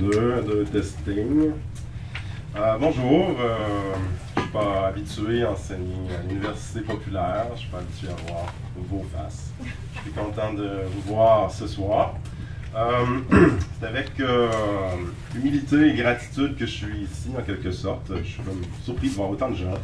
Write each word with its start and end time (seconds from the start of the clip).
Bonjour, 0.00 0.12
ok, 0.12 0.20
oui, 0.20 0.20
un, 0.20 0.22
deux, 0.22 0.32
un, 0.32 0.42
deux, 0.42 0.64
testing. 0.64 1.52
Euh, 2.56 2.78
bonjour, 2.78 3.36
euh, 3.40 3.94
je 4.34 4.40
ne 4.40 4.44
suis 4.44 4.52
pas 4.52 4.86
habitué 4.88 5.42
à 5.42 5.52
enseigner 5.52 6.14
à 6.18 6.26
l'université 6.26 6.80
populaire, 6.80 7.46
je 7.48 7.52
ne 7.52 7.58
suis 7.58 7.68
pas 7.68 7.78
habitué 7.78 8.08
à 8.08 8.30
voir 8.30 8.54
vos 8.76 9.04
faces. 9.14 9.52
Je 9.94 10.00
suis 10.00 10.10
content 10.12 10.54
de 10.54 10.68
vous 10.92 11.14
voir 11.14 11.50
ce 11.50 11.66
soir. 11.66 12.14
Euh, 12.74 13.04
c'est 13.80 13.86
avec 13.86 14.12
humilité 15.36 15.88
et 15.88 15.94
gratitude 15.94 16.56
que 16.56 16.66
je 16.66 16.72
suis 16.72 17.00
ici, 17.00 17.30
en 17.38 17.42
quelque 17.42 17.70
sorte. 17.70 18.10
Je 18.16 18.28
suis 18.28 18.42
comme 18.42 18.62
surpris 18.82 19.08
de 19.08 19.14
voir 19.14 19.30
autant 19.30 19.50
de 19.50 19.56
gens. 19.56 19.78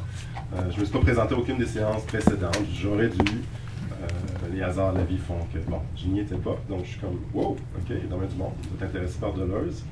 je 0.52 0.76
ne 0.76 0.80
me 0.80 0.84
suis 0.84 0.92
pas 0.92 1.00
présenté 1.00 1.34
à 1.34 1.38
aucune 1.38 1.58
des 1.58 1.66
séances 1.66 2.04
précédentes, 2.04 2.66
j'aurais 2.74 3.08
dû 3.08 3.42
les 4.52 4.62
hasards 4.62 4.92
de 4.92 4.98
la 4.98 5.04
vie 5.04 5.18
font 5.18 5.38
que, 5.52 5.58
bon, 5.68 5.80
je 5.96 6.06
n'y 6.06 6.20
étais 6.20 6.36
pas. 6.36 6.56
Donc, 6.68 6.84
je 6.84 6.90
suis 6.90 7.00
comme, 7.00 7.18
wow, 7.34 7.56
OK, 7.76 7.90
a 7.90 7.94
du 7.94 8.36
monde. 8.36 8.52
Vous 8.62 8.76
êtes 8.76 8.90
intéressé 8.90 9.18
par 9.18 9.34
Deleuze. 9.34 9.84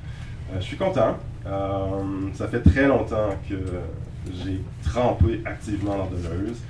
Euh, 0.53 0.61
je 0.61 0.65
suis 0.65 0.77
content. 0.77 1.17
Euh, 1.47 2.31
ça 2.35 2.49
fait 2.49 2.61
très 2.61 2.87
longtemps 2.87 3.31
que 3.49 3.57
j'ai 4.33 4.61
trempé 4.83 5.41
activement 5.45 5.97
dans 5.99 6.07
Deleuze. 6.07 6.61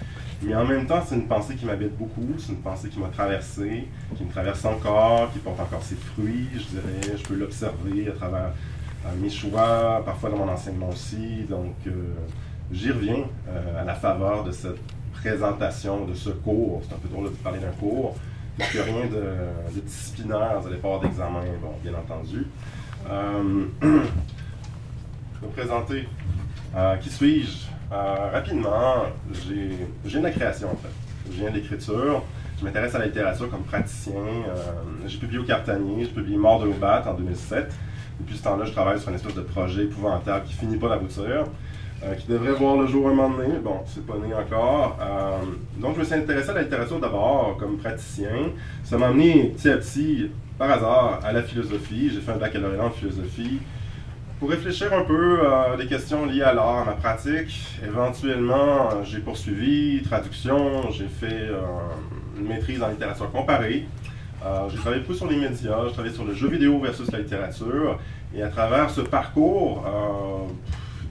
Mais 0.43 0.55
en 0.55 0.65
même 0.65 0.87
temps, 0.87 1.03
c'est 1.07 1.15
une 1.15 1.27
pensée 1.27 1.55
qui 1.55 1.65
m'habite 1.65 1.97
beaucoup, 1.97 2.35
c'est 2.39 2.53
une 2.53 2.59
pensée 2.59 2.89
qui 2.89 2.99
m'a 2.99 3.09
traversé, 3.09 3.89
qui 4.17 4.25
me 4.25 4.31
traverse 4.31 4.65
encore, 4.65 5.33
qui 5.33 5.39
porte 5.39 5.59
encore 5.59 5.83
ses 5.83 5.95
fruits, 5.95 6.49
je 6.55 6.77
dirais. 6.77 7.17
Je 7.17 7.23
peux 7.23 7.35
l'observer 7.35 8.09
à 8.09 8.13
travers 8.13 8.51
euh, 9.07 9.09
mes 9.21 9.31
choix, 9.31 10.03
parfois 10.05 10.31
dans 10.31 10.39
mon 10.39 10.49
enseignement 10.49 10.91
aussi. 10.91 11.45
Donc, 11.49 11.75
j'y 12.73 12.91
reviens 12.91 13.25
à 13.79 13.85
la 13.85 13.95
faveur 13.95 14.45
de 14.45 14.51
cette 14.51 14.81
présentation 15.13 16.05
de 16.05 16.15
ce 16.15 16.31
cours. 16.31 16.83
C'est 16.87 16.95
un 16.95 16.99
peu 16.99 17.09
drôle 17.09 17.25
de 17.25 17.37
parler 17.37 17.61
d'un 17.61 17.71
cours. 17.71 18.17
A 18.61 18.65
rien 18.65 19.07
de, 19.07 19.81
disciplinaire, 19.81 20.61
vous 20.61 20.69
allez 20.69 20.77
pas 20.77 20.89
avoir 20.89 21.01
d'examen, 21.01 21.41
bon, 21.61 21.73
bien 21.83 21.93
entendu. 21.95 22.47
Euh, 23.09 23.65
je 23.83 23.87
vais 23.89 23.99
vous 25.43 25.49
présenter. 25.49 26.09
Euh, 26.77 26.97
qui 26.97 27.11
suis-je? 27.11 27.67
Euh, 27.93 28.31
rapidement, 28.33 29.05
j'ai 29.33 30.19
une 30.19 30.31
création 30.31 30.69
en 30.69 30.77
fait. 30.77 30.89
Je 31.31 31.41
viens 31.41 31.51
d'écriture. 31.51 32.23
Je 32.59 32.65
m'intéresse 32.65 32.95
à 32.95 32.99
la 32.99 33.07
littérature 33.07 33.51
comme 33.51 33.65
praticien. 33.65 34.15
j'ai 35.07 35.19
publié 35.19 35.39
au 35.39 35.45
Cartanier, 35.45 36.05
j'ai 36.05 36.11
publié 36.11 36.37
Mort 36.37 36.61
de 36.61 36.67
l'Aubat 36.67 37.05
en 37.07 37.15
2007. 37.15 37.73
Depuis 38.21 38.37
ce 38.37 38.45
temps-là, 38.45 38.65
je 38.65 38.73
travaille 38.73 38.99
sur 39.01 39.09
une 39.09 39.17
espèce 39.17 39.35
de 39.35 39.41
projet 39.43 39.85
épouvantable 39.85 40.45
qui 40.47 40.55
finit 40.55 40.77
pas 40.77 40.89
d'aboutir. 40.89 41.47
Euh, 42.03 42.15
qui 42.17 42.27
devrait 42.27 42.53
voir 42.53 42.77
le 42.77 42.87
jour 42.87 43.09
un 43.09 43.15
moment 43.15 43.37
donné. 43.37 43.59
Bon, 43.59 43.81
c'est 43.87 44.05
pas 44.07 44.15
né 44.19 44.35
encore. 44.35 44.99
Donc, 45.79 45.95
je 45.95 46.01
me 46.01 46.05
suis 46.05 46.15
intéressé 46.15 46.51
à 46.51 46.55
la 46.55 46.63
littérature 46.63 47.01
d'abord 47.01 47.57
comme 47.59 47.79
praticien. 47.79 48.51
Ça 48.83 48.99
m'a 48.99 49.09
amené 49.09 49.55
petit 49.57 49.71
à 49.71 49.79
petit, 49.79 50.31
par 50.59 50.71
hasard, 50.71 51.21
à 51.25 51.33
la 51.33 51.43
philosophie. 51.43 52.11
J'ai 52.13 52.21
fait 52.21 52.33
un 52.33 52.37
baccalauréat 52.37 52.85
en 52.85 52.91
philosophie 52.91 53.61
pour 54.39 54.51
réfléchir 54.51 54.93
un 54.93 55.05
peu 55.05 55.47
à 55.47 55.77
des 55.77 55.87
questions 55.87 56.27
liées 56.27 56.43
à 56.43 56.53
l'art, 56.53 56.81
à 56.81 56.85
ma 56.85 56.93
pratique. 56.93 57.79
Éventuellement, 57.85 59.03
j'ai 59.05 59.21
poursuivi 59.21 60.03
traduction, 60.03 60.91
j'ai 60.91 61.09
fait 61.09 61.49
euh, 61.49 61.63
une 62.39 62.49
maîtrise 62.49 62.83
en 62.83 62.89
littérature 62.89 63.31
comparée. 63.31 63.87
j'ai 64.69 64.77
travaillé 64.77 65.01
beaucoup 65.03 65.15
sur 65.15 65.27
les 65.27 65.37
médias, 65.37 65.87
j'ai 65.87 65.93
travaillé 65.93 66.15
sur 66.15 66.25
le 66.25 66.35
jeu 66.35 66.49
vidéo 66.49 66.79
versus 66.81 67.11
la 67.11 67.19
littérature. 67.21 67.99
Et 68.35 68.43
à 68.43 68.49
travers 68.49 68.91
ce 68.91 69.01
parcours, 69.01 69.85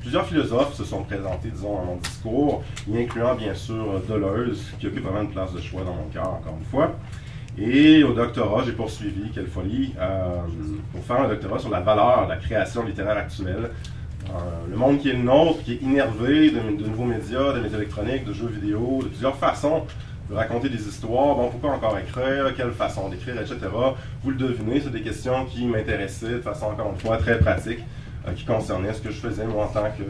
Plusieurs 0.04 0.26
philosophes 0.26 0.74
se 0.74 0.84
sont 0.84 1.02
présentés, 1.04 1.50
disons, 1.50 1.78
dans 1.78 1.86
mon 1.86 1.96
discours, 1.96 2.62
y 2.90 3.02
incluant 3.02 3.36
bien 3.36 3.56
sûr 3.56 4.02
Deleuze, 4.10 4.62
qui 4.78 4.88
occupe 4.88 5.06
vraiment 5.06 5.22
une 5.22 5.32
place 5.32 5.54
de 5.54 5.62
choix 5.62 5.84
dans 5.86 5.94
mon 5.94 6.08
cœur, 6.12 6.28
encore 6.28 6.58
une 6.60 6.66
fois. 6.66 6.92
Et 7.58 8.04
au 8.04 8.14
doctorat, 8.14 8.64
j'ai 8.66 8.72
poursuivi, 8.72 9.30
quelle 9.34 9.48
folie, 9.48 9.94
euh, 10.00 10.38
pour 10.92 11.04
faire 11.04 11.22
un 11.22 11.28
doctorat 11.28 11.60
sur 11.60 11.70
la 11.70 11.82
valeur 11.82 12.26
de 12.26 12.30
la 12.30 12.38
création 12.38 12.84
littéraire 12.84 13.18
actuelle. 13.18 13.70
Euh, 14.30 14.32
le 14.70 14.76
monde 14.76 15.00
qui 15.00 15.10
est 15.10 15.14
le 15.14 15.22
nôtre, 15.24 15.64
qui 15.64 15.74
est 15.74 15.82
innervé 15.82 16.50
de, 16.50 16.88
nouveaux 16.88 17.06
médias, 17.06 17.54
de 17.54 17.60
médias 17.60 17.78
électroniques, 17.78 18.26
de 18.26 18.34
jeux 18.34 18.48
vidéo, 18.48 19.02
de 19.04 19.10
plusieurs 19.10 19.36
façons 19.36 19.84
de 20.30 20.36
raconter 20.36 20.70
des 20.70 20.88
histoires. 20.88 21.36
Bon, 21.36 21.50
pourquoi 21.50 21.72
encore 21.72 21.98
écrire, 22.00 22.54
quelle 22.56 22.72
façon 22.72 23.10
d'écrire, 23.10 23.40
etc. 23.40 23.58
Vous 24.24 24.32
le 24.32 24.38
devinez, 24.38 24.80
c'est 24.80 24.92
des 24.92 25.02
questions 25.02 25.46
qui 25.46 25.66
m'intéressaient 25.66 26.36
de 26.36 26.42
façon, 26.42 26.68
encore 26.68 26.92
une 26.94 27.00
fois, 27.00 27.18
très 27.18 27.38
pratique. 27.38 27.80
Euh, 28.26 28.32
qui 28.32 28.46
concernait 28.46 28.94
ce 28.94 29.02
que 29.02 29.12
je 29.12 29.20
faisais 29.20 29.46
moi 29.46 29.66
en 29.66 29.68
tant 29.68 29.84
que. 29.92 30.04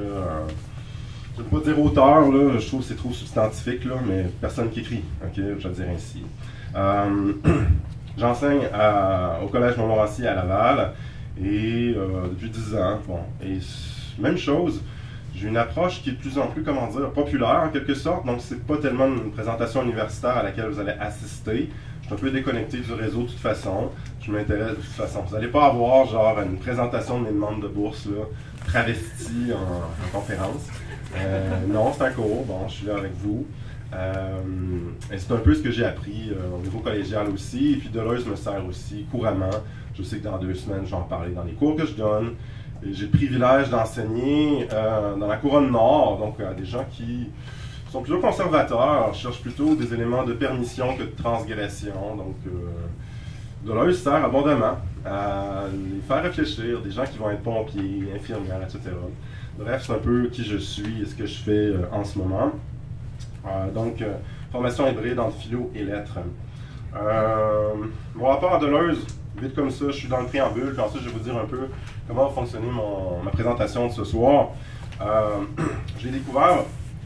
Je 1.35 1.41
ne 1.41 1.47
veux 1.47 1.59
pas 1.59 1.65
dire 1.65 1.79
auteur, 1.79 2.31
je 2.59 2.67
trouve 2.67 2.81
que 2.81 2.87
c'est 2.87 2.95
trop 2.95 3.11
substantifique, 3.11 3.81
mais 4.07 4.29
personne 4.39 4.69
qui 4.69 4.81
écrit, 4.81 5.01
ok, 5.23 5.31
je 5.35 5.67
vais 5.67 5.73
dire 5.73 5.85
ainsi. 5.95 6.21
Euh, 6.75 7.33
j'enseigne 8.17 8.67
au 9.43 9.47
Collège 9.47 9.77
Montmorency 9.77 10.25
à 10.27 10.35
Laval 10.35 10.93
et 11.39 11.95
depuis 12.31 12.49
10 12.49 12.75
ans. 12.75 12.99
Bon, 13.07 13.19
même 14.19 14.37
chose, 14.37 14.81
j'ai 15.35 15.47
une 15.47 15.57
approche 15.57 16.01
qui 16.01 16.09
est 16.09 16.13
de 16.13 16.17
plus 16.17 16.37
en 16.37 16.47
plus, 16.47 16.63
comment 16.63 16.87
dire, 16.87 17.09
populaire 17.11 17.63
en 17.65 17.69
quelque 17.69 17.95
sorte. 17.95 18.25
Donc, 18.25 18.37
c'est 18.39 18.63
pas 18.65 18.77
tellement 18.77 19.07
une 19.07 19.31
présentation 19.31 19.81
universitaire 19.81 20.37
à 20.37 20.43
laquelle 20.43 20.67
vous 20.67 20.79
allez 20.79 20.93
assister, 20.99 21.69
je 22.01 22.07
suis 22.07 22.15
un 22.15 22.17
peu 22.17 22.31
déconnecté 22.31 22.79
du 22.79 22.93
réseau 22.93 23.23
de 23.23 23.27
toute 23.27 23.39
façon. 23.39 23.89
Je 24.21 24.31
m'intéresse 24.31 24.71
de 24.71 24.75
toute 24.75 24.85
façon. 24.85 25.21
Vous 25.21 25.35
n'allez 25.35 25.47
pas 25.47 25.67
avoir 25.67 26.05
genre 26.05 26.37
une 26.41 26.57
présentation 26.57 27.19
de 27.19 27.25
mes 27.25 27.31
demandes 27.31 27.61
de 27.61 27.67
bourse 27.67 28.07
travestie 28.67 29.51
en, 29.53 30.17
conférence. 30.17 30.67
Euh, 31.15 31.59
non, 31.67 31.93
c'est 31.93 32.03
un 32.03 32.11
cours. 32.11 32.43
Bon, 32.45 32.67
je 32.67 32.73
suis 32.73 32.87
là 32.87 32.95
avec 32.97 33.11
vous. 33.15 33.45
Euh, 33.93 34.41
c'est 35.15 35.31
un 35.31 35.37
peu 35.37 35.53
ce 35.53 35.61
que 35.61 35.71
j'ai 35.71 35.85
appris 35.85 36.31
euh, 36.31 36.55
au 36.57 36.61
niveau 36.61 36.79
collégial 36.79 37.27
aussi. 37.29 37.73
Et 37.73 37.75
puis 37.77 37.89
Deleuze 37.89 38.25
me 38.25 38.35
sert 38.35 38.65
aussi 38.65 39.05
couramment. 39.11 39.49
Je 39.95 40.03
sais 40.03 40.17
que 40.17 40.23
dans 40.23 40.37
deux 40.37 40.55
semaines, 40.55 40.85
j'en 40.85 41.01
parler 41.01 41.31
dans 41.31 41.43
les 41.43 41.53
cours 41.53 41.75
que 41.75 41.85
je 41.85 41.93
donne. 41.93 42.33
J'ai 42.83 43.05
le 43.05 43.11
privilège 43.11 43.69
d'enseigner 43.69 44.67
dans 44.69 45.27
la 45.27 45.37
couronne 45.37 45.71
nord, 45.71 46.17
donc 46.17 46.37
à 46.41 46.53
des 46.53 46.65
gens 46.65 46.83
qui 46.91 47.29
sont 47.93 48.01
plutôt 48.01 48.19
conservateurs, 48.19 49.13
cherchent 49.13 49.41
plutôt 49.41 49.75
des 49.75 49.93
éléments 49.93 50.23
de 50.23 50.33
permission 50.33 50.97
que 50.97 51.03
de 51.03 51.15
transgression. 51.15 52.15
Donc, 52.17 52.35
euh, 52.47 52.49
Deleuze 53.63 54.01
sert 54.01 54.25
abondamment 54.25 54.77
à 55.05 55.65
les 55.71 56.01
faire 56.01 56.23
réfléchir, 56.23 56.81
des 56.81 56.89
gens 56.89 57.05
qui 57.05 57.19
vont 57.19 57.29
être 57.29 57.43
pompiers, 57.43 58.09
infirmières, 58.15 58.63
etc. 58.63 58.79
Bref, 59.59 59.83
c'est 59.85 59.93
un 59.93 59.99
peu 59.99 60.27
qui 60.29 60.43
je 60.43 60.57
suis 60.57 61.03
et 61.03 61.05
ce 61.05 61.13
que 61.13 61.27
je 61.27 61.37
fais 61.37 61.51
euh, 61.51 61.85
en 61.91 62.03
ce 62.03 62.17
moment. 62.17 62.53
Euh, 63.45 63.71
donc, 63.71 64.01
euh, 64.01 64.13
formation 64.51 64.89
hybride 64.89 65.19
entre 65.19 65.37
philo 65.37 65.71
et 65.75 65.83
lettres. 65.83 66.19
mon 68.15 68.27
rapport 68.27 68.53
à 68.53 68.59
Deleuze, 68.59 69.05
vite 69.41 69.55
comme 69.55 69.71
ça, 69.71 69.85
je 69.87 69.91
suis 69.91 70.07
dans 70.07 70.21
le 70.21 70.27
préambule, 70.27 70.73
puis 70.73 70.81
ensuite 70.81 71.03
je 71.03 71.09
vais 71.09 71.13
vous 71.17 71.23
dire 71.23 71.37
un 71.37 71.45
peu 71.45 71.67
comment 72.07 72.27
va 72.27 72.33
fonctionner 72.33 72.67
ma 73.23 73.31
présentation 73.31 73.87
de 73.87 73.91
ce 73.91 74.03
soir. 74.03 74.49
J'ai 75.99 76.09
découvert 76.09 76.59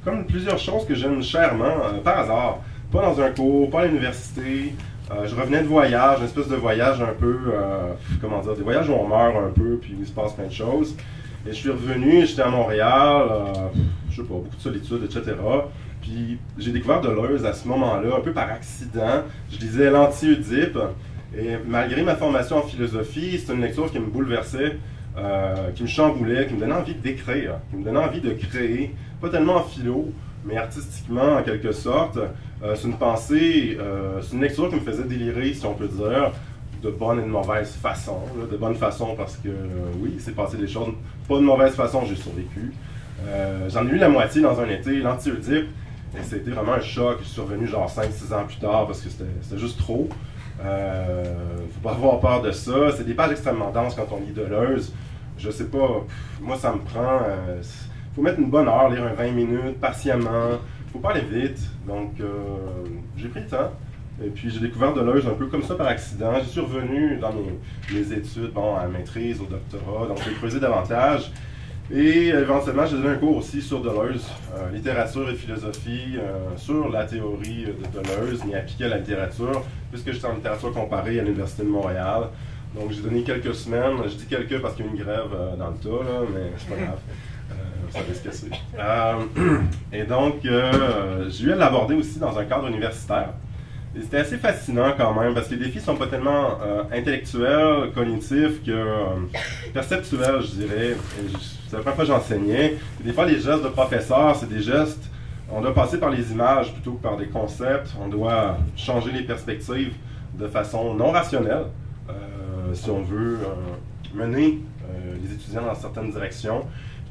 comme 0.07 0.25
plusieurs 0.25 0.57
choses 0.57 0.85
que 0.85 0.95
j'aime 0.95 1.21
chèrement, 1.21 1.65
euh, 1.65 1.99
par 2.01 2.19
hasard. 2.19 2.59
Pas 2.93 3.01
dans 3.01 3.19
un 3.19 3.29
cours, 3.31 3.69
pas 3.69 3.81
à 3.81 3.85
l'université. 3.87 4.73
Euh, 5.11 5.27
je 5.27 5.35
revenais 5.35 5.61
de 5.61 5.67
voyage, 5.67 6.19
une 6.19 6.25
espèce 6.25 6.47
de 6.47 6.55
voyage 6.55 7.01
un 7.01 7.13
peu, 7.13 7.37
euh, 7.47 7.91
comment 8.21 8.39
dire, 8.39 8.55
des 8.55 8.63
voyages 8.63 8.89
où 8.89 8.93
on 8.93 9.05
meurt 9.05 9.35
un 9.35 9.51
peu, 9.51 9.77
puis 9.81 9.97
il 9.99 10.07
se 10.07 10.13
passe 10.13 10.31
plein 10.31 10.47
de 10.47 10.53
choses. 10.53 10.95
Et 11.45 11.49
je 11.49 11.55
suis 11.55 11.69
revenu, 11.69 12.25
j'étais 12.25 12.41
à 12.41 12.49
Montréal, 12.49 13.23
je 14.09 14.15
sais 14.15 14.27
pas, 14.27 14.33
beaucoup 14.33 14.55
de 14.55 14.61
solitude, 14.61 15.03
etc. 15.03 15.35
J'ai 16.57 16.71
découvert 16.71 17.01
Deleuze 17.01 17.45
à 17.45 17.53
ce 17.53 17.67
moment-là, 17.67 18.15
un 18.17 18.21
peu 18.21 18.31
par 18.31 18.49
accident. 18.49 19.23
Je 19.51 19.57
lisais 19.57 19.89
l'anti-Oedipe, 19.89 20.77
et 21.37 21.57
malgré 21.67 22.03
ma 22.03 22.15
formation 22.15 22.57
en 22.57 22.63
philosophie, 22.63 23.39
c'est 23.39 23.53
une 23.53 23.61
lecture 23.61 23.91
qui 23.91 23.99
me 23.99 24.07
bouleversait. 24.07 24.77
Euh, 25.17 25.71
qui 25.71 25.81
me 25.81 25.87
chamboulait, 25.87 26.45
qui 26.45 26.53
me 26.53 26.59
donnait 26.59 26.75
envie 26.75 26.93
d'écrire, 26.93 27.53
qui 27.71 27.77
me 27.77 27.83
donnait 27.83 27.97
envie 27.97 28.21
de 28.21 28.29
créer, 28.33 28.93
pas 29.19 29.29
tellement 29.29 29.55
en 29.55 29.63
philo, 29.63 30.11
mais 30.45 30.57
artistiquement 30.57 31.37
en 31.37 31.41
quelque 31.41 31.71
sorte. 31.71 32.19
Euh, 32.61 32.75
c'est 32.75 32.87
une 32.87 32.97
pensée, 32.97 33.77
euh, 33.79 34.21
c'est 34.21 34.35
une 34.35 34.41
lecture 34.41 34.69
qui 34.69 34.75
me 34.75 34.81
faisait 34.81 35.05
délirer, 35.05 35.55
si 35.55 35.65
on 35.65 35.73
peut 35.73 35.87
dire, 35.87 36.33
de 36.83 36.91
bonne 36.91 37.17
et 37.17 37.23
de 37.23 37.29
mauvaise 37.29 37.71
façon. 37.71 38.19
de 38.51 38.57
bonne 38.57 38.75
façon 38.75 39.15
parce 39.15 39.37
que, 39.37 39.49
oui, 39.99 40.11
il 40.13 40.21
s'est 40.21 40.33
passé 40.33 40.55
des 40.55 40.67
choses, 40.67 40.89
pas 41.27 41.37
de 41.37 41.41
mauvaise 41.41 41.73
façon, 41.73 42.05
j'ai 42.05 42.15
survécu. 42.15 42.71
J'en 43.69 43.87
ai 43.87 43.91
lu 43.91 43.97
la 43.97 44.09
moitié 44.09 44.43
dans 44.43 44.61
un 44.61 44.69
été, 44.69 44.99
l'anti-Oedipe, 44.99 45.65
c'était 46.23 46.51
vraiment 46.51 46.73
un 46.73 46.81
choc. 46.81 47.19
Je 47.21 47.27
suis 47.27 47.41
revenu 47.41 47.67
genre 47.67 47.89
5-6 47.89 48.33
ans 48.33 48.45
plus 48.45 48.57
tard 48.57 48.87
parce 48.87 49.01
que 49.01 49.09
c'était 49.09 49.57
juste 49.57 49.77
trop. 49.79 50.09
Euh, 50.63 51.23
faut 51.73 51.81
pas 51.81 51.95
avoir 51.95 52.19
peur 52.19 52.41
de 52.41 52.51
ça. 52.51 52.91
C'est 52.95 53.05
des 53.05 53.13
pages 53.13 53.31
extrêmement 53.31 53.71
denses 53.71 53.95
quand 53.95 54.07
on 54.11 54.19
lit 54.19 54.33
Deleuze 54.33 54.91
je 55.37 55.51
sais 55.51 55.65
pas, 55.65 56.05
moi 56.41 56.57
ça 56.57 56.73
me 56.73 56.79
prend. 56.79 57.21
Euh, 57.27 57.61
faut 58.15 58.21
mettre 58.21 58.39
une 58.39 58.49
bonne 58.49 58.67
heure, 58.67 58.89
lire 58.89 59.03
un 59.03 59.13
20 59.13 59.31
minutes, 59.31 59.79
patiemment. 59.79 60.57
faut 60.91 60.99
pas 60.99 61.11
aller 61.11 61.21
vite. 61.21 61.59
Donc 61.87 62.19
euh, 62.19 62.27
j'ai 63.15 63.27
pris 63.27 63.41
le 63.41 63.47
temps. 63.47 63.71
Et 64.23 64.29
puis 64.29 64.49
j'ai 64.49 64.59
découvert 64.59 64.93
Deleuze 64.93 65.27
un 65.27 65.35
peu 65.35 65.45
comme 65.45 65.61
ça 65.61 65.75
par 65.75 65.87
accident. 65.87 66.39
J'y 66.41 66.49
suis 66.49 66.61
revenu 66.61 67.17
dans 67.17 67.31
mes, 67.33 68.11
études, 68.11 68.51
bon, 68.51 68.75
à 68.75 68.83
la 68.83 68.87
maîtrise, 68.87 69.39
au 69.39 69.45
doctorat, 69.45 70.07
donc 70.07 70.17
j'ai 70.25 70.33
creusé 70.33 70.59
davantage. 70.59 71.31
Et 71.93 72.27
éventuellement, 72.27 72.85
j'ai 72.85 72.97
donné 72.97 73.09
un 73.09 73.15
cours 73.15 73.37
aussi 73.37 73.61
sur 73.61 73.81
Deleuze, 73.81 74.27
euh, 74.55 74.71
littérature 74.73 75.29
et 75.29 75.35
philosophie, 75.35 76.17
sur 76.57 76.89
la 76.89 77.05
théorie 77.05 77.65
de 77.65 77.99
Deleuze, 77.99 78.43
mais 78.45 78.55
appliquée 78.55 78.85
à 78.85 78.89
la 78.89 78.97
littérature, 78.97 79.63
puisque 79.91 80.11
j'étais 80.11 80.27
en 80.27 80.33
littérature 80.33 80.73
comparée 80.73 81.19
à 81.19 81.23
l'Université 81.23 81.63
de 81.63 81.69
Montréal. 81.69 82.23
Donc 82.75 82.91
j'ai 82.91 83.01
donné 83.01 83.23
quelques 83.23 83.55
semaines. 83.55 83.97
Je 84.05 84.15
dis 84.15 84.25
quelques 84.25 84.61
parce 84.61 84.75
qu'il 84.75 84.85
y 84.85 84.89
a 84.89 84.91
une 84.91 84.97
grève 84.97 85.31
dans 85.57 85.69
le 85.69 85.77
tas, 85.77 86.03
là, 86.03 86.19
mais 86.33 86.51
c'est 86.57 86.69
pas 86.69 86.75
grave. 86.75 86.99
ça 87.89 87.99
va 88.01 88.13
se 88.13 88.23
casser. 88.23 88.49
et 89.93 90.03
donc, 90.03 90.45
j'ai 91.29 91.45
eu 91.45 91.51
à 91.53 91.55
l'aborder 91.55 91.95
aussi 91.95 92.19
dans 92.19 92.37
un 92.37 92.43
cadre 92.43 92.67
universitaire. 92.67 93.29
C'était 94.01 94.17
assez 94.17 94.37
fascinant 94.37 94.93
quand 94.97 95.13
même, 95.19 95.33
parce 95.33 95.47
que 95.47 95.55
les 95.55 95.65
défis 95.65 95.79
sont 95.79 95.95
pas 95.95 96.07
tellement 96.07 96.59
euh, 96.61 96.83
intellectuels, 96.91 97.91
cognitifs 97.93 98.63
que 98.63 98.71
euh, 98.71 99.05
perceptuels, 99.73 100.41
je 100.41 100.51
dirais. 100.51 100.97
C'est 101.67 101.75
la 101.75 101.81
première 101.81 101.95
fois 101.95 102.05
que 102.05 102.11
j'enseignais. 102.11 102.77
Des 103.03 103.13
fois, 103.13 103.25
les 103.25 103.39
gestes 103.39 103.63
de 103.63 103.69
professeur, 103.69 104.35
c'est 104.35 104.49
des 104.49 104.61
gestes, 104.61 105.03
on 105.51 105.61
doit 105.61 105.73
passer 105.73 105.97
par 105.97 106.09
les 106.09 106.31
images 106.31 106.73
plutôt 106.73 106.93
que 106.93 107.01
par 107.01 107.17
des 107.17 107.27
concepts. 107.27 107.89
On 108.01 108.07
doit 108.07 108.57
changer 108.75 109.11
les 109.11 109.23
perspectives 109.23 109.93
de 110.37 110.47
façon 110.47 110.93
non 110.93 111.11
rationnelle, 111.11 111.65
euh, 112.09 112.73
si 112.73 112.89
on 112.89 113.01
veut 113.01 113.39
mener 114.13 114.59
les 115.21 115.33
étudiants 115.33 115.63
dans 115.63 115.75
certaines 115.75 116.11
directions 116.11 116.63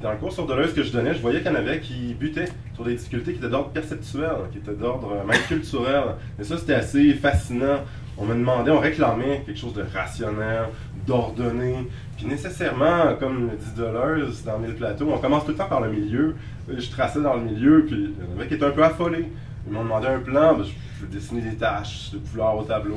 dans 0.02 0.12
le 0.12 0.18
cours 0.18 0.32
sur 0.32 0.46
Deleuze 0.46 0.74
que 0.74 0.82
je 0.82 0.92
donnais, 0.92 1.14
je 1.14 1.20
voyais 1.20 1.38
qu'il 1.40 1.50
y 1.50 1.54
en 1.54 1.58
avait 1.58 1.80
qui 1.80 2.14
butaient 2.14 2.48
sur 2.74 2.84
des 2.84 2.94
difficultés 2.94 3.32
qui 3.32 3.38
étaient 3.38 3.48
d'ordre 3.48 3.70
perceptuel, 3.70 4.36
qui 4.52 4.58
étaient 4.58 4.74
d'ordre 4.74 5.12
euh, 5.12 5.24
même 5.26 5.40
culturel. 5.48 6.04
Et 6.38 6.44
ça, 6.44 6.58
c'était 6.58 6.74
assez 6.74 7.14
fascinant. 7.14 7.80
On 8.18 8.24
me 8.24 8.34
demandait, 8.34 8.70
on 8.70 8.78
réclamait 8.78 9.42
quelque 9.44 9.58
chose 9.58 9.74
de 9.74 9.84
rationnel, 9.94 10.66
d'ordonné. 11.06 11.88
Puis 12.16 12.26
nécessairement, 12.26 13.14
comme 13.20 13.50
le 13.50 13.56
dit 13.56 13.72
Deleuze 13.76 14.42
dans 14.44 14.58
Mille 14.58 14.74
Plateaux, 14.74 15.08
on 15.12 15.18
commence 15.18 15.44
tout 15.44 15.50
le 15.50 15.56
temps 15.56 15.68
par 15.68 15.82
le 15.82 15.90
milieu. 15.90 16.34
Je 16.68 16.90
traçais 16.90 17.20
dans 17.20 17.34
le 17.34 17.42
milieu, 17.42 17.84
puis 17.86 18.14
avait 18.34 18.48
qui 18.48 18.54
étaient 18.54 18.64
un 18.64 18.70
peu 18.70 18.82
affolés. 18.82 19.26
Ils 19.66 19.72
m'ont 19.72 19.82
demandé 19.82 20.06
un 20.06 20.20
plan, 20.20 20.54
ben, 20.54 20.64
je, 20.64 20.72
je 21.00 21.06
dessinais 21.06 21.42
des 21.42 21.56
taches 21.56 22.12
de 22.12 22.18
couleurs 22.18 22.56
au 22.56 22.62
tableau, 22.62 22.96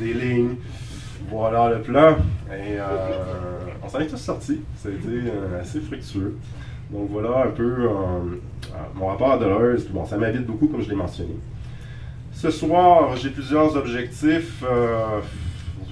des 0.00 0.14
lignes. 0.14 0.56
Voilà 1.28 1.70
le 1.70 1.80
plan. 1.82 2.16
Et 2.50 2.78
euh, 2.78 2.84
on 3.82 3.88
s'en 3.88 4.00
est 4.00 4.06
tous 4.06 4.16
sortis. 4.16 4.60
Ça 4.76 4.88
a 4.88 4.92
été 4.92 5.08
euh, 5.08 5.60
assez 5.60 5.80
fructueux. 5.80 6.36
Donc 6.90 7.08
voilà 7.10 7.44
un 7.44 7.50
peu 7.50 7.88
euh, 7.88 7.90
mon 8.94 9.06
rapport 9.08 9.32
à 9.32 9.38
Deleuze. 9.38 9.88
Bon, 9.88 10.06
ça 10.06 10.16
m'invite 10.16 10.46
beaucoup, 10.46 10.68
comme 10.68 10.82
je 10.82 10.88
l'ai 10.88 10.96
mentionné. 10.96 11.36
Ce 12.32 12.50
soir, 12.50 13.16
j'ai 13.16 13.30
plusieurs 13.30 13.76
objectifs. 13.76 14.62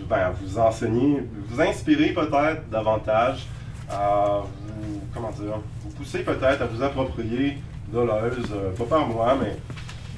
Ben, 0.09 0.33
vous 0.43 0.59
enseigner, 0.59 1.23
vous 1.49 1.61
inspirer 1.61 2.09
peut-être 2.09 2.69
davantage 2.71 3.47
à 3.91 4.43
vous, 4.43 5.01
comment 5.13 5.31
dire, 5.31 5.61
vous 5.83 5.91
pousser 5.91 6.21
peut-être 6.21 6.63
à 6.63 6.67
vous 6.67 6.83
approprier 6.83 7.59
Deleuze, 7.93 8.53
pas 8.77 8.85
par 8.85 9.07
moi, 9.07 9.37
mais 9.41 9.57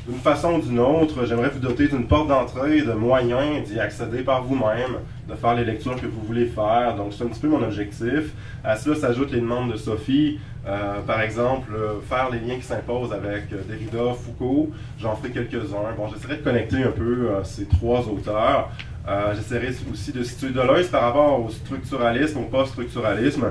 d'une 0.08 0.18
façon 0.18 0.54
ou 0.54 0.60
d'une 0.60 0.80
autre, 0.80 1.26
j'aimerais 1.26 1.50
vous 1.50 1.58
doter 1.58 1.86
d'une 1.86 2.06
porte 2.06 2.28
d'entrée, 2.28 2.82
de 2.82 2.92
moyens 2.92 3.68
d'y 3.68 3.78
accéder 3.78 4.22
par 4.22 4.42
vous-même, 4.42 4.96
de 5.28 5.34
faire 5.34 5.54
les 5.54 5.64
lectures 5.64 6.00
que 6.00 6.06
vous 6.06 6.22
voulez 6.26 6.46
faire. 6.46 6.96
Donc, 6.96 7.12
c'est 7.12 7.24
un 7.24 7.28
petit 7.28 7.40
peu 7.40 7.48
mon 7.48 7.62
objectif. 7.62 8.32
À 8.64 8.76
cela 8.76 8.96
s'ajoutent 8.96 9.30
les 9.30 9.40
demandes 9.40 9.70
de 9.72 9.76
Sophie. 9.76 10.40
Euh, 10.66 11.00
par 11.06 11.20
exemple, 11.20 11.72
faire 12.08 12.30
les 12.30 12.38
liens 12.40 12.56
qui 12.56 12.64
s'imposent 12.64 13.12
avec 13.12 13.52
euh, 13.52 13.62
Derrida, 13.68 14.14
Foucault. 14.14 14.70
J'en 14.98 15.16
ferai 15.16 15.30
quelques-uns. 15.30 15.94
Bon, 15.96 16.08
j'essaierai 16.08 16.36
de 16.36 16.42
connecter 16.42 16.82
un 16.82 16.90
peu 16.90 17.28
euh, 17.30 17.44
ces 17.44 17.66
trois 17.66 18.00
auteurs. 18.08 18.70
J'essaierai 19.34 19.74
aussi 19.92 20.12
de 20.12 20.22
situer 20.22 20.50
Deleuze 20.50 20.88
par 20.88 21.02
rapport 21.02 21.44
au 21.44 21.50
structuralisme, 21.50 22.38
au 22.38 22.44
post-structuralisme. 22.44 23.46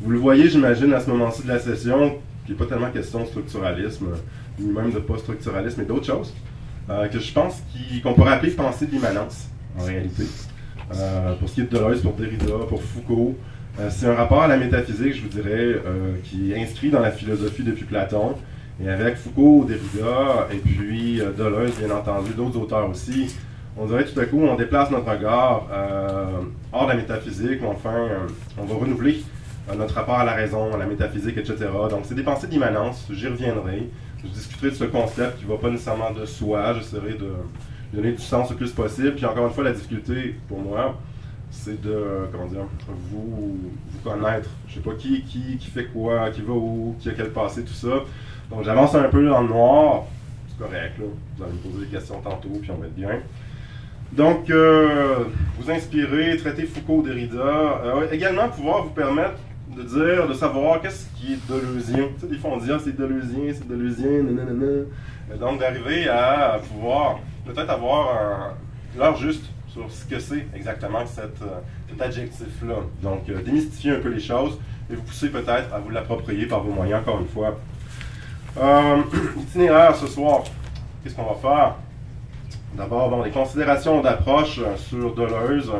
Vous 0.00 0.10
le 0.10 0.18
voyez, 0.18 0.48
j'imagine, 0.48 0.92
à 0.92 1.00
ce 1.00 1.10
moment-ci 1.10 1.42
de 1.42 1.48
la 1.48 1.58
session, 1.58 2.18
qu'il 2.44 2.54
n'est 2.54 2.58
pas 2.58 2.66
tellement 2.66 2.90
question 2.90 3.20
de 3.20 3.26
structuralisme 3.26 4.06
ni 4.60 4.72
même 4.72 4.90
de 4.90 4.98
post-structuralisme 4.98 5.80
et 5.82 5.84
d'autres 5.84 6.06
choses, 6.06 6.34
euh, 6.90 7.06
que 7.08 7.18
je 7.18 7.32
pense 7.32 7.62
qu'on 8.02 8.14
pourrait 8.14 8.32
appeler 8.32 8.52
pensée 8.52 8.86
d'immanence, 8.86 9.48
en 9.78 9.84
réalité. 9.84 10.24
Euh, 10.94 11.34
pour 11.34 11.48
ce 11.48 11.54
qui 11.54 11.60
est 11.60 11.64
de 11.64 11.76
Deleuze, 11.76 12.02
pour 12.02 12.14
Derrida, 12.14 12.66
pour 12.68 12.82
Foucault, 12.82 13.36
euh, 13.78 13.88
c'est 13.90 14.06
un 14.06 14.14
rapport 14.14 14.42
à 14.42 14.48
la 14.48 14.56
métaphysique, 14.56 15.14
je 15.14 15.22
vous 15.22 15.28
dirais, 15.28 15.80
qui 16.24 16.52
est 16.52 16.62
inscrit 16.62 16.90
dans 16.90 17.00
la 17.00 17.10
philosophie 17.10 17.62
depuis 17.62 17.84
Platon, 17.84 18.34
et 18.82 18.88
avec 18.88 19.16
Foucault, 19.16 19.66
Derrida, 19.68 20.48
et 20.52 20.56
puis 20.56 21.20
Deleuze, 21.36 21.72
bien 21.78 21.94
entendu, 21.94 22.32
d'autres 22.32 22.58
auteurs 22.58 22.88
aussi, 22.88 23.34
on 23.78 23.86
dirait 23.86 24.04
tout 24.04 24.18
à 24.18 24.24
coup, 24.24 24.40
on 24.40 24.56
déplace 24.56 24.90
notre 24.90 25.10
regard 25.10 25.66
hors 26.72 26.84
de 26.84 26.90
la 26.90 26.96
métaphysique, 26.96 27.62
ou 27.62 27.66
enfin, 27.66 28.08
on 28.58 28.64
va 28.64 28.74
renouveler 28.74 29.22
notre 29.76 29.94
rapport 29.94 30.16
à 30.16 30.24
la 30.24 30.34
raison, 30.34 30.72
à 30.74 30.78
la 30.78 30.86
métaphysique, 30.86 31.36
etc. 31.36 31.56
Donc, 31.90 32.00
c'est 32.04 32.14
des 32.14 32.22
pensées 32.22 32.46
d'immanence, 32.46 33.06
j'y 33.10 33.28
reviendrai. 33.28 33.88
Je 34.24 34.28
discuterai 34.28 34.70
de 34.70 34.74
ce 34.74 34.84
concept 34.84 35.38
qui 35.38 35.44
ne 35.44 35.50
va 35.50 35.58
pas 35.58 35.70
nécessairement 35.70 36.10
de 36.10 36.24
soi. 36.24 36.74
J'essaierai 36.74 37.14
de 37.14 37.32
donner 37.92 38.12
du 38.12 38.22
sens 38.22 38.50
le 38.50 38.56
plus 38.56 38.72
possible. 38.72 39.14
Puis 39.14 39.24
encore 39.24 39.46
une 39.46 39.52
fois, 39.52 39.64
la 39.64 39.72
difficulté 39.72 40.34
pour 40.48 40.58
moi, 40.58 40.96
c'est 41.50 41.80
de 41.80 42.26
comment 42.32 42.46
dire, 42.46 42.64
vous, 43.10 43.56
vous 43.90 43.98
connaître. 44.02 44.50
Je 44.66 44.74
sais 44.74 44.80
pas 44.80 44.94
qui, 44.98 45.22
qui, 45.22 45.56
qui 45.58 45.70
fait 45.70 45.84
quoi, 45.84 46.30
qui 46.30 46.42
va 46.42 46.52
où, 46.52 46.96
qui 46.98 47.08
a 47.08 47.12
quel 47.12 47.30
passé, 47.30 47.62
tout 47.62 47.72
ça. 47.72 48.02
Donc 48.50 48.64
j'avance 48.64 48.94
un 48.94 49.04
peu 49.04 49.24
dans 49.28 49.42
le 49.42 49.48
noir. 49.48 50.04
C'est 50.48 50.58
correct, 50.64 50.98
là. 50.98 51.04
Vous 51.36 51.44
allez 51.44 51.52
me 51.52 51.58
poser 51.58 51.84
des 51.86 51.90
questions 51.92 52.20
tantôt, 52.20 52.58
puis 52.60 52.70
on 52.70 52.80
va 52.80 52.86
être 52.86 52.96
bien. 52.96 53.20
Donc, 54.12 54.50
euh, 54.50 55.24
vous 55.58 55.70
inspirer, 55.70 56.36
traiter 56.36 56.64
Foucault, 56.64 57.02
Derrida, 57.02 57.36
euh, 57.36 58.10
également 58.10 58.48
pouvoir 58.48 58.84
vous 58.84 58.90
permettre 58.90 59.36
de 59.76 59.82
dire, 59.82 60.26
de 60.26 60.34
savoir 60.34 60.80
qu'est-ce 60.80 61.06
qui 61.16 61.34
est 61.34 61.48
deleuzien. 61.48 62.08
Tu 62.14 62.20
sais, 62.22 62.26
des 62.26 62.38
fois 62.38 62.50
on 62.54 62.56
dit, 62.56 62.70
ah, 62.72 62.78
c'est 62.82 62.96
deleuzien, 62.96 63.52
c'est 63.52 63.68
deleuzien, 63.68 64.22
nanana. 64.22 64.84
Donc 65.38 65.60
d'arriver 65.60 66.08
à 66.08 66.58
pouvoir 66.68 67.18
peut-être 67.44 67.70
avoir 67.70 68.54
l'heure 68.96 69.16
juste 69.16 69.44
sur 69.68 69.90
ce 69.90 70.04
que 70.04 70.18
c'est 70.18 70.46
exactement 70.54 71.00
euh, 71.00 71.60
cet 71.88 72.00
adjectif-là. 72.00 72.76
Donc 73.02 73.28
euh, 73.28 73.42
démystifier 73.42 73.92
un 73.92 74.00
peu 74.00 74.08
les 74.08 74.20
choses 74.20 74.58
et 74.90 74.94
vous 74.94 75.02
pousser 75.02 75.28
peut-être 75.28 75.72
à 75.72 75.78
vous 75.78 75.90
l'approprier 75.90 76.46
par 76.46 76.62
vos 76.62 76.72
moyens, 76.72 77.00
encore 77.00 77.20
une 77.20 77.28
fois. 77.28 77.58
Euh, 78.58 79.02
itinéraire 79.38 79.94
ce 79.94 80.06
soir, 80.06 80.44
qu'est-ce 81.02 81.14
qu'on 81.14 81.24
va 81.24 81.34
faire? 81.34 81.74
D'abord, 82.76 83.10
bon, 83.10 83.22
des 83.22 83.30
considérations 83.30 84.00
d'approche 84.00 84.60
sur 84.76 85.14
Deleuze 85.14 85.72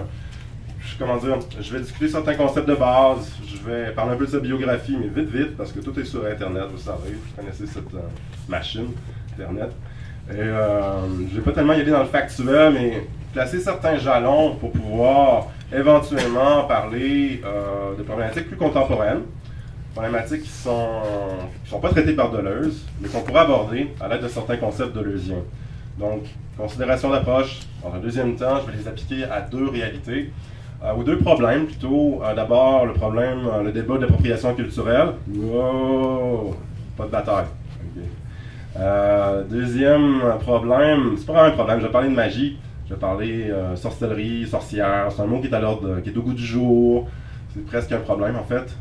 comment 0.98 1.16
dire, 1.16 1.38
je 1.60 1.72
vais 1.72 1.80
discuter 1.80 2.08
certains 2.08 2.34
concepts 2.34 2.68
de 2.68 2.74
base, 2.74 3.32
je 3.46 3.56
vais 3.68 3.92
parler 3.92 4.12
un 4.12 4.16
peu 4.16 4.26
de 4.26 4.30
sa 4.30 4.40
biographie, 4.40 4.96
mais 4.98 5.08
vite, 5.08 5.30
vite, 5.30 5.56
parce 5.56 5.72
que 5.72 5.80
tout 5.80 5.98
est 5.98 6.04
sur 6.04 6.24
Internet, 6.26 6.64
vous 6.72 6.78
savez, 6.78 7.12
vous 7.12 7.36
connaissez 7.36 7.66
cette 7.66 7.94
euh, 7.94 8.00
machine, 8.48 8.88
Internet. 9.32 9.70
Et 10.30 10.34
euh, 10.34 11.00
je 11.30 11.36
vais 11.36 11.42
pas 11.42 11.52
tellement 11.52 11.72
y 11.72 11.80
aller 11.80 11.90
dans 11.90 12.00
le 12.00 12.06
factuel, 12.06 12.72
mais 12.74 13.06
placer 13.32 13.60
certains 13.60 13.96
jalons 13.96 14.56
pour 14.56 14.72
pouvoir 14.72 15.48
éventuellement 15.72 16.64
parler 16.64 17.42
euh, 17.44 17.96
de 17.96 18.02
problématiques 18.02 18.48
plus 18.48 18.56
contemporaines, 18.56 19.22
problématiques 19.94 20.42
qui 20.42 20.48
sont, 20.48 21.00
qui 21.64 21.70
sont 21.70 21.80
pas 21.80 21.90
traitées 21.90 22.14
par 22.14 22.30
Deleuze, 22.30 22.86
mais 23.00 23.08
qu'on 23.08 23.20
pourrait 23.20 23.40
aborder 23.40 23.90
à 24.00 24.08
l'aide 24.08 24.22
de 24.22 24.28
certains 24.28 24.56
concepts 24.56 24.94
deleuziens. 24.94 25.42
Donc, 25.98 26.22
considération 26.56 27.10
d'approche, 27.10 27.60
dans 27.82 27.92
un 27.92 27.98
deuxième 27.98 28.36
temps, 28.36 28.60
je 28.60 28.70
vais 28.70 28.78
les 28.78 28.88
appliquer 28.88 29.24
à 29.24 29.40
deux 29.40 29.68
réalités. 29.68 30.30
Euh, 30.84 30.94
ou 30.94 31.02
deux 31.02 31.18
problèmes 31.18 31.66
plutôt. 31.66 32.20
Euh, 32.22 32.34
d'abord, 32.34 32.86
le 32.86 32.92
problème, 32.92 33.40
euh, 33.52 33.62
le 33.64 33.72
débat 33.72 33.98
d'appropriation 33.98 34.54
culturelle. 34.54 35.08
Wow! 35.34 36.54
Pas 36.96 37.04
de 37.04 37.10
bataille. 37.10 37.46
deuxième 39.50 40.22
problème, 40.40 41.14
c'est 41.16 41.26
pas 41.26 41.46
un 41.46 41.50
problème, 41.50 41.80
je 41.80 41.86
vais 41.86 41.92
parler 41.92 42.10
de 42.10 42.14
magie. 42.14 42.58
Je 42.88 42.94
vais 42.94 43.00
parler 43.00 43.52
sorcellerie, 43.76 44.46
sorcière. 44.46 45.08
C'est 45.10 45.22
un 45.22 45.26
mot 45.26 45.40
qui 45.40 45.48
est 45.48 45.54
à 45.54 45.60
l'ordre, 45.60 46.00
qui 46.00 46.10
est 46.10 46.16
au 46.16 46.22
goût 46.22 46.32
du 46.32 46.44
jour. 46.44 47.06
C'est 47.52 47.64
presque 47.66 47.92
un 47.92 48.00
problème 48.00 48.36
en 48.36 48.44
fait. 48.44 48.76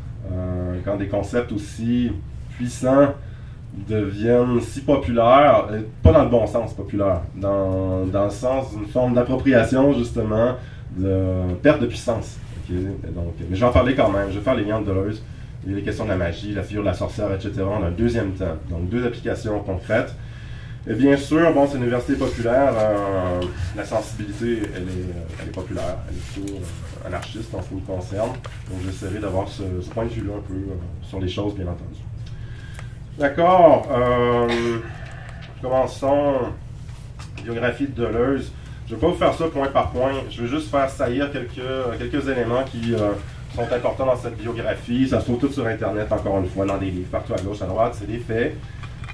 quand 0.84 0.96
des 0.96 1.08
concepts 1.08 1.52
aussi 1.52 2.10
puissants 2.56 3.14
deviennent 3.86 4.60
si 4.60 4.80
populaires, 4.80 5.68
pas 6.02 6.12
dans 6.12 6.24
le 6.24 6.30
bon 6.30 6.46
sens 6.46 6.74
populaire, 6.74 7.22
dans, 7.36 8.06
dans 8.06 8.24
le 8.24 8.30
sens 8.30 8.74
d'une 8.74 8.86
forme 8.86 9.14
d'appropriation 9.14 9.92
justement, 9.92 10.54
de 10.96 11.54
perte 11.62 11.80
de 11.80 11.86
puissance. 11.86 12.38
Donc, 12.70 13.34
mais 13.48 13.56
je 13.56 13.60
vais 13.60 13.66
en 13.66 13.72
parler 13.72 13.94
quand 13.94 14.10
même. 14.10 14.28
Je 14.30 14.38
vais 14.38 14.44
faire 14.44 14.54
les 14.54 14.64
liens 14.64 14.80
de 14.80 14.86
Deleuze. 14.86 15.22
A 15.66 15.70
les 15.70 15.82
questions 15.82 16.04
de 16.04 16.10
la 16.10 16.16
magie, 16.16 16.54
la 16.54 16.62
figure 16.62 16.82
de 16.82 16.86
la 16.86 16.94
sorcière, 16.94 17.32
etc. 17.32 17.52
A 17.60 17.86
un 17.86 17.90
deuxième 17.90 18.32
temps. 18.32 18.56
Donc, 18.70 18.88
deux 18.88 19.04
applications 19.04 19.58
concrètes. 19.60 20.14
Et 20.86 20.94
bien 20.94 21.16
sûr, 21.16 21.52
bon, 21.52 21.66
c'est 21.66 21.76
une 21.76 21.82
université 21.82 22.14
populaire. 22.14 22.72
Euh, 22.74 23.40
la 23.76 23.84
sensibilité, 23.84 24.62
elle 24.74 24.82
est, 24.82 24.86
euh, 24.86 25.42
elle 25.42 25.48
est, 25.48 25.52
populaire. 25.52 25.98
Elle 26.08 26.16
est 26.16 26.42
plutôt 26.42 26.56
euh, 26.56 27.06
anarchiste 27.06 27.54
en 27.54 27.62
ce 27.62 27.68
qui 27.68 27.74
me 27.74 27.80
concerne. 27.80 28.30
Donc, 28.70 28.78
j'essaierai 28.86 29.18
d'avoir 29.18 29.48
ce, 29.48 29.62
point 29.90 30.04
de 30.04 30.10
vue-là 30.10 30.34
un 30.38 30.40
peu 30.40 30.54
sur 31.02 31.20
les 31.20 31.28
choses, 31.28 31.54
bien 31.54 31.66
entendu. 31.66 31.98
D'accord. 33.18 33.88
commençons. 35.60 36.34
Biographie 37.42 37.86
de 37.86 38.04
Deleuze. 38.04 38.52
Je 38.86 38.94
ne 38.94 38.98
vais 38.98 39.06
pas 39.06 39.12
vous 39.12 39.18
faire 39.18 39.34
ça 39.34 39.48
point 39.48 39.68
par 39.68 39.90
point. 39.90 40.12
Je 40.30 40.42
vais 40.42 40.48
juste 40.48 40.70
faire 40.70 40.88
saillir 40.88 41.30
quelques, 41.32 42.28
éléments 42.28 42.62
qui 42.64 42.94
euh, 42.94 43.12
sont 43.54 43.62
importants 43.62 44.06
dans 44.06 44.16
cette 44.16 44.36
biographie. 44.36 45.08
Ça 45.08 45.20
se 45.20 45.26
trouve 45.26 45.38
tout 45.38 45.52
sur 45.52 45.66
Internet, 45.66 46.10
encore 46.12 46.38
une 46.38 46.48
fois, 46.48 46.64
dans 46.64 46.78
des 46.78 46.90
livres, 46.90 47.10
partout 47.10 47.34
à 47.34 47.38
gauche, 47.38 47.60
à 47.60 47.66
droite, 47.66 47.96
c'est 47.98 48.06
des 48.06 48.18
faits. 48.18 48.56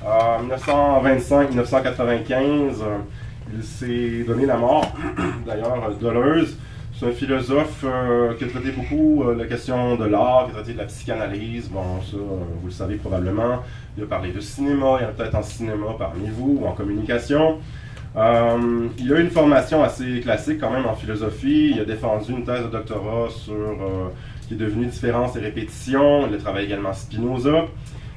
En 0.04 0.42
1925-1995, 0.44 2.84
il 3.52 3.62
s'est 3.62 4.24
donné 4.26 4.46
la 4.46 4.56
mort, 4.56 4.90
d'ailleurs, 5.46 5.92
Deleuze. 6.00 6.56
Un 7.06 7.12
philosophe 7.12 7.84
qui 8.38 8.44
a 8.44 8.48
traité 8.48 8.70
beaucoup 8.70 9.24
la 9.36 9.44
question 9.46 9.96
de 9.96 10.04
l'art, 10.04 10.46
qui 10.46 10.50
a 10.52 10.54
traité 10.54 10.72
de 10.72 10.78
la 10.78 10.84
psychanalyse. 10.84 11.68
Bon, 11.68 12.00
ça, 12.02 12.16
vous 12.16 12.66
le 12.66 12.72
savez 12.72 12.96
probablement. 12.96 13.62
Il 13.96 14.04
a 14.04 14.06
parlé 14.06 14.32
de 14.32 14.40
cinéma, 14.40 14.98
il 15.00 15.04
y 15.04 15.06
en 15.06 15.10
a 15.10 15.12
peut-être 15.12 15.34
en 15.34 15.42
cinéma 15.42 15.86
parmi 15.98 16.28
vous 16.28 16.58
ou 16.60 16.66
en 16.66 16.72
communication. 16.72 17.58
Euh, 18.16 18.88
il 18.98 19.12
a 19.12 19.18
eu 19.18 19.22
une 19.22 19.30
formation 19.30 19.82
assez 19.82 20.20
classique 20.20 20.58
quand 20.60 20.70
même 20.70 20.86
en 20.86 20.94
philosophie. 20.94 21.72
Il 21.74 21.80
a 21.80 21.84
défendu 21.84 22.32
une 22.32 22.44
thèse 22.44 22.64
de 22.64 22.68
doctorat 22.68 23.28
sur 23.30 23.54
euh, 23.54 24.08
qui 24.46 24.54
est 24.54 24.56
devenue 24.56 24.86
Différence 24.86 25.36
et 25.36 25.40
répétition. 25.40 26.26
Il 26.28 26.34
a 26.34 26.38
travaillé 26.38 26.66
également 26.66 26.92
Spinoza. 26.92 27.66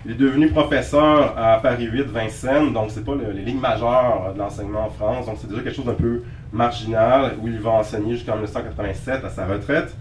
Il 0.05 0.11
est 0.11 0.15
devenu 0.15 0.49
professeur 0.49 1.33
à 1.37 1.59
Paris 1.59 1.85
8 1.85 2.03
Vincennes, 2.03 2.71
donc 2.71 2.91
c'est 2.91 3.03
pas 3.03 3.15
les 3.15 3.41
lignes 3.41 3.59
majeures 3.59 4.31
de 4.33 4.39
l'enseignement 4.39 4.85
en 4.85 4.89
France, 4.89 5.25
donc 5.25 5.35
c'est 5.41 5.49
déjà 5.49 5.61
quelque 5.61 5.75
chose 5.75 5.85
d'un 5.85 5.93
peu 5.95 6.21
marginal 6.53 7.35
où 7.41 7.47
il 7.47 7.59
va 7.59 7.71
enseigner 7.71 8.13
jusqu'en 8.13 8.35
1987 8.35 9.25
à 9.25 9.29
sa 9.29 9.45
retraite. 9.45 9.95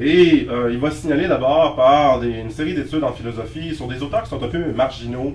Et 0.00 0.46
euh, 0.50 0.70
il 0.72 0.78
va 0.78 0.90
signaler 0.90 1.28
d'abord 1.28 1.76
par 1.76 2.22
une 2.22 2.50
série 2.50 2.74
d'études 2.74 3.04
en 3.04 3.12
philosophie 3.12 3.74
sur 3.74 3.86
des 3.88 4.02
auteurs 4.02 4.22
qui 4.22 4.30
sont 4.30 4.42
un 4.42 4.48
peu 4.48 4.72
marginaux, 4.72 5.34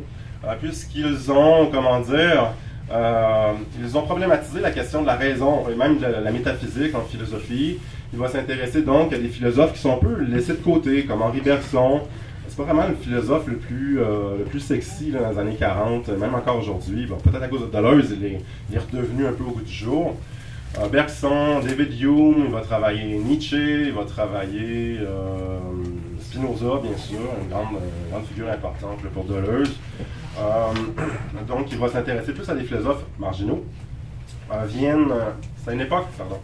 puisqu'ils 0.59 1.31
ont, 1.31 1.67
comment 1.71 1.99
dire, 1.99 2.53
euh, 2.89 3.51
ils 3.81 3.97
ont 3.97 4.03
problématisé 4.03 4.61
la 4.61 4.71
question 4.71 5.01
de 5.01 5.07
la 5.07 5.15
raison 5.15 5.65
et 5.69 5.75
même 5.75 5.97
de 5.97 6.05
la, 6.05 6.31
métaphysique 6.31 6.95
en 6.95 7.01
philosophie. 7.01 7.79
Il 8.13 8.19
va 8.19 8.29
s'intéresser 8.29 8.81
donc 8.81 9.11
à 9.11 9.17
des 9.17 9.27
philosophes 9.27 9.73
qui 9.73 9.79
sont 9.79 9.93
un 9.93 9.97
peu 9.97 10.21
laissés 10.23 10.53
de 10.53 10.63
côté, 10.63 11.03
comme 11.03 11.21
Henri 11.21 11.41
Bergson. 11.41 12.01
C'est 12.47 12.55
pas 12.55 12.63
vraiment 12.63 12.87
le 12.87 12.95
philosophe 12.95 13.47
le 13.47 13.57
plus, 13.57 13.99
euh, 13.99 14.37
le 14.39 14.45
plus 14.45 14.61
sexy 14.61 15.11
dans 15.11 15.29
les 15.29 15.37
années 15.37 15.57
40, 15.59 16.07
même 16.17 16.33
encore 16.33 16.57
aujourd'hui. 16.57 17.05
Peut-être 17.05 17.43
à 17.43 17.47
cause 17.49 17.61
de 17.61 17.75
Deleuze, 17.75 18.15
il 18.17 18.25
est, 18.25 18.41
il 18.69 18.75
est, 18.75 18.79
redevenu 18.79 19.27
un 19.27 19.33
peu 19.33 19.43
au 19.43 19.51
goût 19.51 19.61
du 19.61 19.73
jour. 19.73 20.15
Euh, 20.77 20.87
Bergson, 20.89 21.61
David 21.61 21.99
Hume, 21.99 22.43
il 22.45 22.51
va 22.51 22.61
travailler 22.61 23.17
Nietzsche, 23.17 23.87
il 23.87 23.93
va 23.93 24.03
travailler 24.03 24.99
Spinoza, 26.27 26.81
bien 26.83 26.97
sûr, 26.97 27.19
une 27.41 27.49
grande, 27.49 28.25
figure 28.27 28.49
importante 28.49 28.99
pour 29.13 29.23
Deleuze. 29.23 29.75
Euh, 30.39 30.73
donc, 31.47 31.71
il 31.71 31.77
va 31.77 31.89
s'intéresser 31.89 32.33
plus 32.33 32.49
à 32.49 32.55
des 32.55 32.63
philosophes 32.63 33.03
marginaux. 33.17 33.65
Euh, 34.51 34.65
Vienne, 34.65 35.11
c'est 35.63 35.73
une 35.73 35.81
époque, 35.81 36.07
pardon. 36.17 36.39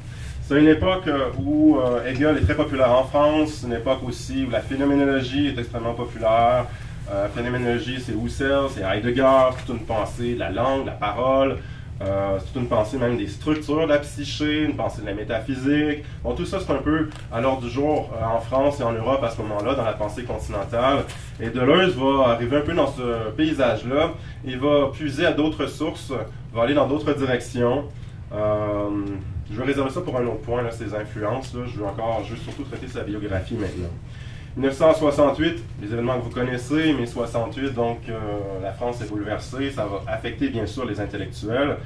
C'est 0.46 0.60
une 0.60 0.68
époque 0.68 1.10
où 1.40 1.78
euh, 1.78 2.06
Hegel 2.06 2.38
est 2.38 2.42
très 2.42 2.56
populaire 2.56 2.92
en 2.92 3.04
France, 3.06 3.60
c'est 3.60 3.68
une 3.68 3.74
époque 3.74 4.00
aussi 4.06 4.46
où 4.46 4.50
la 4.50 4.62
phénoménologie 4.62 5.48
est 5.48 5.60
extrêmement 5.60 5.94
populaire. 5.94 6.66
La 7.12 7.28
phénoménologie, 7.28 8.00
c'est 8.00 8.14
Husserl, 8.14 8.70
c'est 8.74 8.82
Heidegger, 8.82 9.50
toute 9.66 9.78
une 9.78 9.86
pensée, 9.86 10.36
la 10.36 10.50
langue, 10.50 10.86
la 10.86 10.94
parole, 10.94 11.58
euh, 12.04 12.38
c'est 12.40 12.60
une 12.60 12.68
pensée 12.68 12.98
même 12.98 13.18
des 13.18 13.28
structures 13.28 13.84
de 13.84 13.90
la 13.90 14.00
psyché, 14.00 14.64
une 14.64 14.76
pensée 14.76 15.02
de 15.02 15.06
la 15.06 15.14
métaphysique. 15.14 16.04
Bon, 16.24 16.34
tout 16.34 16.46
ça, 16.46 16.60
c'est 16.60 16.72
un 16.72 16.82
peu 16.82 17.10
à 17.32 17.40
l'ordre 17.40 17.62
du 17.62 17.70
jour 17.70 18.12
euh, 18.14 18.26
en 18.26 18.40
France 18.40 18.80
et 18.80 18.84
en 18.84 18.92
Europe 18.92 19.24
à 19.24 19.30
ce 19.30 19.42
moment-là, 19.42 19.76
dans 19.76 19.86
la 19.86 19.94
pensée 19.94 20.24
continentale. 20.24 21.06
Et 21.40 21.50
Deleuze 21.50 21.96
va 21.96 22.32
arriver 22.32 22.58
un 22.58 22.62
peu 22.62 22.74
dans 22.74 22.92
ce 22.92 23.32
paysage-là. 23.38 24.12
Il 24.44 24.60
va 24.60 24.90
puiser 24.92 25.26
à 25.26 25.32
d'autres 25.32 25.68
sources, 25.68 26.12
va 26.54 26.64
aller 26.64 26.74
dans 26.74 26.88
d'autres 26.88 27.14
directions. 27.14 27.86
Euh, 28.34 28.90
je 29.52 29.58
vais 29.58 29.66
réserver 29.66 29.92
ça 29.92 30.02
pour 30.02 30.18
un 30.18 30.26
autre 30.26 30.42
point, 30.42 30.62
là, 30.62 30.72
ses 30.72 30.94
influences. 30.94 31.54
Je 31.54 31.80
veux 31.80 31.86
encore 31.86 32.24
juste 32.24 32.44
surtout 32.44 32.64
traiter 32.64 32.88
sa 32.88 33.04
biographie 33.04 33.56
maintenant. 33.56 33.90
1968, 34.56 35.64
les 35.82 35.94
événements 35.94 36.20
que 36.20 36.26
vous 36.26 36.30
connaissez, 36.30 36.94
mai 36.94 37.08
68, 37.08 37.74
donc 37.74 37.98
euh, 38.08 38.20
la 38.62 38.72
France 38.72 39.02
est 39.02 39.10
bouleversée, 39.10 39.72
ça 39.72 39.88
va 39.88 40.12
affecter 40.12 40.50
bien 40.50 40.68
sûr 40.68 40.86
les 40.86 41.02
intellectuels, 41.02 41.78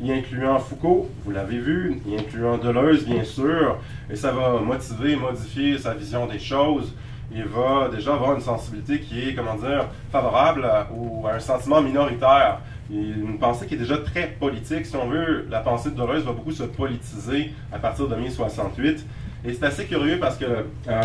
y 0.00 0.10
incluant 0.10 0.58
Foucault, 0.58 1.08
vous 1.24 1.30
l'avez 1.30 1.58
vu, 1.58 2.00
y 2.04 2.16
incluant 2.16 2.58
Deleuze 2.58 3.06
bien 3.06 3.22
sûr, 3.22 3.78
et 4.10 4.16
ça 4.16 4.32
va 4.32 4.58
motiver, 4.58 5.14
modifier 5.14 5.78
sa 5.78 5.94
vision 5.94 6.26
des 6.26 6.40
choses. 6.40 6.92
Il 7.32 7.44
va 7.44 7.88
déjà 7.94 8.14
avoir 8.14 8.34
une 8.34 8.40
sensibilité 8.40 9.00
qui 9.00 9.28
est, 9.28 9.34
comment 9.34 9.54
dire, 9.54 9.86
favorable 10.10 10.64
à, 10.64 10.88
ou 10.92 11.26
un 11.28 11.40
sentiment 11.40 11.80
minoritaire. 11.80 12.60
Une 12.88 13.38
pensée 13.38 13.66
qui 13.66 13.74
est 13.74 13.78
déjà 13.78 13.98
très 13.98 14.28
politique. 14.28 14.86
Si 14.86 14.94
on 14.94 15.08
veut, 15.08 15.44
la 15.50 15.58
pensée 15.58 15.90
de 15.90 15.96
Deleuze 15.96 16.22
va 16.24 16.30
beaucoup 16.30 16.52
se 16.52 16.62
politiser 16.62 17.52
à 17.72 17.78
partir 17.78 18.06
de 18.06 18.14
mai 18.14 18.30
68. 18.30 19.04
Et 19.44 19.54
c'est 19.54 19.64
assez 19.64 19.86
curieux 19.86 20.18
parce 20.20 20.36
que 20.36 20.44
euh, 20.44 21.02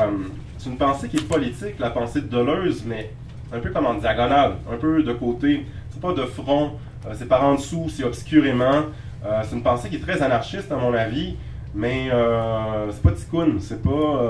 c'est 0.62 0.70
une 0.70 0.78
pensée 0.78 1.08
qui 1.08 1.18
est 1.18 1.28
politique, 1.28 1.80
la 1.80 1.90
pensée 1.90 2.22
de 2.22 2.28
Deleuze, 2.28 2.84
mais 2.86 3.12
un 3.52 3.60
peu 3.60 3.72
comme 3.72 3.88
en 3.88 3.96
diagonale, 3.96 4.58
un 4.72 4.78
peu 4.78 5.02
de 5.02 5.12
côté. 5.14 5.66
C'est 5.90 6.00
pas 6.00 6.14
de 6.14 6.22
front, 6.22 6.74
euh, 7.08 7.14
c'est 7.16 7.28
par 7.28 7.44
en 7.44 7.56
dessous, 7.56 7.88
c'est 7.90 8.04
obscurément. 8.04 8.84
Euh, 9.26 9.42
c'est 9.44 9.56
une 9.56 9.64
pensée 9.64 9.90
qui 9.90 9.96
est 9.96 10.02
très 10.02 10.22
anarchiste, 10.22 10.72
à 10.72 10.76
mon 10.76 10.94
avis, 10.94 11.36
mais 11.74 12.10
c'est 12.92 13.02
pas 13.02 13.12
ticoun, 13.12 13.60
c'est 13.60 13.82
pas. 13.82 14.30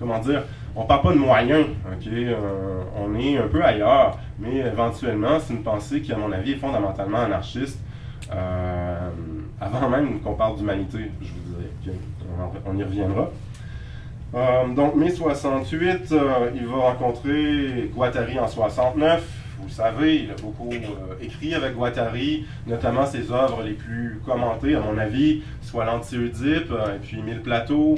comment 0.00 0.18
dire 0.18 0.42
On 0.74 0.84
parle 0.84 1.02
pas 1.02 1.12
de 1.12 1.18
moyens, 1.18 1.66
ok 1.86 2.12
On 2.96 3.14
est 3.14 3.38
un 3.38 3.46
peu 3.48 3.62
ailleurs, 3.62 4.18
mais 4.40 4.56
éventuellement, 4.56 5.38
c'est 5.38 5.52
une 5.52 5.62
pensée 5.62 6.00
qui, 6.00 6.12
à 6.12 6.16
mon 6.16 6.32
avis, 6.32 6.52
est 6.52 6.56
fondamentalement 6.56 7.18
anarchiste. 7.18 7.78
avant 9.60 9.88
même 9.88 10.20
qu'on 10.20 10.34
parle 10.34 10.56
d'humanité, 10.56 11.10
je 11.20 11.28
vous 11.28 11.54
dirais 11.84 11.98
on 12.66 12.76
y 12.76 12.82
reviendra. 12.82 13.30
Euh, 14.34 14.66
donc, 14.68 14.94
mai 14.94 15.10
68, 15.10 16.12
euh, 16.12 16.50
il 16.54 16.66
va 16.66 16.76
rencontrer 16.76 17.90
Guattari 17.94 18.38
en 18.38 18.48
69. 18.48 19.22
Vous 19.58 19.66
le 19.66 19.70
savez, 19.70 20.22
il 20.24 20.30
a 20.30 20.34
beaucoup 20.42 20.70
euh, 20.72 21.14
écrit 21.20 21.54
avec 21.54 21.74
Guattari, 21.74 22.46
notamment 22.66 23.04
ses 23.04 23.30
œuvres 23.30 23.62
les 23.62 23.74
plus 23.74 24.20
commentées, 24.24 24.74
à 24.74 24.80
mon 24.80 24.96
avis, 24.96 25.42
soit 25.60 25.84
l'Anti-Oedipe, 25.84 26.72
et 26.72 26.98
puis 27.02 27.22
Mille 27.22 27.42
Plateaux, 27.42 27.96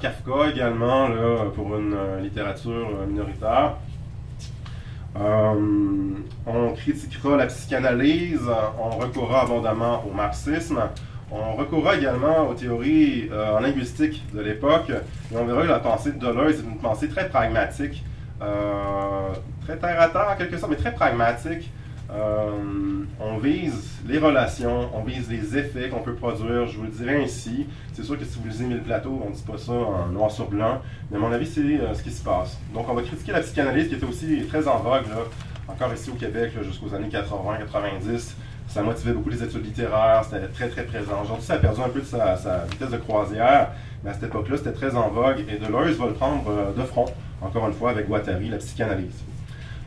Kafka 0.00 0.50
également, 0.52 1.08
pour 1.54 1.76
une 1.76 1.94
littérature 2.22 2.88
minoritaire. 3.06 3.76
on 5.14 6.72
critiquera 6.74 7.36
la 7.36 7.46
psychanalyse, 7.46 8.50
on 8.80 8.96
recourra 8.96 9.42
abondamment 9.42 10.02
au 10.10 10.14
marxisme. 10.14 10.80
On 11.34 11.54
recourra 11.54 11.96
également 11.96 12.48
aux 12.50 12.54
théories 12.54 13.30
euh, 13.32 13.56
en 13.56 13.60
linguistique 13.60 14.22
de 14.34 14.42
l'époque, 14.42 14.90
et 14.90 15.36
on 15.36 15.46
verra 15.46 15.62
que 15.62 15.68
la 15.68 15.78
pensée 15.78 16.12
de 16.12 16.18
Deleuze 16.18 16.60
est 16.60 16.62
une 16.62 16.76
pensée 16.76 17.08
très 17.08 17.30
pragmatique, 17.30 18.04
euh, 18.42 19.30
très 19.62 19.78
terre 19.78 19.98
à 19.98 20.08
terre 20.08 20.28
en 20.30 20.36
quelque 20.36 20.58
sorte, 20.58 20.70
mais 20.70 20.76
très 20.76 20.92
pragmatique. 20.92 21.70
Euh, 22.10 22.50
on 23.18 23.38
vise 23.38 23.98
les 24.06 24.18
relations, 24.18 24.90
on 24.94 25.02
vise 25.02 25.30
les 25.30 25.56
effets 25.56 25.88
qu'on 25.88 26.02
peut 26.02 26.14
produire. 26.14 26.66
Je 26.66 26.76
vous 26.76 26.84
le 26.84 26.90
dirai 26.90 27.24
ainsi. 27.24 27.66
C'est 27.94 28.02
sûr 28.02 28.18
que 28.18 28.26
si 28.26 28.38
vous 28.38 28.48
lisez 28.48 28.66
Mille 28.66 28.82
Plateaux, 28.82 29.22
on 29.24 29.30
ne 29.30 29.34
dit 29.34 29.42
pas 29.42 29.56
ça 29.56 29.72
en 29.72 30.08
noir 30.08 30.30
sur 30.30 30.50
blanc, 30.50 30.82
mais 31.10 31.16
à 31.16 31.20
mon 31.20 31.32
avis, 31.32 31.46
c'est 31.46 31.62
ce 31.94 32.02
qui 32.02 32.10
se 32.10 32.22
passe. 32.22 32.58
Donc, 32.74 32.90
on 32.90 32.92
va 32.92 33.00
critiquer 33.00 33.32
la 33.32 33.40
psychanalyse 33.40 33.88
qui 33.88 33.94
était 33.94 34.04
aussi 34.04 34.44
très 34.46 34.68
en 34.68 34.80
vogue, 34.80 35.06
encore 35.66 35.94
ici 35.94 36.10
au 36.10 36.14
Québec, 36.14 36.52
jusqu'aux 36.62 36.94
années 36.94 37.08
80-90. 37.08 38.34
Ça 38.72 38.80
motivait 38.80 39.12
beaucoup 39.12 39.28
les 39.28 39.42
études 39.42 39.66
littéraires, 39.66 40.24
c'était 40.24 40.46
très 40.46 40.66
très 40.66 40.84
présent. 40.84 41.20
Aujourd'hui, 41.22 41.44
ça 41.44 41.54
a 41.54 41.58
perdu 41.58 41.82
un 41.82 41.90
peu 41.90 42.00
de 42.00 42.06
sa, 42.06 42.64
vitesse 42.70 42.88
de 42.88 42.96
croisière, 42.96 43.68
mais 44.02 44.08
à 44.08 44.14
cette 44.14 44.22
époque-là, 44.22 44.56
c'était 44.56 44.72
très 44.72 44.96
en 44.96 45.10
vogue 45.10 45.40
et 45.40 45.58
Deleuze 45.58 45.98
va 45.98 46.06
le 46.06 46.14
prendre 46.14 46.42
euh, 46.48 46.72
de 46.72 46.82
front, 46.86 47.04
encore 47.42 47.68
une 47.68 47.74
fois, 47.74 47.90
avec 47.90 48.08
Guattari, 48.08 48.48
la 48.48 48.56
psychanalyse. 48.56 49.22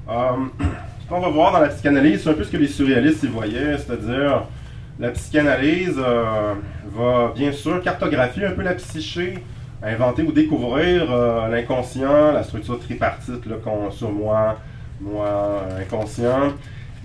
Euh, 0.08 0.14
ce 1.02 1.10
qu'on 1.10 1.20
va 1.20 1.30
voir 1.30 1.52
dans 1.54 1.62
la 1.62 1.70
psychanalyse, 1.70 2.22
c'est 2.22 2.30
un 2.30 2.34
peu 2.34 2.44
ce 2.44 2.52
que 2.52 2.58
les 2.58 2.68
surréalistes 2.68 3.24
y 3.24 3.28
voyaient, 3.28 3.76
c'est-à-dire 3.80 4.44
la 5.00 5.10
psychanalyse 5.10 5.96
euh, 5.98 6.54
va 6.96 7.32
bien 7.34 7.54
sûr 7.54 7.82
cartographier 7.82 8.46
un 8.46 8.52
peu 8.52 8.62
la 8.62 8.76
psyché, 8.76 9.44
inventer 9.82 10.22
ou 10.22 10.32
découvrir 10.32 11.12
l'inconscient, 11.50 12.34
la 12.34 12.44
structure 12.44 12.80
tripartite 12.80 13.42
sur 13.90 14.12
moi, 14.12 14.60
moi, 15.02 15.64
inconscient. 15.82 16.54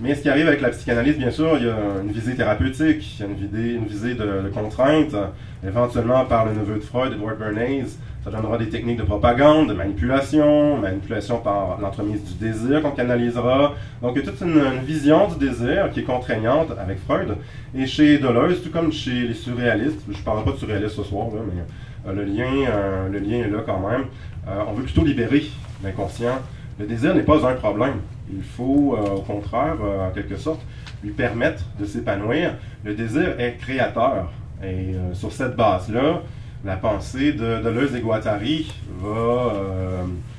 Mais 0.01 0.15
ce 0.15 0.23
qui 0.23 0.29
arrive 0.29 0.47
avec 0.47 0.61
la 0.61 0.69
psychanalyse, 0.69 1.15
bien 1.19 1.29
sûr, 1.29 1.57
il 1.59 1.67
y 1.67 1.69
a 1.69 1.75
une 2.01 2.11
visée 2.11 2.33
thérapeutique, 2.33 3.19
il 3.19 3.21
y 3.21 3.23
a 3.23 3.27
une 3.27 3.35
visée, 3.35 3.73
une 3.75 3.85
visée 3.85 4.15
de, 4.15 4.49
contrainte, 4.51 5.15
éventuellement 5.63 6.25
par 6.25 6.45
le 6.45 6.53
neveu 6.53 6.75
de 6.75 6.79
Freud, 6.79 7.13
Edward 7.13 7.37
Bernays. 7.37 7.85
Ça 8.23 8.31
donnera 8.31 8.57
des 8.57 8.69
techniques 8.69 8.97
de 8.97 9.03
propagande, 9.03 9.69
de 9.69 9.73
manipulation, 9.73 10.77
manipulation 10.77 11.37
par 11.37 11.79
l'entremise 11.79 12.23
du 12.23 12.33
désir 12.33 12.81
qu'on 12.81 12.91
canalisera. 12.91 13.75
Donc 14.01 14.13
il 14.15 14.25
y 14.25 14.27
a 14.27 14.31
toute 14.31 14.41
une, 14.41 14.79
vision 14.83 15.27
du 15.27 15.47
désir 15.47 15.91
qui 15.91 15.99
est 15.99 16.03
contraignante 16.03 16.69
avec 16.79 16.97
Freud. 16.99 17.35
Et 17.75 17.85
chez 17.85 18.17
Deleuze, 18.17 18.63
tout 18.63 18.71
comme 18.71 18.91
chez 18.91 19.27
les 19.27 19.33
surréalistes, 19.35 20.01
je 20.11 20.17
ne 20.17 20.23
parlerai 20.23 20.45
pas 20.45 20.51
de 20.51 20.57
surréalistes 20.57 20.95
ce 20.95 21.03
soir, 21.03 21.27
mais 21.31 21.61
euh, 22.07 22.13
le, 22.13 22.23
lien, 22.23 22.51
euh, 22.69 23.07
le 23.07 23.19
lien 23.19 23.37
est 23.37 23.49
là 23.49 23.59
quand 23.63 23.79
même. 23.87 24.05
Euh, 24.47 24.63
on 24.67 24.73
veut 24.73 24.83
plutôt 24.83 25.03
libérer 25.03 25.43
l'inconscient. 25.83 26.39
Le 26.79 26.87
désir 26.87 27.13
n'est 27.13 27.21
pas 27.21 27.47
un 27.47 27.53
problème. 27.53 28.01
Il 28.33 28.43
faut, 28.43 28.95
euh, 28.95 29.17
au 29.17 29.21
contraire, 29.21 29.77
euh, 29.83 30.07
en 30.07 30.11
quelque 30.11 30.37
sorte, 30.37 30.61
lui 31.03 31.11
permettre 31.11 31.63
de 31.79 31.85
s'épanouir. 31.85 32.55
Le 32.83 32.93
désir 32.93 33.39
est 33.39 33.57
créateur. 33.57 34.31
Et 34.63 34.95
euh, 34.95 35.13
sur 35.13 35.31
cette 35.31 35.55
base-là, 35.55 36.21
la 36.63 36.77
pensée 36.77 37.33
de 37.33 37.61
Deleuze 37.61 37.95
et 37.95 38.01
Guattari 38.01 38.71
va 38.99 39.53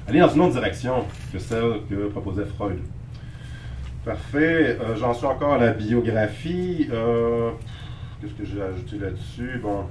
aller 0.07 0.21
dans 0.21 0.29
une 0.29 0.43
autre 0.43 0.55
direction 0.55 1.05
que 1.33 1.39
celle 1.41 1.81
que 1.91 2.07
proposait 2.09 2.45
Freud. 2.45 2.79
Parfait. 4.05 4.79
J'en 4.97 5.15
suis 5.15 5.27
encore 5.27 5.55
à 5.55 5.59
la 5.59 5.73
biographie. 5.73 6.89
Qu'est-ce 8.21 8.35
que 8.35 8.45
j'ai 8.45 8.63
ajouté 8.63 8.99
là-dessus? 8.99 9.59
Bon. 9.61 9.87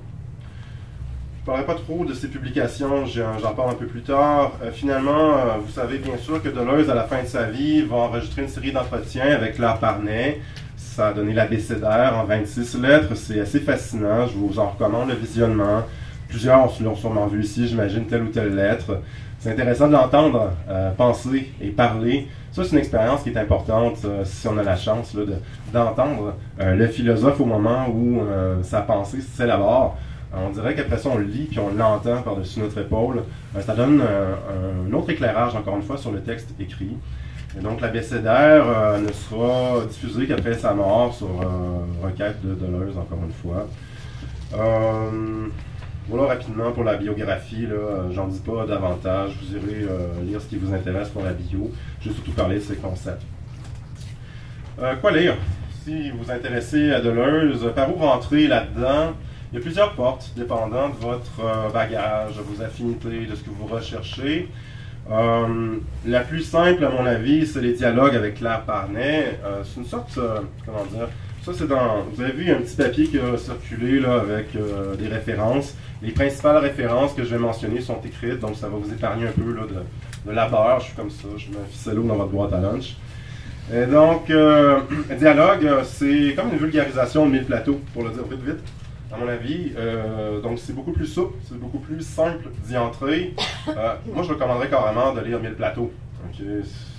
Ne 1.41 1.45
parlerai 1.45 1.65
pas 1.65 1.74
trop 1.74 2.05
de 2.05 2.13
ses 2.13 2.27
publications, 2.27 3.05
j'en 3.07 3.53
parle 3.55 3.71
un 3.71 3.75
peu 3.75 3.88
plus 3.88 4.03
tard. 4.03 4.51
Euh, 4.62 4.71
finalement, 4.71 5.33
euh, 5.33 5.57
vous 5.65 5.71
savez 5.71 5.98
bien 5.98 6.17
sûr 6.17 6.41
que 6.41 6.50
Deleuze, 6.50 6.89
à 6.89 6.93
la 6.93 7.03
fin 7.03 7.24
de 7.24 7.27
sa 7.27 7.45
vie, 7.45 7.81
va 7.81 7.95
enregistrer 7.95 8.43
une 8.43 8.48
série 8.48 8.71
d'entretiens 8.71 9.31
avec 9.31 9.55
Claire 9.55 9.79
Parnay. 9.79 10.39
Ça 10.77 11.07
a 11.07 11.13
donné 11.13 11.33
l'abécédaire 11.33 12.15
en 12.15 12.25
26 12.25 12.79
lettres. 12.79 13.15
C'est 13.15 13.39
assez 13.39 13.60
fascinant. 13.60 14.27
Je 14.27 14.33
vous 14.33 14.60
en 14.60 14.69
recommande 14.69 15.10
le 15.10 15.15
visionnement. 15.15 15.81
Plusieurs 16.29 16.69
l'ont 16.79 16.95
sûrement 16.95 17.25
vu 17.25 17.43
ici, 17.43 17.67
j'imagine, 17.67 18.05
telle 18.05 18.21
ou 18.21 18.27
telle 18.29 18.55
lettre. 18.55 19.01
C'est 19.39 19.51
intéressant 19.51 19.88
de 19.88 19.93
l'entendre 19.93 20.51
euh, 20.69 20.91
penser 20.91 21.51
et 21.60 21.69
parler. 21.69 22.27
Ça, 22.51 22.63
c'est 22.63 22.74
une 22.74 22.77
expérience 22.77 23.24
qui 23.24 23.29
est 23.29 23.38
importante 23.38 24.05
si 24.25 24.48
on 24.48 24.57
a 24.57 24.63
la 24.63 24.75
chance 24.75 25.15
d'entendre 25.74 26.36
le 26.60 26.88
philosophe 26.88 27.39
au 27.39 27.45
moment 27.45 27.88
où 27.88 28.19
sa 28.62 28.81
pensée 28.81 29.21
s'élabore. 29.21 29.98
On 30.34 30.50
dirait 30.50 30.76
qu'après 30.76 30.98
ça, 30.98 31.10
on 31.10 31.18
le 31.18 31.26
lit 31.26 31.48
puis 31.50 31.60
on 31.60 31.74
l'entend 31.74 32.22
par-dessus 32.22 32.60
notre 32.60 32.80
épaule. 32.80 33.24
Euh, 33.56 33.62
ça 33.62 33.76
donne 33.76 34.02
euh, 34.02 34.88
un 34.88 34.94
autre 34.94 35.10
éclairage, 35.10 35.56
encore 35.56 35.76
une 35.76 35.82
fois, 35.82 35.98
sur 35.98 36.12
le 36.12 36.22
texte 36.22 36.50
écrit. 36.60 36.98
Et 37.58 37.62
donc, 37.62 37.82
l'abécédaire 37.82 38.64
euh, 38.66 38.98
ne 39.00 39.12
sera 39.12 39.86
diffusé 39.86 40.28
qu'après 40.28 40.54
sa 40.54 40.74
mort 40.74 41.14
sur 41.14 41.28
requête 42.02 42.42
de 42.44 42.54
Deleuze, 42.54 42.98
encore 42.98 43.20
une 43.26 43.34
fois. 43.34 43.68
voilà 46.08 46.28
rapidement 46.28 46.72
pour 46.72 46.86
la 46.86 46.96
biographie. 46.96 47.68
J'en 48.12 48.28
dis 48.28 48.40
pas 48.40 48.66
davantage. 48.66 49.38
Vous 49.42 49.58
irez 49.58 49.86
lire 50.24 50.42
ce 50.42 50.48
qui 50.48 50.56
vous 50.56 50.74
intéresse 50.74 51.10
pour 51.10 51.24
la 51.24 51.34
bio. 51.34 51.70
Je 52.00 52.08
vais 52.08 52.16
surtout 52.16 52.32
parler 52.32 52.56
de 52.56 52.62
ces 52.62 52.78
concepts. 52.78 53.24
quoi 55.02 55.12
lire? 55.12 55.36
Si 55.84 56.10
vous 56.12 56.24
vous 56.24 56.32
intéressez 56.32 56.92
à 56.92 57.02
Deleuze, 57.02 57.70
par 57.76 57.90
où 57.94 58.00
rentrer 58.00 58.48
là-dedans? 58.48 59.14
Il 59.51 59.55
y 59.55 59.58
a 59.58 59.62
plusieurs 59.62 59.93
portes, 59.96 60.31
dépendant 60.38 60.89
de 60.89 60.96
votre 60.96 61.41
euh, 61.43 61.70
bagage, 61.70 62.38
de 62.38 62.41
vos 62.41 62.63
affinités, 62.63 63.25
de 63.25 63.36
ce 63.36 63.43
que 63.43 63.50
vous 63.50 63.67
recherchez. 63.67 64.48
Euh, 65.12 65.75
la 66.05 66.22
plus 66.22 66.41
simple, 66.41 66.86
à 66.86 66.89
mon 66.89 67.05
avis, 67.05 67.46
c'est 67.46 67.60
les 67.60 67.74
dialogues 67.74 68.15
avec 68.15 68.36
Claire 68.36 68.62
Parnay. 68.62 69.39
Euh, 69.43 69.62
c'est 69.65 69.81
une 69.81 69.86
sorte, 69.86 70.17
comment 70.65 70.86
dire, 70.86 71.10
ça 71.43 71.51
c'est 71.53 71.67
dans, 71.67 72.03
vous 72.13 72.22
avez 72.22 72.31
vu, 72.31 72.50
un 72.50 72.62
petit 72.62 72.77
papier 72.77 73.08
qui 73.08 73.20
a 73.20 73.38
circulé 73.38 74.00
là, 74.00 74.22
avec 74.22 74.55
des 74.98 75.08
références. 75.10 75.75
Les 76.01 76.12
principales 76.12 76.58
références 76.58 77.13
que 77.13 77.25
je 77.25 77.29
vais 77.31 77.39
mentionner 77.39 77.81
sont 77.81 78.00
écrites, 78.05 78.39
donc 78.39 78.55
ça 78.55 78.70
va 78.70 78.77
vous 78.77 78.93
épargner 78.93 79.27
un 79.27 79.31
peu 79.31 79.53
là, 79.53 79.63
de, 79.63 80.29
de 80.29 80.34
labeur. 80.34 80.79
Je 80.79 80.86
suis 80.86 80.96
comme 80.96 81.10
ça, 81.10 81.27
je 81.36 81.50
mets 81.50 81.58
un 81.58 81.70
ficello 81.70 82.03
dans 82.03 82.15
votre 82.15 82.29
boîte 82.29 82.53
à 82.53 82.62
lunch. 82.62 82.96
Et 83.74 83.86
donc, 83.86 84.27
dialogue, 85.20 85.67
c'est 85.84 86.36
comme 86.38 86.53
une 86.53 86.60
vulgarisation 86.60 87.25
de 87.25 87.31
mille 87.31 87.46
plateaux, 87.46 87.81
pour 87.93 88.03
le 88.03 88.12
dire 88.12 88.24
vite 88.29 88.43
vite 88.46 88.63
à 89.13 89.18
mon 89.18 89.27
avis. 89.27 89.72
Euh, 89.77 90.41
donc, 90.41 90.60
c'est 90.60 90.74
beaucoup 90.74 90.91
plus 90.91 91.08
souple, 91.08 91.38
c'est 91.48 91.60
beaucoup 91.60 91.80
plus 91.80 92.01
simple 92.01 92.50
d'y 92.65 92.77
entrer. 92.77 93.34
Euh, 93.68 93.96
moi, 94.13 94.24
je 94.24 94.30
recommanderais 94.30 94.70
carrément 94.70 95.13
de 95.13 95.22
lire 95.22 95.39
Mille 95.39 95.53
plateaux. 95.53 95.91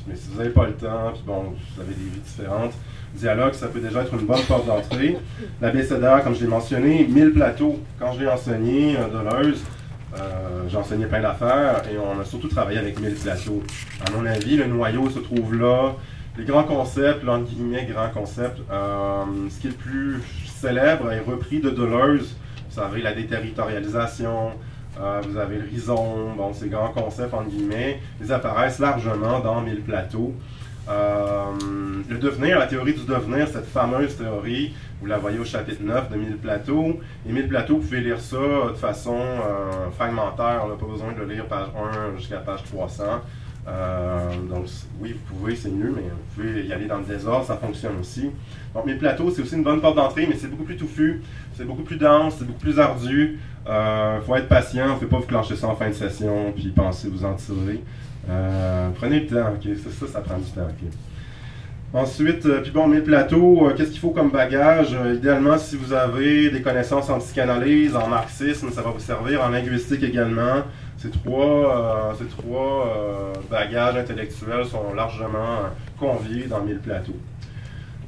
Mais 0.07 0.17
si 0.17 0.29
vous 0.31 0.39
n'avez 0.39 0.51
pas 0.51 0.67
le 0.67 0.75
temps, 0.75 1.13
puis 1.15 1.23
bon, 1.25 1.55
vous 1.75 1.81
avez 1.81 1.95
des 1.95 2.03
vies 2.03 2.21
différentes, 2.21 2.73
dialogue, 3.15 3.55
ça 3.55 3.69
peut 3.69 3.81
déjà 3.81 4.03
être 4.03 4.13
une 4.13 4.27
bonne 4.27 4.43
porte 4.43 4.67
d'entrée. 4.67 5.17
La 5.61 5.71
BCDR, 5.71 6.23
comme 6.23 6.35
je 6.35 6.41
l'ai 6.41 6.49
mentionné, 6.49 7.07
1000 7.09 7.33
plateaux. 7.33 7.79
Quand 7.99 8.13
je 8.13 8.21
l'ai 8.21 8.29
enseigné, 8.29 8.97
euh, 8.97 9.09
Deleuze, 9.09 9.63
j'ai 10.69 10.77
enseigné 10.77 11.07
plein 11.07 11.23
d'affaires 11.23 11.83
et 11.91 11.97
on 11.97 12.21
a 12.21 12.25
surtout 12.25 12.49
travaillé 12.49 12.79
avec 12.79 13.01
1000 13.01 13.15
plateaux. 13.15 13.63
À 14.07 14.11
mon 14.11 14.27
avis, 14.27 14.57
le 14.57 14.67
noyau 14.67 15.09
se 15.09 15.21
trouve 15.21 15.55
là. 15.55 15.95
Les 16.37 16.45
grands 16.45 16.65
concepts, 16.65 17.27
entre 17.27 17.45
guillemets, 17.45 17.87
grands 17.91 18.11
concepts, 18.11 18.59
ce 18.59 19.61
qui 19.61 19.69
est 19.69 19.71
le 19.71 19.77
plus 19.77 20.21
célèbre 20.63 21.11
est 21.11 21.21
repris 21.21 21.61
de 21.61 21.71
Deleuze. 21.71 22.37
Vous 22.69 22.81
savez, 22.81 23.03
la 23.03 23.13
déterritorialisation, 23.13 24.53
euh, 25.01 25.21
vous 25.29 25.37
avez 25.37 25.57
le 25.57 25.65
rhizome, 25.65 26.37
bon, 26.37 26.53
ces 26.53 26.69
grands 26.69 26.91
concepts, 26.91 27.35
en 27.35 27.43
guillemets, 27.43 28.01
ils 28.21 28.33
apparaissent 28.33 28.79
largement 28.79 29.41
dans 29.41 29.61
Mille 29.61 29.83
plateaux. 29.83 30.33
Euh, 30.89 31.45
le 32.09 32.17
devenir, 32.17 32.61
la 32.61 32.69
théorie 32.69 32.95
du 32.95 33.05
devenir, 33.05 33.49
cette 33.49 33.67
fameuse 33.67 34.17
théorie, 34.17 34.73
vous 35.01 35.07
la 35.07 35.19
voyez 35.19 35.41
au 35.41 35.45
chapitre 35.45 35.83
9 35.83 36.11
de 36.11 36.17
Mille 36.17 36.37
plateaux. 36.37 37.01
Et 37.29 37.33
Mille 37.33 37.49
plateaux, 37.49 37.79
vous 37.79 37.83
pouvez 37.83 38.01
lire 38.01 38.21
ça 38.21 38.37
de 38.37 38.77
façon 38.77 39.19
euh, 39.19 39.91
fragmentaire, 39.97 40.63
on 40.65 40.69
n'a 40.69 40.77
pas 40.77 40.87
besoin 40.87 41.13
de 41.13 41.23
lire 41.25 41.47
page 41.47 41.69
1 42.15 42.19
jusqu'à 42.19 42.39
page 42.39 42.63
300. 42.65 43.05
Euh, 43.69 44.31
donc, 44.51 44.65
oui, 45.01 45.13
vous 45.13 45.35
pouvez, 45.35 45.55
c'est 45.55 45.71
mieux, 45.71 45.93
mais 45.95 46.03
vous 46.03 46.43
pouvez 46.43 46.67
y 46.67 46.73
aller 46.73 46.87
dans 46.87 46.99
le 46.99 47.05
désordre, 47.05 47.47
ça 47.47 47.57
fonctionne 47.57 47.99
aussi. 48.01 48.31
Donc, 48.75 48.87
mes 48.87 48.95
plateaux, 48.95 49.31
c'est 49.31 49.43
aussi 49.43 49.55
une 49.55 49.63
bonne 49.63 49.81
porte 49.81 49.97
d'entrée, 49.97 50.27
mais 50.29 50.37
c'est 50.37 50.49
beaucoup 50.49 50.65
plus 50.65 50.77
touffu, 50.77 51.23
c'est 51.55 51.65
beaucoup 51.65 51.83
plus 51.83 51.97
dense, 51.97 52.37
c'est 52.39 52.45
beaucoup 52.45 52.61
plus 52.61 52.81
ardu. 52.81 53.39
Il 53.65 53.71
euh, 53.71 54.21
faut 54.23 54.35
être 54.35 54.49
patient, 54.49 54.95
ne 54.95 54.99
faut 54.99 55.07
pas 55.07 55.19
vous 55.19 55.27
clencher 55.27 55.55
ça 55.55 55.69
en 55.69 55.77
fin 55.77 55.89
de 55.89 55.95
session, 55.95 56.53
puis 56.53 56.69
penser 56.69 57.09
vous 57.09 57.25
en 57.25 57.35
tirer. 57.35 57.81
Euh, 58.29 58.89
prenez 58.97 59.21
le 59.21 59.27
temps, 59.27 59.53
ok? 59.55 59.77
Ça, 59.77 60.07
ça, 60.07 60.21
prend 60.21 60.39
du 60.39 60.51
temps, 60.51 60.63
ok? 60.63 60.89
Ensuite, 61.95 62.49
puis 62.63 62.71
bon, 62.73 62.89
mes 62.89 63.03
plateaux, 63.03 63.69
qu'est-ce 63.77 63.91
qu'il 63.91 64.01
faut 64.01 64.11
comme 64.11 64.31
bagage? 64.31 64.97
idéalement, 65.15 65.59
si 65.59 65.77
vous 65.77 65.93
avez 65.93 66.51
des 66.51 66.63
connaissances 66.63 67.11
en 67.11 67.19
psychanalyse, 67.19 67.95
en 67.95 68.09
marxisme, 68.09 68.71
ça 68.73 68.81
va 68.81 68.91
vous 68.91 68.99
servir, 68.99 69.43
en 69.45 69.51
linguistique 69.51 70.03
également. 70.03 70.63
Ces 71.03 71.11
trois, 71.11 72.15
ces 72.17 72.27
trois 72.27 73.33
bagages 73.51 73.97
intellectuels 73.97 74.67
sont 74.67 74.95
largement 74.95 75.59
conviés 75.99 76.47
dans 76.47 76.63
Mille 76.63 76.79
plateaux. 76.79 77.17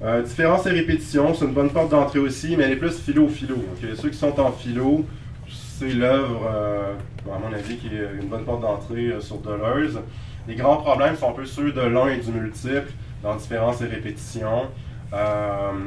Euh, 0.03 0.23
différence 0.23 0.67
et 0.67 0.71
répétition, 0.71 1.33
c'est 1.35 1.47
une 1.47 1.53
bonne 1.53 1.71
porte 1.71 1.91
d'entrée 1.91 2.19
aussi, 2.19 2.57
mais 2.57 2.65
elle 2.65 2.73
est 2.73 2.77
plus 2.77 2.99
philo-philo. 2.99 3.57
Ceux 3.95 4.11
qui 4.11 4.19
sont 4.19 4.39
en 4.39 4.53
philo, 4.53 5.07
c'est 5.49 5.93
l'œuvre, 5.95 6.47
euh, 6.47 6.93
à 7.33 7.39
mon 7.39 7.55
avis, 7.55 7.77
qui 7.77 7.87
est 7.87 8.21
une 8.21 8.29
bonne 8.29 8.45
porte 8.45 8.61
d'entrée 8.61 9.07
euh, 9.07 9.21
sur 9.21 9.39
Deleuze. 9.39 10.01
Les 10.47 10.57
grands 10.57 10.77
problèmes 10.77 11.17
sont 11.17 11.31
un 11.31 11.33
peu 11.33 11.47
ceux 11.47 11.73
de 11.73 11.81
l'un 11.81 12.09
et 12.09 12.19
du 12.19 12.31
multiple 12.33 12.93
dans 13.23 13.37
différence 13.37 13.81
et 13.81 13.87
répétition. 13.87 14.65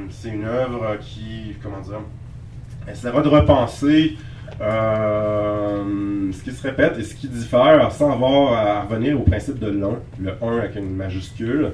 c'est 0.10 0.30
une 0.30 0.46
œuvre 0.46 0.98
qui, 1.00 1.56
comment 1.62 1.82
dire, 1.82 2.00
essaiera 2.92 3.22
de 3.22 3.30
repenser 3.30 4.18
ce 4.60 6.44
qui 6.44 6.52
se 6.52 6.64
répète 6.64 6.98
et 6.98 7.04
ce 7.04 7.16
qui 7.16 7.28
diffère 7.28 7.92
sans 7.92 8.12
avoir 8.12 8.54
à 8.54 8.82
revenir 8.84 9.20
au 9.20 9.24
principe 9.24 9.60
de 9.60 9.70
l'un, 9.70 10.00
le 10.20 10.34
1 10.42 10.58
avec 10.58 10.76
une 10.76 10.96
majuscule. 10.96 11.72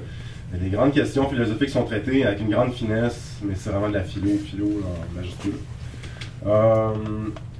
Les 0.60 0.70
grandes 0.70 0.92
questions 0.92 1.28
philosophiques 1.28 1.70
sont 1.70 1.84
traitées 1.84 2.24
avec 2.24 2.40
une 2.40 2.50
grande 2.50 2.72
finesse, 2.72 3.38
mais 3.42 3.54
c'est 3.56 3.70
vraiment 3.70 3.88
de 3.88 3.94
la 3.94 4.02
philo, 4.02 4.30
philo 4.38 4.66
en 4.66 5.16
majuscule. 5.16 5.54
Euh, 6.46 6.92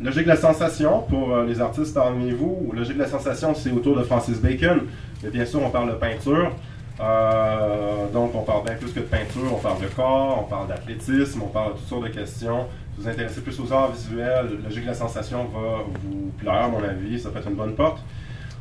logique 0.01 0.25
de 0.25 0.29
la 0.29 0.37
sensation, 0.37 1.01
pour 1.09 1.35
euh, 1.35 1.47
les 1.47 1.61
artistes 1.61 1.95
parmi 1.95 2.31
vous, 2.33 2.71
logique 2.75 2.97
de 2.97 3.03
la 3.03 3.09
sensation, 3.09 3.55
c'est 3.55 3.73
autour 3.73 3.97
de 3.97 4.03
Francis 4.03 4.41
Bacon, 4.41 4.83
mais 5.23 5.31
bien 5.31 5.47
sûr, 5.47 5.63
on 5.63 5.71
parle 5.71 5.91
de 5.91 5.95
peinture. 5.95 6.53
Euh, 7.01 8.07
donc, 8.13 8.35
on 8.35 8.43
parle 8.43 8.65
bien 8.65 8.75
plus 8.75 8.93
que 8.93 9.01
de 9.01 9.05
peinture, 9.05 9.53
on 9.53 9.59
parle 9.59 9.81
de 9.81 9.89
corps, 9.89 10.45
on 10.47 10.49
parle 10.49 10.69
d'athlétisme, 10.69 11.43
on 11.43 11.49
parle 11.49 11.73
de 11.73 11.79
toutes 11.79 11.89
sortes 11.89 12.05
de 12.05 12.09
questions. 12.09 12.67
Vous 12.97 13.09
intéressez 13.09 13.41
plus 13.41 13.59
aux 13.61 13.73
arts 13.73 13.93
visuels, 13.93 14.59
logique 14.63 14.83
de 14.83 14.89
la 14.89 14.95
sensation 14.95 15.45
va 15.47 15.85
vous 16.05 16.31
plaire, 16.39 16.65
à 16.65 16.69
mon 16.69 16.83
avis, 16.83 17.19
ça 17.19 17.31
peut 17.31 17.39
être 17.39 17.49
une 17.49 17.57
bonne 17.57 17.75
porte. 17.75 17.99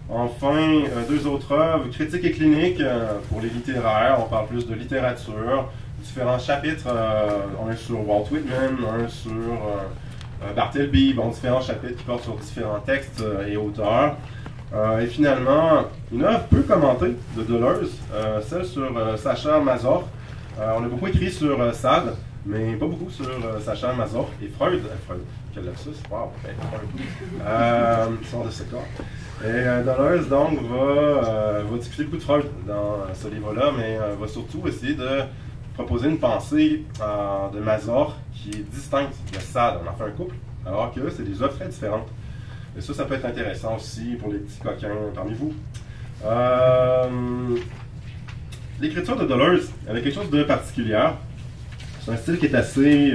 Enfin, 0.10 0.58
euh, 0.58 1.08
deux 1.08 1.26
autres 1.28 1.52
œuvres, 1.54 1.90
critique 1.90 2.26
et 2.26 2.32
clinique 2.32 2.82
euh, 2.82 3.14
pour 3.30 3.42
les 3.42 3.50
littéraires. 3.50 4.18
On 4.20 4.30
parle 4.30 4.48
plus 4.48 4.68
de 4.68 4.74
littérature. 4.76 5.70
Différents 6.02 6.40
chapitres, 6.40 6.88
euh, 6.88 7.70
un 7.70 7.76
sur 7.76 8.08
Walt 8.08 8.26
Whitman, 8.32 8.78
un 9.02 9.08
sur 9.08 9.32
Bartleby, 10.56 11.14
bon, 11.14 11.30
différents 11.30 11.62
chapitres 11.62 11.96
qui 11.96 12.04
portent 12.04 12.24
sur 12.24 12.36
différents 12.36 12.82
textes 12.82 13.24
et 13.48 13.56
auteurs. 13.56 14.18
et 15.02 15.06
finalement, 15.06 15.86
une 16.12 16.24
œuvre 16.24 16.44
peu 16.50 16.64
commentée 16.64 17.16
de 17.38 17.44
Deleuze, 17.44 17.94
celle 18.42 18.66
sur 18.66 18.92
Sacha 19.18 19.62
Mazor. 19.62 20.10
on 20.60 20.84
a 20.84 20.88
beaucoup 20.90 21.08
écrit 21.08 21.32
sur 21.32 21.74
Sade, 21.74 22.16
mais 22.46 22.76
pas 22.76 22.88
beaucoup 22.88 23.10
sur 23.10 23.26
Sacha 23.62 23.94
Mazor 23.94 24.30
et 24.42 24.48
Freud. 24.48 24.82
Freud, 25.06 25.22
quel 25.54 25.66
lapsus, 25.66 25.90
wow, 26.10 26.32
ben, 26.44 26.56
euh, 27.46 28.08
de 28.46 28.50
ce 28.50 28.64
corps. 28.64 28.84
Et 29.44 29.48
euh, 29.48 29.84
Deleuze, 29.84 30.30
donc, 30.30 30.62
va, 30.62 30.76
euh, 30.76 31.64
va, 31.70 31.78
discuter 31.78 32.06
beaucoup 32.06 32.18
de 32.18 32.24
Freud 32.24 32.46
dans 32.66 33.14
ce 33.14 33.28
livre-là, 33.28 33.72
mais 33.76 33.98
euh, 33.98 34.16
va 34.20 34.28
surtout 34.28 34.66
essayer 34.68 34.94
de 34.94 35.22
proposer 35.74 36.10
une 36.10 36.20
pensée 36.20 36.86
de 37.54 37.60
Mazor 37.60 38.16
qui 38.32 38.50
est 38.52 38.72
distincte 38.72 39.16
de 39.34 39.40
Sade. 39.40 39.80
On 39.84 39.90
en 39.90 39.94
fait 39.94 40.06
un 40.06 40.12
couple, 40.12 40.36
alors 40.66 40.94
que 40.94 41.10
c'est 41.10 41.24
des 41.24 41.42
œuvres 41.42 41.56
très 41.56 41.68
différentes. 41.68 42.08
Et 42.78 42.82
ça, 42.82 42.94
ça 42.94 43.06
peut 43.06 43.16
être 43.16 43.26
intéressant 43.26 43.76
aussi 43.76 44.16
pour 44.20 44.32
les 44.32 44.40
petits 44.40 44.60
coquins 44.60 44.96
parmi 45.14 45.34
vous. 45.34 45.54
L'écriture 48.80 49.18
de 49.18 49.26
Deleuze, 49.26 49.72
elle 49.88 49.98
a 49.98 50.02
quelque 50.02 50.16
chose 50.16 50.30
de 50.30 50.44
particulier. 50.44 51.10
C'est 52.04 52.12
un 52.12 52.18
style 52.18 52.38
qui 52.38 52.48
est 52.48 52.56
assez 52.56 53.14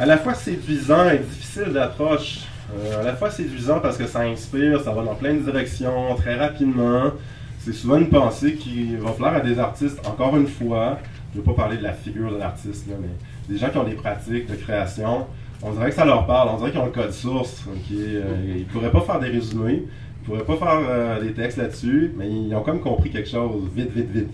à 0.00 0.06
la 0.06 0.16
fois 0.16 0.34
séduisant 0.34 1.10
et 1.10 1.18
difficile 1.18 1.72
d'approche. 1.72 2.46
Euh, 2.74 3.00
à 3.00 3.02
la 3.02 3.16
fois 3.16 3.30
séduisant 3.30 3.80
parce 3.80 3.98
que 3.98 4.06
ça 4.06 4.20
inspire, 4.20 4.80
ça 4.80 4.92
va 4.92 5.02
dans 5.02 5.14
plein 5.14 5.34
de 5.34 5.40
directions 5.40 6.14
très 6.16 6.36
rapidement. 6.36 7.10
C'est 7.58 7.72
souvent 7.72 7.98
une 7.98 8.08
pensée 8.08 8.54
qui 8.54 8.96
va 8.96 9.10
plaire 9.10 9.34
à 9.34 9.40
des 9.40 9.58
artistes, 9.58 10.00
encore 10.06 10.36
une 10.36 10.46
fois. 10.46 10.98
Je 11.32 11.38
ne 11.38 11.42
veux 11.42 11.52
pas 11.52 11.62
parler 11.62 11.76
de 11.76 11.82
la 11.82 11.92
figure 11.92 12.32
de 12.32 12.38
l'artiste, 12.38 12.86
mais 12.88 13.08
des 13.48 13.58
gens 13.58 13.68
qui 13.68 13.76
ont 13.76 13.84
des 13.84 13.94
pratiques 13.94 14.50
de 14.50 14.54
création. 14.54 15.26
on 15.62 15.72
dirait 15.72 15.90
que 15.90 15.96
ça 15.96 16.04
leur 16.06 16.26
parle, 16.26 16.48
on 16.54 16.56
dirait 16.56 16.70
qu'ils 16.70 16.80
ont 16.80 16.86
le 16.86 16.92
code 16.92 17.12
source. 17.12 17.64
Euh, 17.92 18.34
ils 18.46 18.60
ne 18.60 18.64
pourraient 18.64 18.90
pas 18.90 19.02
faire 19.02 19.20
des 19.20 19.28
résumés, 19.28 19.82
ils 19.82 20.22
ne 20.22 20.24
pourraient 20.24 20.56
pas 20.56 20.56
faire 20.56 20.80
euh, 20.88 21.20
des 21.20 21.32
textes 21.32 21.58
là-dessus, 21.58 22.12
mais 22.16 22.30
ils 22.30 22.54
ont 22.54 22.62
comme 22.62 22.80
compris 22.80 23.10
quelque 23.10 23.28
chose 23.28 23.68
vite, 23.74 23.90
vite, 23.92 24.10
vite. 24.10 24.30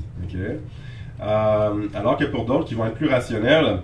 Euh, 1.23 1.89
alors 1.95 2.17
que 2.17 2.25
pour 2.25 2.45
d'autres 2.45 2.67
qui 2.67 2.75
vont 2.75 2.87
être 2.87 2.95
plus 2.95 3.09
rationnels, 3.09 3.81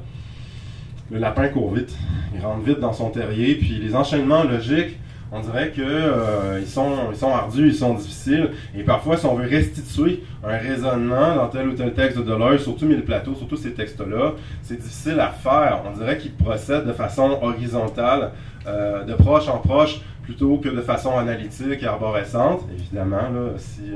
le 1.10 1.18
lapin 1.18 1.48
court 1.48 1.72
vite. 1.74 1.94
Il 2.34 2.44
rentre 2.44 2.62
vite 2.62 2.80
dans 2.80 2.92
son 2.92 3.10
terrier, 3.10 3.54
puis 3.54 3.78
les 3.78 3.94
enchaînements 3.94 4.44
logiques, 4.44 4.98
on 5.30 5.40
dirait 5.40 5.70
que 5.70 5.80
euh, 5.82 6.58
ils, 6.60 6.66
sont, 6.66 6.92
ils 7.10 7.16
sont 7.16 7.34
ardus, 7.34 7.68
ils 7.68 7.74
sont 7.74 7.94
difficiles. 7.94 8.50
Et 8.76 8.82
parfois, 8.82 9.16
si 9.16 9.24
on 9.26 9.34
veut 9.34 9.48
restituer 9.48 10.22
un 10.44 10.58
raisonnement 10.58 11.34
dans 11.36 11.48
tel 11.48 11.68
ou 11.68 11.72
tel 11.72 11.92
texte 11.94 12.18
de 12.18 12.22
Deleuze, 12.22 12.62
surtout 12.62 12.86
Mille 12.86 13.02
Plateaux, 13.02 13.34
surtout 13.34 13.56
ces 13.56 13.72
textes-là, 13.72 14.32
c'est 14.62 14.80
difficile 14.80 15.20
à 15.20 15.28
faire. 15.28 15.82
On 15.86 15.96
dirait 15.96 16.18
qu'ils 16.18 16.34
procèdent 16.34 16.86
de 16.86 16.92
façon 16.92 17.38
horizontale, 17.40 18.32
euh, 18.66 19.04
de 19.04 19.14
proche 19.14 19.48
en 19.48 19.58
proche, 19.58 20.00
plutôt 20.22 20.58
que 20.58 20.68
de 20.68 20.82
façon 20.82 21.16
analytique 21.16 21.82
et 21.82 21.86
arborescente. 21.86 22.62
Évidemment, 22.74 23.22
là, 23.22 23.50
si 23.56 23.90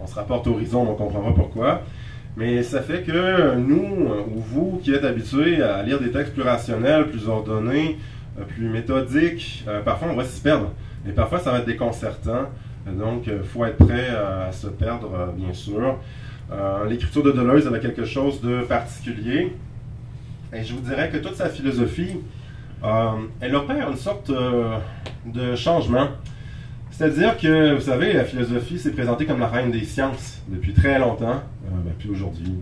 on 0.00 0.06
se 0.06 0.14
rapporte 0.14 0.46
horizon, 0.46 0.86
on 0.88 0.94
comprendra 0.94 1.34
pourquoi. 1.34 1.82
Mais 2.36 2.62
ça 2.64 2.82
fait 2.82 3.02
que 3.02 3.54
nous, 3.54 4.08
ou 4.34 4.40
vous 4.40 4.80
qui 4.82 4.92
êtes 4.92 5.04
habitués 5.04 5.62
à 5.62 5.82
lire 5.82 6.00
des 6.00 6.10
textes 6.10 6.34
plus 6.34 6.42
rationnels, 6.42 7.08
plus 7.08 7.28
ordonnés, 7.28 7.96
euh, 8.38 8.44
plus 8.44 8.68
méthodiques, 8.68 9.64
euh, 9.68 9.82
parfois 9.82 10.08
on 10.10 10.16
va 10.16 10.24
s'y 10.24 10.40
perdre. 10.40 10.72
Et 11.08 11.12
parfois 11.12 11.38
ça 11.38 11.52
va 11.52 11.58
être 11.58 11.66
déconcertant. 11.66 12.46
Donc, 12.86 13.28
il 13.28 13.42
faut 13.42 13.64
être 13.64 13.78
prêt 13.78 14.08
à 14.10 14.52
se 14.52 14.66
perdre, 14.66 15.32
bien 15.34 15.54
sûr. 15.54 15.98
L'écriture 16.86 17.22
de 17.22 17.32
Deleuze 17.32 17.66
avait 17.66 17.80
quelque 17.80 18.04
chose 18.04 18.42
de 18.42 18.60
particulier. 18.60 19.54
Et 20.52 20.62
je 20.62 20.74
vous 20.74 20.80
dirais 20.80 21.08
que 21.08 21.16
toute 21.16 21.34
sa 21.34 21.48
philosophie, 21.48 22.16
elle 23.40 23.56
opère 23.56 23.88
une 23.88 23.96
sorte 23.96 24.30
de 24.30 25.56
changement. 25.56 26.08
C'est-à-dire 26.96 27.36
que, 27.36 27.74
vous 27.74 27.80
savez, 27.80 28.12
la 28.12 28.24
philosophie 28.24 28.78
s'est 28.78 28.92
présentée 28.92 29.26
comme 29.26 29.40
la 29.40 29.48
reine 29.48 29.72
des 29.72 29.82
sciences 29.82 30.40
depuis 30.46 30.72
très 30.72 30.96
longtemps, 31.00 31.42
euh, 31.66 31.70
ben, 31.84 31.92
puis 31.98 32.08
aujourd'hui. 32.08 32.54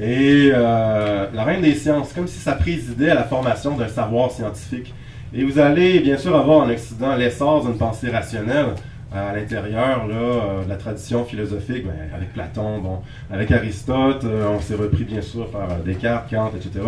Et 0.00 0.50
euh, 0.52 1.26
la 1.32 1.44
reine 1.44 1.62
des 1.62 1.74
sciences, 1.74 2.12
comme 2.12 2.26
si 2.26 2.40
ça 2.40 2.54
présidait 2.54 3.10
à 3.10 3.14
la 3.14 3.22
formation 3.22 3.76
d'un 3.76 3.86
savoir 3.86 4.32
scientifique. 4.32 4.92
Et 5.32 5.44
vous 5.44 5.60
allez 5.60 6.00
bien 6.00 6.16
sûr 6.16 6.36
avoir 6.36 6.66
en 6.66 6.70
Occident 6.70 7.14
l'essor 7.14 7.64
d'une 7.64 7.78
pensée 7.78 8.10
rationnelle 8.10 8.74
à 9.14 9.32
l'intérieur 9.32 10.08
euh, 10.10 10.64
de 10.64 10.68
la 10.68 10.76
tradition 10.76 11.24
philosophique, 11.24 11.86
ben, 11.86 11.94
avec 12.12 12.32
Platon, 12.32 12.80
bon, 12.80 12.98
avec 13.30 13.52
Aristote, 13.52 14.24
on 14.24 14.60
s'est 14.60 14.74
repris 14.74 15.04
bien 15.04 15.22
sûr 15.22 15.48
par 15.52 15.68
Descartes, 15.84 16.28
Kant, 16.28 16.50
etc. 16.56 16.80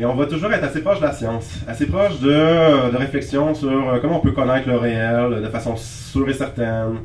Et 0.00 0.04
on 0.04 0.14
va 0.14 0.26
toujours 0.26 0.52
être 0.52 0.62
assez 0.62 0.80
proche 0.80 1.00
de 1.00 1.06
la 1.06 1.12
science, 1.12 1.58
assez 1.66 1.86
proche 1.86 2.20
de, 2.20 2.92
de 2.92 2.96
réflexion 2.96 3.52
sur 3.52 3.68
euh, 3.68 3.98
comment 4.00 4.18
on 4.18 4.20
peut 4.20 4.30
connaître 4.30 4.68
le 4.68 4.76
réel 4.76 5.42
de 5.42 5.48
façon 5.48 5.74
sûre 5.76 6.28
et 6.28 6.34
certaine, 6.34 6.98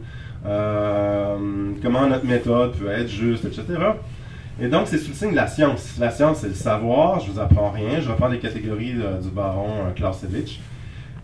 euh, 0.46 1.36
comment 1.82 2.06
notre 2.08 2.26
méthode 2.26 2.74
peut 2.74 2.92
être 2.92 3.08
juste, 3.08 3.46
etc. 3.46 3.64
Et 4.62 4.68
donc, 4.68 4.86
c'est 4.86 5.00
sous 5.00 5.10
le 5.10 5.16
signe 5.16 5.32
de 5.32 5.36
la 5.36 5.48
science. 5.48 5.96
La 6.00 6.12
science, 6.12 6.42
c'est 6.42 6.50
le 6.50 6.54
savoir, 6.54 7.20
je 7.20 7.32
vous 7.32 7.40
apprends 7.40 7.72
rien, 7.72 8.00
je 8.00 8.10
reprends 8.10 8.28
les 8.28 8.38
catégories 8.38 8.94
euh, 9.00 9.20
du 9.20 9.30
baron 9.30 9.72
Clausewitz. 9.96 10.60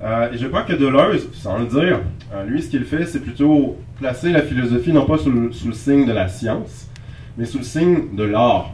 et 0.02 0.38
je 0.40 0.48
crois 0.48 0.64
que 0.64 0.74
Deleuze, 0.74 1.30
sans 1.34 1.60
le 1.60 1.68
dire, 1.68 2.00
lui, 2.48 2.64
ce 2.64 2.70
qu'il 2.72 2.84
fait, 2.84 3.06
c'est 3.06 3.20
plutôt 3.20 3.78
placer 4.00 4.32
la 4.32 4.42
philosophie 4.42 4.92
non 4.92 5.06
pas 5.06 5.20
sous 5.20 5.30
le 5.30 5.74
signe 5.74 6.08
de 6.08 6.14
la 6.14 6.30
science, 6.30 6.88
mais 7.38 7.46
sous 7.46 7.60
le 7.60 7.64
signe 7.64 8.16
de 8.16 8.24
l'art. 8.24 8.72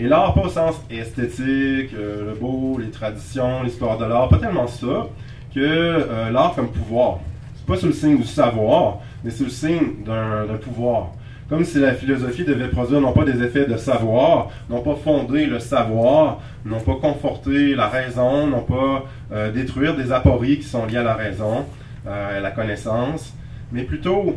Et 0.00 0.08
l'art, 0.08 0.32
pas 0.32 0.44
au 0.44 0.48
sens 0.48 0.80
esthétique, 0.90 1.92
euh, 1.92 2.30
le 2.30 2.34
beau, 2.34 2.78
les 2.78 2.88
traditions, 2.88 3.62
l'histoire 3.62 3.98
de 3.98 4.06
l'art, 4.06 4.30
pas 4.30 4.38
tellement 4.38 4.66
ça, 4.66 5.08
que 5.54 5.60
euh, 5.60 6.30
l'art 6.30 6.54
comme 6.54 6.70
pouvoir. 6.70 7.18
C'est 7.54 7.66
pas 7.66 7.76
sous 7.76 7.88
le 7.88 7.92
signe 7.92 8.16
du 8.16 8.24
savoir, 8.24 9.00
mais 9.22 9.30
sous 9.30 9.44
le 9.44 9.50
signe 9.50 10.02
d'un 10.06 10.56
pouvoir. 10.56 11.08
Comme 11.50 11.64
si 11.64 11.80
la 11.80 11.92
philosophie 11.92 12.44
devait 12.44 12.68
produire 12.68 13.02
non 13.02 13.12
pas 13.12 13.24
des 13.24 13.42
effets 13.42 13.66
de 13.66 13.76
savoir, 13.76 14.48
non 14.70 14.80
pas 14.80 14.94
fonder 14.94 15.44
le 15.44 15.58
savoir, 15.58 16.38
non 16.64 16.80
pas 16.80 16.94
conforter 16.94 17.74
la 17.74 17.88
raison, 17.88 18.46
non 18.46 18.62
pas 18.62 19.04
euh, 19.32 19.52
détruire 19.52 19.94
des 19.96 20.12
apories 20.12 20.60
qui 20.60 20.66
sont 20.66 20.86
liées 20.86 20.96
à 20.96 21.02
la 21.02 21.14
raison, 21.14 21.66
à 22.08 22.40
la 22.40 22.50
connaissance, 22.52 23.34
mais 23.70 23.82
plutôt 23.82 24.36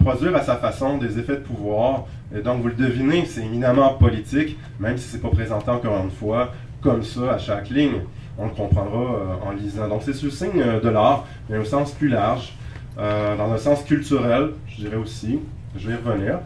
produire 0.00 0.36
à 0.36 0.42
sa 0.42 0.56
façon 0.56 0.98
des 0.98 1.18
effets 1.18 1.36
de 1.36 1.38
pouvoir 1.38 2.04
et 2.34 2.40
donc, 2.42 2.60
vous 2.60 2.68
le 2.68 2.74
devinez, 2.74 3.24
c'est 3.24 3.40
éminemment 3.40 3.94
politique, 3.94 4.58
même 4.78 4.98
si 4.98 5.08
ce 5.08 5.16
n'est 5.16 5.22
pas 5.22 5.30
présenté 5.30 5.70
encore 5.70 6.02
une 6.02 6.10
fois 6.10 6.52
comme 6.82 7.02
ça 7.02 7.32
à 7.32 7.38
chaque 7.38 7.70
ligne. 7.70 8.02
On 8.36 8.44
le 8.44 8.50
comprendra 8.50 8.98
euh, 8.98 9.48
en 9.48 9.52
lisant. 9.52 9.88
Donc, 9.88 10.02
c'est 10.04 10.22
le 10.22 10.30
signe 10.30 10.60
euh, 10.60 10.80
de 10.80 10.88
l'art, 10.90 11.26
mais 11.48 11.58
au 11.58 11.64
sens 11.64 11.92
plus 11.92 12.08
large, 12.08 12.54
euh, 12.98 13.36
dans 13.36 13.50
un 13.52 13.56
sens 13.56 13.82
culturel, 13.82 14.50
je 14.68 14.82
dirais 14.82 14.96
aussi. 14.96 15.40
Je 15.76 15.88
vais 15.88 15.94
y 15.94 15.96
revenir. 15.96 16.40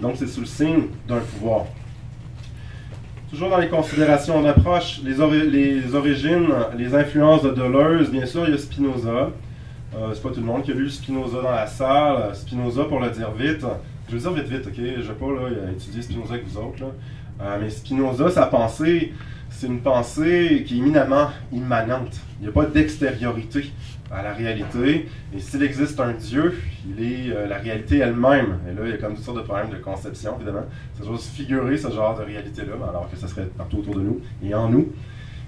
donc, 0.00 0.14
c'est 0.16 0.26
sous 0.26 0.40
le 0.40 0.46
signe 0.46 0.84
d'un 1.08 1.18
pouvoir. 1.18 1.64
Toujours 3.30 3.48
dans 3.48 3.58
les 3.58 3.68
considérations 3.68 4.42
d'approche, 4.42 5.00
les, 5.02 5.14
les, 5.50 5.94
origines, 5.94 6.48
les 6.76 6.94
influences 6.94 7.42
de 7.42 7.50
Deleuze, 7.50 8.10
bien 8.10 8.26
sûr, 8.26 8.44
il 8.46 8.52
y 8.52 8.54
a 8.54 8.58
Spinoza. 8.58 9.30
c'est 10.12 10.22
pas 10.22 10.28
tout 10.28 10.40
le 10.40 10.46
monde 10.46 10.62
qui 10.62 10.70
a 10.70 10.74
lu 10.74 10.90
Spinoza 10.90 11.40
dans 11.42 11.50
la 11.50 11.66
salle. 11.66 12.34
Spinoza, 12.34 12.84
pour 12.84 13.00
le 13.00 13.10
dire 13.10 13.30
vite, 13.32 13.64
je 14.08 14.16
vais 14.16 14.20
dire 14.20 14.32
vite, 14.32 14.46
vite, 14.46 14.66
ok? 14.66 14.74
Je 14.76 15.08
vais 15.08 15.14
pas 15.14 15.26
là, 15.26 15.72
étudier 15.72 16.02
Spinoza 16.02 16.34
avec 16.34 16.46
vous 16.46 16.58
autres. 16.58 16.80
Là. 16.80 16.90
Euh, 17.40 17.58
mais 17.60 17.70
Spinoza, 17.70 18.30
sa 18.30 18.46
pensée, 18.46 19.12
c'est 19.50 19.66
une 19.66 19.80
pensée 19.80 20.64
qui 20.66 20.74
est 20.74 20.78
éminemment 20.78 21.28
immanente. 21.52 22.20
Il 22.40 22.44
n'y 22.44 22.48
a 22.48 22.52
pas 22.52 22.66
d'extériorité 22.66 23.72
à 24.10 24.22
la 24.22 24.32
réalité. 24.32 25.08
Et 25.34 25.38
s'il 25.38 25.62
existe 25.62 25.98
un 26.00 26.12
Dieu, 26.12 26.54
il 26.86 27.02
est 27.02 27.30
euh, 27.30 27.46
la 27.46 27.58
réalité 27.58 27.98
elle-même. 27.98 28.58
Et 28.68 28.74
là, 28.74 28.82
il 28.84 28.90
y 28.90 28.92
a 28.92 28.98
comme 28.98 29.14
toutes 29.14 29.24
sortes 29.24 29.38
de 29.38 29.42
problèmes 29.42 29.70
de 29.70 29.76
conception, 29.76 30.36
évidemment. 30.36 30.66
Ça 30.98 31.04
doit 31.04 31.18
se 31.18 31.30
figurer 31.30 31.76
ce 31.76 31.90
genre 31.90 32.18
de 32.18 32.24
réalité-là, 32.24 32.74
alors 32.88 33.08
que 33.10 33.16
ça 33.16 33.28
serait 33.28 33.46
partout 33.56 33.78
autour 33.78 33.94
de 33.94 34.02
nous 34.02 34.20
et 34.42 34.54
en 34.54 34.68
nous. 34.68 34.92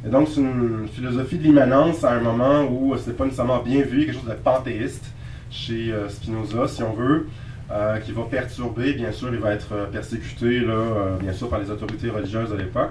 Et 0.06 0.10
donc, 0.10 0.28
c'est 0.28 0.40
une 0.40 0.86
philosophie 0.92 1.38
de 1.38 1.44
l'immanence 1.44 2.04
à 2.04 2.12
un 2.12 2.20
moment 2.20 2.64
où 2.64 2.96
ce 2.96 3.08
n'est 3.08 3.16
pas 3.16 3.24
nécessairement 3.24 3.62
bien 3.62 3.82
vu, 3.82 4.04
quelque 4.04 4.14
chose 4.14 4.28
de 4.28 4.34
panthéiste 4.34 5.04
chez 5.50 5.92
euh, 5.92 6.08
Spinoza, 6.08 6.68
si 6.68 6.82
on 6.82 6.92
veut. 6.92 7.26
Euh, 7.70 7.98
qui 7.98 8.12
va 8.12 8.24
perturber, 8.24 8.92
bien 8.92 9.10
sûr, 9.10 9.32
il 9.32 9.40
va 9.40 9.52
être 9.52 9.72
euh, 9.72 9.86
persécuté, 9.86 10.60
là, 10.60 10.74
euh, 10.74 11.16
bien 11.16 11.32
sûr, 11.32 11.48
par 11.48 11.58
les 11.58 11.70
autorités 11.70 12.10
religieuses 12.10 12.50
de 12.50 12.56
l'époque. 12.56 12.90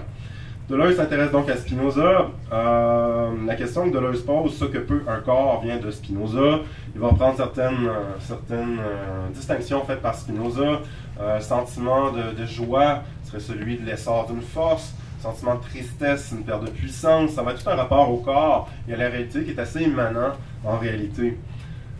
Deleuze 0.68 0.96
s'intéresse 0.96 1.32
donc 1.32 1.48
à 1.48 1.58
Spinoza. 1.58 2.30
la 2.52 3.56
question 3.56 3.90
que 3.90 3.96
Deleuze 3.96 4.24
pose, 4.24 4.58
ce 4.58 4.66
que 4.66 4.80
peut 4.80 5.04
un 5.08 5.20
corps, 5.20 5.62
vient 5.64 5.78
de 5.78 5.92
Spinoza. 5.92 6.62
Il 6.96 7.02
va 7.02 7.10
prendre 7.10 7.36
certaines, 7.36 7.90
certaines 8.22 8.80
distinctions 9.34 9.84
faites 9.84 10.02
par 10.02 10.16
Spinoza. 10.16 10.80
sentiment 11.42 12.12
de, 12.12 12.42
de, 12.42 12.46
joie 12.46 13.04
serait 13.26 13.42
celui 13.42 13.78
de 13.78 13.86
l'essor 13.86 14.26
d'une 14.28 14.42
force. 14.42 14.96
Sentiment 15.20 15.56
de 15.56 15.62
tristesse, 15.62 16.32
une 16.32 16.46
perte 16.46 16.64
de 16.64 16.70
puissance. 16.70 17.32
Ça 17.32 17.44
va 17.44 17.52
être 17.52 17.62
tout 17.62 17.70
un 17.70 17.76
rapport 17.76 18.10
au 18.10 18.18
corps 18.18 18.70
et 18.88 18.94
à 18.94 18.98
la 18.98 19.10
réalité 19.10 19.44
qui 19.44 19.52
est 19.52 19.60
assez 19.60 19.84
immanent 19.84 20.32
en 20.64 20.78
réalité. 20.78 21.38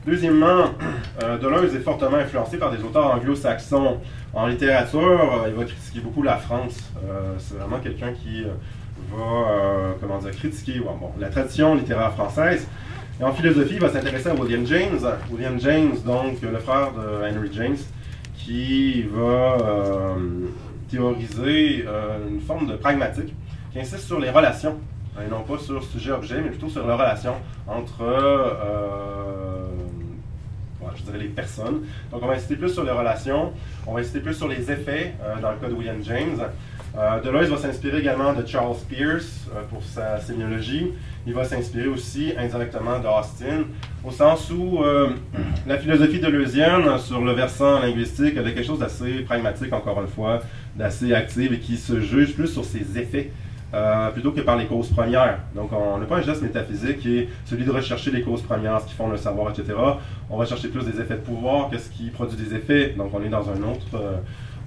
Deuxièmement, 0.06 0.66
euh, 1.24 1.38
Deleuze 1.38 1.74
est 1.76 1.80
fortement 1.80 2.18
influencé 2.18 2.58
par 2.58 2.72
des 2.72 2.84
auteurs 2.84 3.14
anglo-saxons. 3.14 4.00
En 4.34 4.48
littérature, 4.48 5.44
euh, 5.46 5.48
il 5.48 5.54
va 5.54 5.64
critiquer 5.64 6.02
beaucoup 6.02 6.24
la 6.24 6.38
France. 6.38 6.92
Euh, 7.06 7.36
c'est 7.38 7.56
vraiment 7.56 7.80
quelqu'un 7.80 8.12
qui 8.12 8.44
va 8.44 9.96
comment 10.02 10.18
dire, 10.18 10.32
critiquer 10.32 10.82
la 11.20 11.30
tradition 11.30 11.76
littéraire 11.76 12.14
française. 12.14 12.68
Et 13.20 13.24
en 13.24 13.32
philosophie, 13.32 13.76
il 13.76 13.80
va 13.80 13.90
s'intéresser 13.90 14.30
à 14.30 14.36
William 14.36 14.66
James. 14.66 15.00
William 15.32 15.60
James, 15.60 15.94
donc 16.06 16.42
le 16.42 16.58
frère 16.58 16.92
de 16.92 17.26
Henry 17.26 17.50
James, 17.54 17.78
qui 18.36 19.04
va 19.04 19.58
théoriser 20.90 21.86
une 22.30 22.42
forme 22.42 22.68
de 22.68 22.76
pragmatique 22.76 23.34
qui 23.72 23.80
insiste 23.80 24.08
sur 24.08 24.20
les 24.20 24.32
relations, 24.32 24.80
et 25.24 25.30
non 25.30 25.44
pas 25.44 25.60
sur 25.60 25.84
sujet-objet, 25.84 26.42
mais 26.42 26.50
plutôt 26.50 26.70
sur 26.70 26.86
les 26.86 26.94
relations 26.94 27.36
entre 27.68 28.04
je 31.04 31.12
dirais 31.12 31.24
les 31.24 31.30
personnes. 31.30 31.82
Donc, 32.12 32.22
on 32.24 32.28
va 32.28 32.34
insister 32.34 32.56
plus 32.56 32.74
sur 32.74 32.84
les 32.84 32.92
relations, 32.92 33.52
on 33.86 33.94
va 33.94 34.00
insister 34.00 34.20
plus 34.20 34.34
sur 34.34 34.48
les 34.48 34.72
effets, 34.72 35.14
euh, 35.24 35.40
dans 35.42 35.52
le 35.52 35.58
cas 35.58 35.68
de 35.68 35.74
William 35.74 36.02
James. 36.04 36.40
Euh, 36.96 37.22
Deleuze 37.22 37.50
va 37.50 37.58
s'inspirer 37.58 38.00
également 38.00 38.34
de 38.34 38.46
Charles 38.46 38.76
Peirce 38.88 39.48
euh, 39.56 39.64
pour 39.70 39.84
sa 39.84 40.20
sémiologie. 40.20 40.92
Il 41.26 41.34
va 41.34 41.44
s'inspirer 41.44 41.88
aussi 41.88 42.34
indirectement 42.38 43.00
d'Austin, 43.00 43.64
au 44.04 44.12
sens 44.12 44.52
où 44.52 44.80
la 45.68 45.78
philosophie 45.78 46.20
deleuzienne, 46.20 46.98
sur 47.00 47.24
le 47.24 47.32
versant 47.32 47.80
linguistique, 47.80 48.38
avait 48.38 48.54
quelque 48.54 48.68
chose 48.68 48.80
d'assez 48.80 49.22
pragmatique, 49.22 49.72
encore 49.72 50.02
une 50.02 50.10
fois, 50.10 50.42
d'assez 50.76 51.14
actif 51.14 51.52
et 51.52 51.60
qui 51.60 51.78
se 51.78 52.02
juge 52.02 52.36
plus 52.36 52.48
sur 52.48 52.66
ses 52.66 52.98
effets 52.98 53.32
euh, 53.74 54.10
plutôt 54.12 54.32
que 54.32 54.42
par 54.42 54.56
les 54.56 54.68
causes 54.68 54.90
premières. 54.90 55.40
Donc, 55.56 55.72
on 55.74 55.98
n'a 55.98 56.06
pas 56.06 56.18
un 56.18 56.22
geste 56.22 56.44
métaphysique 56.44 57.00
qui 57.00 57.18
est 57.18 57.30
celui 57.46 57.66
de 57.66 57.72
rechercher 57.72 58.12
les 58.12 58.22
causes 58.22 58.44
premières, 58.44 58.80
ce 58.82 58.86
qui 58.86 58.94
font 58.94 59.10
le 59.10 59.18
savoir, 59.18 59.50
etc. 59.52 59.74
On 60.30 60.38
va 60.38 60.46
chercher 60.46 60.68
plus 60.68 60.86
des 60.86 61.02
effets 61.02 61.16
de 61.16 61.22
pouvoir, 61.22 61.72
qu'est-ce 61.72 61.90
qui 61.90 62.12
produit 62.12 62.38
des 62.38 62.56
effets. 62.56 62.90
Donc, 62.90 63.12
on 63.14 63.24
est 63.24 63.30
dans 63.30 63.50
un 63.50 63.64
autre, 63.64 63.88
euh, 63.96 64.18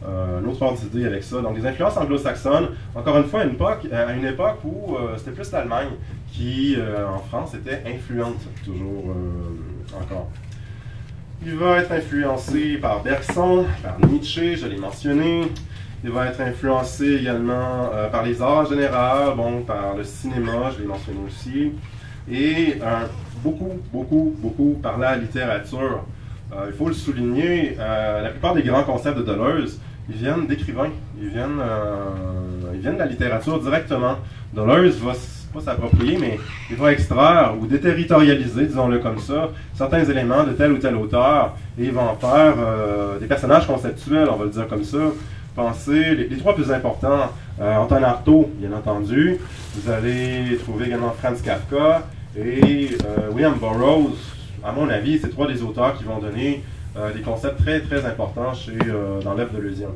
euh, 0.08 0.40
une 0.40 0.48
autre 0.48 0.60
ordre 0.62 0.80
d'idée 0.80 1.06
avec 1.06 1.22
ça. 1.22 1.40
Donc, 1.40 1.56
les 1.56 1.64
influences 1.64 1.96
anglo-saxonnes, 1.96 2.70
encore 2.96 3.16
une 3.18 3.26
fois, 3.26 3.42
à 3.42 3.44
une 3.44 3.52
époque, 3.52 3.84
époque 3.84 4.64
où 4.64 4.96
c'était 5.16 5.30
plus 5.30 5.52
l'Allemagne 5.52 5.90
qui, 6.32 6.76
en 6.76 7.20
France, 7.20 7.54
était 7.54 7.82
influente, 7.86 8.40
toujours 8.64 9.14
encore. 9.96 10.28
Il 11.44 11.54
va 11.54 11.78
être 11.78 11.92
influencé 11.92 12.78
par 12.78 13.04
Bergson, 13.04 13.66
par 13.84 14.00
Nietzsche, 14.10 14.56
je 14.56 14.66
l'ai 14.66 14.78
mentionné. 14.78 15.42
Il 16.04 16.11
va 16.11 16.26
être 16.26 16.40
influencé 16.40 17.16
également 17.16 17.90
par 18.12 18.22
les 18.22 18.40
arts 18.40 18.59
en 18.59 18.64
général, 18.64 19.35
bon, 19.37 19.62
par 19.62 19.96
le 19.96 20.04
cinéma, 20.04 20.70
je 20.74 20.82
l'ai 20.82 20.87
mentionné 20.87 21.18
aussi. 21.26 21.72
Et 22.30 22.78
beaucoup, 23.42 23.80
beaucoup, 23.92 24.35
beaucoup 24.38 24.78
par 24.82 24.98
la 24.98 25.16
littérature. 25.16 26.04
Euh, 26.52 26.66
il 26.68 26.76
faut 26.76 26.88
le 26.88 26.94
souligner, 26.94 27.76
euh, 27.78 28.22
la 28.22 28.30
plupart 28.30 28.54
des 28.54 28.62
grands 28.62 28.85
concepts 28.85 29.18
de 29.18 29.22
Deleuze, 29.22 29.80
ils 30.09 30.16
viennent 30.16 30.46
d'écrivains, 30.46 30.90
ils 31.20 31.28
viennent, 31.28 31.61
euh, 31.61 32.72
ils 32.74 32.80
viennent 32.80 32.94
de 32.94 33.00
la 33.00 33.06
littérature 33.06 33.61
directement. 33.61 34.16
Deleuze 34.54 34.98
va 35.00 35.12
pas 35.52 35.61
s'approprier, 35.61 36.18
mais 36.20 36.38
il 36.70 36.76
va 36.76 36.92
extraire 36.92 37.54
ou 37.61 37.66
déterritorialiser, 37.66 38.66
disons-le 38.66 38.98
comme 39.00 39.18
ça, 39.18 39.50
certains 39.74 40.04
éléments 40.04 40.44
de 40.44 40.52
tel 40.52 40.72
ou 40.72 40.78
tel 40.78 40.94
auteur, 40.96 41.56
et 41.78 41.85
il 41.85 41.92
va 41.92 42.02
en 42.02 42.14
faire 42.14 42.54
des 43.18 43.26
personnages 43.26 43.66
conceptuels, 43.66 44.28
on 44.30 44.37
va 44.37 44.44
le 44.44 44.50
dire 44.50 44.68
comme 44.68 44.85
ça. 44.85 44.98
Les, 45.88 46.36
trois 46.38 46.54
plus 46.54 46.70
importants, 46.70 47.30
Anton 47.60 48.02
Artaud, 48.02 48.50
bien 48.54 48.72
entendu, 48.72 49.38
vous 49.74 49.90
allez 49.90 50.58
trouver 50.58 50.86
également 50.86 51.12
Franz 51.12 51.42
Kafka, 51.42 52.02
et 52.36 52.90
William 53.32 53.54
Burroughs, 53.58 54.16
à 54.66 54.72
mon 54.72 54.88
avis, 54.88 55.18
c'est 55.18 55.30
trois 55.30 55.46
des 55.46 55.62
auteurs 55.62 55.96
qui 55.96 56.04
vont 56.04 56.18
donner 56.18 56.62
euh, 56.96 57.12
des 57.12 57.20
concepts 57.20 57.58
très, 57.62 57.80
très 57.80 58.04
importants 58.04 58.52
chez, 58.54 58.76
euh, 58.88 59.20
dans 59.20 59.34
l'œuvre 59.34 59.52
de 59.54 59.60
Leusienne. 59.60 59.90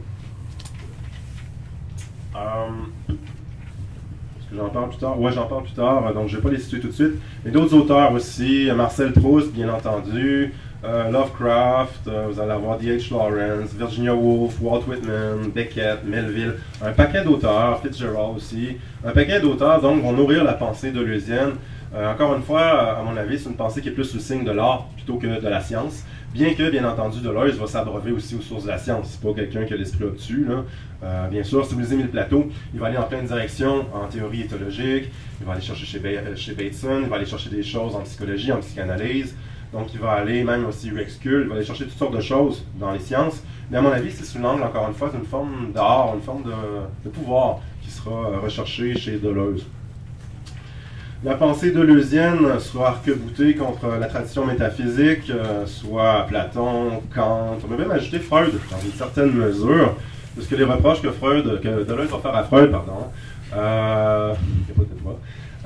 Euh, 2.37 3.09
est-ce 3.09 4.51
que 4.51 4.57
j'en 4.57 4.69
parle 4.69 4.91
plus 4.91 4.99
tard? 4.99 5.21
Ouais, 5.21 5.33
j'en 5.33 5.47
parle 5.47 5.65
plus 5.65 5.73
tard, 5.73 6.15
donc 6.15 6.29
je 6.29 6.37
ne 6.37 6.41
vais 6.41 6.49
pas 6.49 6.55
les 6.55 6.61
citer 6.61 6.79
tout 6.79 6.89
de 6.89 6.93
suite. 6.93 7.15
Mais 7.45 7.51
d'autres 7.51 7.75
auteurs 7.75 8.13
aussi, 8.13 8.69
Marcel 8.77 9.13
Proust, 9.13 9.53
bien 9.53 9.73
entendu, 9.73 10.53
Lovecraft, 10.83 12.09
vous 12.31 12.41
allez 12.41 12.53
avoir 12.53 12.79
D.H. 12.79 13.11
Lawrence, 13.11 13.75
Virginia 13.75 14.15
Woolf, 14.15 14.61
Walt 14.61 14.85
Whitman, 14.89 15.51
Beckett, 15.55 16.05
Melville, 16.05 16.55
un 16.83 16.93
paquet 16.93 17.23
d'auteurs, 17.23 17.81
Fitzgerald 17.83 18.37
aussi, 18.37 18.79
un 19.05 19.13
paquet 19.13 19.41
d'auteurs 19.41 19.83
donc 19.83 20.03
vont 20.03 20.13
nourrir 20.13 20.43
la 20.43 20.55
pensée 20.55 20.91
de 20.91 21.01
Leusienne 21.01 21.53
euh, 21.93 22.13
encore 22.13 22.37
une 22.37 22.43
fois, 22.43 22.61
euh, 22.61 23.01
à 23.01 23.03
mon 23.03 23.17
avis, 23.17 23.39
c'est 23.39 23.49
une 23.49 23.57
pensée 23.57 23.81
qui 23.81 23.89
est 23.89 23.93
plus 23.93 24.15
le 24.15 24.21
signe 24.21 24.45
de 24.45 24.53
l'art 24.53 24.87
plutôt 24.95 25.17
que 25.17 25.41
de 25.41 25.49
la 25.49 25.61
science. 25.61 26.05
Bien 26.33 26.55
que, 26.55 26.71
bien 26.71 26.89
entendu, 26.89 27.21
Deleuze 27.21 27.59
va 27.59 27.67
s'abreuver 27.67 28.13
aussi 28.13 28.37
aux 28.37 28.41
sources 28.41 28.63
de 28.63 28.69
la 28.69 28.79
science. 28.79 29.09
C'est 29.11 29.21
pas 29.21 29.35
quelqu'un 29.35 29.65
qui 29.65 29.75
a 29.75 29.77
l'esprit 29.77 30.05
obtus. 30.05 30.47
Là. 30.49 30.65
Euh, 31.03 31.27
bien 31.27 31.43
sûr, 31.43 31.67
si 31.67 31.75
vous 31.75 31.81
lisez 31.81 31.97
Mille 31.97 32.11
Plateau, 32.11 32.49
il 32.73 32.79
va 32.79 32.87
aller 32.87 32.97
en 32.97 33.03
pleine 33.05 33.25
direction 33.27 33.87
en 33.93 34.07
théorie 34.07 34.43
éthologique, 34.43 35.11
il 35.41 35.47
va 35.47 35.55
aller 35.55 35.63
chercher 35.63 35.85
chez, 35.85 36.01
chez 36.37 36.53
Bateson, 36.53 37.01
il 37.03 37.09
va 37.09 37.17
aller 37.17 37.27
chercher 37.27 37.51
des 37.51 37.65
choses 37.65 37.97
en 37.97 38.03
psychologie, 38.03 38.53
en 38.53 38.61
psychanalyse. 38.61 39.35
Donc, 39.73 39.93
il 39.95 40.01
va 40.01 40.13
aller 40.13 40.43
même 40.43 40.67
aussi 40.67 40.91
Rex 40.91 41.19
il 41.25 41.49
va 41.49 41.55
aller 41.55 41.65
chercher 41.65 41.85
toutes 41.85 41.99
sortes 41.99 42.17
de 42.17 42.21
choses 42.21 42.65
dans 42.75 42.91
les 42.93 42.99
sciences. 42.99 43.43
Mais 43.71 43.79
à 43.79 43.83
mon 43.83 43.93
avis, 43.93 44.11
c'est 44.11 44.25
sous 44.25 44.41
l'angle, 44.41 44.65
encore 44.65 44.89
une 44.89 44.95
fois, 44.95 45.11
d'une 45.11 45.25
forme 45.25 45.71
d'art, 45.73 46.13
une 46.15 46.23
forme 46.23 46.43
de, 46.43 47.11
pouvoir 47.11 47.61
qui 47.83 47.91
sera 47.91 48.39
recherché 48.43 48.99
chez 48.99 49.19
Deleuze. 49.19 49.65
La 51.23 51.35
pensée 51.35 51.71
deleuzienne 51.71 52.59
soit 52.59 52.89
arc-boutée 52.89 53.55
contre 53.55 53.89
la 54.01 54.07
tradition 54.07 54.47
métaphysique, 54.47 55.29
euh, 55.29 55.67
soit 55.67 56.25
Platon, 56.27 57.03
Kant, 57.15 57.59
on 57.63 57.69
peut 57.69 57.77
même 57.77 57.91
ajouter 57.91 58.19
Freud 58.21 58.53
dans 58.71 58.81
une 58.81 58.93
certaine 58.93 59.31
mesure, 59.33 59.97
parce 60.35 60.49
que 60.49 60.55
les 60.55 60.65
reproches 60.65 61.03
que 61.03 61.11
Freud, 61.11 61.61
que 61.61 61.85
Deleuze 61.85 62.09
va 62.09 62.19
faire 62.21 62.35
à 62.35 62.45
Freud, 62.45 62.71
pardon, 62.71 62.93
euh, 62.93 63.05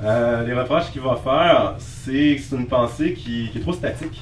euh, 0.05 0.45
les 0.45 0.53
reproches 0.53 0.91
qu'il 0.91 1.01
va 1.01 1.15
faire, 1.15 1.75
c'est 1.79 2.35
que 2.35 2.41
c'est 2.41 2.55
une 2.55 2.67
pensée 2.67 3.13
qui, 3.13 3.49
est 3.55 3.59
trop 3.59 3.73
statique, 3.73 4.21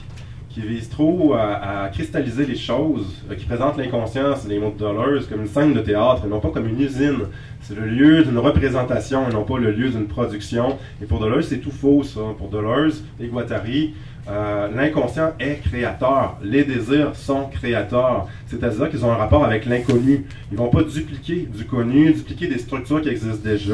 qui 0.49 0.61
vise 0.61 0.89
trop 0.89 1.33
à, 1.33 1.89
cristalliser 1.91 2.45
les 2.45 2.55
choses, 2.55 3.23
qui 3.37 3.45
présente 3.45 3.77
l'inconscience, 3.77 4.47
les 4.47 4.59
mots 4.59 4.73
de 4.77 4.83
Deleuze, 4.83 5.27
comme 5.27 5.41
une 5.41 5.47
scène 5.47 5.73
de 5.73 5.81
théâtre, 5.81 6.23
et 6.25 6.29
non 6.29 6.39
pas 6.39 6.49
comme 6.49 6.67
une 6.67 6.79
usine 6.79 7.27
c'est 7.63 7.75
le 7.75 7.85
lieu 7.85 8.23
d'une 8.25 8.39
représentation 8.39 9.29
et 9.29 9.33
non 9.33 9.45
pas 9.45 9.57
le 9.57 9.71
lieu 9.71 9.89
d'une 9.89 10.07
production. 10.07 10.77
Et 11.01 11.05
pour 11.05 11.19
Deleuze, 11.19 11.47
c'est 11.47 11.59
tout 11.59 11.71
faux, 11.71 12.03
ça. 12.03 12.19
Pour 12.37 12.49
Deleuze 12.49 13.05
et 13.21 13.27
Guattari, 13.27 13.93
euh, 14.29 14.69
l'inconscient 14.73 15.33
est 15.39 15.61
créateur. 15.67 16.37
Les 16.41 16.63
désirs 16.63 17.15
sont 17.15 17.45
créateurs. 17.49 18.27
C'est-à-dire 18.47 18.89
qu'ils 18.89 19.05
ont 19.05 19.11
un 19.11 19.15
rapport 19.15 19.43
avec 19.43 19.65
l'inconnu. 19.65 20.25
Ils 20.51 20.57
vont 20.57 20.69
pas 20.69 20.83
dupliquer 20.83 21.47
du 21.53 21.65
connu, 21.65 22.13
dupliquer 22.13 22.47
des 22.47 22.57
structures 22.57 23.01
qui 23.01 23.09
existent 23.09 23.43
déjà. 23.43 23.73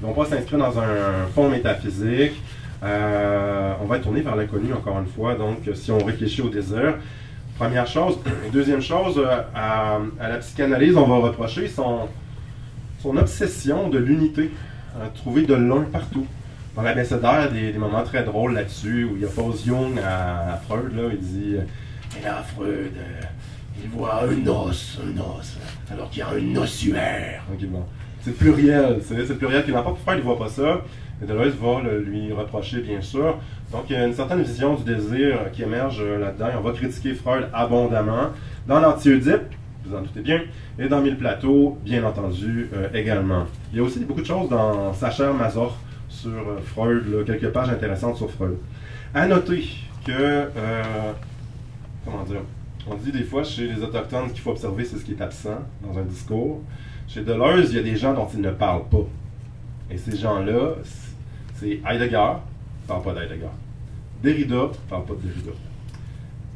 Ils 0.00 0.06
vont 0.06 0.12
pas 0.12 0.26
s'inscrire 0.26 0.58
dans 0.58 0.78
un 0.78 1.26
fond 1.34 1.48
métaphysique. 1.48 2.40
Euh, 2.82 3.72
on 3.82 3.86
va 3.86 3.96
être 3.96 4.04
tourné 4.04 4.20
vers 4.20 4.36
l'inconnu, 4.36 4.72
encore 4.72 4.98
une 4.98 5.06
fois. 5.06 5.34
Donc, 5.34 5.58
si 5.74 5.90
on 5.90 5.98
réfléchit 5.98 6.42
au 6.42 6.48
désir, 6.48 6.96
première 7.56 7.86
chose. 7.86 8.18
Deuxième 8.52 8.82
chose, 8.82 9.18
euh, 9.18 9.42
à, 9.54 10.00
à 10.20 10.28
la 10.28 10.36
psychanalyse, 10.38 10.96
on 10.96 11.06
va 11.06 11.16
reprocher 11.16 11.66
son 11.66 12.08
son 13.00 13.16
obsession 13.16 13.88
de 13.88 13.96
l'unité, 13.96 14.50
trouver 15.14 15.42
de 15.42 15.54
l'un 15.54 15.82
partout. 15.82 16.26
Dans 16.78 16.84
l'abécédaire, 16.84 17.50
des, 17.50 17.72
des 17.72 17.78
moments 17.78 18.04
très 18.04 18.22
drôles 18.22 18.54
là-dessus, 18.54 19.02
où 19.02 19.16
il 19.16 19.22
y 19.22 19.24
a 19.24 19.28
pose 19.28 19.64
Jung 19.66 19.98
à, 19.98 20.60
Freud, 20.64 20.94
là, 20.94 21.08
il 21.10 21.18
dit 21.18 21.56
Et 21.56 22.24
là, 22.24 22.40
Freud, 22.54 22.68
euh, 22.96 23.20
il 23.82 23.90
voit 23.90 24.22
un 24.22 24.46
os, 24.46 25.00
un 25.04 25.20
os, 25.20 25.58
alors 25.90 26.08
qu'il 26.08 26.20
y 26.20 26.22
a 26.22 26.28
un 26.28 26.56
ossuaire. 26.62 27.42
C'est 28.22 28.30
pluriel, 28.30 29.00
c'est 29.02 29.36
pluriel 29.36 29.64
qui 29.64 29.72
n'importe. 29.72 29.98
Freud 30.02 30.18
ne 30.18 30.22
voit 30.22 30.38
pas 30.38 30.46
ça. 30.46 30.82
Et 31.20 31.26
Deleuze 31.26 31.56
va 31.60 31.82
lui 31.98 32.32
reprocher, 32.32 32.78
bien 32.78 33.00
sûr. 33.00 33.38
Donc, 33.72 33.86
il 33.90 33.94
y 33.94 33.96
a 33.96 34.06
une 34.06 34.14
certaine 34.14 34.42
vision 34.42 34.76
du 34.76 34.84
désir 34.84 35.50
qui 35.52 35.64
émerge 35.64 36.00
là-dedans. 36.00 36.50
On 36.58 36.60
va 36.60 36.70
critiquer 36.70 37.14
Freud 37.14 37.48
abondamment. 37.52 38.28
Dans 38.68 38.78
l'anti-Oedipe, 38.78 39.52
vous 39.84 39.96
en 39.96 40.02
doutez 40.02 40.20
bien, 40.20 40.42
et 40.78 40.86
dans 40.86 41.00
Mille 41.00 41.16
Plateaux, 41.16 41.76
bien 41.84 42.04
entendu, 42.04 42.70
euh, 42.72 42.86
également. 42.94 43.46
Il 43.72 43.78
y 43.78 43.80
a 43.80 43.82
aussi 43.82 43.98
beaucoup 43.98 44.20
de 44.20 44.26
choses 44.26 44.48
dans 44.48 44.94
Sacher 44.94 45.32
Mazor 45.36 45.76
sur 46.18 46.30
euh, 46.30 46.60
Freud, 46.64 47.24
quelques 47.26 47.50
pages 47.50 47.70
intéressantes 47.70 48.16
sur 48.16 48.30
Freud. 48.30 48.56
À 49.14 49.26
noter 49.26 49.68
que, 50.04 50.12
euh, 50.12 51.12
comment 52.04 52.24
dire, 52.24 52.42
on 52.86 52.94
dit 52.94 53.12
des 53.12 53.22
fois 53.22 53.44
chez 53.44 53.68
les 53.68 53.82
Autochtones 53.82 54.30
qu'il 54.32 54.40
faut 54.40 54.50
observer, 54.50 54.84
ce 54.84 54.96
qui 54.96 55.12
est 55.12 55.20
absent 55.20 55.60
dans 55.82 55.98
un 55.98 56.02
discours. 56.02 56.62
Chez 57.06 57.22
Deleuze, 57.22 57.70
il 57.72 57.76
y 57.76 57.78
a 57.78 57.82
des 57.82 57.96
gens 57.96 58.14
dont 58.14 58.26
il 58.32 58.40
ne 58.40 58.50
parle 58.50 58.88
pas. 58.88 59.06
Et 59.90 59.96
ces 59.96 60.16
gens-là, 60.16 60.74
c'est 61.54 61.80
Heidegger, 61.88 62.32
parle 62.86 63.02
pas 63.02 63.14
d'Heidegger. 63.14 63.46
Derrida, 64.22 64.70
parle 64.88 65.04
pas 65.04 65.14
de 65.14 65.20
Derrida. 65.20 65.52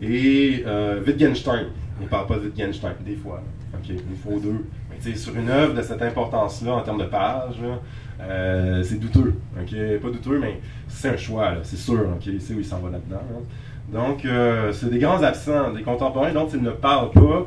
Et 0.03 0.65
Wittgenstein, 1.07 1.67
il 2.01 2.05
ne 2.05 2.09
parle 2.09 2.27
pas 2.27 2.37
de 2.37 2.47
Wittgenstein, 2.47 2.95
des 3.05 3.17
fois. 3.17 3.43
OK, 3.75 3.89
il 3.89 4.17
faut 4.23 4.39
deux. 4.39 4.65
Mais 4.91 5.15
sur 5.15 5.35
une 5.37 5.49
œuvre 5.49 5.75
de 5.75 5.83
cette 5.83 6.03
importance-là, 6.03 6.75
en 6.75 6.83
termes 6.83 6.99
de 6.99 7.07
page, 7.07 7.57
euh, 8.23 8.83
c'est 8.83 8.99
douteux. 8.99 9.35
OK? 9.61 10.01
Pas 10.01 10.11
douteux, 10.11 10.39
mais 10.39 10.61
c'est 10.89 11.11
un 11.11 11.17
choix, 11.17 11.55
c'est 11.63 11.77
sûr. 11.77 12.01
OK? 12.15 12.27
Il 12.27 12.41
sait 12.41 12.55
où 12.55 12.59
il 12.59 12.65
s'en 12.65 12.79
va 12.79 12.91
là-dedans. 12.91 13.23
Donc, 13.93 14.25
euh, 14.25 14.73
c'est 14.73 14.91
des 14.91 14.99
grands 14.99 15.23
absents, 15.23 15.73
des 15.73 15.83
contemporains 15.83 16.33
dont 16.33 16.49
il 16.49 16.63
ne 16.63 16.71
parle 16.71 17.11
pas. 17.11 17.47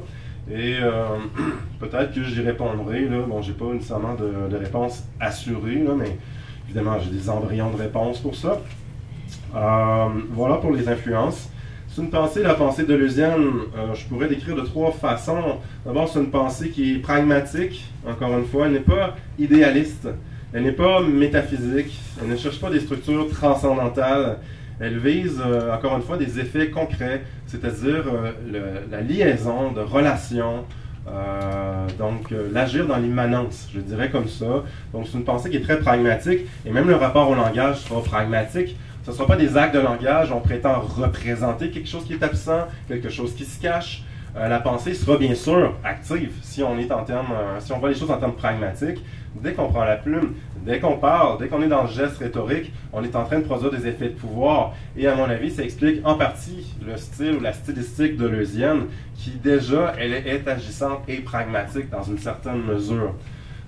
Et 0.51 0.77
euh, 0.81 1.05
peut-être 1.79 2.13
que 2.13 2.23
j'y 2.23 2.41
répondrai. 2.41 3.05
Là. 3.05 3.21
Bon, 3.27 3.41
j'ai 3.41 3.53
pas 3.53 3.65
nécessairement 3.73 4.15
de, 4.15 4.55
réponse 4.55 5.03
assurée, 5.19 5.75
là, 5.75 5.93
mais 5.97 6.17
évidemment, 6.65 6.97
j'ai 6.99 7.09
des 7.09 7.29
embryons 7.29 7.71
de 7.71 7.77
réponse 7.77 8.19
pour 8.19 8.35
ça. 8.35 8.59
voilà 9.51 10.55
pour 10.57 10.71
les 10.71 10.87
influences. 10.87 11.49
C'est 11.95 12.01
une 12.01 12.09
pensée, 12.09 12.43
la 12.43 12.55
pensée 12.55 12.83
de 12.83 12.93
euh, 12.93 13.93
je 13.93 14.05
pourrais 14.07 14.27
décrire 14.27 14.53
de 14.57 14.63
trois 14.63 14.91
façons. 14.91 15.59
D'abord, 15.85 16.09
c'est 16.09 16.19
une 16.19 16.29
pensée 16.29 16.69
qui 16.69 16.95
est 16.95 16.97
pragmatique, 16.97 17.89
encore 18.05 18.37
une 18.37 18.43
fois, 18.43 18.65
elle 18.65 18.73
n'est 18.73 18.79
pas 18.81 19.15
idéaliste, 19.39 20.09
elle 20.55 20.63
n'est 20.63 20.71
pas 20.71 21.01
métaphysique, 21.01 21.99
elle 22.21 22.29
ne 22.29 22.37
cherche 22.37 22.61
pas 22.61 22.69
des 22.69 22.79
structures 22.79 23.29
transcendantales, 23.29 24.37
elle 24.79 24.97
vise, 24.99 25.41
euh, 25.45 25.75
encore 25.75 25.97
une 25.97 26.01
fois, 26.01 26.17
des 26.17 26.39
effets 26.39 26.69
concrets, 26.69 27.23
c'est-à-dire 27.45 28.05
euh, 28.07 28.79
la 28.89 29.01
liaison 29.01 29.73
de 29.73 29.81
relations, 29.81 30.63
donc 31.99 32.33
l'agir 32.51 32.87
dans 32.87 32.97
l'immanence, 32.97 33.69
je 33.71 33.79
dirais 33.79 34.09
comme 34.09 34.27
ça. 34.27 34.63
Donc 34.91 35.05
c'est 35.05 35.15
une 35.15 35.23
pensée 35.23 35.51
qui 35.51 35.57
est 35.57 35.61
très 35.61 35.77
pragmatique, 35.77 36.39
et 36.65 36.71
même 36.71 36.87
le 36.87 36.95
rapport 36.95 37.29
au 37.29 37.35
langage 37.35 37.81
sera 37.81 38.01
pragmatique. 38.01 38.75
Ce 39.03 39.11
ne 39.11 39.15
sera 39.15 39.27
pas 39.27 39.35
des 39.35 39.55
actes 39.55 39.75
de 39.75 39.81
langage, 39.81 40.31
on 40.31 40.39
prétend 40.39 40.79
représenter 40.79 41.69
quelque 41.69 41.87
chose 41.87 42.05
qui 42.05 42.13
est 42.13 42.23
absent, 42.23 42.65
quelque 42.87 43.09
chose 43.09 43.35
qui 43.35 43.45
se 43.45 43.61
cache. 43.61 44.03
Euh, 44.35 44.49
la 44.49 44.59
pensée 44.59 44.93
sera 44.93 45.17
bien 45.17 45.33
sûr 45.33 45.75
active 45.83 46.31
si 46.41 46.61
on 46.61 46.77
est 46.77 46.91
en 46.91 47.03
termes, 47.03 47.31
euh, 47.31 47.59
si 47.59 47.71
on 47.71 47.79
voit 47.79 47.89
les 47.89 47.95
choses 47.95 48.11
en 48.11 48.17
termes 48.17 48.33
pragmatiques. 48.33 49.01
Dès 49.41 49.53
qu'on 49.53 49.69
prend 49.69 49.83
la 49.83 49.95
plume, 49.95 50.33
dès 50.65 50.79
qu'on 50.79 50.97
parle, 50.97 51.39
dès 51.39 51.47
qu'on 51.47 51.61
est 51.61 51.67
dans 51.67 51.83
le 51.83 51.89
geste 51.89 52.17
rhétorique, 52.17 52.71
on 52.93 53.03
est 53.03 53.15
en 53.15 53.25
train 53.25 53.39
de 53.39 53.45
produire 53.45 53.71
des 53.71 53.87
effets 53.87 54.09
de 54.09 54.15
pouvoir. 54.15 54.73
Et 54.97 55.07
à 55.07 55.15
mon 55.15 55.25
avis, 55.25 55.51
ça 55.51 55.63
explique 55.63 56.05
en 56.05 56.15
partie 56.15 56.75
le 56.85 56.97
style 56.97 57.35
ou 57.35 57.39
la 57.39 57.53
stylistique 57.53 58.17
de 58.17 58.27
Leusienne, 58.27 58.85
qui 59.15 59.31
déjà, 59.31 59.93
elle 59.99 60.13
est 60.13 60.47
agissante 60.47 61.01
et 61.07 61.17
pragmatique 61.17 61.89
dans 61.89 62.03
une 62.03 62.17
certaine 62.17 62.61
mesure. 62.63 63.13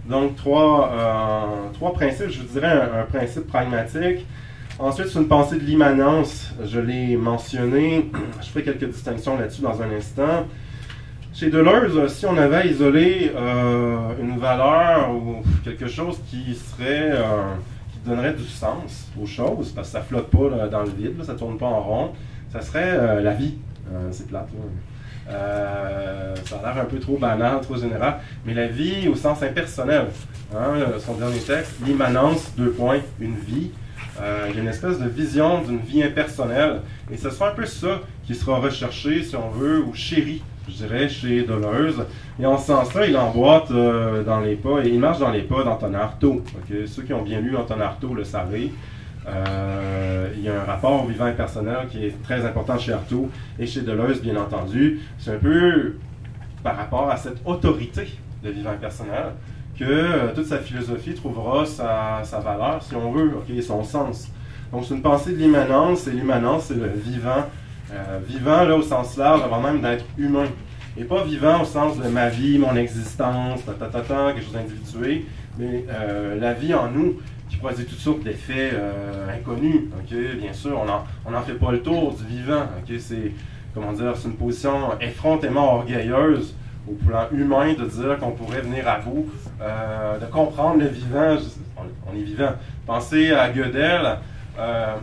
Donc, 0.09 0.37
trois, 0.37 0.91
euh, 0.93 1.73
trois 1.73 1.93
principes, 1.93 2.29
je 2.29 2.41
dirais 2.43 2.67
un, 2.67 3.03
principe 3.03 3.47
pragmatique. 3.47 4.25
Ensuite, 4.79 5.07
c'est 5.07 5.19
une 5.19 5.27
pensée 5.27 5.57
de 5.57 5.65
l'immanence. 5.65 6.53
Je 6.63 6.79
l'ai 6.79 7.17
mentionné. 7.17 8.09
Je 8.41 8.47
ferai 8.47 8.63
quelques 8.63 8.85
distinctions 8.85 9.37
là-dessus 9.37 9.61
dans 9.61 9.81
un 9.81 9.91
instant. 9.91 10.45
Chez 11.37 11.49
Deleuze, 11.51 12.11
si 12.13 12.25
on 12.25 12.35
avait 12.35 12.67
isolé 12.67 13.31
euh, 13.35 13.97
une 14.19 14.39
valeur 14.39 15.11
ou 15.11 15.43
quelque 15.63 15.87
chose 15.87 16.17
qui 16.29 16.55
serait 16.55 17.11
euh, 17.11 17.53
qui 17.91 18.09
donnerait 18.09 18.33
du 18.33 18.45
sens 18.45 19.07
aux 19.21 19.27
choses, 19.27 19.71
parce 19.71 19.89
que 19.89 19.93
ça 19.93 20.01
flotte 20.01 20.31
pas 20.31 20.67
dans 20.67 20.81
le 20.81 20.89
vide, 20.89 21.13
ça 21.19 21.25
ça 21.27 21.33
tourne 21.35 21.59
pas 21.59 21.67
en 21.67 21.81
rond, 21.81 22.11
ça 22.51 22.61
serait 22.61 23.21
la 23.21 23.33
vie. 23.33 23.53
c'est 24.11 24.27
plate. 24.27 24.49
Euh, 25.29 26.35
ça 26.45 26.55
a 26.57 26.73
l'air 26.73 26.83
un 26.83 26.85
peu 26.85 26.99
trop 26.99 27.17
banal, 27.17 27.61
trop 27.61 27.75
général, 27.75 28.19
mais 28.45 28.53
la 28.53 28.67
vie 28.67 29.07
au 29.07 29.15
sens 29.15 29.43
impersonnel. 29.43 30.07
Hein, 30.55 30.75
son 30.99 31.15
dernier 31.15 31.39
texte, 31.39 31.73
l'immanence, 31.85 32.53
deux 32.57 32.71
points, 32.71 33.01
une 33.19 33.35
vie. 33.35 33.71
Euh, 34.21 34.47
il 34.49 34.55
y 34.55 34.59
a 34.59 34.61
une 34.63 34.69
espèce 34.69 34.99
de 34.99 35.07
vision 35.07 35.61
d'une 35.61 35.79
vie 35.79 36.01
impersonnelle. 36.01 36.81
Et 37.11 37.17
ce 37.17 37.29
sera 37.29 37.51
un 37.51 37.53
peu 37.53 37.65
ça 37.65 38.01
qui 38.25 38.35
sera 38.35 38.59
recherché, 38.59 39.23
si 39.23 39.35
on 39.35 39.49
veut, 39.49 39.83
ou 39.83 39.93
chéri, 39.93 40.41
je 40.67 40.73
dirais, 40.73 41.09
chez 41.09 41.43
Deleuze. 41.43 42.05
Et 42.39 42.45
en 42.45 42.57
ce 42.57 42.67
sens-là, 42.67 43.07
il 43.07 43.17
emboîte 43.17 43.71
euh, 43.71 44.23
dans 44.23 44.39
les 44.39 44.55
pas, 44.55 44.83
et 44.83 44.89
il 44.89 44.99
marche 44.99 45.19
dans 45.19 45.31
les 45.31 45.41
pas 45.41 45.63
d'Antonin 45.63 45.99
Artaud. 45.99 46.43
Ceux 46.85 47.03
qui 47.03 47.13
ont 47.13 47.23
bien 47.23 47.39
lu 47.39 47.55
Antonin 47.55 47.85
Artaud 47.85 48.13
le 48.13 48.23
savent. 48.23 48.55
Euh, 49.27 50.29
il 50.37 50.43
y 50.43 50.49
a 50.49 50.61
un 50.61 50.63
rapport 50.63 51.05
vivant 51.05 51.25
impersonnel 51.25 51.87
qui 51.89 52.05
est 52.05 52.23
très 52.23 52.45
important 52.45 52.77
chez 52.77 52.93
Artaud 52.93 53.29
et 53.59 53.65
chez 53.65 53.81
Deleuze, 53.81 54.21
bien 54.21 54.37
entendu. 54.37 55.01
C'est 55.17 55.31
un 55.31 55.37
peu 55.37 55.95
par 56.63 56.77
rapport 56.77 57.09
à 57.09 57.17
cette 57.17 57.37
autorité 57.45 58.07
de 58.43 58.49
vivant 58.49 58.71
impersonnel 58.71 59.33
que 59.77 59.85
euh, 59.85 60.33
toute 60.33 60.45
sa 60.45 60.57
philosophie 60.57 61.13
trouvera 61.13 61.65
sa, 61.65 62.39
valeur, 62.39 62.81
si 62.81 62.95
on 62.95 63.11
veut, 63.11 63.35
okay, 63.37 63.61
son 63.61 63.83
sens. 63.83 64.29
Donc 64.71 64.85
c'est 64.85 64.95
une 64.95 65.01
pensée 65.01 65.33
de 65.33 65.37
l'immanence, 65.37 66.07
et 66.07 66.11
l'immanence, 66.11 66.65
c'est 66.65 66.75
le 66.75 66.87
vivant. 66.87 67.45
Euh, 67.91 68.19
vivant, 68.27 68.63
là, 68.63 68.75
au 68.75 68.81
sens 68.81 69.17
large, 69.17 69.41
avant 69.41 69.61
même 69.61 69.81
d'être 69.81 70.05
humain. 70.17 70.47
Et 70.97 71.03
pas 71.03 71.23
vivant 71.23 71.61
au 71.61 71.65
sens 71.65 71.97
de 71.97 72.07
ma 72.09 72.29
vie, 72.29 72.57
mon 72.57 72.75
existence, 72.75 73.63
ta, 73.65 73.73
ta, 73.73 74.01
ta, 74.01 74.33
quelque 74.33 74.43
chose 74.43 74.53
d'individué, 74.53 75.25
mais 75.59 75.85
la 76.39 76.53
vie 76.53 76.73
en 76.73 76.89
nous, 76.89 77.17
qui 77.49 77.57
produit 77.57 77.85
toutes 77.85 77.99
sortes 77.99 78.23
d'effets 78.23 78.71
euh, 78.73 79.35
inconnus. 79.35 79.81
Bien 80.09 80.53
sûr, 80.53 80.79
on 81.25 81.31
n'en 81.31 81.41
fait 81.41 81.53
pas 81.53 81.71
le 81.71 81.81
tour 81.81 82.13
du 82.13 82.25
vivant. 82.25 82.63
C'est 82.99 83.31
comment 83.73 83.93
dire, 83.93 84.13
c'est 84.15 84.27
une 84.27 84.35
position 84.35 84.99
effrontément 84.99 85.75
orgueilleuse 85.75 86.55
au 86.89 86.93
plan 86.93 87.27
humain 87.31 87.73
de 87.73 87.85
dire 87.85 88.17
qu'on 88.19 88.31
pourrait 88.31 88.61
venir 88.61 88.87
à 88.87 88.99
bout, 88.99 89.27
euh, 89.61 90.17
de 90.19 90.25
comprendre 90.25 90.79
le 90.79 90.87
vivant. 90.87 91.37
On, 91.77 92.17
est 92.17 92.23
vivant. 92.23 92.53
Pensez 92.85 93.31
à 93.31 93.49
Gödel, 93.51 94.17
euh, 94.57 94.95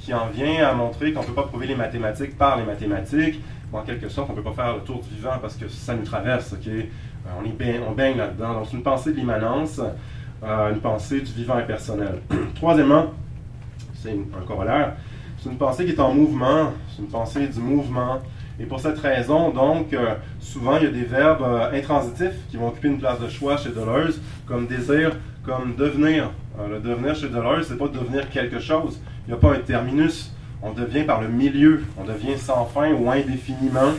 qui 0.00 0.12
en 0.14 0.28
vient 0.28 0.66
à 0.66 0.72
montrer 0.74 1.12
qu'on 1.12 1.22
ne 1.22 1.26
peut 1.26 1.34
pas 1.34 1.44
prouver 1.44 1.66
les 1.66 1.76
mathématiques 1.76 2.36
par 2.36 2.56
les 2.56 2.64
mathématiques. 2.64 3.40
en 3.72 3.82
quelque 3.82 4.08
sorte, 4.08 4.30
on 4.30 4.32
ne 4.32 4.38
peut 4.40 4.50
pas 4.50 4.62
faire 4.64 4.74
le 4.76 4.82
tour 4.82 5.00
du 5.00 5.14
vivant 5.14 5.38
parce 5.40 5.56
que 5.56 5.68
ça 5.68 5.94
nous 5.94 6.04
traverse. 6.04 6.54
on, 6.54 7.44
est 7.44 7.80
on 7.86 7.92
baigne 7.92 8.16
là-dedans. 8.16 8.54
Donc, 8.54 8.66
c'est 8.66 8.76
une 8.76 8.82
pensée 8.82 9.12
de 9.12 9.16
l'immanence 9.16 9.80
une 10.44 10.80
pensée 10.80 11.20
du 11.20 11.32
vivant 11.32 11.54
impersonnel. 11.54 12.20
Troisièmement, 12.56 13.12
c'est 13.94 14.10
un 14.10 14.46
corollaire, 14.46 14.96
c'est 15.38 15.50
une 15.50 15.56
pensée 15.56 15.84
qui 15.84 15.92
est 15.92 16.00
en 16.00 16.12
mouvement, 16.14 16.72
c'est 16.90 17.02
une 17.02 17.08
pensée 17.08 17.46
du 17.46 17.60
mouvement. 17.60 18.18
Et 18.60 18.64
pour 18.64 18.80
cette 18.80 18.98
raison, 18.98 19.50
donc, 19.50 19.92
euh, 19.92 20.14
souvent, 20.38 20.76
il 20.76 20.84
y 20.84 20.86
a 20.86 20.90
des 20.90 21.04
verbes 21.04 21.42
euh, 21.42 21.72
intransitifs 21.72 22.36
qui 22.50 22.56
vont 22.56 22.68
occuper 22.68 22.88
une 22.88 22.98
place 22.98 23.18
de 23.18 23.28
choix 23.28 23.56
chez 23.56 23.70
Deleuze, 23.70 24.20
comme 24.46 24.66
désir, 24.66 25.16
comme 25.44 25.74
devenir. 25.76 26.30
Euh, 26.58 26.68
le 26.68 26.80
devenir 26.80 27.14
chez 27.14 27.28
Deleuze, 27.28 27.66
c'est 27.68 27.78
pas 27.78 27.88
devenir 27.88 28.28
quelque 28.30 28.60
chose. 28.60 29.00
Il 29.26 29.30
n'y 29.30 29.34
a 29.34 29.40
pas 29.40 29.54
un 29.54 29.58
terminus. 29.58 30.32
On 30.62 30.72
devient 30.72 31.04
par 31.04 31.20
le 31.20 31.28
milieu. 31.28 31.82
On 31.98 32.04
devient 32.04 32.38
sans 32.38 32.64
fin 32.66 32.92
ou 32.92 33.10
indéfiniment. 33.10 33.92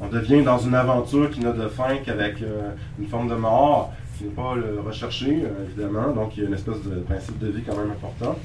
On 0.00 0.08
devient 0.08 0.42
dans 0.42 0.58
une 0.58 0.74
aventure 0.74 1.30
qui 1.30 1.40
n'a 1.40 1.52
de 1.52 1.68
fin 1.68 1.96
qu'avec 2.04 2.42
une 2.98 3.06
forme 3.06 3.28
de 3.28 3.34
mort 3.34 3.92
qui 4.16 4.24
n'est 4.24 4.30
pas 4.30 4.54
le 4.54 4.80
recherché, 4.80 5.42
euh, 5.44 5.64
évidemment. 5.64 6.10
Donc, 6.12 6.36
il 6.36 6.42
y 6.42 6.46
a 6.46 6.48
une 6.48 6.54
espèce 6.54 6.82
de 6.82 7.00
principe 7.00 7.38
de 7.38 7.48
vie 7.48 7.62
quand 7.62 7.76
même 7.76 7.90
important. 7.90 8.36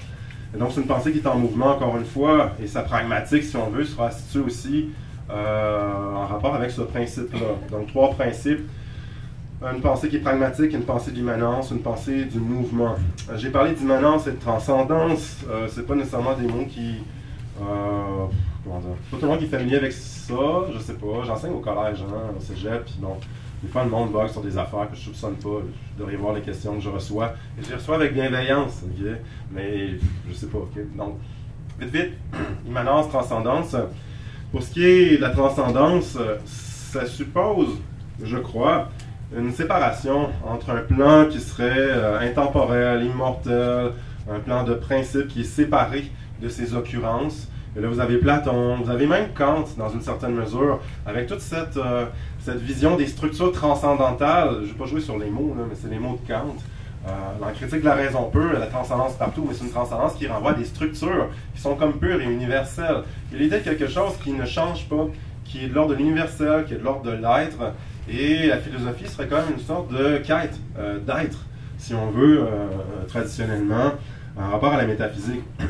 Et 0.53 0.57
donc, 0.57 0.71
c'est 0.71 0.81
une 0.81 0.87
pensée 0.87 1.11
qui 1.11 1.19
est 1.19 1.27
en 1.27 1.37
mouvement, 1.37 1.75
encore 1.75 1.95
une 1.97 2.05
fois, 2.05 2.51
et 2.61 2.67
sa 2.67 2.81
pragmatique, 2.81 3.43
si 3.43 3.55
on 3.55 3.69
veut, 3.69 3.85
sera 3.85 4.11
située 4.11 4.41
aussi 4.41 4.89
euh, 5.29 6.13
en 6.13 6.25
rapport 6.27 6.55
avec 6.55 6.71
ce 6.71 6.81
principe-là. 6.81 7.39
Donc, 7.71 7.87
trois 7.87 8.11
principes. 8.11 8.67
Une 9.61 9.79
pensée 9.79 10.09
qui 10.09 10.15
est 10.15 10.21
pragmatique, 10.21 10.73
une 10.73 10.85
pensée 10.85 11.11
d'immanence, 11.11 11.69
une 11.69 11.81
pensée 11.81 12.25
du 12.25 12.39
mouvement. 12.39 12.95
Euh, 13.29 13.37
j'ai 13.37 13.51
parlé 13.51 13.73
d'immanence 13.73 14.25
et 14.25 14.31
de 14.31 14.39
transcendance. 14.39 15.37
Euh, 15.47 15.67
c'est 15.69 15.85
pas 15.85 15.93
nécessairement 15.93 16.33
des 16.33 16.47
mots 16.47 16.65
qui. 16.65 16.95
comment 17.59 18.79
dire 18.79 18.89
Pas 19.11 19.17
tout 19.17 19.21
le 19.21 19.27
monde 19.27 19.37
qui 19.37 19.45
est 19.45 19.49
familier 19.49 19.75
avec 19.75 19.91
ça, 19.91 20.33
je 20.73 20.79
sais 20.79 20.95
pas. 20.95 21.23
J'enseigne 21.27 21.53
au 21.53 21.59
collège, 21.59 21.99
hein, 22.01 22.33
au 22.35 22.41
cégep, 22.41 22.85
puis 22.85 22.95
bon 22.99 23.17
des 23.61 23.69
fois, 23.69 23.83
le 23.83 23.91
monde 23.91 24.11
bug 24.11 24.27
sur 24.29 24.41
des 24.41 24.57
affaires 24.57 24.89
que 24.89 24.95
je 24.95 25.01
ne 25.01 25.05
soupçonne 25.13 25.35
pas. 25.35 25.61
Je 25.93 25.99
devrais 25.99 26.15
voir 26.15 26.33
les 26.33 26.41
questions 26.41 26.73
que 26.73 26.81
je 26.81 26.89
reçois. 26.89 27.35
Et 27.59 27.63
je 27.63 27.69
les 27.69 27.75
reçois 27.75 27.95
avec 27.95 28.15
bienveillance, 28.15 28.81
Mais 29.51 29.89
je 30.27 30.33
sais 30.33 30.47
pas, 30.47 30.57
Donc, 30.97 31.17
vite, 31.79 31.93
vite, 31.93 32.13
immanence, 32.67 33.09
transcendance. 33.09 33.75
Pour 34.51 34.63
ce 34.63 34.71
qui 34.71 34.83
est 34.83 35.17
de 35.17 35.21
la 35.21 35.29
transcendance, 35.29 36.17
ça 36.43 37.05
suppose, 37.05 37.77
je 38.23 38.37
crois, 38.37 38.89
une 39.37 39.53
séparation 39.53 40.29
entre 40.45 40.71
un 40.71 40.81
plan 40.81 41.25
qui 41.25 41.39
serait 41.39 41.71
euh, 41.77 42.19
intemporel, 42.19 43.03
immortel, 43.05 43.91
un 44.29 44.39
plan 44.39 44.63
de 44.63 44.73
principe 44.73 45.27
qui 45.27 45.41
est 45.41 45.45
séparé 45.45 46.11
de 46.41 46.49
ses 46.49 46.73
occurrences, 46.73 47.47
et 47.75 47.79
là, 47.79 47.87
vous 47.87 48.01
avez 48.01 48.17
Platon, 48.17 48.79
vous 48.83 48.89
avez 48.89 49.07
même 49.07 49.29
Kant, 49.33 49.63
dans 49.77 49.89
une 49.89 50.01
certaine 50.01 50.33
mesure, 50.33 50.81
avec 51.05 51.27
toute 51.27 51.39
cette, 51.39 51.77
euh, 51.77 52.05
cette 52.39 52.59
vision 52.59 52.97
des 52.97 53.07
structures 53.07 53.53
transcendantales. 53.53 54.55
Je 54.55 54.59
ne 54.59 54.65
vais 54.65 54.73
pas 54.73 54.85
jouer 54.85 54.99
sur 54.99 55.17
les 55.17 55.29
mots, 55.29 55.55
mais 55.57 55.75
c'est 55.81 55.89
les 55.89 55.99
mots 55.99 56.19
de 56.21 56.27
Kant. 56.27 56.55
Euh, 57.07 57.09
dans 57.39 57.47
critique 57.53 57.79
de 57.79 57.85
la 57.85 57.95
raison 57.95 58.29
pure, 58.29 58.51
la 58.59 58.67
transcendance 58.67 59.13
partout, 59.13 59.45
mais 59.47 59.55
c'est 59.55 59.63
une 59.63 59.71
transcendance 59.71 60.13
qui 60.15 60.27
renvoie 60.27 60.51
à 60.51 60.53
des 60.53 60.65
structures 60.65 61.29
qui 61.55 61.61
sont 61.61 61.75
comme 61.75 61.93
pures 61.93 62.21
et 62.21 62.25
universelles. 62.25 63.03
A 63.33 63.35
l'idée 63.35 63.59
de 63.59 63.63
quelque 63.63 63.87
chose 63.87 64.17
qui 64.21 64.33
ne 64.33 64.45
change 64.45 64.87
pas, 64.89 65.07
qui 65.45 65.63
est 65.63 65.67
de 65.69 65.73
l'ordre 65.73 65.91
de 65.93 65.97
l'universel, 65.97 66.65
qui 66.65 66.73
est 66.73 66.77
de 66.77 66.83
l'ordre 66.83 67.03
de 67.03 67.11
l'être. 67.11 67.73
Et 68.11 68.47
la 68.47 68.57
philosophie 68.57 69.07
serait 69.07 69.27
quand 69.27 69.37
même 69.37 69.53
une 69.57 69.63
sorte 69.63 69.91
de 69.91 70.17
quête 70.17 70.59
euh, 70.77 70.99
d'être, 70.99 71.45
si 71.77 71.93
on 71.93 72.11
veut, 72.11 72.45
traditionnellement, 73.07 73.93
en 74.37 74.49
rapport 74.49 74.73
à 74.73 74.77
la 74.77 74.85
métaphysique. 74.85 75.41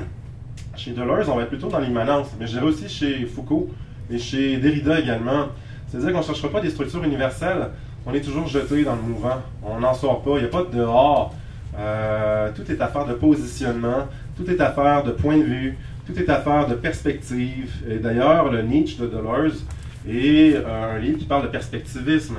Chez 0.76 0.92
Deleuze, 0.92 1.30
on 1.30 1.36
va 1.36 1.44
être 1.44 1.50
plutôt 1.50 1.70
dans 1.70 1.80
l'immanence, 1.80 2.30
mais 2.40 2.48
je 2.48 2.54
dirais 2.54 2.66
aussi 2.66 2.90
chez 2.90 3.26
Foucault 3.26 3.70
et 4.10 4.18
chez 4.18 4.58
Derrida 4.58 5.00
également. 5.00 5.48
C'est-à-dire 5.88 6.12
qu'on 6.14 6.20
ne 6.20 6.24
cherchera 6.24 6.50
pas 6.50 6.62
des 6.62 6.70
structures 6.70 7.04
universelles, 7.04 7.70
on 8.06 8.14
est 8.14 8.22
toujours 8.22 8.48
jeté 8.48 8.84
dans 8.84 8.96
le 8.96 9.02
mouvement, 9.02 9.42
on 9.64 9.80
n'en 9.80 9.94
sort 9.94 10.22
pas, 10.24 10.32
il 10.38 10.40
n'y 10.40 10.46
a 10.46 10.48
pas 10.48 10.64
de 10.64 10.78
dehors. 10.78 11.36
Euh, 11.78 12.50
tout 12.56 12.70
est 12.72 12.82
affaire 12.82 13.06
de 13.06 13.14
positionnement, 13.14 14.08
tout 14.36 14.50
est 14.50 14.60
affaire 14.60 15.04
de 15.04 15.12
point 15.12 15.38
de 15.38 15.44
vue, 15.44 15.78
tout 16.06 16.18
est 16.18 16.30
affaire 16.30 16.68
de 16.68 16.76
perspective. 16.76 17.72
Et 17.90 17.98
d'ailleurs, 17.98 18.52
le 18.52 18.62
Nietzsche 18.62 18.98
de 19.00 19.08
Deleuze 19.08 19.66
est 20.08 20.56
euh, 20.56 20.96
un 20.96 21.00
livre 21.00 21.18
qui 21.18 21.26
parle 21.26 21.44
de 21.44 21.48
perspectivisme. 21.48 22.38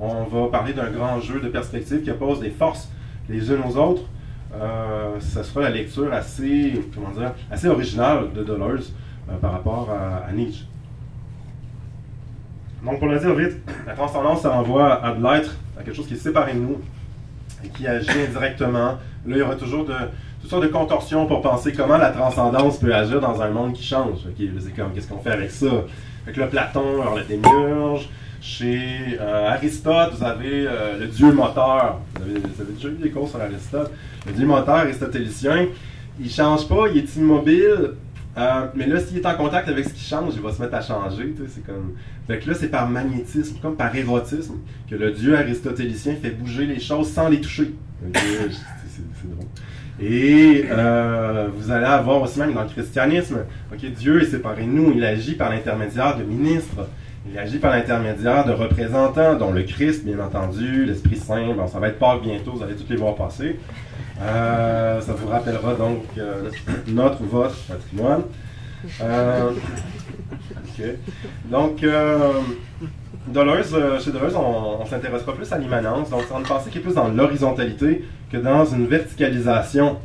On 0.00 0.24
va 0.24 0.48
parler 0.48 0.72
d'un 0.72 0.90
grand 0.90 1.20
jeu 1.20 1.40
de 1.40 1.48
perspective 1.48 2.02
qui 2.02 2.10
oppose 2.10 2.40
des 2.40 2.50
forces 2.50 2.90
les 3.28 3.50
unes 3.50 3.62
aux 3.66 3.76
autres 3.76 4.04
euh, 4.54 5.18
ça 5.18 5.42
sera 5.42 5.62
la 5.62 5.70
lecture 5.70 6.12
assez, 6.12 6.82
comment 6.94 7.10
dire, 7.10 7.32
assez 7.50 7.68
originale 7.68 8.32
de 8.34 8.44
Deleuze 8.44 8.92
euh, 9.28 9.36
par 9.36 9.52
rapport 9.52 9.88
à, 9.90 10.30
Nietzsche. 10.32 10.66
Donc, 12.84 12.98
pour 12.98 13.08
le 13.08 13.18
dire 13.18 13.34
vite, 13.34 13.56
la 13.86 13.94
transcendance, 13.94 14.42
ça 14.42 14.50
renvoie 14.50 15.02
à 15.02 15.14
de 15.14 15.22
l'être, 15.22 15.54
à 15.78 15.82
quelque 15.82 15.94
chose 15.94 16.06
qui 16.06 16.14
est 16.14 16.18
séparé 16.18 16.52
de 16.52 16.58
nous 16.58 16.78
et 17.64 17.68
qui 17.68 17.86
agit 17.86 18.10
indirectement. 18.28 18.76
Là, 18.76 18.98
il 19.26 19.36
y 19.36 19.42
aura 19.42 19.54
toujours 19.54 19.86
de, 19.86 19.94
toutes 20.40 20.50
sortes 20.50 20.64
de 20.64 20.68
contorsions 20.68 21.26
pour 21.26 21.40
penser 21.40 21.72
comment 21.72 21.96
la 21.96 22.10
transcendance 22.10 22.78
peut 22.78 22.94
agir 22.94 23.20
dans 23.20 23.40
un 23.40 23.50
monde 23.50 23.72
qui 23.72 23.84
change. 23.84 24.18
c'est 24.36 24.76
comme, 24.76 24.92
qu'est-ce 24.92 25.08
qu'on 25.08 25.20
fait 25.20 25.30
avec 25.30 25.50
ça? 25.50 25.66
Fait 26.24 26.32
que 26.32 26.40
là, 26.40 26.46
Platon, 26.46 27.00
alors 27.00 27.16
le 27.16 27.24
démiurge, 27.24 28.08
chez 28.40 29.18
euh, 29.20 29.50
Aristote, 29.50 30.14
vous 30.16 30.24
avez 30.24 30.66
euh, 30.66 30.98
le 30.98 31.06
dieu 31.06 31.32
moteur. 31.32 32.00
Vous 32.16 32.22
avez, 32.22 32.72
déjà 32.74 32.88
eu 32.88 32.96
des 33.00 33.10
cours 33.10 33.28
sur 33.28 33.40
Aristote. 33.40 33.92
Le 34.26 34.32
dieu 34.32 34.46
moteur 34.46 34.76
aristotélicien, 34.76 35.68
il 36.20 36.30
change 36.30 36.68
pas, 36.68 36.88
il 36.92 36.98
est 36.98 37.16
immobile. 37.16 37.92
Euh, 38.36 38.66
mais 38.74 38.86
là, 38.86 38.98
s'il 38.98 39.18
est 39.18 39.26
en 39.26 39.34
contact 39.34 39.68
avec 39.68 39.84
ce 39.84 39.94
qui 39.94 40.04
change, 40.04 40.34
il 40.34 40.40
va 40.40 40.52
se 40.52 40.60
mettre 40.60 40.74
à 40.74 40.80
changer. 40.80 41.34
C'est 41.48 41.64
comme... 41.64 41.94
Fait 42.26 42.38
que 42.38 42.48
là, 42.48 42.56
c'est 42.58 42.68
par 42.68 42.88
magnétisme, 42.88 43.56
comme 43.60 43.76
par 43.76 43.94
érotisme, 43.94 44.54
que 44.88 44.94
le 44.94 45.12
dieu 45.12 45.36
aristotélicien 45.36 46.16
fait 46.20 46.30
bouger 46.30 46.66
les 46.66 46.80
choses 46.80 47.12
sans 47.12 47.28
les 47.28 47.40
toucher. 47.40 47.74
c'est 48.12 49.30
drôle. 49.30 49.46
Et 50.02 50.64
euh, 50.68 51.46
vous 51.56 51.70
allez 51.70 51.86
avoir 51.86 52.20
aussi 52.22 52.40
même 52.40 52.54
dans 52.54 52.62
le 52.62 52.68
christianisme, 52.68 53.44
Dieu 53.96 54.22
est 54.22 54.26
séparé 54.26 54.64
de 54.64 54.68
nous, 54.68 54.92
il 54.96 55.04
agit 55.04 55.34
par 55.34 55.50
l'intermédiaire 55.50 56.16
de 56.16 56.24
ministres, 56.24 56.88
il 57.30 57.38
agit 57.38 57.58
par 57.58 57.70
l'intermédiaire 57.70 58.44
de 58.44 58.50
représentants, 58.50 59.36
dont 59.36 59.52
le 59.52 59.62
Christ, 59.62 60.04
bien 60.04 60.18
entendu, 60.18 60.86
l'Esprit 60.86 61.16
Saint, 61.16 61.54
bon, 61.54 61.68
ça 61.68 61.78
va 61.78 61.86
être 61.86 62.00
Pâques 62.00 62.22
bientôt, 62.22 62.52
vous 62.52 62.64
allez 62.64 62.74
tous 62.74 62.90
les 62.90 62.96
voir 62.96 63.14
passer. 63.14 63.60
Euh, 64.20 65.00
ça 65.00 65.12
vous 65.12 65.28
rappellera 65.28 65.74
donc 65.74 66.02
euh, 66.18 66.50
notre 66.88 67.22
ou 67.22 67.26
votre 67.26 67.56
patrimoine. 67.68 68.22
Donc, 71.48 71.84
Deleuze, 73.28 73.76
chez 74.04 74.10
Deleuze, 74.10 74.34
on, 74.34 74.84
s'intéressera 74.86 75.32
plus 75.32 75.52
à 75.52 75.58
l'immanence, 75.58 76.10
donc 76.10 76.22
c'est 76.28 76.36
une 76.36 76.42
pensée 76.42 76.70
qui 76.70 76.78
est 76.78 76.80
plus 76.80 76.94
dans 76.94 77.08
l'horizontalité 77.08 78.04
que 78.30 78.36
dans 78.36 78.64
une 78.64 78.86
verticalisation. 78.86 79.98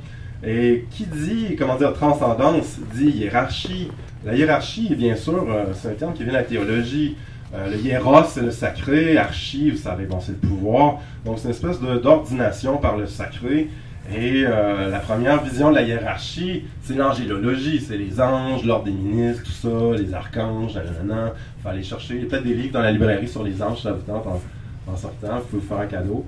Et 0.45 0.85
qui 0.91 1.07
dit, 1.07 1.55
comment 1.57 1.77
dire, 1.77 1.93
transcendance, 1.93 2.77
dit 2.93 3.09
hiérarchie. 3.09 3.89
La 4.23 4.35
hiérarchie, 4.35 4.93
bien 4.95 5.15
sûr, 5.15 5.47
c'est 5.73 5.89
un 5.89 5.93
terme 5.93 6.13
qui 6.13 6.23
vient 6.23 6.33
de 6.33 6.37
la 6.37 6.43
théologie. 6.43 7.17
le 7.53 7.75
hiéros, 7.75 8.23
c'est 8.29 8.43
le 8.43 8.51
sacré, 8.51 9.17
archi, 9.17 9.71
vous 9.71 9.77
savez, 9.77 10.05
bon, 10.05 10.19
c'est 10.19 10.33
le 10.33 10.47
pouvoir. 10.47 10.99
Donc, 11.25 11.39
c'est 11.39 11.45
une 11.45 11.55
espèce 11.55 11.79
d'ordination 11.79 12.77
par 12.77 12.97
le 12.97 13.07
sacré. 13.07 13.69
Et 14.15 14.45
euh, 14.45 14.89
la 14.89 14.99
première 14.99 15.43
vision 15.43 15.69
de 15.69 15.75
la 15.75 15.81
hiérarchie, 15.81 16.63
c'est 16.81 16.93
l'angélologie, 16.93 17.81
c'est 17.81 17.97
les 17.97 18.21
anges, 18.21 18.63
l'ordre 18.63 18.85
des 18.85 18.91
ministres, 18.91 19.43
tout 19.43 19.51
ça, 19.51 20.01
les 20.01 20.13
archanges, 20.13 20.75
nanana. 20.75 21.33
Aller 21.67 21.83
chercher. 21.83 22.15
Il 22.15 22.23
y 22.23 22.25
a 22.25 22.29
peut-être 22.29 22.43
des 22.43 22.53
livres 22.53 22.73
dans 22.73 22.81
la 22.81 22.91
librairie 22.91 23.27
sur 23.27 23.43
les 23.43 23.61
anges, 23.61 23.81
ça 23.81 23.91
vous 23.91 24.13
en, 24.13 24.95
sortant, 24.95 25.37
il 25.37 25.49
faut 25.51 25.57
vous 25.57 25.61
faire 25.61 25.79
un 25.79 25.85
cadeau. 25.85 26.25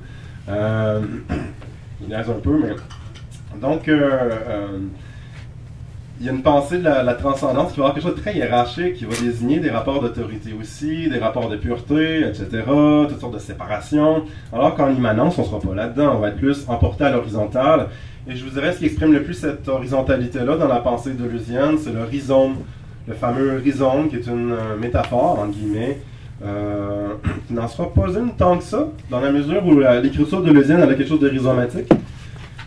Euh, 0.49 1.01
il 2.07 2.13
un 2.13 2.23
peu, 2.23 2.59
mais. 2.61 2.75
Donc, 3.59 3.87
euh, 3.87 4.29
euh 4.47 4.79
il 6.19 6.25
y 6.25 6.29
a 6.29 6.33
une 6.33 6.41
pensée 6.41 6.79
de 6.79 6.83
la, 6.83 7.13
transcendance 7.13 7.71
qui 7.71 7.79
va 7.79 7.85
avoir 7.85 7.93
quelque 7.93 8.03
chose 8.03 8.15
de 8.15 8.21
très 8.21 8.35
hiérarchique, 8.35 8.95
qui 8.95 9.05
va 9.05 9.15
désigner 9.15 9.59
des 9.59 9.69
rapports 9.69 10.01
d'autorité 10.01 10.53
aussi, 10.59 11.07
des 11.09 11.17
rapports 11.17 11.47
de 11.47 11.55
pureté, 11.55 12.27
etc., 12.27 12.63
toutes 13.07 13.21
sortes 13.21 13.35
de 13.35 13.39
séparations. 13.39 14.23
Alors 14.51 14.75
qu'en 14.75 14.93
immanence, 14.93 15.37
on 15.37 15.43
ne 15.43 15.47
sera 15.47 15.59
pas 15.61 15.73
là-dedans, 15.73 16.15
on 16.17 16.19
va 16.19 16.29
être 16.29 16.37
plus 16.37 16.65
emporté 16.67 17.05
à 17.05 17.11
l'horizontale. 17.11 17.87
Et 18.27 18.35
je 18.35 18.43
vous 18.43 18.51
dirais, 18.51 18.73
ce 18.73 18.79
qui 18.79 18.85
exprime 18.85 19.13
le 19.13 19.23
plus 19.23 19.33
cette 19.33 19.65
horizontalité-là 19.67 20.57
dans 20.57 20.67
la 20.67 20.79
pensée 20.79 21.13
de 21.13 21.23
Lusienne, 21.23 21.77
c'est 21.77 21.93
le 21.93 22.03
rhizome, 22.03 22.57
le 23.07 23.13
fameux 23.13 23.57
rhizome, 23.57 24.09
qui 24.09 24.17
est 24.17 24.27
une 24.27 24.51
euh, 24.51 24.77
métaphore, 24.77 25.39
en 25.39 25.47
guillemets, 25.47 25.99
euh, 26.43 27.15
qui 27.47 27.53
n'en 27.53 27.67
sera 27.67 27.91
pas 27.93 28.07
une 28.07 28.31
tant 28.37 28.57
que 28.57 28.63
ça, 28.63 28.87
dans 29.09 29.19
la 29.19 29.31
mesure 29.31 29.65
où 29.65 29.79
l'écriture 29.79 30.41
de 30.41 30.51
Lusienne 30.51 30.81
avait 30.81 30.95
quelque 30.95 31.09
chose 31.09 31.19
de 31.19 31.29
rhizomatique. 31.29 31.89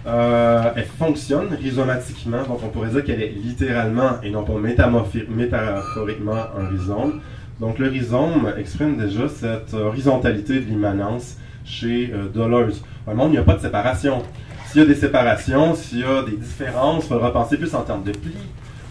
Euh, 0.04 0.72
elle 0.74 0.84
fonctionne 0.84 1.54
rhizomatiquement, 1.54 2.42
donc 2.42 2.58
on 2.64 2.68
pourrait 2.68 2.88
dire 2.88 3.04
qu'elle 3.04 3.22
est 3.22 3.34
littéralement 3.36 4.20
et 4.24 4.30
non 4.30 4.42
pas 4.42 4.54
métaphoriquement 4.54 6.34
un 6.58 6.66
rhizome. 6.68 7.20
Donc 7.60 7.78
le 7.78 7.88
rhizome 7.88 8.52
exprime 8.58 8.96
déjà 8.96 9.28
cette 9.28 9.74
horizontalité 9.74 10.54
de 10.54 10.64
l'immanence 10.64 11.36
chez 11.64 12.12
euh, 12.12 12.28
Deleuze. 12.28 12.82
Le 13.06 13.14
monde, 13.14 13.28
il 13.28 13.32
n'y 13.32 13.38
a 13.38 13.44
pas 13.44 13.54
de 13.54 13.60
séparation. 13.60 14.22
S'il 14.66 14.80
y 14.80 14.84
a 14.84 14.86
des 14.86 14.96
séparations, 14.96 15.74
s'il 15.76 16.00
y 16.00 16.04
a 16.04 16.22
des 16.22 16.36
différences, 16.36 17.04
il 17.04 17.08
faudra 17.08 17.32
penser 17.32 17.56
plus 17.56 17.72
en 17.74 17.82
termes 17.82 18.02
de 18.02 18.10
pli, 18.10 18.34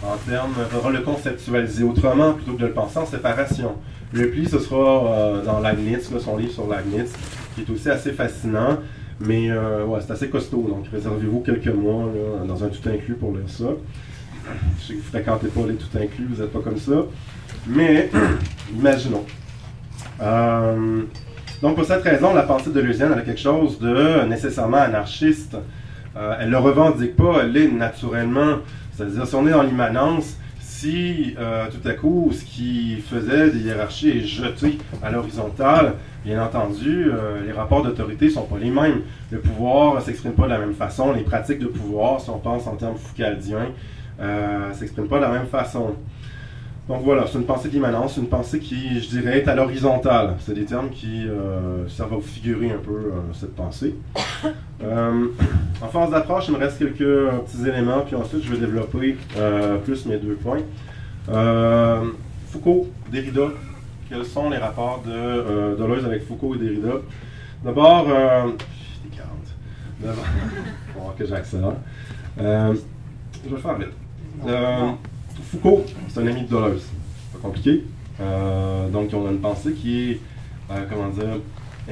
en 0.04 0.18
termes, 0.18 0.54
il 0.58 0.66
faudra 0.66 0.91
le 0.91 1.02
conceptualiser 1.02 1.84
autrement 1.84 2.34
plutôt 2.34 2.54
que 2.54 2.62
de 2.62 2.68
le 2.68 2.74
penser 2.74 2.97
en 2.97 3.06
séparation. 3.06 3.76
Le 4.14 4.30
pli, 4.30 4.47
ce 4.47 4.60
sera 4.60 5.14
euh, 5.14 5.45
dans 5.45 5.60
Leibniz, 5.60 6.10
son 6.20 6.38
livre 6.38 6.52
sur 6.52 6.68
Leibniz, 6.68 7.14
qui 7.56 7.62
est 7.62 7.70
aussi 7.70 7.89
assez 7.89 8.12
fascinant. 8.12 8.78
Mais 9.20 9.52
euh, 9.52 9.86
c'est 10.02 10.14
assez 10.14 10.30
costaud, 10.30 10.66
donc 10.68 10.88
réservez-vous 10.91 11.41
quelques 11.41 11.68
mois 11.68 12.06
dans 12.47 12.64
un 12.64 12.70
tout 12.70 12.89
inclus 12.89 13.14
pour 13.14 13.32
lire 13.32 13.47
ça. 13.47 13.66
Je 14.80 14.84
sais 14.84 14.93
que 14.93 14.97
vous 14.97 15.06
ne 15.06 15.10
fréquentez 15.10 15.47
pas 15.47 15.62
les 15.68 15.76
tout 15.76 15.95
inclus, 15.95 16.26
vous 16.28 16.41
n'êtes 16.41 16.52
pas 16.52 16.62
comme 16.62 16.80
ça. 16.80 17.06
Mais, 17.68 18.10
imaginons. 18.76 19.24
Euh, 20.22 21.04
donc, 21.62 21.76
pour 21.76 21.86
cette 21.86 22.02
raison, 22.02 22.34
la 22.34 22.41
pensée 22.41 22.72
de 22.72 22.80
Lusienne 22.80 23.12
avait 23.12 23.24
quelque 23.24 23.39
chose 23.39 23.78
de 23.80 24.26
nécessairement 24.26 24.78
anarchiste. 24.78 25.56
Elle 26.16 26.47
ne 26.47 26.52
le 26.52 26.58
revendique 26.58 27.16
pas, 27.16 27.41
elle 27.41 27.52
l'est 27.52 27.68
naturellement. 27.68 28.58
C'est-à-dire, 28.93 29.25
si 29.25 29.35
on 29.35 29.47
est 29.47 29.51
dans 29.51 29.63
l'immanence, 29.63 30.37
si 30.59 31.35
tout 31.37 31.87
à 31.87 31.93
coup, 31.93 32.31
ce 32.33 32.43
qui 32.43 32.97
faisait 32.97 33.51
des 33.51 33.59
hiérarchies 33.59 34.09
est 34.09 34.21
jeté 34.21 34.77
à 35.03 35.11
l'horizontale, 35.11 35.95
Bien 36.23 36.43
entendu, 36.43 37.07
euh, 37.07 37.43
les 37.43 37.51
rapports 37.51 37.81
d'autorité 37.81 38.25
ne 38.25 38.29
sont 38.29 38.43
pas 38.43 38.59
les 38.59 38.69
mêmes. 38.69 39.01
Le 39.31 39.39
pouvoir 39.39 39.95
ne 39.95 40.01
s'exprime 40.01 40.33
pas 40.33 40.43
de 40.43 40.49
la 40.49 40.59
même 40.59 40.75
façon. 40.75 41.13
Les 41.13 41.23
pratiques 41.23 41.57
de 41.57 41.65
pouvoir, 41.65 42.21
si 42.21 42.29
on 42.29 42.37
pense 42.37 42.67
en 42.67 42.75
termes 42.75 42.95
foucaldiens, 42.95 43.69
euh, 44.19 44.69
ne 44.69 44.73
s'expriment 44.73 45.07
pas 45.07 45.17
de 45.17 45.23
la 45.23 45.31
même 45.31 45.47
façon. 45.47 45.95
Donc 46.88 47.03
voilà, 47.03 47.25
c'est 47.27 47.38
une 47.38 47.45
pensée 47.45 47.69
d'immanence, 47.69 48.17
une 48.17 48.27
pensée 48.27 48.59
qui, 48.59 48.99
je 48.99 49.09
dirais, 49.09 49.39
est 49.39 49.47
à 49.47 49.55
l'horizontale. 49.55 50.36
C'est 50.39 50.53
des 50.53 50.65
termes 50.65 50.89
qui 50.89 51.27
euh, 51.27 51.88
servent 51.88 52.13
à 52.13 52.15
vous 52.17 52.21
figurer 52.21 52.71
un 52.71 52.79
peu 52.79 52.91
euh, 52.91 53.34
cette 53.34 53.55
pensée. 53.55 53.95
en 54.84 55.88
phase 55.88 56.09
d'approche, 56.09 56.47
il 56.47 56.55
me 56.55 56.59
reste 56.59 56.79
quelques 56.79 56.97
petits 56.97 57.67
éléments, 57.67 58.01
puis 58.01 58.15
ensuite 58.15 58.43
je 58.43 58.51
vais 58.51 58.57
développer 58.57 59.15
plus 59.86 60.05
mes 60.07 60.17
deux 60.17 60.34
points. 60.34 60.61
Foucault, 62.51 62.88
Derrida, 63.09 63.49
quels 64.11 64.25
sont 64.25 64.49
les 64.49 64.57
rapports 64.57 65.01
de 65.05 65.09
euh, 65.09 65.75
Deleuze 65.77 66.03
avec 66.03 66.27
Foucault 66.27 66.55
et 66.55 66.57
Derrida? 66.57 66.95
D'abord, 67.63 68.05
euh, 68.09 68.47
des 69.05 69.15
40. 69.15 69.29
D'abord, 70.01 70.25
voir 70.97 71.15
que 71.15 71.25
j'accélère. 71.25 71.75
Euh, 72.38 72.73
je 73.41 73.49
vais 73.49 73.55
le 73.55 73.61
faire 73.61 73.77
vite. 73.77 73.88
Euh, 75.41 75.51
Foucault, 75.51 75.85
c'est 76.07 76.19
un 76.19 76.27
ami 76.27 76.43
de 76.43 76.47
Deleuze. 76.47 76.83
Pas 77.33 77.39
compliqué. 77.39 77.83
donc, 78.91 79.09
on 79.13 79.27
a 79.27 79.31
une 79.31 79.39
pensée 79.39 79.73
qui 79.73 80.11
est, 80.11 80.19
comment 80.89 81.09
dire, 81.09 81.39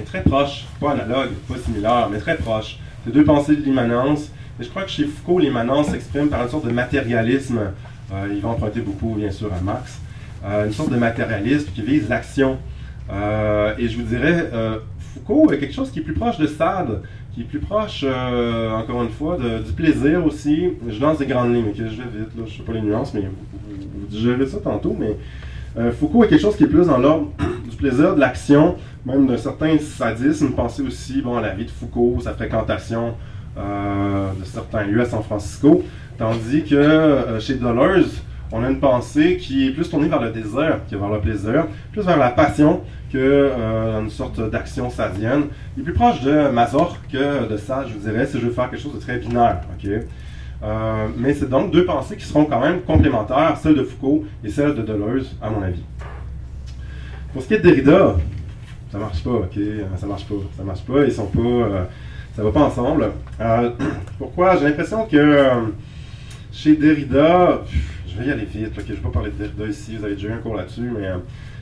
très 0.06 0.22
proche, 0.22 0.66
pas 0.80 0.92
analogue, 0.92 1.32
pas 1.48 1.58
similaire, 1.58 2.08
mais 2.12 2.20
très 2.20 2.38
proche. 2.38 2.78
C'est 3.04 3.12
deux 3.12 3.24
pensées 3.24 3.56
de 3.56 3.64
l'immanence. 3.64 4.32
Et 4.60 4.64
je 4.64 4.70
crois 4.70 4.84
que 4.84 4.90
chez 4.90 5.06
Foucault, 5.06 5.40
l'immanence 5.40 5.88
s'exprime 5.88 6.28
par 6.28 6.44
une 6.44 6.50
sorte 6.50 6.66
de 6.66 6.72
matérialisme. 6.72 7.60
il 8.30 8.42
va 8.42 8.50
emprunter 8.50 8.82
beaucoup, 8.82 9.16
bien 9.16 9.32
sûr, 9.32 9.52
à 9.54 9.62
Marx. 9.62 10.00
Euh, 10.46 10.68
une 10.68 10.74
sorte 10.74 10.92
de 10.92 10.98
matérialisme 10.98 11.70
qui 11.74 11.82
vise 11.82 12.08
l'action. 12.08 12.58
Euh, 13.12 13.74
et 13.78 13.90
je 13.90 13.98
vous 13.98 14.04
dirais, 14.04 14.50
euh, 14.54 14.80
Foucault 15.14 15.52
est 15.52 15.58
quelque 15.58 15.74
chose 15.74 15.92
qui 15.92 16.00
est 16.00 16.04
plus 16.04 16.14
proche 16.14 16.38
de 16.38 16.48
Sade, 16.48 17.02
qui 17.40 17.44
est 17.44 17.46
plus 17.46 17.60
proche, 17.60 18.04
encore 18.04 19.02
une 19.02 19.10
fois, 19.10 19.38
du 19.38 19.72
plaisir 19.72 20.26
aussi. 20.26 20.72
Je 20.90 21.00
lance 21.00 21.20
des 21.20 21.26
grandes 21.26 21.56
lignes, 21.56 21.72
je 21.74 21.84
vais 21.84 21.90
vite, 21.90 22.36
là, 22.36 22.44
je 22.46 22.52
ne 22.52 22.58
sais 22.58 22.64
pas 22.64 22.74
les 22.74 22.82
nuances, 22.82 23.14
mais 23.14 23.22
vous, 23.22 24.08
digérez 24.10 24.46
ça 24.46 24.58
tantôt. 24.58 24.94
Mais 25.00 25.16
Foucault 25.94 26.26
est 26.26 26.28
quelque 26.28 26.42
chose 26.42 26.58
qui 26.58 26.66
est 26.66 26.68
plus 26.68 26.88
dans 26.88 26.98
l'ordre 26.98 27.30
du 27.70 27.78
plaisir, 27.78 28.16
de 28.16 28.20
l'action, 28.20 28.76
même 29.06 29.26
d'un 29.26 29.38
certain 29.38 29.78
sadisme. 29.78 30.50
Pensez 30.52 30.82
aussi 30.82 31.22
bon, 31.22 31.38
à 31.38 31.42
la 31.42 31.56
vie 31.56 31.64
de 31.64 31.72
Foucault, 31.72 32.18
sa 32.22 32.34
fréquentation 32.34 33.14
de 33.56 34.44
certains 34.44 34.84
lieux 34.84 35.02
à 35.02 35.06
San 35.06 35.24
Francisco. 35.24 35.84
Tandis 36.18 36.64
que 36.64 37.38
chez 37.40 37.54
Deleuze, 37.54 38.22
on 38.52 38.64
a 38.66 38.70
une 38.70 38.82
pensée 38.82 39.38
qui 39.38 39.68
est 39.68 39.72
plus 39.72 39.90
tournée 39.90 40.10
vers 40.10 40.22
le 40.22 40.32
désir 40.32 40.80
que 40.92 40.96
vers 40.98 41.10
le 41.10 41.22
plaisir, 41.22 41.68
plus 41.94 42.02
vers 42.02 42.18
la 42.18 42.32
passion 42.32 42.82
que 43.12 43.18
euh, 43.18 44.02
une 44.02 44.10
sorte 44.10 44.40
d'action 44.50 44.90
sadienne. 44.90 45.46
Il 45.76 45.82
est 45.82 45.84
plus 45.84 45.94
proche 45.94 46.22
de 46.22 46.50
Mazor 46.50 46.98
que 47.12 47.48
de 47.48 47.58
ça, 47.58 47.86
je 47.88 47.94
vous 47.94 48.00
dirais, 48.00 48.26
si 48.26 48.40
je 48.40 48.46
veux 48.46 48.52
faire 48.52 48.70
quelque 48.70 48.82
chose 48.82 48.96
de 48.96 49.00
très 49.00 49.18
binaire. 49.18 49.62
Euh, 50.62 51.08
mais 51.18 51.34
c'est 51.34 51.50
donc 51.50 51.72
deux 51.72 51.86
pensées 51.86 52.18
qui 52.18 52.26
seront 52.26 52.46
quand 52.46 52.60
même 52.60 52.82
complémentaires, 52.82 53.58
celle 53.58 53.76
de 53.76 53.84
Foucault 53.84 54.26
et 54.44 54.50
celle 54.50 54.76
de 54.76 54.82
Deleuze, 54.82 55.36
à 55.42 55.50
mon 55.50 55.62
avis. 55.62 55.84
Pour 57.34 57.42
ce 57.42 57.48
qui 57.48 57.54
est 57.54 57.60
de 57.60 57.64
Derrida, 57.64 58.16
ça 58.92 58.98
marche 58.98 59.24
pas, 59.24 59.30
ok? 59.30 59.60
Ça 59.98 60.06
marche 60.06 60.26
pas, 60.26 60.36
ça 60.58 60.64
marche 60.64 60.82
pas, 60.82 61.04
ils 61.04 61.12
sont 61.12 61.28
pas... 61.28 61.40
Euh, 61.40 61.84
ça 62.36 62.44
va 62.44 62.52
pas 62.52 62.62
ensemble. 62.62 63.12
pourquoi? 64.18 64.58
J'ai 64.58 64.66
l'impression 64.66 65.06
que 65.06 65.50
chez 66.52 66.76
Derrida 66.76 67.62
je 68.08 68.18
vais 68.18 68.30
y 68.30 68.32
aller 68.32 68.46
vite, 68.46 68.74
je 68.76 68.82
ne 68.82 68.96
vais 68.96 69.02
pas 69.02 69.10
parler 69.10 69.32
de 69.32 69.36
Derrida 69.38 69.68
ici, 69.68 69.96
vous 69.96 70.06
avez 70.06 70.16
déjà 70.16 70.30
eu 70.30 70.34
un 70.34 70.38
cours 70.38 70.56
là-dessus, 70.56 70.90
mais 70.98 71.08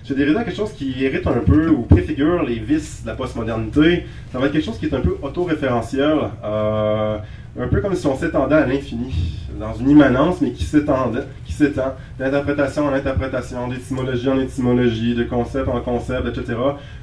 chez 0.07 0.15
Derrida, 0.15 0.45
quelque 0.45 0.55
chose 0.55 0.71
qui 0.71 1.03
hérite 1.03 1.27
un 1.27 1.41
peu 1.45 1.67
ou 1.67 1.81
préfigure 1.81 2.41
les 2.43 2.59
vices 2.59 3.01
de 3.03 3.07
la 3.07 3.15
postmodernité. 3.15 4.05
Ça 4.31 4.39
va 4.39 4.45
être 4.45 4.53
quelque 4.53 4.63
chose 4.63 4.77
qui 4.77 4.85
est 4.85 4.93
un 4.93 5.01
peu 5.01 5.17
autoréférentiel, 5.21 6.17
euh, 6.45 7.17
un 7.59 7.67
peu 7.67 7.81
comme 7.81 7.93
si 7.93 8.07
on 8.07 8.15
s'étendait 8.15 8.55
à 8.55 8.65
l'infini, 8.65 9.37
dans 9.59 9.73
une 9.73 9.89
immanence, 9.89 10.39
mais 10.39 10.51
qui 10.51 10.63
s'étend, 10.63 11.11
d'interprétation 12.17 12.85
en 12.85 12.93
interprétation, 12.93 13.67
d'étymologie 13.67 14.29
en 14.29 14.39
étymologie, 14.39 15.13
de 15.13 15.23
concept 15.25 15.67
en 15.67 15.81
concept, 15.81 16.25
etc. 16.27 16.57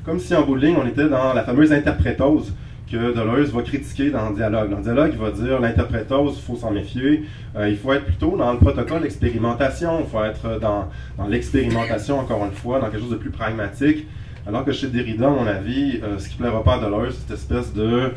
Comme 0.07 0.19
si 0.19 0.35
en 0.35 0.43
bout 0.43 0.57
on 0.57 0.87
était 0.87 1.09
dans 1.09 1.35
la 1.35 1.43
fameuse 1.43 1.73
interprétose 1.75 2.55
que 2.91 3.15
Deleuze 3.15 3.53
va 3.53 3.63
critiquer 3.63 4.11
dans 4.11 4.29
le 4.29 4.37
dialogue. 4.37 4.71
Dans 4.71 4.77
le 4.77 4.83
dialogue, 4.83 5.11
il 5.13 5.19
va 5.19 5.31
dire 5.31 5.61
l'interprétose, 5.61 6.37
il 6.37 6.43
faut 6.43 6.57
s'en 6.57 6.71
méfier. 6.71 7.25
Euh, 7.57 7.69
il 7.69 7.77
faut 7.77 7.93
être 7.93 8.05
plutôt 8.05 8.37
dans 8.37 8.53
le 8.53 8.59
protocole 8.59 9.03
d'expérimentation. 9.03 10.01
Il 10.01 10.07
faut 10.07 10.23
être 10.23 10.61
dans, 10.61 10.89
l'expérimentation, 11.29 12.19
encore 12.19 12.45
une 12.45 12.53
fois, 12.53 12.81
dans 12.81 12.91
quelque 12.91 13.01
chose 13.01 13.11
de 13.11 13.17
plus 13.17 13.31
pragmatique. 13.31 14.07
Alors 14.47 14.65
que 14.65 14.73
chez 14.73 14.89
Derrida, 14.89 15.27
à 15.27 15.31
mon 15.31 15.47
avis, 15.47 16.01
euh, 16.03 16.19
ce 16.19 16.29
qui 16.29 16.35
ne 16.35 16.43
plaira 16.43 16.63
pas 16.63 16.75
à 16.75 16.79
Deleuze, 16.79 17.15
c'est 17.15 17.35
cette 17.35 17.39
espèce 17.39 17.73
de 17.73 18.13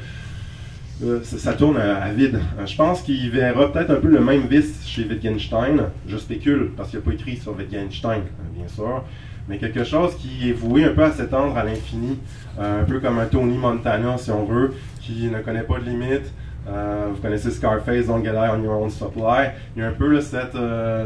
euh, 1.04 1.20
ça, 1.24 1.54
tourne 1.54 1.78
à, 1.78 2.12
vide. 2.12 2.40
Je 2.66 2.76
pense 2.76 3.04
qu'il 3.04 3.30
verra 3.30 3.72
peut-être 3.72 3.92
un 3.92 4.02
peu 4.02 4.08
le 4.08 4.20
même 4.20 4.48
vice 4.48 4.86
chez 4.86 5.06
Wittgenstein. 5.06 5.84
Je 6.08 6.18
spécule, 6.18 6.72
parce 6.76 6.90
qu'il 6.90 7.00
n'a 7.00 7.06
pas 7.06 7.14
écrit 7.14 7.38
sur 7.38 7.56
Wittgenstein, 7.56 8.24
bien 8.56 8.68
sûr. 8.68 9.04
Mais 9.48 9.60
quelque 9.60 9.84
chose 9.84 10.16
qui 10.16 10.50
est 10.50 10.54
voué 10.54 10.84
un 10.84 10.94
peu 10.94 11.04
à 11.04 11.12
s'étendre 11.12 11.56
à 11.56 11.64
l'infini. 11.64 12.18
Un 12.60 12.84
peu 12.84 13.00
comme 13.00 13.20
un 13.20 13.26
Tony 13.26 13.58
Montana, 13.58 14.18
si 14.18 14.32
on 14.32 14.46
veut, 14.46 14.74
qui 15.02 15.30
ne 15.30 15.40
connaît 15.40 15.64
pas 15.64 15.80
de 15.80 15.86
limite. 15.86 16.32
vous 16.66 17.22
connaissez 17.22 17.52
Scarface, 17.52 18.08
Don't 18.08 18.24
Get 18.24 18.32
on 18.32 18.64
Your 18.64 18.82
Own 18.82 18.90
Supply. 18.90 19.50
Il 19.76 19.82
y 19.82 19.86
a 19.86 19.90
un 19.90 19.92
peu 19.92 20.20
cette, 20.22 20.58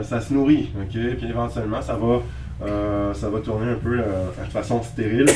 ça 0.03 0.21
se 0.21 0.33
nourrit, 0.33 0.71
ok? 0.81 1.17
Puis 1.17 1.27
éventuellement, 1.27 1.81
ça 1.81 1.93
va 1.95 2.21
euh, 2.63 3.13
ça 3.13 3.29
va 3.29 3.39
tourner 3.39 3.71
un 3.71 3.75
peu 3.75 3.99
euh, 3.99 4.27
de 4.45 4.51
façon 4.51 4.81
stérile. 4.83 5.29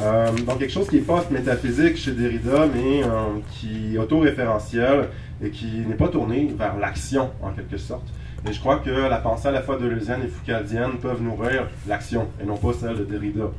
Euh, 0.00 0.30
donc 0.46 0.60
quelque 0.60 0.72
chose 0.72 0.88
qui 0.88 0.98
est 0.98 1.00
pas 1.00 1.24
métaphysique 1.28 1.96
chez 1.96 2.12
Derrida, 2.12 2.66
mais 2.72 3.02
qui 3.50 3.96
est 3.96 3.98
autoréférentiel 3.98 5.08
et 5.42 5.50
qui 5.50 5.80
n'est 5.88 5.96
pas 5.96 6.06
tourné 6.06 6.54
vers 6.56 6.78
l'action 6.78 7.30
en 7.42 7.50
quelque 7.50 7.76
sorte. 7.78 8.06
Et 8.48 8.52
je 8.52 8.60
crois 8.60 8.76
que 8.76 8.90
la 8.90 9.16
pensée 9.16 9.48
à 9.48 9.50
la 9.50 9.60
fois 9.60 9.76
deleuzienne 9.76 10.20
et 10.24 10.28
foucaldienne 10.28 10.98
peuvent 11.02 11.20
nourrir 11.20 11.66
l'action 11.88 12.28
et 12.40 12.46
non 12.46 12.56
pas 12.56 12.74
celle 12.74 12.96
de 12.96 13.04
Derrida. 13.06 13.50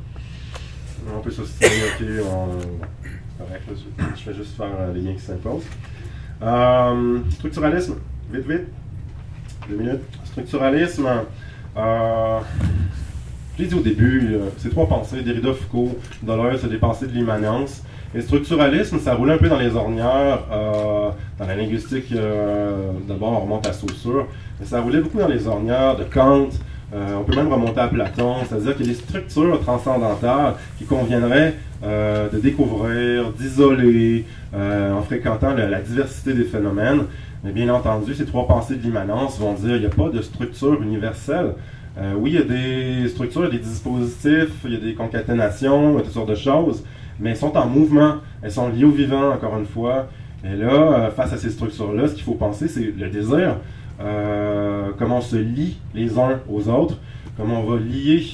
On 1.16 1.20
peut 1.20 1.30
s'ostiner, 1.30 1.68
ok, 1.68 2.06
on... 2.24 3.42
correct, 3.42 3.62
je 4.16 4.30
vais 4.30 4.36
juste 4.36 4.56
faire 4.56 4.92
les 4.94 5.00
liens 5.00 5.14
qui 5.14 5.20
s'imposent. 5.20 5.64
structuralisme, 7.32 7.94
vite, 8.32 8.46
vite, 8.46 8.66
deux 9.68 9.76
minutes. 9.76 10.00
Structuralisme, 10.24 11.08
euh, 11.76 12.40
je 13.56 13.62
l'ai 13.62 13.68
dit 13.68 13.74
au 13.74 13.80
début, 13.80 14.34
euh, 14.34 14.48
c'est 14.58 14.70
trois 14.70 14.88
pensées, 14.88 15.22
Derrida, 15.22 15.52
Foucault, 15.52 15.98
Deleuze, 16.22 16.60
c'est 16.62 16.68
des 16.68 16.78
pensées 16.78 17.06
de 17.06 17.12
l'immanence. 17.12 17.82
Et 18.14 18.20
structuralisme, 18.20 18.98
ça 18.98 19.14
roule 19.14 19.30
un 19.30 19.38
peu 19.38 19.48
dans 19.48 19.58
les 19.58 19.74
ornières, 19.76 20.44
euh, 20.50 21.10
dans 21.38 21.46
la 21.46 21.54
linguistique, 21.54 22.12
d'abord 23.06 23.32
on 23.32 23.40
remonte 23.40 23.66
à 23.68 23.72
Saussure, 23.72 24.26
mais 24.58 24.66
ça 24.66 24.80
roulait 24.80 25.00
beaucoup 25.00 25.18
dans 25.18 25.28
les 25.28 25.46
ornières 25.46 25.96
de 25.96 26.04
Kant, 26.04 26.48
on 26.92 27.22
peut 27.22 27.36
même 27.36 27.52
remonter 27.52 27.80
à 27.80 27.88
Platon, 27.88 28.36
c'est-à-dire 28.48 28.76
qu'il 28.76 28.86
y 28.86 28.90
a 28.90 28.92
des 28.92 28.98
structures 28.98 29.60
transcendantales 29.60 30.54
qui 30.78 30.84
conviendraient 30.84 31.54
de 31.82 32.38
découvrir, 32.38 33.32
d'isoler, 33.32 34.24
en 34.52 35.00
fréquentant 35.02 35.54
la, 35.54 35.80
diversité 35.80 36.32
des 36.34 36.44
phénomènes. 36.44 37.02
Mais 37.44 37.52
bien 37.52 37.72
entendu, 37.72 38.14
ces 38.14 38.26
trois 38.26 38.46
pensées 38.46 38.76
de 38.76 38.82
l'immanence 38.82 39.38
vont 39.38 39.54
dire 39.54 39.72
qu'il 39.72 39.80
n'y 39.80 39.86
a 39.86 39.88
pas 39.88 40.10
de 40.10 40.20
structure 40.20 40.82
universelle. 40.82 41.54
Euh, 41.98 42.14
oui, 42.16 42.30
il 42.30 42.36
y 42.36 42.38
a 42.38 42.42
des 42.42 43.08
structures, 43.08 43.42
il 43.42 43.44
y 43.44 43.48
a 43.48 43.58
des 43.58 43.64
dispositifs, 43.64 44.54
il 44.64 44.72
y 44.72 44.76
a 44.76 44.80
des 44.80 44.94
concaténations, 44.94 45.96
toutes 45.98 46.12
sortes 46.12 46.28
de 46.28 46.34
choses, 46.34 46.84
mais 47.18 47.30
elles 47.30 47.36
sont 47.36 47.56
en 47.56 47.66
mouvement, 47.66 48.16
elles 48.42 48.52
sont 48.52 48.68
liées 48.68 48.84
au 48.84 48.90
vivant, 48.90 49.32
encore 49.32 49.58
une 49.58 49.66
fois. 49.66 50.08
Et 50.44 50.54
là, 50.54 50.72
euh, 50.72 51.10
face 51.10 51.32
à 51.32 51.36
ces 51.36 51.50
structures-là, 51.50 52.08
ce 52.08 52.14
qu'il 52.14 52.22
faut 52.22 52.34
penser, 52.34 52.68
c'est 52.68 52.94
le 52.96 53.08
désir. 53.08 53.56
Euh, 54.00 54.90
comment 54.98 55.18
on 55.18 55.22
se 55.22 55.36
lie 55.36 55.78
les 55.94 56.18
uns 56.18 56.40
aux 56.48 56.68
autres, 56.68 56.96
comment 57.36 57.60
on 57.60 57.64
va 57.64 57.78
lier, 57.78 58.24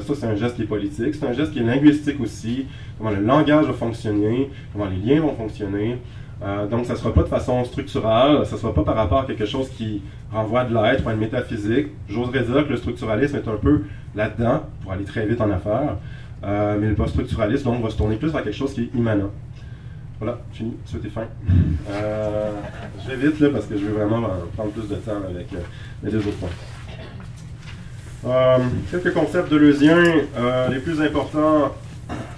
ça 0.00 0.14
c'est 0.14 0.26
un 0.26 0.36
geste 0.36 0.56
qui 0.56 0.62
est 0.62 0.66
politique, 0.66 1.14
c'est 1.14 1.26
un 1.26 1.32
geste 1.32 1.52
qui 1.52 1.60
est 1.60 1.64
linguistique 1.64 2.20
aussi, 2.20 2.66
comment 2.98 3.10
le 3.10 3.20
langage 3.20 3.66
va 3.66 3.72
fonctionner, 3.72 4.50
comment 4.72 4.86
les 4.86 4.96
liens 4.96 5.20
vont 5.20 5.34
fonctionner. 5.34 5.98
Euh, 6.42 6.66
donc, 6.68 6.86
ça 6.86 6.92
ne 6.92 6.98
sera 6.98 7.12
pas 7.12 7.22
de 7.22 7.28
façon 7.28 7.64
structurale, 7.64 8.46
ça 8.46 8.54
ne 8.54 8.60
sera 8.60 8.72
pas 8.72 8.84
par 8.84 8.94
rapport 8.94 9.20
à 9.20 9.24
quelque 9.24 9.46
chose 9.46 9.68
qui 9.70 10.02
renvoie 10.30 10.64
de 10.64 10.74
l'être 10.74 11.04
ou 11.04 11.08
à 11.08 11.12
une 11.12 11.18
métaphysique. 11.18 11.88
J'oserais 12.08 12.42
dire 12.42 12.64
que 12.64 12.70
le 12.70 12.76
structuralisme 12.76 13.36
est 13.36 13.48
un 13.48 13.56
peu 13.56 13.82
là-dedans, 14.14 14.62
pour 14.82 14.92
aller 14.92 15.04
très 15.04 15.26
vite 15.26 15.40
en 15.40 15.50
affaires. 15.50 15.96
Euh, 16.44 16.78
mais 16.80 16.88
le 16.88 16.94
post-structuralisme, 16.94 17.64
donc, 17.64 17.82
va 17.82 17.90
se 17.90 17.96
tourner 17.96 18.16
plus 18.16 18.30
vers 18.30 18.44
quelque 18.44 18.56
chose 18.56 18.72
qui 18.72 18.82
est 18.82 18.96
immanent. 18.96 19.30
Voilà, 20.20 20.38
fini, 20.52 20.76
c'était 20.84 21.08
fin. 21.08 21.26
Euh, 21.90 22.50
je 23.04 23.14
vais 23.14 23.28
vite 23.28 23.40
là 23.40 23.50
parce 23.50 23.66
que 23.66 23.76
je 23.76 23.84
veux 23.84 23.92
vraiment 23.92 24.28
prendre 24.56 24.72
plus 24.72 24.88
de 24.88 24.96
temps 24.96 25.12
avec 25.28 25.46
les 26.02 26.10
deux 26.10 26.18
autres 26.18 26.38
points. 26.38 26.48
quelques 28.90 29.14
concepts 29.14 29.50
de 29.50 29.58
deleuziens. 29.58 30.02
les 30.70 30.80
plus 30.80 31.00
importants 31.00 31.72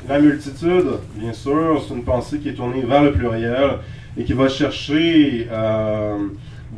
la 0.08 0.18
multitude, 0.18 0.86
bien 1.14 1.32
sûr, 1.32 1.82
c'est 1.86 1.94
une 1.94 2.04
pensée 2.04 2.38
qui 2.38 2.48
est 2.48 2.54
tournée 2.54 2.82
vers 2.82 3.02
le 3.02 3.12
pluriel 3.12 3.78
et 4.16 4.24
qui 4.24 4.32
va 4.32 4.48
chercher 4.48 5.46
euh, 5.50 6.16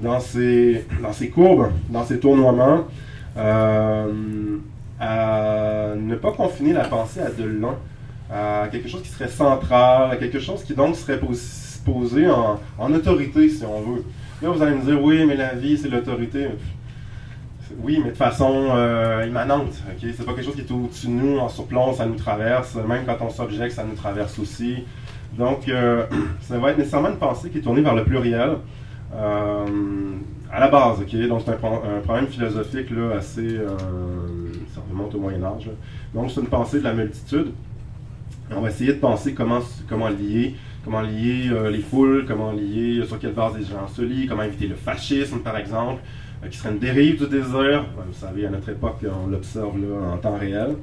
dans, 0.02 0.20
ses, 0.20 0.84
dans 1.02 1.12
courbes, 1.32 1.70
dans 1.88 2.04
ses 2.04 2.18
tournoiements, 2.18 2.84
euh, 3.36 4.06
à 5.00 5.94
ne 5.96 6.14
pas 6.16 6.32
confiner 6.32 6.74
la 6.74 6.84
pensée 6.84 7.20
à 7.20 7.30
de 7.30 7.44
l'un, 7.44 7.76
à 8.32 8.68
quelque 8.70 8.88
chose 8.88 9.02
qui 9.02 9.08
serait 9.08 9.28
central, 9.28 10.10
à 10.10 10.16
quelque 10.16 10.40
chose 10.40 10.64
qui 10.64 10.74
donc 10.74 10.96
serait 10.96 11.20
posé 11.84 12.26
en, 12.28 12.92
autorité, 12.92 13.48
si 13.48 13.64
on 13.64 13.80
veut. 13.82 14.04
Là, 14.40 14.50
vous 14.50 14.62
allez 14.62 14.76
me 14.76 14.82
dire, 14.82 15.02
oui, 15.02 15.24
mais 15.26 15.36
la 15.36 15.54
vie, 15.54 15.76
c'est 15.76 15.88
l'autorité. 15.88 16.48
Oui, 17.80 18.00
mais 18.02 18.10
de 18.10 18.16
façon 18.16 18.68
euh, 18.70 19.24
immanente. 19.26 19.72
Ce 20.00 20.12
C'est 20.12 20.24
pas 20.24 20.32
quelque 20.32 20.44
chose 20.44 20.54
qui 20.54 20.62
est 20.62 20.70
au-dessus 20.70 21.06
de 21.06 21.12
nous, 21.12 21.38
en 21.38 21.48
surplomb, 21.48 21.92
ça 21.92 22.06
nous 22.06 22.16
traverse. 22.16 22.74
Même 22.74 23.04
quand 23.06 23.16
on 23.20 23.30
s'objecte, 23.30 23.72
ça 23.72 23.84
nous 23.84 23.94
traverse 23.94 24.38
aussi. 24.38 24.84
Donc, 25.36 25.68
euh, 25.68 26.04
ça 26.40 26.58
va 26.58 26.70
être 26.70 26.78
nécessairement 26.78 27.10
une 27.10 27.18
pensée 27.18 27.50
qui 27.50 27.58
est 27.58 27.62
tournée 27.62 27.82
vers 27.82 27.94
le 27.94 28.04
pluriel. 28.04 28.56
Euh, 29.14 29.66
à 30.50 30.60
la 30.60 30.68
base? 30.68 30.98
Donc, 31.00 31.42
c'est 31.44 31.52
un, 31.52 32.00
problème 32.02 32.26
philosophique 32.26 32.90
là, 32.90 33.16
assez. 33.16 33.58
ça 34.74 34.80
remonte 34.90 35.14
au 35.14 35.18
Moyen-Âge. 35.18 35.70
Donc, 36.14 36.30
c'est 36.30 36.40
une 36.40 36.46
pensée 36.46 36.78
de 36.78 36.84
la 36.84 36.92
multitude. 36.92 37.52
On 38.56 38.60
va 38.60 38.68
essayer 38.68 38.92
de 38.92 38.98
penser 38.98 39.34
comment, 39.34 39.60
comment 39.88 40.08
lier 40.08 40.54
comment 40.84 41.00
lier 41.00 41.48
les 41.70 41.78
foules, 41.78 42.24
comment 42.26 42.50
lier 42.50 43.04
sur 43.06 43.16
quelle 43.20 43.34
base 43.34 43.56
les 43.56 43.64
gens 43.64 43.86
se 43.86 44.02
lient, 44.02 44.26
comment 44.26 44.42
éviter 44.42 44.66
le 44.66 44.74
fascisme, 44.74 45.38
par 45.38 45.56
exemple. 45.56 46.02
Euh, 46.44 46.48
qui 46.48 46.58
serait 46.58 46.70
une 46.70 46.78
dérive 46.78 47.18
du 47.18 47.28
désir. 47.28 47.84
Vous 48.06 48.12
savez, 48.14 48.46
à 48.46 48.50
notre 48.50 48.68
époque, 48.68 49.04
on 49.04 49.28
l'observe 49.28 49.74
en 50.12 50.16
temps 50.18 50.36
réel. 50.36 50.76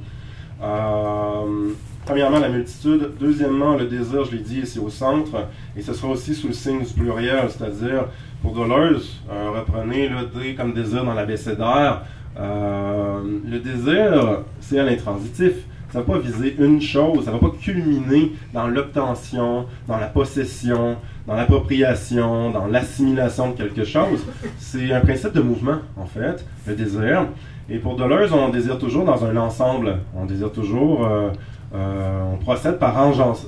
Euh, 0.62 1.72
premièrement, 2.06 2.40
la 2.40 2.50
multitude. 2.50 3.12
Deuxièmement, 3.20 3.76
le 3.76 3.86
désir, 3.86 4.24
je 4.26 4.32
l'ai 4.32 4.44
dit, 4.44 4.66
c'est 4.66 4.80
au 4.80 4.90
centre. 4.90 5.48
Et 5.76 5.82
ce 5.82 5.94
sera 5.94 6.10
aussi 6.10 6.34
sous 6.34 6.48
le 6.48 6.54
signe 6.54 6.84
du 6.84 6.94
pluriel, 6.94 7.50
c'est-à-dire, 7.50 8.06
pour 8.42 8.54
Deleuze, 8.54 9.22
euh, 9.30 9.50
reprenez 9.52 10.08
le 10.08 10.26
D 10.28 10.56
comme 10.56 10.74
désir 10.74 11.04
dans 11.04 11.14
l'abécédaire. 11.14 12.04
Euh, 12.40 13.22
le 13.46 13.60
désir, 13.60 14.44
c'est 14.62 14.80
à 14.80 14.84
l'intransitif 14.84 15.54
ça 15.92 16.00
ne 16.00 16.04
va 16.04 16.14
pas 16.14 16.20
viser 16.20 16.56
une 16.60 16.82
chose, 16.82 17.26
ça 17.26 17.32
ne 17.32 17.38
va 17.38 17.50
pas 17.50 17.56
culminer 17.60 18.34
dans 18.54 18.68
l'obtention, 18.68 19.66
dans 19.88 19.98
la 19.98 20.08
possession, 20.08 20.98
dans 21.28 21.36
l'appropriation, 21.36 22.52
dans 22.52 22.68
l'assimilation 22.68 23.52
de 23.52 23.56
quelque 23.56 23.84
chose. 23.84 24.26
C'est 24.58 24.92
un 24.92 25.02
principe 25.02 25.34
de 25.34 25.42
mouvement, 25.42 25.78
en 25.98 26.06
fait, 26.06 26.46
le 26.68 26.76
désir. 26.76 27.26
Et 27.70 27.78
pour 27.78 27.96
Deleuze, 27.96 28.34
on 28.34 28.50
désire 28.50 28.78
toujours 28.80 29.06
dans 29.06 29.26
un 29.26 29.38
ensemble. 29.38 29.98
On 30.16 30.26
désire 30.26 30.52
toujours, 30.52 31.06
euh, 31.06 31.30
euh, 31.76 32.34
on 32.34 32.38
procède 32.38 32.80
par, 32.80 32.94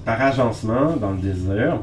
par 0.05 0.21
agencement 0.21 0.95
dans 0.99 1.11
le 1.11 1.17
désir. 1.17 1.79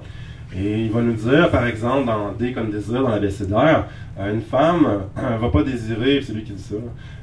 Et 0.57 0.84
il 0.84 0.90
va 0.90 1.03
nous 1.03 1.12
dire, 1.12 1.51
par 1.51 1.66
exemple, 1.66 2.07
dans 2.07 2.32
D 2.32 2.53
comme 2.53 2.70
désir, 2.70 3.03
dans 3.03 3.11
l'abécédaire, 3.11 3.84
euh, 4.18 4.32
une 4.32 4.40
femme 4.40 5.03
ne 5.14 5.22
euh, 5.22 5.36
va 5.36 5.51
pas 5.51 5.62
désirer, 5.62 6.22
c'est 6.22 6.32
lui 6.32 6.42
qui 6.42 6.53
dit 6.53 6.62
ça, 6.62 6.76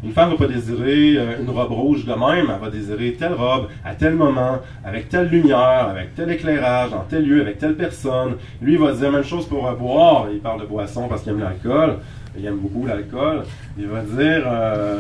une 0.04 0.12
femme 0.12 0.30
va 0.30 0.36
pas 0.36 0.48
désirer 0.48 1.18
euh, 1.18 1.42
une 1.42 1.50
robe 1.50 1.72
rouge 1.72 2.06
de 2.06 2.14
même, 2.14 2.52
elle 2.54 2.62
va 2.62 2.70
désirer 2.70 3.14
telle 3.14 3.34
robe, 3.34 3.68
à 3.84 3.96
tel 3.96 4.14
moment, 4.14 4.60
avec 4.84 5.10
telle 5.10 5.28
lumière, 5.30 5.88
avec 5.90 6.14
tel 6.14 6.30
éclairage, 6.30 6.92
dans 6.92 7.04
tel 7.10 7.26
lieu, 7.26 7.42
avec 7.42 7.58
telle 7.58 7.76
personne. 7.76 8.36
Lui, 8.62 8.74
il 8.74 8.80
va 8.80 8.92
dire 8.94 9.12
la 9.12 9.12
même 9.12 9.24
chose 9.24 9.48
pour 9.48 9.70
boire, 9.72 10.28
il 10.32 10.40
parle 10.40 10.62
de 10.62 10.68
boisson 10.68 11.08
parce 11.08 11.24
qu'il 11.24 11.32
aime 11.32 11.40
l'alcool, 11.40 11.98
il 12.38 12.46
aime 12.46 12.58
beaucoup 12.58 12.86
l'alcool. 12.86 13.44
Il 13.76 13.88
va 13.88 14.02
dire, 14.02 14.44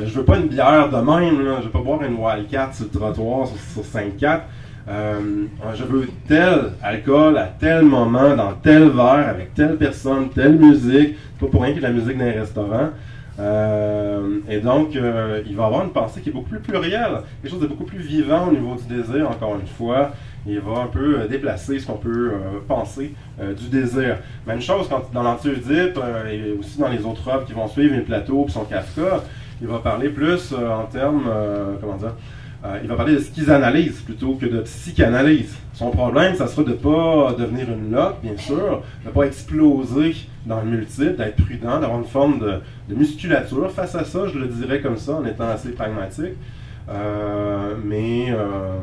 je 0.05 0.13
veux 0.13 0.26
pas 0.26 0.38
une 0.38 0.47
bière 0.47 0.89
de 0.89 0.97
même, 0.97 1.45
là, 1.45 1.57
je 1.59 1.65
veux 1.65 1.71
pas 1.71 1.80
boire 1.80 2.01
une 2.01 2.15
Wildcat 2.15 2.71
sur 2.73 2.86
le 2.86 2.99
trottoir 2.99 3.47
sur, 3.47 3.84
sur 3.84 3.99
5-4. 3.99 4.39
Euh, 4.88 5.45
je 5.73 5.83
veux 5.83 6.07
tel 6.27 6.71
alcool 6.83 7.38
à 7.38 7.45
tel 7.45 7.83
moment, 7.86 8.36
dans 8.36 8.53
tel 8.53 8.89
verre, 8.89 9.29
avec 9.29 9.53
telle 9.55 9.77
personne, 9.77 10.29
telle 10.29 10.57
musique. 10.57 11.15
C'est 11.17 11.45
pas 11.45 11.51
pour 11.51 11.63
rien 11.63 11.73
qu'il 11.73 11.81
la 11.81 11.91
musique 11.91 12.17
dans 12.17 12.25
les 12.25 12.31
restaurants. 12.31 12.89
Euh, 13.38 14.39
et 14.47 14.59
donc, 14.59 14.95
euh, 14.95 15.41
il 15.45 15.55
va 15.55 15.65
avoir 15.65 15.83
une 15.83 15.89
pensée 15.89 16.21
qui 16.21 16.29
est 16.29 16.31
beaucoup 16.31 16.49
plus 16.49 16.59
plurielle, 16.59 17.21
quelque 17.41 17.51
chose 17.51 17.61
de 17.61 17.67
beaucoup 17.67 17.83
plus 17.83 17.99
vivant 17.99 18.47
au 18.47 18.51
niveau 18.51 18.75
du 18.75 18.95
désir, 18.95 19.29
encore 19.29 19.55
une 19.59 19.67
fois. 19.67 20.11
Il 20.47 20.59
va 20.59 20.83
un 20.83 20.88
peu 20.88 21.27
déplacer 21.27 21.79
ce 21.79 21.88
qu'on 21.88 21.97
peut 21.97 22.33
penser 22.67 23.15
du 23.39 23.67
désir. 23.67 24.17
Même 24.45 24.61
chose 24.61 24.88
quand, 24.88 25.11
dans 25.11 25.23
l'anti-Oedipe 25.23 25.99
et 26.31 26.55
aussi 26.59 26.77
dans 26.77 26.88
les 26.88 27.03
autres 27.03 27.27
œuvres 27.27 27.45
qui 27.45 27.53
vont 27.53 27.67
suivre, 27.67 27.95
les 27.95 28.01
plateaux 28.01 28.43
puis 28.43 28.53
son 28.53 28.63
Kafka, 28.63 29.23
il 29.59 29.67
va 29.67 29.79
parler 29.79 30.09
plus 30.09 30.53
en 30.53 30.83
termes, 30.83 31.27
comment 31.81 31.95
dire, 31.95 32.13
euh, 32.66 32.80
il 32.82 32.89
va 32.89 32.95
parler 32.95 33.13
de 33.13 33.20
schizanalyse 33.20 33.99
plutôt 34.01 34.34
que 34.36 34.45
de 34.45 34.61
psychanalyse. 34.61 35.55
Son 35.74 35.91
problème, 35.91 36.36
ça 36.36 36.47
sera 36.47 36.63
de 36.63 36.70
ne 36.70 36.76
pas 36.76 37.36
devenir 37.38 37.68
une 37.70 37.91
loque, 37.91 38.22
bien 38.24 38.38
sûr, 38.38 38.82
de 39.03 39.09
ne 39.09 39.13
pas 39.13 39.24
exploser 39.24 40.16
dans 40.45 40.61
le 40.61 40.72
multiple, 40.72 41.16
d'être 41.16 41.36
prudent, 41.43 41.80
d'avoir 41.80 41.99
une 41.99 42.05
forme 42.05 42.39
de, 42.39 42.95
musculature. 42.95 43.70
Face 43.72 43.93
à 43.93 44.03
ça, 44.03 44.28
je 44.28 44.39
le 44.39 44.47
dirais 44.47 44.82
comme 44.82 44.97
ça, 44.97 45.16
en 45.16 45.26
étant 45.26 45.49
assez 45.49 45.72
pragmatique. 45.72 46.34
Euh, 46.89 47.76
mais 47.84 48.28
euh, 48.30 48.80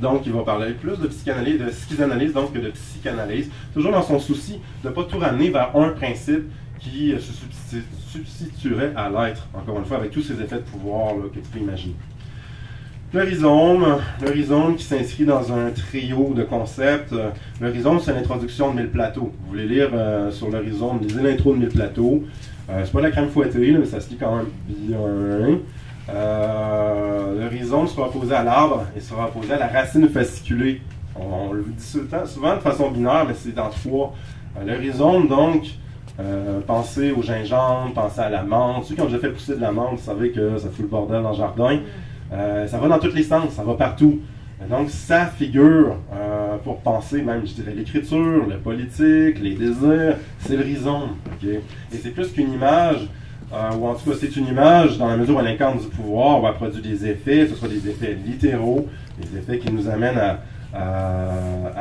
donc 0.00 0.22
il 0.26 0.32
va 0.32 0.42
parler 0.42 0.72
plus 0.72 0.98
de 0.98 1.08
psychanalyse, 1.08 1.58
de 1.58 1.70
schizoanalyse 1.70 2.34
donc 2.34 2.52
que 2.52 2.58
de 2.58 2.68
psychanalyse, 2.68 3.50
toujours 3.72 3.92
dans 3.92 4.02
son 4.02 4.18
souci 4.18 4.60
de 4.84 4.88
ne 4.88 4.94
pas 4.94 5.04
tout 5.04 5.18
ramener 5.18 5.48
vers 5.48 5.74
un 5.74 5.88
principe 5.90 6.44
qui 6.78 7.14
se 7.18 7.78
substituerait 8.10 8.92
à 8.94 9.08
l'être, 9.08 9.48
encore 9.54 9.78
une 9.78 9.84
fois, 9.84 9.96
avec 9.96 10.10
tous 10.10 10.22
ces 10.22 10.34
effets 10.34 10.56
de 10.56 10.60
pouvoir 10.60 11.14
que 11.32 11.38
tu 11.38 11.48
peux 11.50 11.58
imaginer. 11.58 11.94
Le 13.16 13.22
rhizome, 13.22 13.96
le 14.20 14.30
rhizome 14.30 14.76
qui 14.76 14.84
s'inscrit 14.84 15.24
dans 15.24 15.50
un 15.50 15.70
trio 15.70 16.34
de 16.34 16.42
concepts. 16.42 17.14
Le 17.62 17.70
rhizome, 17.70 17.98
c'est 17.98 18.12
l'introduction 18.12 18.72
de 18.72 18.76
Mille 18.76 18.90
Plateaux. 18.90 19.32
Vous 19.40 19.48
voulez 19.48 19.66
lire 19.66 19.88
euh, 19.94 20.30
sur 20.30 20.50
le 20.50 20.58
rhizome, 20.58 20.98
lisez 21.00 21.22
l'intro 21.22 21.54
de 21.54 21.60
Mille 21.60 21.70
Plateaux. 21.70 22.24
Euh, 22.68 22.82
c'est 22.84 22.92
pas 22.92 23.00
la 23.00 23.10
crème 23.10 23.30
fouettée, 23.30 23.72
mais 23.72 23.86
ça 23.86 24.00
se 24.00 24.10
lit 24.10 24.18
quand 24.20 24.36
même 24.36 24.48
bien. 24.68 24.98
Euh, 26.10 27.40
le 27.40 27.48
rhizome 27.48 27.86
sera 27.86 28.08
opposé 28.08 28.34
à 28.34 28.44
l'arbre 28.44 28.84
et 28.94 29.00
sera 29.00 29.28
opposé 29.28 29.54
à 29.54 29.60
la 29.60 29.68
racine 29.68 30.06
fasciculée. 30.10 30.82
On, 31.18 31.54
le 31.54 31.64
dit 31.74 31.82
souvent, 32.26 32.56
de 32.56 32.60
façon 32.60 32.90
binaire, 32.90 33.24
mais 33.26 33.34
c'est 33.34 33.54
dans 33.54 33.70
trois. 33.70 34.12
le 34.62 34.76
rhizome, 34.76 35.26
donc, 35.26 35.64
pensez 36.66 37.12
au 37.12 37.22
gingembre, 37.22 37.94
pensez 37.94 38.20
à 38.20 38.28
la 38.28 38.42
menthe. 38.42 38.84
Ceux 38.84 38.94
qui 38.94 39.00
ont 39.00 39.06
déjà 39.06 39.20
fait 39.20 39.30
pousser 39.30 39.56
de 39.56 39.62
la 39.62 39.72
menthe, 39.72 40.00
vous 40.00 40.04
savez 40.04 40.32
que 40.32 40.58
ça 40.58 40.68
fout 40.68 40.80
le 40.80 40.88
bordel 40.88 41.22
dans 41.22 41.30
le 41.30 41.36
jardin. 41.36 41.78
Euh, 42.32 42.66
ça 42.66 42.78
va 42.78 42.88
dans 42.88 42.98
tous 42.98 43.14
les 43.14 43.22
sens, 43.22 43.52
ça 43.52 43.62
va 43.62 43.74
partout. 43.74 44.20
Donc, 44.70 44.90
ça 44.90 45.26
figure 45.26 45.96
euh, 46.14 46.56
pour 46.64 46.78
penser, 46.80 47.22
même, 47.22 47.46
je 47.46 47.52
dirais, 47.52 47.74
l'écriture, 47.74 48.46
le 48.48 48.56
politique, 48.56 49.38
les 49.40 49.54
désirs, 49.54 50.16
c'est 50.40 50.56
le 50.56 50.62
rhizome. 50.62 51.16
Et 51.42 51.60
c'est 51.92 52.10
plus 52.10 52.32
qu'une 52.32 52.52
image, 52.52 53.08
euh, 53.52 53.70
ou 53.78 53.86
en 53.86 53.94
tout 53.94 54.10
cas, 54.10 54.16
c'est 54.18 54.34
une 54.34 54.46
image 54.46 54.98
dans 54.98 55.08
la 55.08 55.16
mesure 55.18 55.36
où 55.36 55.40
elle 55.40 55.46
incarne 55.48 55.78
du 55.78 55.86
pouvoir, 55.86 56.42
où 56.42 56.46
elle 56.46 56.54
produit 56.54 56.80
des 56.80 57.06
effets, 57.06 57.40
que 57.40 57.48
ce 57.48 57.54
soit 57.56 57.68
des 57.68 57.88
effets 57.88 58.16
littéraux, 58.26 58.88
des 59.20 59.38
effets 59.38 59.58
qui 59.58 59.70
nous 59.70 59.88
amènent 59.88 60.18
à, 60.18 60.38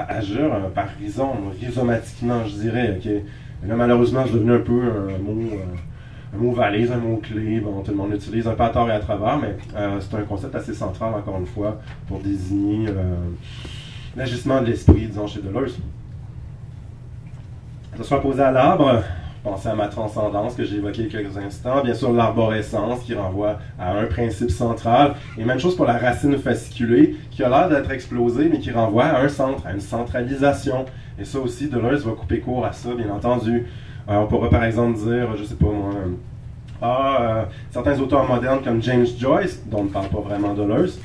agir 0.09 0.51
par 0.73 0.87
rhizome, 1.01 1.51
rhizomatiquement, 1.59 2.45
je 2.45 2.55
dirais. 2.55 2.99
Là, 3.67 3.75
malheureusement, 3.75 4.23
c'est 4.25 4.33
devenu 4.33 4.53
un 4.53 4.59
peu 4.59 4.81
un 4.83 5.17
mot 5.21 5.33
un 6.36 6.43
mot 6.43 6.51
valise, 6.51 6.91
un 6.91 6.97
mot 6.97 7.17
clé, 7.17 7.59
bon, 7.59 7.81
tout 7.81 7.91
le 7.91 7.97
monde 7.97 8.11
l'utilise 8.11 8.47
un 8.47 8.53
peu 8.53 8.63
à 8.63 8.69
tort 8.69 8.89
et 8.89 8.93
à 8.93 8.99
travers, 8.99 9.38
mais 9.38 9.55
euh, 9.75 9.99
c'est 9.99 10.15
un 10.17 10.23
concept 10.23 10.55
assez 10.55 10.73
central, 10.73 11.13
encore 11.13 11.38
une 11.39 11.45
fois, 11.45 11.79
pour 12.07 12.19
désigner 12.19 12.89
euh, 12.89 13.15
l'agissement 14.15 14.61
de 14.61 14.67
l'esprit, 14.67 15.07
disons, 15.07 15.27
chez 15.27 15.41
Deleuze. 15.41 15.77
Ça 17.97 18.03
sera 18.03 18.21
posé 18.21 18.41
à 18.41 18.51
l'arbre. 18.51 19.03
Pensez 19.43 19.69
à 19.69 19.75
ma 19.75 19.88
transcendance 19.88 20.55
que 20.55 20.65
j'ai 20.65 20.77
évoqué 20.77 21.03
il 21.03 21.05
y 21.05 21.15
a 21.15 21.21
quelques 21.21 21.38
instants. 21.38 21.83
Bien 21.83 21.93
sûr, 21.93 22.11
l'arborescence 22.11 23.01
qui 23.01 23.13
renvoie 23.13 23.59
à 23.77 23.91
un 23.91 24.05
principe 24.05 24.49
central. 24.49 25.13
Et 25.38 25.45
même 25.45 25.59
chose 25.59 25.75
pour 25.75 25.86
la 25.86 25.99
racine 25.99 26.36
fasciculée 26.39 27.15
qui 27.29 27.43
a 27.43 27.49
l'air 27.49 27.69
d'être 27.69 27.91
explosée, 27.91 28.49
mais 28.51 28.57
qui 28.57 28.71
renvoie 28.71 29.05
à 29.05 29.21
un 29.21 29.29
centre, 29.29 29.65
à 29.67 29.73
une 29.73 29.81
centralisation. 29.81 30.86
Et 31.19 31.25
ça 31.25 31.39
aussi, 31.39 31.69
Deleuze 31.69 32.03
va 32.05 32.13
couper 32.13 32.39
court 32.39 32.65
à 32.65 32.73
ça, 32.73 32.89
bien 32.95 33.11
entendu. 33.11 33.67
Euh, 34.07 34.17
on 34.17 34.27
pourrait 34.27 34.49
par 34.49 34.63
exemple 34.63 34.97
dire, 34.99 35.35
je 35.35 35.43
sais 35.43 35.55
pas 35.55 35.65
moi, 35.65 35.91
ah, 36.81 37.17
euh, 37.21 37.43
certains 37.71 37.99
auteurs 37.99 38.27
modernes 38.27 38.61
comme 38.63 38.81
James 38.81 39.05
Joyce, 39.17 39.63
dont 39.65 39.79
on 39.79 39.83
ne 39.85 39.89
parle 39.89 40.09
pas 40.09 40.19
vraiment 40.19 40.53
Deleuze, 40.53 40.99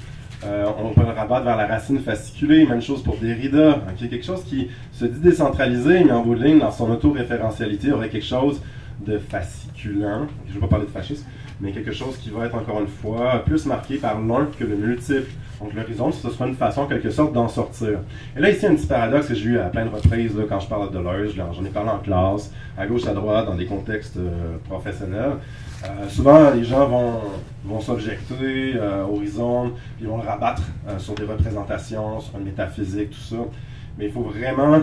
euh, 0.44 0.66
on 0.82 0.92
peut 0.92 1.02
le 1.02 1.12
rabattre 1.12 1.44
vers 1.44 1.56
la 1.56 1.66
racine 1.66 1.98
fasciculée, 1.98 2.66
même 2.66 2.82
chose 2.82 3.02
pour 3.02 3.16
Derrida, 3.16 3.70
hein, 3.70 3.92
qui 3.96 4.06
est 4.06 4.08
quelque 4.08 4.24
chose 4.24 4.42
qui 4.44 4.68
se 4.92 5.04
dit 5.04 5.20
décentralisé, 5.20 6.02
mais 6.04 6.12
en 6.12 6.22
bout 6.22 6.34
de 6.34 6.44
ligne, 6.44 6.58
dans 6.58 6.70
son 6.70 6.90
autoréférentialité, 6.90 7.92
aurait 7.92 8.08
quelque 8.08 8.26
chose 8.26 8.60
de 9.06 9.18
fasciculant. 9.18 10.26
Je 10.46 10.50
ne 10.50 10.54
vais 10.54 10.60
pas 10.60 10.68
parler 10.68 10.86
de 10.86 10.90
fascisme, 10.90 11.26
mais 11.60 11.72
quelque 11.72 11.92
chose 11.92 12.16
qui 12.16 12.30
va 12.30 12.46
être 12.46 12.54
encore 12.54 12.80
une 12.80 12.88
fois 12.88 13.42
plus 13.44 13.66
marqué 13.66 13.96
par 13.96 14.20
l'un 14.20 14.46
que 14.58 14.64
le 14.64 14.76
multiple. 14.76 15.30
Donc 15.60 15.74
l'horizon, 15.74 16.10
ce 16.10 16.30
sera 16.30 16.46
une 16.46 16.54
façon, 16.54 16.82
en 16.82 16.86
quelque 16.86 17.10
sorte, 17.10 17.34
d'en 17.34 17.46
sortir. 17.46 17.98
Et 18.34 18.40
là, 18.40 18.50
ici, 18.50 18.66
un 18.66 18.74
petit 18.74 18.86
paradoxe 18.86 19.28
que 19.28 19.34
j'ai 19.34 19.50
eu 19.50 19.58
à 19.58 19.64
plein 19.64 19.84
de 19.84 19.90
reprises 19.90 20.34
quand 20.48 20.58
je 20.58 20.66
parle 20.66 20.90
de 20.90 20.96
Deleuze. 20.96 21.34
J'en 21.36 21.64
ai 21.64 21.68
parlé 21.68 21.90
en 21.90 21.98
classe, 21.98 22.50
à 22.78 22.86
gauche, 22.86 23.06
à 23.06 23.12
droite, 23.12 23.44
dans 23.44 23.56
des 23.56 23.66
contextes 23.66 24.16
euh, 24.16 24.56
professionnels. 24.68 25.34
Euh, 25.84 26.08
souvent, 26.08 26.50
les 26.50 26.64
gens 26.64 26.86
vont, 26.88 27.20
vont 27.64 27.80
s'objecter 27.80 28.74
euh, 28.76 29.04
horizon, 29.04 29.72
puis 29.96 30.06
ils 30.06 30.08
vont 30.08 30.16
le 30.16 30.26
rabattre 30.26 30.62
sur 30.96 31.14
des 31.14 31.24
représentations, 31.24 32.20
sur 32.20 32.38
une 32.38 32.44
métaphysique, 32.44 33.10
tout 33.10 33.36
ça. 33.36 33.36
Mais 33.98 34.06
il 34.06 34.12
faut 34.12 34.22
vraiment 34.22 34.80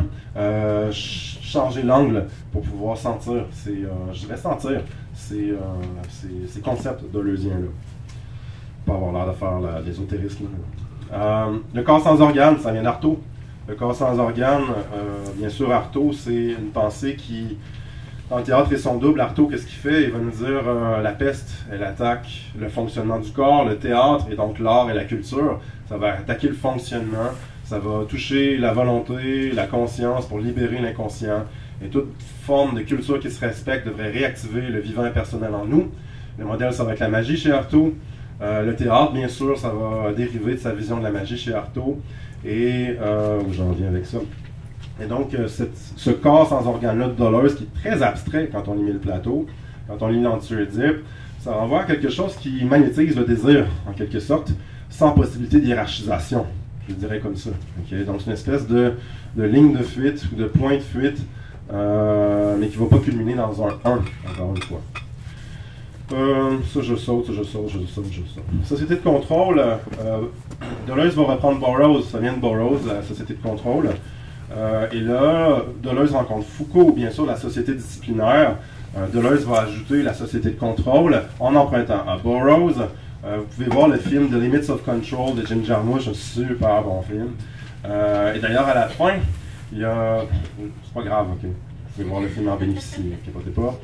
changer 0.91 1.81
l'angle 1.81 2.25
pour 2.51 2.61
pouvoir 2.61 2.97
sentir. 2.97 3.45
C'est, 3.51 3.79
je 4.13 4.19
dirais 4.19 4.37
sentir 4.37 4.81
ces, 5.15 5.55
ces 6.47 6.61
concepts 6.61 7.01
deleuziens-là 7.11 7.69
pas 8.87 8.93
avoir 8.93 9.11
l'air 9.11 9.27
de 9.27 9.37
faire 9.37 9.59
l'ésotérisme. 9.85 10.45
Euh, 11.13 11.57
le 11.73 11.83
corps 11.83 12.01
sans 12.01 12.19
organes, 12.21 12.57
ça 12.59 12.71
vient 12.71 12.83
d'Artaud. 12.83 13.19
Le 13.67 13.75
corps 13.75 13.93
sans 13.93 14.17
organes, 14.17 14.63
euh, 14.95 15.25
bien 15.35 15.49
sûr, 15.49 15.71
Artaud, 15.71 16.13
c'est 16.13 16.51
une 16.51 16.71
pensée 16.73 17.15
qui, 17.15 17.57
dans 18.29 18.37
le 18.37 18.43
théâtre 18.43 18.71
et 18.71 18.77
son 18.77 18.97
double, 18.97 19.19
Artaud, 19.19 19.47
qu'est-ce 19.47 19.65
qu'il 19.65 19.77
fait? 19.77 20.03
Il 20.03 20.11
va 20.11 20.19
nous 20.19 20.31
dire 20.31 20.63
euh, 20.65 21.01
la 21.01 21.11
peste, 21.11 21.65
elle 21.71 21.83
attaque 21.83 22.29
le 22.57 22.69
fonctionnement 22.69 23.19
du 23.19 23.31
corps, 23.31 23.65
le 23.65 23.77
théâtre 23.77 24.27
et 24.31 24.35
donc 24.35 24.59
l'art 24.59 24.89
et 24.89 24.93
la 24.93 25.03
culture. 25.03 25.59
Ça 25.89 25.97
va 25.97 26.13
attaquer 26.13 26.47
le 26.47 26.53
fonctionnement, 26.53 27.31
ça 27.65 27.79
va 27.79 28.05
toucher 28.07 28.57
la 28.57 28.71
volonté, 28.71 29.51
la 29.51 29.67
conscience 29.67 30.25
pour 30.25 30.39
libérer 30.39 30.79
l'inconscient. 30.79 31.43
Et 31.83 31.89
toute 31.89 32.09
forme 32.43 32.75
de 32.75 32.81
culture 32.81 33.19
qui 33.19 33.29
se 33.29 33.39
respecte 33.39 33.85
devrait 33.85 34.09
réactiver 34.09 34.61
le 34.61 34.79
vivant 34.79 35.03
impersonnel 35.03 35.53
en 35.53 35.65
nous. 35.65 35.91
Le 36.39 36.45
modèle, 36.45 36.73
ça 36.73 36.83
va 36.83 36.93
être 36.93 36.99
la 36.99 37.09
magie 37.09 37.37
chez 37.37 37.51
Artaud. 37.51 37.93
Euh, 38.41 38.63
le 38.63 38.75
théâtre, 38.75 39.13
bien 39.13 39.27
sûr, 39.27 39.57
ça 39.57 39.69
va 39.69 40.13
dériver 40.13 40.53
de 40.53 40.59
sa 40.59 40.71
vision 40.71 40.97
de 40.97 41.03
la 41.03 41.11
magie 41.11 41.37
chez 41.37 41.53
Artaud. 41.53 41.99
Et 42.45 42.95
euh, 43.01 43.39
j'en 43.51 43.71
viens 43.71 43.87
avec 43.87 44.05
ça. 44.05 44.19
Et 45.01 45.05
donc, 45.05 45.33
euh, 45.33 45.47
ce 45.47 46.09
corps 46.11 46.49
sans 46.49 46.65
organe-là 46.67 47.07
de 47.07 47.13
Dolores, 47.13 47.55
qui 47.55 47.63
est 47.63 47.79
très 47.81 48.01
abstrait 48.03 48.49
quand 48.51 48.67
on 48.67 48.75
lit 48.75 48.91
le 48.91 48.99
plateau, 48.99 49.47
quand 49.87 50.01
on 50.01 50.07
lit 50.07 50.21
l'anti-Oedipe, 50.21 51.03
ça 51.39 51.53
renvoie 51.53 51.81
à 51.81 51.83
quelque 51.85 52.09
chose 52.09 52.35
qui 52.35 52.63
magnétise 52.65 53.15
le 53.15 53.25
désir, 53.25 53.67
en 53.87 53.93
quelque 53.93 54.19
sorte, 54.19 54.51
sans 54.89 55.11
possibilité 55.11 55.59
d'hierarchisation. 55.59 56.45
Je 56.89 56.93
dirais 56.93 57.19
comme 57.19 57.35
ça. 57.35 57.49
Donc, 58.05 58.21
c'est 58.21 58.27
une 58.27 58.33
espèce 58.33 58.67
de, 58.67 58.93
ligne 59.35 59.73
de 59.73 59.83
fuite 59.83 60.25
ou 60.31 60.35
de 60.35 60.45
point 60.45 60.75
de 60.75 60.81
fuite, 60.81 61.19
mais 61.69 62.67
qui 62.67 62.79
ne 62.79 62.83
va 62.83 62.97
pas 62.97 63.03
culminer 63.03 63.35
dans 63.35 63.63
un 63.63 63.77
1, 63.83 63.91
encore 64.31 64.55
une 64.55 64.63
fois. 64.63 64.81
Euh, 66.13 66.57
ça, 66.73 66.81
je 66.81 66.95
saute, 66.95 67.27
ça, 67.27 67.33
je 67.33 67.43
saute, 67.43 67.67
je 67.67 67.79
saute, 67.85 68.05
je 68.11 68.21
saute. 68.21 68.43
Société 68.63 68.95
de 68.95 69.01
contrôle, 69.01 69.59
euh, 69.59 70.21
Deleuze 70.87 71.15
va 71.15 71.23
reprendre 71.23 71.59
Burroughs, 71.59 72.03
ça 72.09 72.19
vient 72.19 72.33
de 72.33 72.39
Burroughs, 72.39 72.87
la 72.87 73.03
société 73.03 73.33
de 73.33 73.41
contrôle. 73.41 73.89
Euh, 74.55 74.87
et 74.93 75.01
là, 75.01 75.63
Deleuze 75.83 76.13
rencontre 76.13 76.47
Foucault, 76.47 76.93
bien 76.93 77.11
sûr, 77.11 77.25
la 77.25 77.35
société 77.35 77.73
disciplinaire. 77.73 78.55
Euh, 78.97 79.07
Deleuze 79.13 79.45
va 79.45 79.63
ajouter 79.63 80.01
la 80.01 80.13
société 80.13 80.51
de 80.51 80.59
contrôle 80.59 81.21
en 81.41 81.53
empruntant 81.55 82.07
à 82.07 82.17
Burroughs. 82.17 82.87
vous 83.23 83.43
pouvez 83.55 83.69
voir 83.69 83.89
le 83.89 83.97
film 83.97 84.29
The 84.29 84.41
Limits 84.41 84.69
of 84.69 84.85
Control 84.85 85.35
de 85.35 85.45
Jim 85.45 85.59
Jarmusch, 85.65 86.07
un 86.07 86.13
super 86.13 86.83
bon 86.83 87.01
film. 87.01 87.31
et 87.83 88.39
d'ailleurs, 88.39 88.67
à 88.67 88.73
la 88.73 88.87
fin, 88.87 89.15
il 89.73 89.79
y 89.79 89.83
a. 89.83 90.23
C'est 90.57 90.93
pas 90.93 91.03
grave, 91.03 91.27
ok 91.33 91.49
pouvez 91.97 92.09
voir 92.09 92.21
le 92.21 92.27
film 92.27 92.47
en 92.47 92.55
bénéficier, 92.55 93.03
ne 93.03 93.51
pas. 93.51 93.79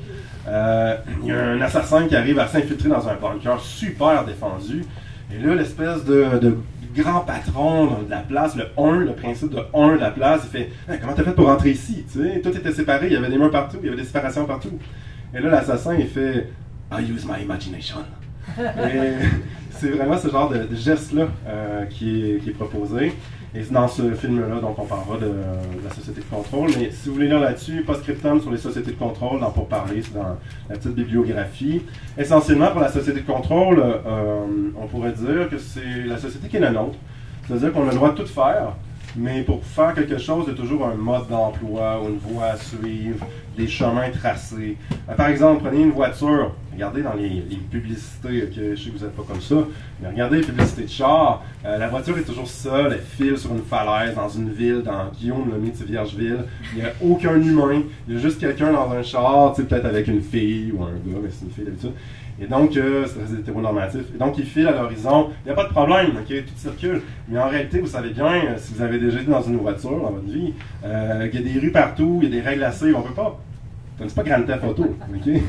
Euh, 0.47 0.95
il 1.21 1.29
y 1.29 1.31
a 1.31 1.41
un 1.41 1.61
assassin 1.61 2.07
qui 2.07 2.15
arrive 2.15 2.39
à 2.39 2.47
s'infiltrer 2.47 2.89
dans 2.89 3.07
un 3.07 3.15
bunker 3.15 3.59
super 3.61 4.25
défendu. 4.25 4.83
Et 5.31 5.45
là, 5.45 5.55
l'espèce 5.55 6.03
de, 6.05 6.57
grand 6.95 7.21
patron 7.21 8.03
de 8.03 8.09
la 8.09 8.19
place, 8.19 8.55
le 8.55 8.67
1, 8.77 8.99
le 8.99 9.13
principe 9.13 9.51
de 9.51 9.59
1 9.73 9.95
de 9.95 9.99
la 9.99 10.11
place, 10.11 10.41
il 10.45 10.49
fait 10.49 10.69
Comment 11.01 11.13
t'as 11.13 11.23
fait 11.23 11.31
pour 11.31 11.47
rentrer 11.47 11.71
ici 11.71 12.05
Tout 12.43 12.49
était 12.49 12.71
séparé, 12.71 13.07
il 13.07 13.13
y 13.13 13.15
avait 13.15 13.29
des 13.29 13.37
murs 13.37 13.51
partout, 13.51 13.77
il 13.81 13.85
y 13.85 13.89
avait 13.89 14.01
des 14.01 14.07
séparations 14.07 14.45
partout. 14.45 14.77
Et 15.33 15.39
là, 15.39 15.49
l'assassin, 15.49 15.95
il 15.95 16.07
fait 16.07 16.49
I 16.91 17.01
use 17.01 17.25
my 17.25 17.41
imagination. 17.41 17.97
c'est 19.71 19.89
vraiment 19.89 20.17
ce 20.17 20.27
genre 20.27 20.49
de, 20.49 20.67
geste-là 20.75 21.27
euh, 21.47 21.85
qui, 21.85 22.31
est, 22.31 22.39
qui, 22.39 22.49
est, 22.49 22.53
proposé. 22.53 23.13
Et 23.55 23.63
c'est 23.63 23.71
dans 23.71 23.87
ce 23.87 24.13
film-là, 24.13 24.59
donc 24.59 24.79
on 24.79 24.85
parlera 24.85 25.17
de, 25.17 25.31
la 25.83 25.93
société 25.93 26.21
de 26.21 26.25
contrôle. 26.25 26.71
Mais 26.79 26.89
si 26.89 27.07
vous 27.07 27.15
voulez 27.15 27.27
lire 27.27 27.39
là-dessus, 27.39 27.83
pas 27.83 27.93
scriptum 27.95 28.41
sur 28.41 28.49
les 28.49 28.57
sociétés 28.57 28.91
de 28.91 28.97
contrôle, 28.97 29.39
dans 29.39 29.51
Pour 29.51 29.67
parler, 29.67 30.01
c'est 30.01 30.15
dans 30.15 30.37
la 30.69 30.75
petite 30.75 30.95
bibliographie. 30.95 31.83
Essentiellement, 32.17 32.71
pour 32.71 32.81
la 32.81 32.89
société 32.89 33.21
de 33.21 33.25
contrôle, 33.25 33.79
euh, 33.79 34.45
on 34.75 34.87
pourrait 34.87 35.11
dire 35.11 35.49
que 35.49 35.59
c'est 35.59 36.03
la 36.07 36.17
société 36.17 36.47
qui 36.47 36.57
est 36.57 36.61
la 36.61 36.71
nôtre. 36.71 36.97
C'est-à-dire 37.47 37.71
qu'on 37.73 37.87
a 37.87 37.91
le 37.91 37.95
droit 37.95 38.11
de 38.11 38.15
tout 38.15 38.25
faire, 38.25 38.73
mais 39.15 39.43
pour 39.43 39.63
faire 39.63 39.93
quelque 39.93 40.17
chose, 40.17 40.45
il 40.47 40.53
y 40.53 40.53
a 40.55 40.59
toujours 40.59 40.87
un 40.87 40.95
mode 40.95 41.27
d'emploi 41.29 42.01
une 42.07 42.17
voie 42.17 42.45
à 42.45 42.57
suivre. 42.57 43.25
des 43.55 43.67
chemins 43.67 44.09
tracés. 44.09 44.77
Euh, 45.07 45.13
par 45.13 45.27
exemple, 45.27 45.63
prenez 45.63 45.83
une 45.83 45.91
voiture, 45.91 46.53
regardez 46.73 47.01
dans 47.01 47.13
les, 47.13 47.41
publicités, 47.71 48.49
je 48.51 48.75
sais 48.75 48.89
que 48.89 48.97
vous 48.97 49.05
n'êtes 49.05 49.15
pas 49.15 49.23
comme 49.27 49.41
ça, 49.41 49.55
mais 50.01 50.09
regardez 50.09 50.37
les 50.37 50.43
publicités 50.43 50.83
de 50.83 50.89
char, 50.89 51.43
euh, 51.65 51.77
la 51.77 51.87
voiture 51.87 52.17
est 52.17 52.23
toujours 52.23 52.47
seule, 52.47 52.93
elle 52.93 53.01
file 53.01 53.37
sur 53.37 53.51
une 53.51 53.63
falaise 53.63 54.15
dans 54.15 54.29
une 54.29 54.51
ville, 54.51 54.81
dans 54.83 55.09
Guillaume 55.17 55.51
le 55.51 55.59
de 55.59 55.85
Viergeville, 55.85 56.45
il 56.73 56.81
n'y 56.81 56.85
a 56.85 56.93
aucun 57.01 57.35
humain, 57.35 57.83
il 58.07 58.15
y 58.15 58.17
a 58.17 58.19
juste 58.19 58.39
quelqu'un 58.39 58.71
dans 58.71 58.91
un 58.91 59.03
char, 59.03 59.53
peut-être 59.53 59.85
avec 59.85 60.07
une 60.07 60.21
fille 60.21 60.71
ou 60.71 60.83
un 60.83 60.91
gars, 60.91 61.19
mais 61.21 61.29
c'est 61.29 61.45
une 61.45 61.51
fille 61.51 61.65
d'habitude. 61.65 61.93
Et 62.41 62.47
donc, 62.47 62.75
euh, 62.75 63.05
c'est 63.05 63.39
hétéronormatif. 63.39 64.01
Et 64.13 64.17
donc, 64.17 64.37
il 64.37 64.45
file 64.45 64.67
à 64.67 64.71
l'horizon. 64.71 65.29
Il 65.43 65.47
n'y 65.47 65.51
a 65.51 65.55
pas 65.55 65.65
de 65.65 65.69
problème, 65.69 66.11
ok, 66.17 66.45
tout 66.45 66.53
circule. 66.57 67.01
Mais 67.29 67.39
en 67.39 67.47
réalité, 67.47 67.79
vous 67.79 67.87
savez 67.87 68.09
bien, 68.09 68.25
euh, 68.25 68.55
si 68.57 68.73
vous 68.73 68.81
avez 68.81 68.97
déjà 68.97 69.21
été 69.21 69.29
dans 69.29 69.41
une 69.41 69.57
voiture 69.57 69.91
dans 69.91 70.11
votre 70.11 70.25
vie, 70.25 70.53
euh, 70.83 71.29
il 71.31 71.39
y 71.39 71.49
a 71.49 71.53
des 71.53 71.59
rues 71.59 71.71
partout, 71.71 72.19
il 72.21 72.29
y 72.29 72.37
a 72.37 72.41
des 72.41 72.47
règles 72.47 72.63
assez, 72.63 72.93
on 72.93 72.99
ne 72.99 73.07
peut 73.07 73.13
pas. 73.13 73.39
Pas 74.15 74.23
Grand 74.23 74.43
Theft 74.43 74.63
Auto, 74.65 74.83
ok? 74.83 75.41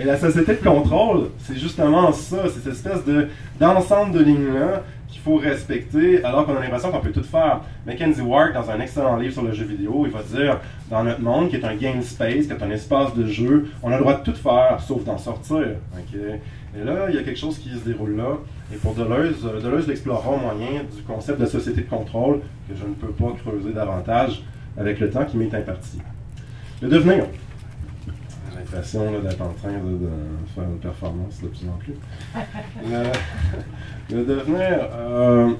Et 0.00 0.04
la 0.04 0.16
société 0.16 0.54
de 0.54 0.62
contrôle, 0.62 1.30
c'est 1.40 1.56
justement 1.56 2.12
ça, 2.12 2.44
c'est 2.44 2.60
cette 2.60 2.72
espèce 2.72 3.04
de, 3.04 3.28
d'ensemble 3.58 4.12
de 4.12 4.22
lignes-là 4.22 4.82
qu'il 5.08 5.20
faut 5.20 5.36
respecter 5.36 6.22
alors 6.22 6.46
qu'on 6.46 6.54
a 6.54 6.60
l'impression 6.60 6.92
qu'on 6.92 7.00
peut 7.00 7.10
tout 7.10 7.24
faire. 7.24 7.62
Mackenzie 7.84 8.20
Ward, 8.20 8.52
dans 8.52 8.70
un 8.70 8.78
excellent 8.78 9.16
livre 9.16 9.32
sur 9.32 9.42
le 9.42 9.52
jeu 9.52 9.64
vidéo, 9.64 10.04
il 10.06 10.12
va 10.12 10.22
dire 10.22 10.60
dans 10.88 11.02
notre 11.02 11.20
monde, 11.20 11.48
qui 11.48 11.56
est 11.56 11.64
un 11.64 11.74
game 11.74 12.00
space, 12.02 12.46
qui 12.46 12.52
est 12.52 12.62
un 12.62 12.70
espace 12.70 13.12
de 13.14 13.26
jeu, 13.26 13.68
on 13.82 13.90
a 13.90 13.96
le 13.96 14.02
droit 14.02 14.18
de 14.18 14.22
tout 14.22 14.36
faire 14.36 14.78
sauf 14.86 15.02
d'en 15.04 15.18
sortir. 15.18 15.66
Et 16.14 16.84
là, 16.84 17.06
il 17.08 17.16
y 17.16 17.18
a 17.18 17.22
quelque 17.22 17.38
chose 17.38 17.58
qui 17.58 17.70
se 17.70 17.84
déroule 17.84 18.16
là. 18.16 18.36
Et 18.72 18.76
pour 18.76 18.94
Deleuze, 18.94 19.44
euh, 19.46 19.60
Deleuze 19.60 19.88
l'explorera 19.88 20.30
au 20.30 20.38
moyen 20.38 20.82
du 20.94 21.02
concept 21.02 21.40
de 21.40 21.46
société 21.46 21.80
de 21.80 21.88
contrôle 21.88 22.40
que 22.68 22.76
je 22.76 22.84
ne 22.84 22.94
peux 22.94 23.12
pas 23.12 23.34
creuser 23.42 23.72
davantage 23.72 24.42
avec 24.76 25.00
le 25.00 25.10
temps 25.10 25.24
qui 25.24 25.38
m'est 25.38 25.52
imparti. 25.52 25.98
Le 26.82 26.88
devenir. 26.88 27.24
L'impression 28.70 29.20
d'être 29.20 29.40
en 29.40 29.52
train 29.52 29.72
de, 29.72 30.08
faire 30.54 30.64
une 30.64 30.78
performance 30.78 31.40
de 31.42 31.48
plus 31.48 31.68
en 31.68 31.78
plus. 31.78 31.94
Le, 34.10 34.24
devenir, 34.24 34.88
euh, 34.94 35.50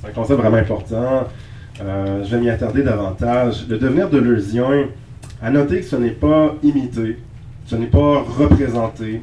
c'est 0.00 0.08
un 0.08 0.12
concept 0.12 0.40
vraiment 0.40 0.56
important. 0.56 1.26
Euh, 1.82 2.22
je 2.24 2.36
vais 2.36 2.40
m'y 2.40 2.50
attarder 2.50 2.82
davantage. 2.82 3.66
Le 3.68 3.78
devenir 3.78 4.10
de 4.10 4.18
Leusien, 4.18 4.88
à 5.42 5.50
noter 5.50 5.80
que 5.80 5.86
ce 5.86 5.96
n'est 5.96 6.10
pas 6.10 6.54
imité, 6.62 7.18
ce 7.66 7.76
n'est 7.76 7.86
pas 7.86 8.22
représenté, 8.22 9.22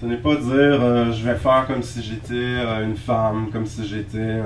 ce 0.00 0.06
n'est 0.06 0.16
pas 0.16 0.36
dire 0.36 0.46
euh, 0.52 1.12
je 1.12 1.24
vais 1.24 1.34
faire 1.34 1.66
comme 1.66 1.82
si 1.82 2.02
j'étais 2.02 2.34
euh, 2.34 2.86
une 2.86 2.96
femme, 2.96 3.48
comme 3.52 3.66
si 3.66 3.86
j'étais 3.86 4.38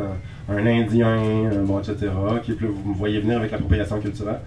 un 0.49 0.67
Indien, 0.67 1.51
bon, 1.63 1.79
etc. 1.79 2.11
Qui, 2.43 2.53
vous 2.53 2.91
me 2.91 2.95
voyez 2.95 3.21
venir 3.21 3.39
avec 3.39 3.53
l'appropriation 3.53 4.01
culturelle. 4.01 4.41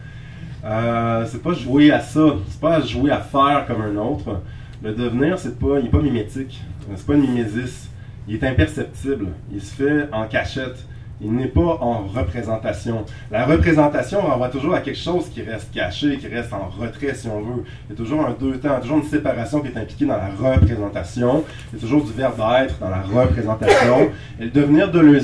C'est 0.62 1.44
pas 1.44 1.54
jouer 1.54 1.92
à 1.92 2.00
ça, 2.00 2.36
c'est 2.50 2.60
pas 2.60 2.82
jouer 2.82 3.12
à 3.12 3.20
faire 3.20 3.66
comme 3.68 3.82
un 3.82 3.96
autre. 3.98 4.42
Le 4.84 4.94
devenir, 4.94 5.40
c'est 5.40 5.58
pas, 5.58 5.80
il 5.80 5.86
n'est 5.86 5.90
pas 5.90 6.02
mimétique, 6.02 6.62
c'est 6.96 7.06
pas 7.06 7.14
une 7.14 7.22
mimésis. 7.22 7.90
Il 8.28 8.36
est 8.36 8.44
imperceptible, 8.44 9.28
il 9.52 9.62
se 9.62 9.74
fait 9.74 10.10
en 10.12 10.28
cachette 10.28 10.86
il 11.22 11.34
n'est 11.34 11.48
pas 11.48 11.80
en 11.82 12.04
représentation. 12.04 13.06
La 13.32 13.46
représentation 13.46 14.22
renvoie 14.22 14.50
toujours 14.50 14.76
à 14.76 14.82
quelque 14.82 15.00
chose 15.00 15.30
qui 15.30 15.42
reste 15.42 15.74
caché, 15.74 16.18
qui 16.18 16.28
reste 16.28 16.54
en 16.54 16.70
retrait, 16.70 17.14
si 17.16 17.28
on 17.28 17.42
veut. 17.42 17.64
Il 17.88 17.92
y 17.92 17.94
a 17.94 17.98
toujours 17.98 18.26
un 18.26 18.36
deux 18.40 18.58
temps, 18.58 18.80
toujours 18.80 18.98
une 18.98 19.04
séparation 19.04 19.62
qui 19.62 19.68
est 19.68 19.78
impliquée 19.78 20.06
dans 20.06 20.18
la 20.18 20.30
représentation. 20.30 21.44
Il 21.72 21.76
y 21.76 21.80
a 21.80 21.82
toujours 21.82 22.04
du 22.06 22.14
verbe 22.14 22.40
être 22.62 22.78
dans 22.80 22.90
la 22.90 23.02
représentation. 23.02 24.12
Et 24.40 24.46
le 24.46 24.52
devenir 24.52 24.92
de 24.92 25.02
ne 25.02 25.20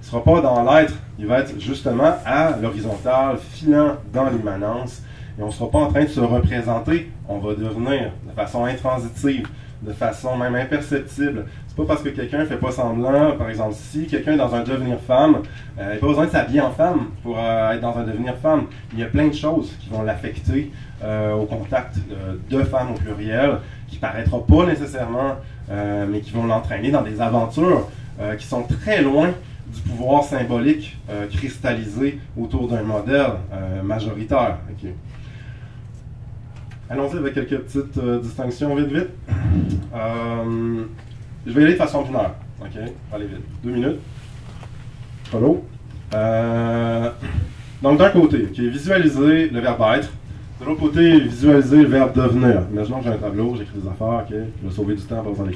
sera 0.00 0.22
pas 0.22 0.40
dans 0.40 0.62
l'être, 0.62 0.94
il 1.22 1.28
va 1.28 1.38
être 1.38 1.58
justement 1.60 2.16
à 2.26 2.56
l'horizontale, 2.60 3.38
filant 3.38 3.96
dans 4.12 4.28
l'immanence. 4.28 5.02
Et 5.38 5.42
on 5.42 5.46
ne 5.46 5.52
sera 5.52 5.70
pas 5.70 5.78
en 5.78 5.86
train 5.86 6.02
de 6.02 6.08
se 6.08 6.20
représenter, 6.20 7.10
on 7.28 7.38
va 7.38 7.54
devenir 7.54 8.10
de 8.28 8.32
façon 8.34 8.64
intransitive, 8.64 9.46
de 9.82 9.92
façon 9.92 10.36
même 10.36 10.56
imperceptible, 10.56 11.46
c'est 11.74 11.76
pas 11.76 11.84
parce 11.86 12.02
que 12.02 12.10
quelqu'un 12.10 12.40
ne 12.40 12.44
fait 12.44 12.58
pas 12.58 12.70
semblant, 12.70 13.32
par 13.38 13.48
exemple, 13.48 13.74
si 13.74 14.06
quelqu'un 14.06 14.32
est 14.32 14.36
dans 14.36 14.54
un 14.54 14.62
devenir 14.62 14.98
femme, 15.00 15.36
euh, 15.78 15.92
il 15.92 15.94
n'a 15.94 16.00
pas 16.00 16.06
besoin 16.06 16.26
de 16.26 16.30
s'habiller 16.30 16.60
en 16.60 16.70
femme 16.70 17.06
pour 17.22 17.38
euh, 17.38 17.70
être 17.70 17.80
dans 17.80 17.96
un 17.96 18.02
devenir 18.02 18.36
femme. 18.36 18.64
Il 18.92 18.98
y 18.98 19.02
a 19.02 19.06
plein 19.06 19.28
de 19.28 19.32
choses 19.32 19.72
qui 19.80 19.88
vont 19.88 20.02
l'affecter 20.02 20.70
euh, 21.02 21.32
au 21.32 21.46
contact 21.46 21.96
de 22.50 22.62
femmes 22.64 22.90
au 22.90 22.94
pluriel, 22.94 23.58
qui 23.88 23.96
paraîtra 23.96 24.44
pas 24.44 24.66
nécessairement, 24.66 25.36
mais 26.08 26.20
qui 26.20 26.32
vont 26.32 26.44
l'entraîner 26.44 26.90
dans 26.90 27.00
des 27.00 27.22
aventures 27.22 27.88
qui 28.38 28.46
sont 28.46 28.64
très 28.64 29.00
loin 29.00 29.30
du 29.74 29.80
pouvoir 29.82 30.24
symbolique 30.24 30.96
cristallisé 31.32 32.18
autour 32.36 32.68
d'un 32.68 32.82
modèle 32.82 33.32
majoritaire. 33.82 34.58
Allons-y 36.90 37.16
avec 37.16 37.34
quelques 37.34 37.58
petites 37.58 37.98
distinctions 38.22 38.74
vite 38.74 38.92
vite. 38.92 39.08
Je 41.46 41.52
vais 41.52 41.60
y 41.60 41.64
aller 41.64 41.72
de 41.74 41.78
façon 41.78 42.02
binaire. 42.02 42.34
OK? 42.60 42.78
Allez 43.12 43.26
vite. 43.26 43.42
Deux 43.64 43.72
minutes. 43.72 43.98
Follow. 45.24 45.64
Euh, 46.14 47.10
donc, 47.82 47.98
d'un 47.98 48.10
côté, 48.10 48.44
OK, 48.44 48.58
visualiser 48.58 49.48
le 49.48 49.60
verbe 49.60 49.82
être. 49.96 50.12
De 50.60 50.66
l'autre 50.66 50.80
côté, 50.80 51.18
visualiser 51.20 51.78
le 51.82 51.88
verbe 51.88 52.14
devenir. 52.14 52.62
Imaginons 52.70 52.98
que 52.98 53.04
j'ai 53.04 53.10
un 53.10 53.16
tableau, 53.16 53.56
j'écris 53.56 53.78
des 53.78 53.88
affaires, 53.88 54.22
OK? 54.22 54.30
Je 54.30 54.68
vais 54.68 54.74
sauver 54.74 54.94
du 54.94 55.02
temps, 55.02 55.22
pas 55.22 55.30
besoin. 55.30 55.46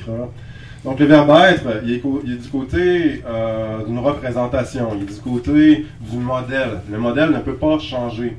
Donc, 0.86 1.00
le 1.00 1.06
verbe 1.06 1.30
être, 1.30 1.82
il 1.84 1.94
est, 1.94 2.36
du 2.36 2.48
côté 2.48 3.20
euh, 3.26 3.84
d'une 3.84 3.98
représentation, 3.98 4.90
il 4.94 5.02
est 5.02 5.14
du 5.14 5.20
côté 5.20 5.84
du 6.00 6.16
modèle. 6.16 6.80
Le 6.88 6.96
modèle 6.96 7.30
ne 7.30 7.40
peut 7.40 7.56
pas 7.56 7.80
changer. 7.80 8.36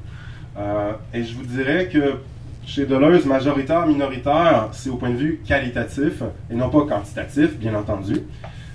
Euh, 0.57 0.93
et 1.13 1.25
je 1.25 1.35
vous 1.35 1.43
dirais 1.43 1.89
que 1.91 2.19
chez 2.65 2.85
Deleuze, 2.85 3.25
majoritaire, 3.25 3.85
minoritaire, 3.85 4.69
c'est 4.71 4.89
au 4.89 4.95
point 4.95 5.09
de 5.09 5.17
vue 5.17 5.41
qualitatif 5.45 6.23
et 6.49 6.55
non 6.55 6.69
pas 6.69 6.85
quantitatif, 6.85 7.57
bien 7.57 7.75
entendu. 7.75 8.21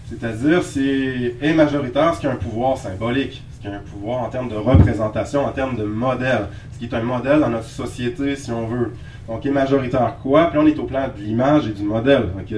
C'est-à-dire, 0.06 0.62
c'est 0.62 1.36
est 1.40 1.54
majoritaire, 1.54 2.14
ce 2.14 2.20
qui 2.20 2.26
a 2.26 2.32
un 2.32 2.36
pouvoir 2.36 2.76
symbolique, 2.76 3.42
ce 3.56 3.62
qui 3.62 3.68
a 3.68 3.70
un 3.70 3.78
pouvoir 3.78 4.18
en 4.18 4.28
termes 4.28 4.50
de 4.50 4.56
représentation, 4.56 5.46
en 5.46 5.50
termes 5.50 5.78
de 5.78 5.84
modèle, 5.84 6.48
ce 6.74 6.78
qui 6.78 6.84
est 6.84 6.94
un 6.94 7.02
modèle 7.02 7.40
dans 7.40 7.48
notre 7.48 7.64
société, 7.64 8.36
si 8.36 8.52
on 8.52 8.66
veut. 8.66 8.92
Donc, 9.28 9.46
est 9.46 9.50
majoritaire 9.50 10.16
quoi? 10.22 10.50
Puis 10.50 10.58
on 10.58 10.66
est 10.66 10.78
au 10.78 10.84
plan 10.84 11.08
de 11.08 11.22
l'image 11.22 11.68
et 11.68 11.72
du 11.72 11.84
modèle, 11.84 12.24
OK? 12.38 12.54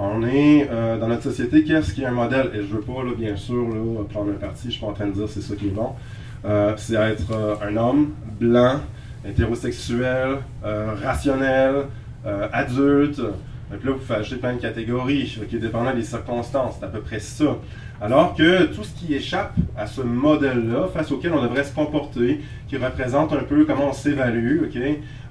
On 0.00 0.22
est 0.24 0.68
euh, 0.70 0.96
dans 0.96 1.08
notre 1.08 1.24
société, 1.24 1.64
qu'est-ce 1.64 1.92
qui 1.92 2.02
est 2.02 2.06
un 2.06 2.12
modèle? 2.12 2.52
Et 2.54 2.58
je 2.58 2.72
veux 2.72 2.80
pas, 2.80 3.02
là, 3.02 3.10
bien 3.18 3.34
sûr, 3.34 3.68
là, 3.68 4.04
prendre 4.08 4.30
un 4.30 4.34
parti, 4.34 4.66
je 4.66 4.70
suis 4.70 4.80
pas 4.80 4.86
en 4.86 4.92
train 4.92 5.08
de 5.08 5.12
dire 5.12 5.28
c'est 5.28 5.40
ça 5.40 5.56
qui 5.56 5.66
est 5.66 5.70
bon. 5.70 5.90
Euh, 6.44 6.72
c'est 6.76 6.94
être 6.94 7.32
euh, 7.32 7.56
un 7.60 7.76
homme 7.76 8.10
blanc, 8.38 8.76
hétérosexuel, 9.26 10.36
euh, 10.64 10.94
rationnel, 11.02 11.86
euh, 12.24 12.46
adulte. 12.52 13.18
Donc 13.18 13.84
là, 13.84 13.90
vous 13.90 13.98
pouvez 13.98 14.20
ajouter 14.20 14.36
plein 14.36 14.54
de 14.54 14.60
catégories, 14.60 15.40
qui 15.50 15.58
dépendant 15.58 15.92
des 15.92 16.04
circonstances. 16.04 16.76
C'est 16.78 16.86
à 16.86 16.88
peu 16.88 17.00
près 17.00 17.18
ça. 17.18 17.56
Alors 18.00 18.36
que 18.36 18.66
tout 18.66 18.84
ce 18.84 18.94
qui 18.94 19.14
échappe 19.14 19.56
à 19.76 19.88
ce 19.88 20.00
modèle-là, 20.00 20.86
face 20.94 21.10
auquel 21.10 21.32
on 21.32 21.42
devrait 21.42 21.64
se 21.64 21.74
comporter, 21.74 22.40
qui 22.68 22.76
représente 22.76 23.32
un 23.32 23.42
peu 23.42 23.64
comment 23.64 23.88
on 23.88 23.92
s'évalue, 23.92 24.62
ok, 24.62 24.80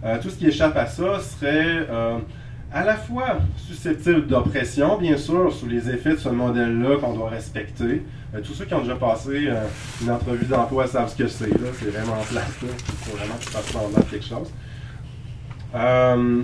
euh, 0.03 0.17
tout 0.21 0.29
ce 0.29 0.35
qui 0.35 0.47
échappe 0.47 0.75
à 0.75 0.87
ça 0.87 1.21
serait 1.21 1.87
à 2.71 2.83
la 2.83 2.95
fois 2.95 3.37
susceptible 3.55 4.27
d'oppression, 4.27 4.97
bien 4.97 5.17
sûr, 5.17 5.51
sous 5.53 5.67
les 5.67 5.89
effets 5.89 6.11
de 6.11 6.17
ce 6.17 6.29
modèle-là 6.29 6.97
qu'on 6.97 7.13
doit 7.13 7.29
respecter. 7.29 8.03
Euh, 8.35 8.41
tous 8.41 8.53
ceux 8.53 8.65
qui 8.65 8.73
ont 8.73 8.81
déjà 8.81 8.95
passé 8.95 9.47
euh, 9.47 9.65
une 10.01 10.11
entrevue 10.11 10.45
d'emploi 10.45 10.85
savent 10.87 11.09
ce 11.09 11.15
que 11.15 11.27
c'est. 11.27 11.49
C'est 11.79 11.89
vraiment 11.89 12.19
en 12.19 12.23
place. 12.23 12.51
Il 12.61 12.67
faut 12.67 13.17
vraiment 13.17 13.35
que 13.35 13.43
tu 13.45 13.49
fasses 13.49 13.71
semblant 13.71 14.01
quelque 14.01 14.25
chose. 14.25 14.51
Euh, 15.75 16.43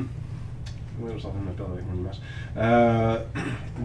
oui, 1.00 1.12
je 1.14 1.20
suis 1.20 1.28
en 1.28 1.32
train 1.32 1.40
de 1.40 1.46
me 1.46 1.52
perdre 1.52 1.74
avec 1.74 1.86
mon 1.88 2.00
image. 2.00 2.20
Euh, 2.58 3.18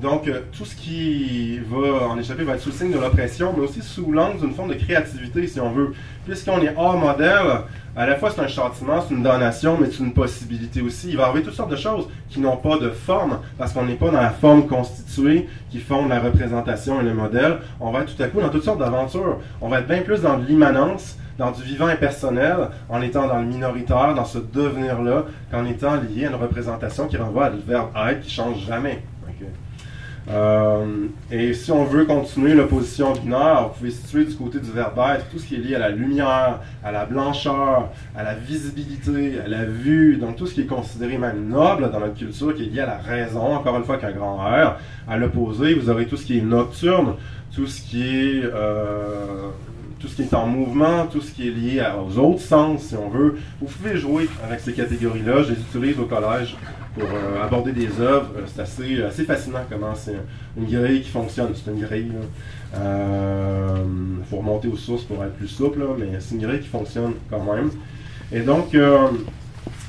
donc, 0.01 0.29
euh, 0.29 0.43
tout 0.57 0.65
ce 0.65 0.77
qui 0.77 1.59
va 1.61 2.09
en 2.09 2.19
échapper 2.19 2.45
va 2.45 2.55
être 2.55 2.61
sous 2.61 2.71
le 2.71 2.75
signe 2.75 2.93
de 2.93 2.99
l'oppression, 2.99 3.55
mais 3.57 3.65
aussi 3.65 3.81
sous 3.83 4.13
l'angle 4.13 4.41
d'une 4.41 4.53
forme 4.53 4.69
de 4.69 4.75
créativité, 4.75 5.47
si 5.47 5.61
on 5.61 5.71
veut. 5.71 5.93
Puisqu'on 6.27 6.61
est 6.61 6.75
hors 6.77 6.99
modèle, 6.99 7.63
à 7.97 8.07
la 8.07 8.17
fois 8.17 8.31
c'est 8.31 8.43
un 8.43 8.49
châtiment, 8.49 9.01
c'est 9.01 9.15
une 9.15 9.23
donation, 9.23 9.79
mais 9.81 9.89
c'est 9.91 10.01
une 10.01 10.13
possibilité 10.13 10.83
aussi. 10.83 11.09
Il 11.11 11.17
va 11.17 11.27
avoir 11.27 11.43
toutes 11.43 11.55
sortes 11.55 11.71
de 11.71 11.77
choses 11.77 12.09
qui 12.29 12.41
n'ont 12.41 12.59
pas 12.59 12.79
de 12.79 12.91
forme, 12.91 13.39
parce 13.57 13.73
qu'on 13.73 13.85
n'est 13.85 13.95
pas 13.95 14.11
dans 14.11 14.21
la 14.21 14.31
forme 14.31 14.67
constituée 14.67 15.49
qui 15.71 15.79
font 15.79 16.07
la 16.07 16.21
représentation 16.21 17.01
et 17.01 17.05
le 17.05 17.15
modèle. 17.15 17.59
On 17.81 17.91
va 17.91 18.01
être 18.01 18.15
tout 18.15 18.23
à 18.23 18.27
coup 18.29 18.41
dans 18.41 18.51
toutes 18.51 18.65
sortes 18.65 18.81
d'aventures. 18.81 19.39
On 19.63 19.69
va 19.69 19.81
être 19.81 19.89
bien 19.89 20.03
plus 20.03 20.21
dans 20.21 20.37
l'immanence, 20.37 21.17
dans 21.39 21.53
du 21.53 21.63
vivant 21.63 21.87
impersonnel, 21.87 22.69
en 22.89 23.01
étant 23.01 23.29
dans 23.29 23.39
le 23.39 23.47
minoritaire, 23.47 24.15
dans 24.15 24.25
ce 24.25 24.39
devenir-là, 24.39 25.25
qu'en 25.51 25.65
étant 25.65 25.95
lié 25.95 26.27
à 26.27 26.31
une 26.31 26.35
représentation 26.35 27.07
qui 27.07 27.17
renvoie 27.17 27.47
à 27.47 27.51
le 27.51 27.59
verbe 27.59 27.91
être 28.09 28.21
qui 28.21 28.31
change 28.31 28.67
jamais. 28.67 29.03
Euh, 30.31 31.07
et 31.31 31.55
si 31.55 31.73
on 31.73 31.85
veut 31.85 32.05
continuer 32.05 32.53
l'opposition 32.53 33.15
binaire, 33.15 33.69
vous 33.69 33.79
pouvez 33.79 33.91
situer 33.91 34.25
du 34.27 34.35
côté 34.35 34.61
du 34.61 34.71
verbe 34.71 34.99
être 34.99 35.27
tout 35.31 35.39
ce 35.39 35.47
qui 35.47 35.55
est 35.55 35.59
lié 35.59 35.77
à 35.77 35.79
la 35.79 35.89
lumière, 35.89 36.61
à 36.85 36.93
la 36.93 37.07
blancheur, 37.07 37.89
à 38.15 38.23
la 38.23 38.35
visibilité, 38.35 39.41
à 39.43 39.49
la 39.49 39.65
vue, 39.65 40.17
donc 40.17 40.37
tout 40.37 40.47
ce 40.47 40.53
qui 40.53 40.63
est 40.63 40.67
considéré 40.67 41.17
même 41.17 41.49
noble 41.49 41.91
dans 41.91 42.01
notre 42.01 42.15
culture, 42.15 42.55
qui 42.55 42.65
est 42.65 42.67
lié 42.67 42.81
à 42.81 42.87
la 42.87 42.99
raison, 42.99 43.55
encore 43.55 43.79
une 43.79 43.85
fois 43.85 43.97
qu'un 43.97 44.13
grand 44.13 44.37
R. 44.37 44.77
À 45.09 45.17
l'opposé, 45.17 45.73
vous 45.73 45.89
aurez 45.89 46.07
tout 46.07 46.19
ce 46.19 46.27
qui 46.27 46.39
est 46.39 46.43
nocturne, 46.43 47.15
tout 47.55 47.67
ce 47.67 47.81
qui 47.81 48.03
est 48.03 48.43
euh, 48.45 49.49
tout 49.99 50.07
ce 50.07 50.17
qui 50.17 50.23
est 50.23 50.35
en 50.35 50.47
mouvement, 50.47 51.07
tout 51.07 51.21
ce 51.21 51.33
qui 51.33 51.49
est 51.49 51.51
lié 51.51 51.83
aux 51.99 52.19
autres 52.19 52.41
sens, 52.41 52.83
si 52.83 52.97
on 52.97 53.09
veut. 53.09 53.37
Vous 53.61 53.67
pouvez 53.67 53.97
jouer 53.97 54.29
avec 54.45 54.61
ces 54.61 54.73
catégories-là. 54.73 55.43
Je 55.43 55.53
les 55.53 55.61
utilise 55.61 55.99
au 55.99 56.05
collège 56.05 56.57
pour 56.95 57.05
euh, 57.05 57.45
aborder 57.45 57.73
des 57.73 58.01
œuvres. 58.01 58.31
Euh, 58.37 58.43
c'est 58.47 58.63
assez, 58.63 59.03
assez 59.03 59.25
fascinant 59.25 59.61
comment 59.69 59.95
c'est 59.95 60.17
une 60.57 60.67
grille 60.67 61.03
qui 61.03 61.11
fonctionne. 61.11 61.49
C'est 61.55 61.71
une 61.71 61.81
grille. 61.81 62.13
Il 62.75 64.25
faut 64.31 64.37
remonter 64.37 64.69
aux 64.69 64.77
sources 64.77 65.05
pour 65.05 65.23
être 65.25 65.35
plus 65.35 65.49
souple, 65.49 65.81
mais 65.99 66.19
c'est 66.21 66.35
une 66.35 66.43
grille 66.43 66.61
qui 66.61 66.69
fonctionne 66.69 67.15
quand 67.31 67.43
même. 67.43 67.71
Et 68.31 68.41
donc, 68.41 68.77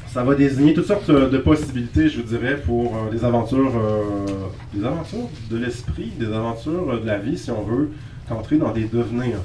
ça 0.07 0.24
va 0.24 0.34
désigner 0.34 0.74
toutes 0.74 0.88
sortes 0.88 1.12
de 1.12 1.38
possibilités, 1.39 2.07
je 2.07 2.22
vous 2.22 2.28
dirais, 2.28 2.55
pour 2.55 2.95
des 3.12 3.26
aventures, 3.26 3.74
des 4.74 4.86
aventures 4.86 5.28
de 5.51 5.57
l'esprit, 5.57 6.14
des 6.18 6.28
aventures 6.28 7.01
de 7.01 7.05
la 7.05 7.18
vie, 7.18 7.38
si 7.38 7.51
on 7.51 7.64
veut, 7.64 7.89
entrer 8.30 8.55
dans 8.55 8.72
des 8.72 8.86
devenirs. 8.86 9.39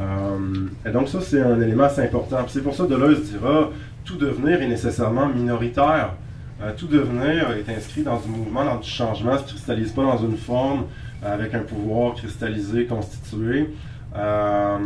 Euh, 0.00 0.68
et 0.84 0.90
donc 0.90 1.08
ça, 1.08 1.20
c'est 1.20 1.40
un 1.40 1.60
élément 1.60 1.84
assez 1.84 2.02
important. 2.02 2.38
C'est 2.48 2.62
pour 2.62 2.74
ça 2.74 2.84
que 2.84 2.90
Deleuze 2.90 3.30
dira, 3.30 3.70
tout 4.04 4.16
devenir 4.16 4.60
est 4.60 4.68
nécessairement 4.68 5.28
minoritaire. 5.28 6.14
Euh, 6.62 6.72
tout 6.76 6.86
devenir 6.86 7.50
est 7.50 7.70
inscrit 7.74 8.02
dans 8.02 8.16
un 8.16 8.28
mouvement, 8.28 8.64
dans 8.64 8.78
du 8.78 8.88
changement, 8.88 9.34
ne 9.34 9.38
se 9.38 9.44
cristallise 9.44 9.92
pas 9.92 10.02
dans 10.02 10.18
une 10.18 10.36
forme 10.36 10.84
avec 11.22 11.54
un 11.54 11.60
pouvoir 11.60 12.14
cristallisé, 12.14 12.86
constitué. 12.86 13.74
Euh, 14.16 14.78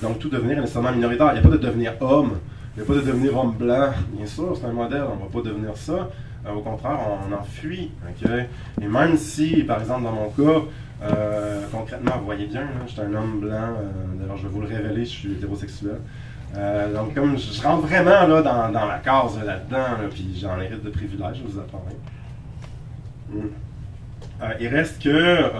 donc 0.00 0.18
tout 0.18 0.28
devenir 0.28 0.58
est 0.58 0.60
nécessairement 0.62 0.92
minoritaire. 0.92 1.32
Il 1.34 1.40
n'y 1.40 1.46
a 1.46 1.50
pas 1.50 1.56
de 1.56 1.62
devenir 1.62 1.92
homme, 2.00 2.38
il 2.74 2.82
n'y 2.82 2.84
a 2.84 2.86
pas 2.86 3.00
de 3.00 3.06
devenir 3.06 3.36
homme 3.36 3.52
blanc. 3.52 3.90
Bien 4.12 4.26
sûr, 4.26 4.56
c'est 4.58 4.66
un 4.66 4.72
modèle, 4.72 5.02
on 5.10 5.16
ne 5.16 5.20
va 5.20 5.30
pas 5.32 5.42
devenir 5.46 5.76
ça. 5.76 6.08
au 6.50 6.60
contraire, 6.60 6.98
on 7.28 7.32
en 7.34 7.42
fuit. 7.42 7.90
Et 8.80 8.86
même 8.86 9.16
si, 9.18 9.62
par 9.64 9.80
exemple, 9.80 10.04
dans 10.04 10.12
mon 10.12 10.30
cas, 10.30 10.64
euh, 11.04 11.60
concrètement, 11.70 12.12
vous 12.18 12.24
voyez 12.24 12.46
bien, 12.46 12.66
je 12.86 12.92
suis 12.92 13.00
un 13.00 13.14
homme 13.14 13.40
blanc. 13.40 13.52
Euh, 13.52 14.18
d'ailleurs, 14.18 14.36
je 14.36 14.42
vais 14.44 14.48
vous 14.48 14.60
le 14.60 14.68
révéler, 14.68 15.04
je 15.04 15.10
suis 15.10 15.32
hétérosexuel. 15.32 15.98
Euh, 16.56 16.94
donc, 16.94 17.14
comme 17.14 17.36
je, 17.36 17.62
rentre 17.62 17.86
vraiment 17.86 18.26
là, 18.26 18.42
dans, 18.42 18.72
dans 18.72 18.86
la 18.86 18.98
case 18.98 19.38
là-dedans, 19.44 20.08
puis 20.10 20.38
j'en 20.40 20.58
hérite 20.60 20.82
de 20.82 20.90
privilèges, 20.90 21.42
je 21.44 21.52
vous 21.52 21.58
apprendrai. 21.58 21.94
Hmm. 23.30 23.48
il 24.60 24.68
reste 24.68 25.02
que 25.02 25.50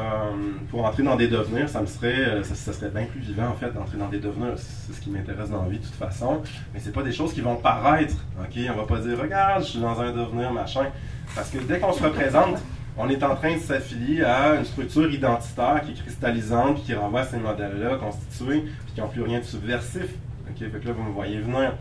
pour 0.70 0.84
entrer 0.84 1.03
dans 1.03 1.16
des 1.16 1.28
devenirs, 1.28 1.68
ça 1.68 1.80
me 1.80 1.86
serait, 1.86 2.42
ça, 2.45 2.72
serait 2.72 2.90
bien 2.90 3.07
plus 3.07 3.20
vivant 3.20 3.49
en 3.49 3.55
fait 3.55 3.72
d'entrer 3.72 3.97
dans 3.97 4.09
des 4.09 4.20
devenirs. 4.20 4.55
C'est 4.57 4.92
ce 4.92 5.01
qui 5.01 5.11
m'intéresse 5.11 5.51
dans 5.51 5.62
la 5.62 5.68
vie 5.68 5.78
de 5.78 5.84
toute 5.84 5.95
façon. 5.95 6.42
Mais 6.72 6.80
c'est 6.80 6.92
pas 6.92 7.03
des 7.03 7.12
choses 7.12 7.32
qui 7.32 7.40
vont 7.40 7.57
paraître. 7.57 8.14
Ok, 8.38 8.61
on 8.70 8.76
va 8.76 8.86
pas 8.86 9.01
dire 9.01 9.18
regarde, 9.18 9.62
je 9.62 9.70
suis 9.70 9.80
dans 9.80 10.01
un 10.01 10.12
devenir 10.12 10.53
machin. 10.53 10.86
Parce 11.34 11.51
que 11.51 11.59
dès 11.59 11.80
qu'on 11.80 11.92
se 11.92 12.03
représente, 12.03 12.59
on 12.97 13.09
est 13.09 13.22
en 13.22 13.34
train 13.34 13.55
de 13.55 13.61
s'affilier 13.61 14.22
à 14.22 14.55
une 14.55 14.64
structure 14.64 15.12
identitaire 15.12 15.82
qui 15.84 15.92
est 15.92 16.03
cristallisante, 16.03 16.84
qui 16.84 16.95
renvoie 16.95 17.20
à 17.20 17.24
ces 17.24 17.38
modèles-là 17.38 17.97
constitués, 17.97 18.61
puis 18.61 18.95
qui 18.95 19.01
n'ont 19.01 19.09
plus 19.09 19.22
rien 19.22 19.40
de 19.40 19.45
subversif. 19.45 20.07
OK, 20.49 20.59
fait 20.59 20.80
que 20.80 20.86
là, 20.86 20.92
vous 20.97 21.03
me 21.03 21.12
voyez 21.12 21.38
venir. 21.40 21.72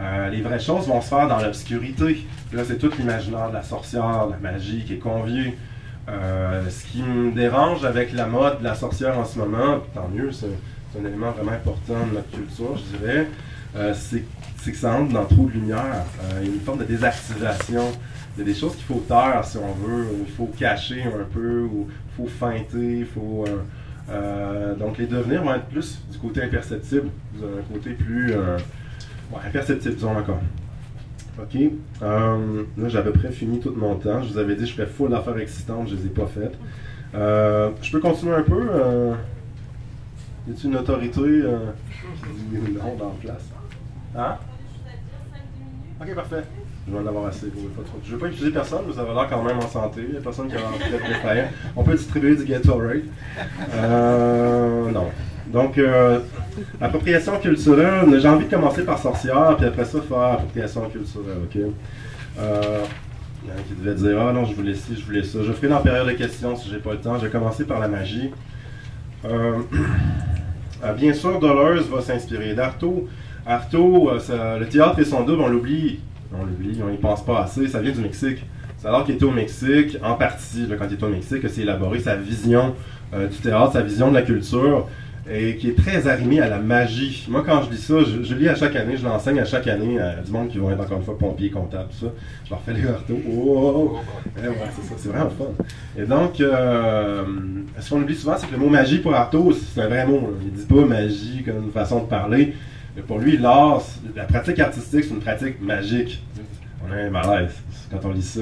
Euh, 0.00 0.28
les 0.30 0.40
vraies 0.40 0.60
choses 0.60 0.86
vont 0.86 1.00
se 1.00 1.08
faire 1.08 1.28
dans 1.28 1.40
l'obscurité. 1.40 2.26
Là, 2.52 2.62
c'est 2.64 2.78
tout 2.78 2.90
l'imaginaire 2.98 3.48
de 3.48 3.54
la 3.54 3.62
sorcière, 3.62 4.26
de 4.26 4.32
la 4.32 4.38
magie 4.38 4.84
qui 4.84 4.94
est 4.94 4.98
convié. 4.98 5.56
Euh, 6.08 6.68
ce 6.68 6.84
qui 6.86 7.02
me 7.02 7.32
dérange 7.32 7.84
avec 7.84 8.12
la 8.12 8.26
mode 8.26 8.60
de 8.60 8.64
la 8.64 8.74
sorcière 8.74 9.18
en 9.18 9.24
ce 9.24 9.38
moment, 9.38 9.80
tant 9.94 10.08
mieux, 10.08 10.32
c'est 10.32 10.46
un 10.98 11.04
élément 11.04 11.30
vraiment 11.30 11.52
important 11.52 12.06
de 12.10 12.16
notre 12.16 12.30
culture, 12.30 12.76
je 12.76 12.98
dirais, 12.98 13.28
euh, 13.76 13.94
c'est 13.94 14.72
que 14.72 14.76
ça 14.76 14.92
entre 14.94 15.12
dans 15.12 15.24
trop 15.24 15.44
de 15.44 15.52
lumière. 15.52 16.04
il 16.40 16.48
y 16.48 16.50
a 16.50 16.54
une 16.54 16.60
forme 16.60 16.80
de 16.80 16.84
désactivation 16.84 17.92
y 18.40 18.42
a 18.42 18.46
des 18.46 18.58
choses 18.58 18.74
qu'il 18.74 18.84
faut 18.84 19.02
taire 19.06 19.44
si 19.44 19.58
on 19.58 19.72
veut, 19.74 20.06
il 20.26 20.32
faut 20.32 20.46
cacher 20.46 21.02
un 21.02 21.24
peu, 21.30 21.62
ou 21.62 21.88
il 21.88 22.16
faut 22.16 22.26
feinter, 22.26 22.98
il 22.98 23.04
faut. 23.04 23.44
Euh, 23.46 23.58
euh, 24.10 24.74
donc 24.74 24.98
les 24.98 25.06
devenirs 25.06 25.42
vont 25.44 25.54
être 25.54 25.66
plus 25.66 26.00
du 26.10 26.18
côté 26.18 26.42
imperceptible. 26.42 27.08
Vous 27.34 27.44
avez 27.44 27.58
un 27.58 27.72
côté 27.72 27.90
plus 27.90 28.32
euh, 28.32 28.58
imperceptible, 29.46 29.94
disons 29.94 30.16
encore. 30.16 30.40
OK? 31.38 31.54
là, 32.00 32.88
j'ai 32.88 32.98
à 32.98 33.02
peu 33.02 33.12
près 33.12 33.30
fini 33.30 33.60
tout 33.60 33.72
mon 33.76 33.94
temps. 33.96 34.22
Je 34.22 34.32
vous 34.32 34.38
avais 34.38 34.56
dit 34.56 34.62
que 34.62 34.68
je 34.70 34.74
ferais 34.74 34.86
full 34.86 35.10
d'affaires 35.10 35.38
excitantes, 35.38 35.88
je 35.88 35.94
ne 35.94 36.00
les 36.00 36.06
ai 36.06 36.10
pas 36.10 36.26
faites. 36.26 36.58
je 37.14 37.92
peux 37.92 38.00
continuer 38.00 38.34
un 38.34 38.42
peu? 38.42 38.68
y 40.48 40.52
a-t-il 40.52 40.70
une 40.70 40.76
autorité 40.76 41.20
non 41.20 42.96
dans 42.98 43.08
la 43.08 43.14
place? 43.20 43.48
Hein? 44.16 44.36
Ok, 46.00 46.14
parfait. 46.14 46.44
Je 46.90 46.96
vais 46.96 47.08
avoir 47.08 47.26
assez. 47.26 47.46
Je 48.04 48.12
veux 48.12 48.18
pas 48.18 48.26
utiliser 48.26 48.50
personne, 48.50 48.80
vous 48.86 48.98
avez 48.98 49.14
l'air 49.14 49.26
quand 49.28 49.42
même 49.42 49.58
en 49.58 49.68
santé. 49.68 50.00
Il 50.04 50.12
n'y 50.12 50.18
a 50.18 50.20
personne 50.20 50.48
qui 50.48 50.56
a 50.56 50.58
envie 50.58 50.92
de 50.92 50.98
préférer. 50.98 51.44
On 51.76 51.84
peut 51.84 51.94
distribuer 51.94 52.36
du 52.36 52.44
Gatorade. 52.44 53.02
Euh, 53.74 54.90
non. 54.90 55.08
Donc, 55.52 55.78
euh, 55.78 56.20
appropriation 56.80 57.38
culturelle, 57.38 58.20
j'ai 58.20 58.28
envie 58.28 58.46
de 58.46 58.50
commencer 58.50 58.84
par 58.84 58.98
sorcière, 58.98 59.56
puis 59.56 59.66
après 59.66 59.84
ça, 59.84 60.00
faire 60.00 60.18
appropriation 60.18 60.88
culturelle, 60.88 61.38
OK? 61.44 61.60
Euh, 62.38 62.84
il 63.42 63.48
y 63.48 63.52
en 63.52 63.56
a 63.56 63.62
qui 63.62 63.74
devait 63.74 63.94
dire 63.94 64.20
Ah 64.20 64.32
non, 64.32 64.44
je 64.44 64.54
voulais 64.54 64.74
ci, 64.74 64.96
je 64.96 65.04
voulais 65.04 65.22
ça. 65.22 65.38
Je 65.42 65.52
ferai 65.52 65.68
dans 65.68 65.76
la 65.76 65.82
période 65.82 66.06
de 66.06 66.12
questions 66.12 66.56
si 66.56 66.68
j'ai 66.70 66.78
pas 66.78 66.92
le 66.92 67.00
temps. 67.00 67.18
Je 67.18 67.26
vais 67.26 67.30
commencer 67.30 67.64
par 67.64 67.80
la 67.80 67.88
magie. 67.88 68.30
Euh, 69.24 69.58
bien 70.96 71.12
sûr, 71.14 71.38
Dolores 71.40 71.84
va 71.90 72.00
s'inspirer 72.00 72.54
d'Artaud. 72.54 73.08
Artaud, 73.46 74.12
le 74.12 74.64
théâtre 74.66 74.98
et 74.98 75.04
son 75.04 75.24
double, 75.24 75.42
on 75.42 75.48
l'oublie 75.48 76.00
on 76.32 76.44
l'oublie, 76.44 76.80
on 76.82 76.90
n'y 76.90 76.98
pense 76.98 77.24
pas 77.24 77.42
assez. 77.42 77.68
Ça 77.68 77.80
vient 77.80 77.92
du 77.92 78.00
Mexique. 78.00 78.44
C'est 78.78 78.88
alors 78.88 79.04
qu'il 79.04 79.14
était 79.14 79.24
au 79.24 79.30
Mexique, 79.30 79.98
en 80.02 80.14
partie, 80.14 80.66
quand 80.78 80.86
il 80.88 80.94
était 80.94 81.04
au 81.04 81.10
Mexique, 81.10 81.42
que 81.42 81.48
c'est 81.48 81.62
élaboré 81.62 81.98
sa 81.98 82.16
vision 82.16 82.74
euh, 83.12 83.28
du 83.28 83.36
théâtre, 83.36 83.74
sa 83.74 83.82
vision 83.82 84.08
de 84.08 84.14
la 84.14 84.22
culture, 84.22 84.88
et 85.30 85.56
qui 85.56 85.68
est 85.68 85.76
très 85.76 86.08
arrimé 86.08 86.40
à 86.40 86.48
la 86.48 86.58
magie. 86.58 87.26
Moi, 87.28 87.42
quand 87.44 87.62
je 87.62 87.70
lis 87.70 87.76
ça, 87.76 87.96
je, 88.00 88.34
lis 88.34 88.48
à 88.48 88.54
chaque 88.54 88.74
année, 88.76 88.96
je 88.96 89.04
l'enseigne 89.04 89.38
à 89.38 89.44
chaque 89.44 89.66
année 89.66 90.00
à 90.00 90.16
du 90.22 90.32
monde 90.32 90.48
qui 90.48 90.56
vont 90.56 90.70
être 90.70 90.80
encore 90.80 90.96
une 90.96 91.04
fois 91.04 91.18
pompiers, 91.18 91.50
comptables, 91.50 91.90
tout 91.90 92.06
ça. 92.06 92.12
Je 92.46 92.50
leur 92.50 92.60
fais 92.62 92.72
les 92.72 92.86
retours. 92.86 93.18
Oh, 93.30 93.98
c'est 94.34 94.82
ça, 94.82 94.94
c'est 94.96 95.08
vraiment 95.10 95.28
fun. 95.30 95.44
Et 95.98 96.06
donc, 96.06 96.40
euh, 96.40 97.24
ce 97.78 97.90
qu'on 97.90 98.00
oublie 98.00 98.16
souvent, 98.16 98.36
c'est 98.38 98.46
que 98.46 98.52
le 98.52 98.58
mot 98.58 98.70
magie 98.70 98.98
pour 98.98 99.14
Arthur, 99.14 99.52
c'est 99.74 99.82
un 99.82 99.88
vrai 99.88 100.06
mot. 100.06 100.32
Il 100.42 100.52
dit 100.52 100.64
pas 100.64 100.86
magie 100.86 101.42
comme 101.44 101.64
une 101.64 101.70
façon 101.70 102.00
de 102.00 102.06
parler 102.08 102.54
pour 103.06 103.18
lui, 103.18 103.36
l'art, 103.36 103.82
la 104.14 104.24
pratique 104.24 104.58
artistique, 104.58 105.04
c'est 105.04 105.14
une 105.14 105.20
pratique 105.20 105.60
magique. 105.60 106.22
On 106.86 106.92
a 106.92 106.96
un 106.96 107.10
malaise 107.10 107.62
quand 107.90 107.98
on 108.04 108.12
lit 108.12 108.22
ça. 108.22 108.40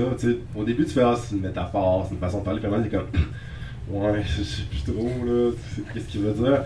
au 0.54 0.64
début, 0.64 0.84
tu 0.84 0.92
fais 0.92 1.02
ah, 1.02 1.16
c'est 1.16 1.34
une 1.34 1.42
métaphore, 1.42 2.06
c'est 2.08 2.14
une 2.14 2.20
façon 2.20 2.40
de 2.40 2.44
parler. 2.44 2.60
Puis 2.60 2.70
c'est 2.84 2.90
comme 2.90 3.06
Ouais, 3.90 4.22
je 4.38 4.42
sais 4.42 4.62
plus 4.70 4.92
trop, 4.92 5.08
là, 5.26 5.50
qu'est-ce 5.92 6.06
qu'il 6.06 6.20
veut 6.20 6.32
dire. 6.32 6.62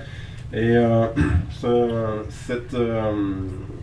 Et 0.53 0.77
euh, 0.77 1.07
cet, 2.29 2.75
euh, 2.75 3.13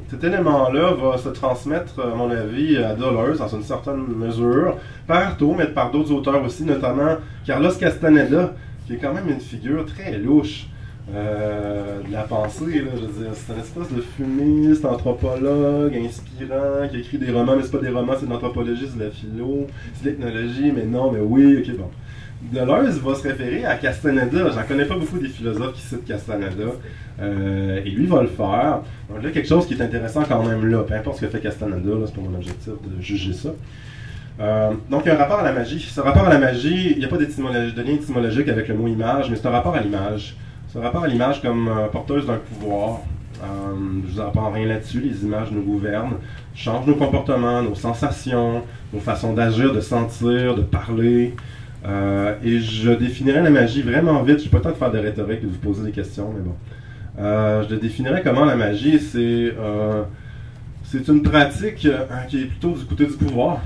cet 0.10 0.24
élément-là 0.24 0.94
va 0.94 1.18
se 1.18 1.30
transmettre, 1.30 2.00
à 2.00 2.16
mon 2.16 2.30
avis, 2.30 2.78
à 2.78 2.94
Dolores, 2.94 3.38
dans 3.38 3.48
une 3.48 3.64
certaine 3.64 4.06
mesure, 4.08 4.78
par 5.08 5.38
mais 5.58 5.68
par 5.68 5.92
d'autres 5.92 6.12
auteurs 6.12 6.44
aussi, 6.44 6.64
notamment 6.64 7.16
Carlos 7.46 7.72
Castaneda, 7.72 8.54
qui 8.86 8.94
est 8.94 8.98
quand 8.98 9.14
même 9.14 9.30
une 9.30 9.40
figure 9.40 9.86
très 9.86 10.18
louche. 10.18 10.68
Euh, 11.16 12.02
de 12.08 12.12
la 12.14 12.22
pensée, 12.22 12.66
je 12.68 12.82
veux 12.82 13.08
dire, 13.08 13.32
c'est 13.34 13.54
un 13.54 13.60
espèce 13.60 13.92
de 13.92 14.02
fumiste, 14.02 14.86
anthropologue, 14.86 15.96
inspirant, 15.96 16.88
qui 16.90 17.00
écrit 17.00 17.18
des 17.18 17.32
romans, 17.32 17.56
mais 17.56 17.64
c'est 17.64 17.72
pas 17.72 17.80
des 17.80 17.90
romans, 17.90 18.14
c'est 18.20 18.28
de 18.28 18.32
l'anthropologie, 18.32 18.88
c'est 18.88 19.00
de 19.00 19.06
la 19.06 19.10
philo, 19.10 19.66
c'est 19.96 20.04
de 20.04 20.10
l'ethnologie, 20.10 20.72
mais 20.72 20.86
non, 20.86 21.12
mais 21.12 21.20
oui, 21.20 21.58
ok, 21.58 21.78
bon. 21.78 21.90
Deleuze 22.42 23.02
va 23.02 23.16
se 23.16 23.28
référer 23.28 23.66
à 23.66 23.76
Castaneda. 23.76 24.50
J'en 24.52 24.64
connais 24.64 24.86
pas 24.86 24.96
beaucoup 24.96 25.18
des 25.18 25.28
philosophes 25.28 25.74
qui 25.74 25.82
citent 25.82 26.06
Castaneda. 26.06 26.72
Euh, 27.22 27.82
et 27.84 27.90
lui 27.90 28.06
va 28.06 28.22
le 28.22 28.30
faire. 28.30 28.82
Donc 29.10 29.24
là, 29.24 29.32
quelque 29.32 29.50
chose 29.50 29.66
qui 29.66 29.74
est 29.74 29.82
intéressant 29.82 30.24
quand 30.24 30.42
même 30.46 30.66
là. 30.66 30.84
Peu 30.84 30.94
importe 30.94 31.18
ce 31.18 31.26
que 31.26 31.28
fait 31.28 31.42
Castaneda, 31.42 31.90
c'est 32.06 32.16
pas 32.16 32.22
mon 32.22 32.36
objectif 32.36 32.70
de 32.70 33.02
juger 33.02 33.34
ça. 33.34 33.50
Euh, 34.40 34.72
donc, 34.90 35.02
il 35.06 35.10
y 35.10 35.12
a 35.12 35.16
un 35.16 35.18
rapport 35.18 35.40
à 35.40 35.44
la 35.44 35.52
magie. 35.52 35.82
Ce 35.82 36.00
rapport 36.00 36.26
à 36.26 36.30
la 36.30 36.40
magie, 36.40 36.92
il 36.92 37.00
n'y 37.00 37.06
a 37.06 37.10
pas 37.10 37.18
de 37.18 37.26
lien 37.26 37.94
étymologique 37.94 38.48
avec 38.48 38.70
le 38.70 38.76
mot 38.76 38.88
image, 38.88 39.30
mais 39.30 39.36
c'est 39.36 39.48
un 39.48 39.52
rapport 39.52 39.76
à 39.76 39.82
l'image. 39.82 40.38
Ce 40.72 40.78
rapport 40.78 41.04
à 41.04 41.08
l'image 41.08 41.42
comme 41.42 41.68
euh, 41.68 41.88
porteuse 41.88 42.28
d'un 42.28 42.38
pouvoir. 42.38 43.00
Euh, 43.42 43.46
je 44.08 44.14
vous 44.14 44.22
apprends 44.22 44.52
rien 44.52 44.68
là-dessus. 44.68 45.02
Les 45.02 45.24
images 45.24 45.50
nous 45.52 45.64
gouvernent, 45.64 46.18
changent 46.54 46.86
nos 46.86 46.94
comportements, 46.94 47.64
nos 47.64 47.74
sensations, 47.74 48.62
nos 48.94 49.00
façons 49.00 49.34
d'agir, 49.34 49.74
de 49.74 49.82
sentir, 49.82 50.54
de 50.54 50.62
parler. 50.62 51.34
Euh, 51.88 52.36
et 52.44 52.60
je 52.60 52.92
définirais 52.92 53.42
la 53.42 53.50
magie 53.50 53.82
vraiment 53.82 54.22
vite. 54.22 54.42
Je 54.42 54.44
n'ai 54.44 54.50
pas 54.52 54.58
le 54.58 54.64
temps 54.64 54.70
de 54.70 54.76
faire 54.76 54.92
de 54.92 55.00
rhétorique 55.00 55.40
et 55.42 55.48
de 55.48 55.52
vous 55.52 55.58
poser 55.58 55.84
des 55.84 55.92
questions, 55.92 56.32
mais 56.36 56.42
bon. 56.42 56.56
je 57.68 57.74
définirais 57.74 58.22
comment 58.22 58.46
la 58.46 58.56
magie, 58.56 59.00
c'est 59.00 61.08
une 61.08 61.24
pratique 61.24 61.88
qui 62.28 62.42
est 62.42 62.46
plutôt 62.46 62.74
du 62.74 62.86
côté 62.86 63.08
du 63.08 63.14
pouvoir, 63.14 63.62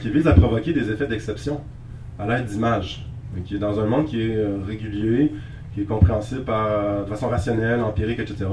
qui 0.00 0.10
vise 0.10 0.26
à 0.26 0.32
provoquer 0.32 0.72
des 0.72 0.90
effets 0.90 1.06
d'exception 1.06 1.60
à 2.18 2.26
l'aide 2.26 2.46
d'images, 2.46 3.06
dans 3.60 3.78
un 3.78 3.86
monde 3.86 4.06
qui 4.06 4.20
est 4.20 4.36
régulier, 4.66 5.30
compréhensible 5.84 6.42
par, 6.42 7.04
de 7.04 7.08
façon 7.08 7.28
rationnelle, 7.28 7.80
empirique, 7.80 8.18
etc. 8.18 8.46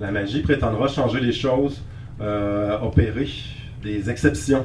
La 0.00 0.10
magie 0.10 0.42
prétendra 0.42 0.88
changer 0.88 1.20
les 1.20 1.32
choses, 1.32 1.82
euh, 2.20 2.78
opérer 2.80 3.28
des 3.82 4.10
exceptions 4.10 4.64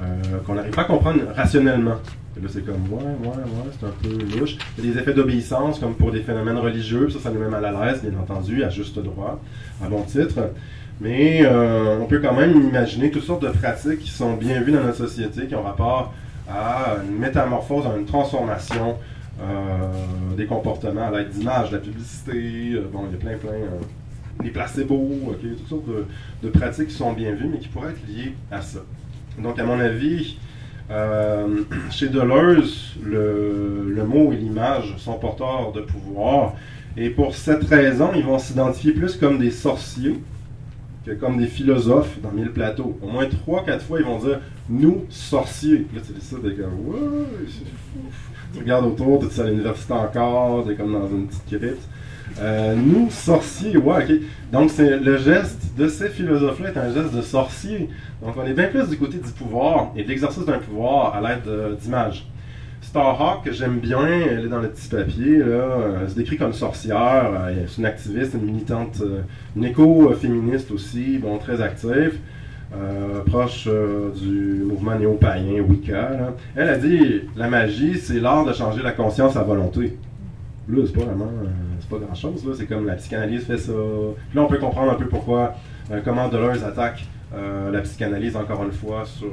euh, 0.00 0.38
qu'on 0.46 0.54
n'arrive 0.54 0.72
pas 0.72 0.82
à 0.82 0.86
comprendre 0.86 1.20
rationnellement. 1.34 1.96
Et 2.36 2.40
là, 2.40 2.48
c'est 2.48 2.64
comme, 2.64 2.82
ouais, 2.90 3.02
ouais, 3.02 3.28
ouais, 3.28 3.70
c'est 3.78 3.86
un 3.86 3.92
peu 4.02 4.38
louche. 4.38 4.56
Il 4.76 4.84
y 4.84 4.90
a 4.90 4.92
des 4.92 4.98
effets 5.00 5.14
d'obéissance, 5.14 5.78
comme 5.78 5.94
pour 5.94 6.10
des 6.10 6.20
phénomènes 6.20 6.58
religieux, 6.58 7.08
ça, 7.10 7.20
ça 7.20 7.30
nous 7.30 7.38
met 7.38 7.48
mal 7.48 7.64
à 7.64 7.70
l'aise, 7.70 8.02
bien 8.02 8.18
entendu, 8.18 8.64
à 8.64 8.70
juste 8.70 8.98
droit, 8.98 9.40
à 9.84 9.88
bon 9.88 10.02
titre. 10.02 10.40
Mais 11.00 11.42
euh, 11.44 11.98
on 12.00 12.06
peut 12.06 12.20
quand 12.20 12.34
même 12.34 12.52
imaginer 12.68 13.10
toutes 13.10 13.24
sortes 13.24 13.42
de 13.42 13.48
pratiques 13.48 14.00
qui 14.00 14.10
sont 14.10 14.34
bien 14.34 14.60
vues 14.60 14.72
dans 14.72 14.82
notre 14.82 14.98
société, 14.98 15.46
qui 15.46 15.54
ont 15.54 15.62
rapport 15.62 16.12
à 16.48 16.96
une 17.08 17.18
métamorphose, 17.18 17.84
à 17.86 17.96
une 17.96 18.06
transformation 18.06 18.96
des 20.36 20.46
comportements 20.46 21.08
à 21.08 21.10
l'aide 21.10 21.30
d'images, 21.30 21.70
de 21.70 21.76
la 21.76 21.82
publicité, 21.82 22.72
euh, 22.74 22.86
bon, 22.92 23.04
il 23.08 23.12
y 23.12 23.14
a 23.14 23.18
plein, 23.18 23.38
plein, 23.38 23.58
des 24.42 24.50
placebos, 24.50 25.36
toutes 25.40 25.68
sortes 25.68 25.84
de, 26.42 26.48
pratiques 26.48 26.88
qui 26.88 26.94
sont 26.94 27.12
bien 27.12 27.32
vues, 27.34 27.48
mais 27.50 27.58
qui 27.58 27.68
pourraient 27.68 27.90
être 27.90 28.06
liées 28.08 28.34
à 28.50 28.60
ça. 28.60 28.80
Donc, 29.38 29.58
à 29.58 29.64
mon 29.64 29.78
avis, 29.78 30.38
euh, 30.90 31.62
chez 31.90 32.08
Deleuze, 32.08 32.96
le, 33.02 34.04
mot 34.06 34.32
et 34.32 34.36
l'image 34.36 34.94
sont 34.98 35.14
porteurs 35.14 35.72
de 35.72 35.80
pouvoir. 35.80 36.54
Et 36.96 37.10
pour 37.10 37.34
cette 37.34 37.64
raison, 37.64 38.10
ils 38.14 38.24
vont 38.24 38.38
s'identifier 38.38 38.92
plus 38.92 39.16
comme 39.16 39.38
des 39.38 39.50
sorciers 39.50 40.20
que 41.04 41.12
comme 41.12 41.36
des 41.36 41.46
philosophes 41.46 42.20
dans 42.22 42.30
Mille 42.30 42.50
Plateaux. 42.50 42.98
Au 43.02 43.08
moins 43.08 43.26
trois, 43.26 43.64
quatre 43.64 43.84
fois, 43.84 43.98
ils 44.00 44.06
vont 44.06 44.18
dire 44.18 44.40
nous, 44.68 45.04
sorciers. 45.10 45.86
Là, 45.94 46.00
tu 46.00 46.12
comme 46.40 46.86
ouais, 46.86 47.18
c'est 47.46 47.64
fou. 47.64 48.08
Tu 48.54 48.60
regardes 48.60 48.86
autour, 48.86 49.18
tu 49.18 49.26
es 49.26 49.40
à 49.40 49.48
l'université 49.48 49.92
encore, 49.92 50.64
t'es 50.64 50.74
comme 50.76 50.92
dans 50.92 51.08
une 51.08 51.26
petite 51.26 51.46
crypte. 51.46 51.88
Euh, 52.40 52.74
nous, 52.74 53.10
sorciers, 53.10 53.76
ouais, 53.76 54.04
ok. 54.04 54.12
Donc, 54.52 54.70
c'est 54.70 54.98
le 54.98 55.18
geste 55.18 55.76
de 55.76 55.88
ces 55.88 56.08
philosophes-là 56.08 56.70
est 56.70 56.78
un 56.78 56.92
geste 56.92 57.14
de 57.14 57.20
sorcier. 57.20 57.90
Donc, 58.22 58.36
on 58.36 58.46
est 58.46 58.54
bien 58.54 58.68
plus 58.68 58.88
du 58.88 58.96
côté 58.96 59.18
du 59.18 59.30
pouvoir 59.30 59.92
et 59.96 60.04
de 60.04 60.08
l'exercice 60.08 60.44
d'un 60.44 60.58
pouvoir 60.58 61.14
à 61.14 61.20
l'aide 61.20 61.78
d'images. 61.80 62.26
Starhawk, 62.84 63.44
que 63.44 63.52
j'aime 63.52 63.78
bien, 63.78 64.06
elle 64.06 64.44
est 64.44 64.48
dans 64.48 64.60
le 64.60 64.68
petit 64.68 64.88
papier, 64.88 65.38
là, 65.38 65.78
elle 66.02 66.10
se 66.10 66.14
décrit 66.14 66.36
comme 66.36 66.52
sorcière, 66.52 67.30
c'est 67.66 67.78
une 67.78 67.86
activiste, 67.86 68.34
une 68.34 68.44
militante, 68.44 69.00
euh, 69.00 69.22
une 69.56 69.64
éco-féministe 69.64 70.70
aussi, 70.70 71.18
bon, 71.18 71.38
très 71.38 71.60
active, 71.60 72.18
euh, 72.74 73.20
proche 73.24 73.68
du 73.68 74.64
mouvement 74.64 74.98
néo-païen 74.98 75.60
Wicca. 75.60 76.34
Elle 76.56 76.68
a 76.68 76.78
dit 76.78 77.22
la 77.36 77.48
magie, 77.48 77.98
c'est 77.98 78.20
l'art 78.20 78.44
de 78.44 78.52
changer 78.52 78.82
la 78.82 78.92
conscience 78.92 79.36
à 79.36 79.42
volonté. 79.42 79.96
Là, 80.68 80.82
c'est 80.86 80.94
pas 80.94 81.04
vraiment 81.04 81.30
c'est 81.84 81.98
pas 81.98 82.04
grand 82.04 82.14
chose. 82.14 82.54
C'est 82.56 82.66
comme 82.66 82.86
la 82.86 82.94
psychanalyse 82.94 83.44
fait 83.44 83.58
ça. 83.58 83.72
Là, 83.72 84.42
on 84.42 84.46
peut 84.46 84.58
comprendre 84.58 84.92
un 84.92 84.94
peu 84.94 85.06
pourquoi, 85.06 85.54
euh, 85.90 86.00
comment 86.04 86.28
Deleuze 86.28 86.64
attaque 86.64 87.04
euh, 87.34 87.70
la 87.70 87.80
psychanalyse, 87.80 88.36
encore 88.36 88.62
une 88.64 88.72
fois, 88.72 89.04
euh, 89.22 89.26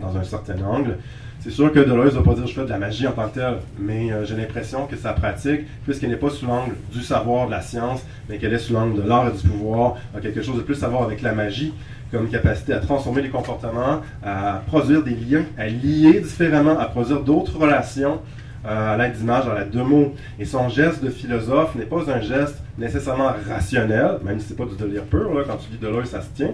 dans 0.00 0.16
un 0.16 0.24
certain 0.24 0.56
angle. 0.64 0.96
C'est 1.40 1.50
sûr 1.50 1.70
que 1.70 1.78
Deleuze 1.78 2.14
ne 2.14 2.18
va 2.18 2.24
pas 2.24 2.34
dire 2.34 2.46
je 2.46 2.54
fais 2.54 2.64
de 2.64 2.70
la 2.70 2.78
magie 2.78 3.06
en 3.06 3.12
tant 3.12 3.28
que 3.28 3.34
tel, 3.34 3.58
mais 3.78 4.08
j'ai 4.24 4.34
l'impression 4.34 4.86
que 4.86 4.96
sa 4.96 5.12
pratique, 5.12 5.60
puisqu'elle 5.84 6.10
n'est 6.10 6.16
pas 6.16 6.30
sous 6.30 6.46
l'angle 6.46 6.74
du 6.90 7.02
savoir, 7.02 7.46
de 7.46 7.52
la 7.52 7.60
science, 7.60 8.04
mais 8.28 8.38
qu'elle 8.38 8.54
est 8.54 8.58
sous 8.58 8.72
l'angle 8.72 9.00
de 9.00 9.06
l'art 9.06 9.28
et 9.28 9.30
du 9.30 9.46
pouvoir, 9.46 9.96
a 10.16 10.20
quelque 10.20 10.42
chose 10.42 10.56
de 10.56 10.62
plus 10.62 10.82
à 10.82 10.88
voir 10.88 11.02
avec 11.02 11.22
la 11.22 11.34
magie, 11.34 11.72
comme 12.16 12.28
capacité 12.28 12.72
à 12.72 12.78
transformer 12.78 13.22
les 13.22 13.28
comportements, 13.28 14.00
à 14.24 14.62
produire 14.66 15.02
des 15.02 15.14
liens, 15.14 15.44
à 15.58 15.66
lier 15.68 16.20
différemment, 16.20 16.78
à 16.78 16.86
produire 16.86 17.20
d'autres 17.20 17.58
relations 17.58 18.20
euh, 18.64 18.94
à 18.94 18.96
l'aide 18.96 19.12
d'images, 19.12 19.46
à 19.46 19.58
l'aide 19.58 19.70
de 19.70 19.82
mots. 19.82 20.14
Et 20.38 20.44
son 20.44 20.68
geste 20.68 21.04
de 21.04 21.10
philosophe 21.10 21.74
n'est 21.74 21.84
pas 21.84 22.10
un 22.10 22.20
geste 22.20 22.62
nécessairement 22.78 23.32
rationnel, 23.48 24.18
même 24.24 24.40
si 24.40 24.48
c'est 24.48 24.56
pas 24.56 24.64
du 24.64 24.76
délire 24.76 25.04
pur, 25.04 25.30
quand 25.46 25.56
tu 25.56 25.70
lis 25.70 25.78
Deleuze, 25.78 26.08
ça 26.08 26.22
se 26.22 26.30
tient. 26.34 26.52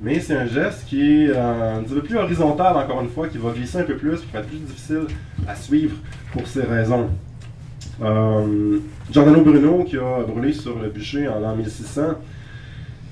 Mais 0.00 0.18
c'est 0.18 0.34
un 0.34 0.46
geste 0.46 0.86
qui 0.86 1.24
est 1.24 1.30
euh, 1.30 1.78
un 1.78 1.82
peu 1.82 2.02
plus 2.02 2.16
horizontal, 2.16 2.76
encore 2.76 3.02
une 3.02 3.10
fois, 3.10 3.28
qui 3.28 3.38
va 3.38 3.50
glisser 3.50 3.78
un 3.78 3.84
peu 3.84 3.96
plus, 3.96 4.20
qui 4.20 4.32
va 4.32 4.40
être 4.40 4.48
plus 4.48 4.58
difficile 4.58 5.02
à 5.46 5.54
suivre 5.54 5.96
pour 6.32 6.46
ces 6.46 6.62
raisons. 6.62 7.08
Euh, 8.02 8.78
Giordano 9.10 9.42
Bruno, 9.42 9.84
qui 9.84 9.96
a 9.98 10.24
brûlé 10.26 10.52
sur 10.52 10.78
le 10.80 10.88
bûcher 10.88 11.28
en 11.28 11.38
l'an 11.38 11.54
1600, 11.54 12.02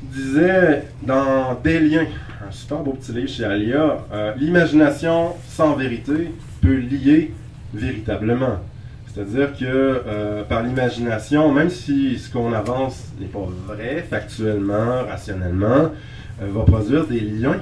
disait 0.03 0.85
dans 1.03 1.55
Des 1.63 1.81
liens, 1.81 2.07
un 2.47 2.51
super 2.51 2.79
beau 2.79 2.93
petit 2.93 3.13
livre 3.13 3.29
chez 3.29 3.45
Alia, 3.45 3.99
l'imagination 4.37 5.35
sans 5.49 5.75
vérité 5.75 6.33
peut 6.61 6.77
lier 6.77 7.33
véritablement. 7.75 8.59
C'est-à-dire 9.13 9.53
que 9.59 9.65
euh, 9.65 10.45
par 10.45 10.63
l'imagination, 10.63 11.53
même 11.53 11.71
si 11.71 12.19
ce 12.19 12.33
qu'on 12.33 12.53
avance 12.53 13.09
n'est 13.19 13.27
pas 13.27 13.47
vrai 13.67 14.05
factuellement, 14.09 15.05
rationnellement, 15.09 15.91
euh, 16.41 16.47
va 16.49 16.63
produire 16.63 17.07
des 17.07 17.21
liens, 17.21 17.57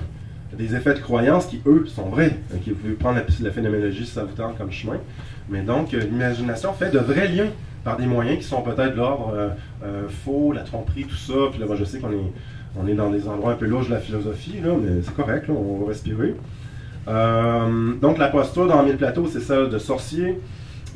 des 0.52 0.74
effets 0.74 0.94
de 0.94 0.98
croyance 0.98 1.46
qui, 1.46 1.62
eux, 1.66 1.86
sont 1.86 2.10
vrais. 2.10 2.36
Donc, 2.52 2.60
vous 2.66 2.74
pouvez 2.74 2.92
prendre 2.94 3.20
la, 3.40 3.50
phénoménologie 3.50 4.04
si 4.04 4.12
ça 4.12 4.24
vous 4.24 4.34
tente 4.34 4.58
comme 4.58 4.70
chemin. 4.70 4.98
Mais 5.48 5.62
donc, 5.62 5.94
euh, 5.94 6.00
l'imagination 6.00 6.72
fait 6.74 6.90
de 6.90 6.98
vrais 6.98 7.28
liens 7.28 7.50
par 7.88 7.96
des 7.96 8.06
moyens 8.06 8.38
qui 8.38 8.44
sont 8.44 8.60
peut-être 8.60 8.92
de 8.92 8.96
l'ordre 8.96 9.52
faux, 10.24 10.52
la 10.52 10.62
tromperie, 10.62 11.04
tout 11.04 11.16
ça. 11.16 11.34
Puis 11.50 11.58
là, 11.58 11.66
moi, 11.66 11.76
je 11.76 11.84
sais 11.84 11.98
qu'on 11.98 12.12
est, 12.12 12.32
on 12.76 12.86
est 12.86 12.94
dans 12.94 13.10
des 13.10 13.26
endroits 13.28 13.52
un 13.52 13.56
peu 13.56 13.66
louches 13.66 13.88
de 13.88 13.94
la 13.94 14.00
philosophie, 14.00 14.60
là, 14.62 14.72
mais 14.80 15.02
c'est 15.02 15.14
correct, 15.14 15.46
on 15.48 15.80
va 15.80 15.88
respirer. 15.88 16.34
Euh, 17.08 17.94
donc 18.00 18.18
la 18.18 18.28
posture 18.28 18.66
dans 18.66 18.82
Mille 18.82 18.96
Plateaux, 18.96 19.26
c'est 19.26 19.40
celle 19.40 19.68
de 19.68 19.78
sorcier. 19.78 20.38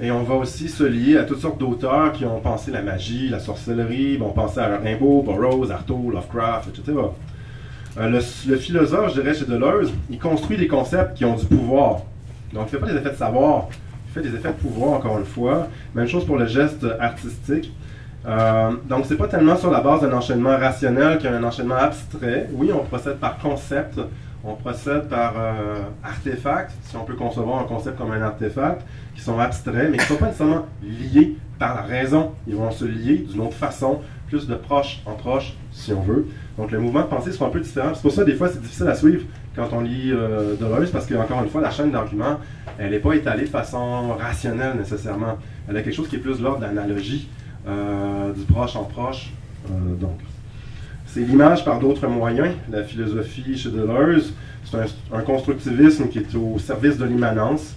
Et 0.00 0.10
on 0.10 0.22
va 0.22 0.34
aussi 0.34 0.68
se 0.68 0.84
lier 0.84 1.16
à 1.16 1.24
toutes 1.24 1.40
sortes 1.40 1.58
d'auteurs 1.58 2.12
qui 2.12 2.24
ont 2.24 2.40
pensé 2.40 2.70
la 2.70 2.82
magie, 2.82 3.28
la 3.28 3.38
sorcellerie, 3.38 4.18
ont 4.20 4.30
pensé 4.30 4.58
à 4.58 4.78
Rimbaud, 4.78 5.22
Burroughs, 5.22 5.70
Artaud, 5.70 6.10
Lovecraft, 6.10 6.68
etc. 6.68 6.98
Euh, 7.98 8.20
le, 8.46 8.56
philosophe, 8.56 9.14
je 9.14 9.20
dirais, 9.20 9.34
chez 9.34 9.44
Deleuze, 9.44 9.92
il 10.10 10.18
construit 10.18 10.56
des 10.56 10.66
concepts 10.66 11.14
qui 11.14 11.24
ont 11.24 11.36
du 11.36 11.44
pouvoir. 11.44 12.02
Donc, 12.52 12.62
il 12.62 12.64
ne 12.64 12.68
fait 12.68 12.78
pas 12.78 12.86
des 12.86 12.96
effets 12.96 13.10
de 13.10 13.16
savoir, 13.16 13.68
fait 14.12 14.22
des 14.22 14.34
effets 14.34 14.48
de 14.48 14.54
pouvoir, 14.54 14.92
encore 14.92 15.18
une 15.18 15.24
fois. 15.24 15.68
Même 15.94 16.06
chose 16.06 16.24
pour 16.24 16.36
le 16.36 16.46
geste 16.46 16.86
artistique. 17.00 17.72
Euh, 18.26 18.72
donc, 18.88 19.06
c'est 19.06 19.16
pas 19.16 19.28
tellement 19.28 19.56
sur 19.56 19.70
la 19.70 19.80
base 19.80 20.02
d'un 20.02 20.12
enchaînement 20.12 20.56
rationnel 20.56 21.18
qu'un 21.18 21.42
enchaînement 21.42 21.76
abstrait. 21.76 22.48
Oui, 22.52 22.70
on 22.72 22.84
procède 22.84 23.16
par 23.16 23.38
concept, 23.38 23.98
on 24.44 24.54
procède 24.54 25.08
par 25.08 25.34
euh, 25.36 25.80
artefacts, 26.04 26.72
si 26.84 26.96
on 26.96 27.04
peut 27.04 27.14
concevoir 27.14 27.60
un 27.60 27.64
concept 27.64 27.98
comme 27.98 28.12
un 28.12 28.22
artefact, 28.22 28.82
qui 29.14 29.20
sont 29.20 29.38
abstraits, 29.38 29.90
mais 29.90 29.98
qui 29.98 30.04
ne 30.04 30.08
sont 30.08 30.16
pas 30.16 30.26
nécessairement 30.26 30.66
liés 30.82 31.36
par 31.58 31.74
la 31.74 31.82
raison. 31.82 32.32
Ils 32.46 32.56
vont 32.56 32.70
se 32.70 32.84
lier 32.84 33.26
d'une 33.28 33.40
autre 33.40 33.54
façon, 33.54 34.00
plus 34.28 34.46
de 34.46 34.54
proche 34.54 35.00
en 35.06 35.14
proche, 35.14 35.54
si 35.72 35.92
on 35.92 36.00
veut. 36.00 36.26
Donc 36.58 36.70
le 36.70 36.78
mouvement 36.78 37.02
de 37.02 37.06
pensée 37.06 37.32
sera 37.32 37.46
un 37.46 37.50
peu 37.50 37.60
différent. 37.60 37.92
C'est 37.94 38.02
pour 38.02 38.12
ça 38.12 38.24
des 38.24 38.34
fois 38.34 38.48
c'est 38.48 38.60
difficile 38.60 38.88
à 38.88 38.94
suivre 38.94 39.22
quand 39.54 39.68
on 39.72 39.80
lit 39.80 40.12
euh, 40.12 40.54
Deleuze, 40.56 40.90
parce 40.90 41.06
qu'encore 41.06 41.42
une 41.42 41.50
fois, 41.50 41.60
la 41.60 41.70
chaîne 41.70 41.90
d'arguments, 41.90 42.38
elle 42.78 42.90
n'est 42.90 42.98
pas 42.98 43.14
étalée 43.14 43.44
de 43.44 43.48
façon 43.48 44.14
rationnelle 44.14 44.76
nécessairement. 44.76 45.38
Elle 45.68 45.76
a 45.76 45.82
quelque 45.82 45.94
chose 45.94 46.08
qui 46.08 46.16
est 46.16 46.20
plus 46.20 46.40
l'ordre 46.40 46.60
d'analogie, 46.60 47.28
euh, 47.66 48.32
du 48.32 48.44
proche 48.44 48.76
en 48.76 48.84
proche. 48.84 49.30
Euh, 49.70 49.94
donc. 49.96 50.18
C'est 51.06 51.20
l'image 51.20 51.62
par 51.62 51.78
d'autres 51.78 52.06
moyens. 52.06 52.54
La 52.70 52.84
philosophie 52.84 53.58
chez 53.58 53.68
Deleuze, 53.68 54.32
c'est 54.64 54.78
un, 55.12 55.20
constructivisme 55.20 56.08
qui 56.08 56.20
est 56.20 56.34
au 56.34 56.58
service 56.58 56.96
de 56.96 57.04
l'immanence. 57.04 57.76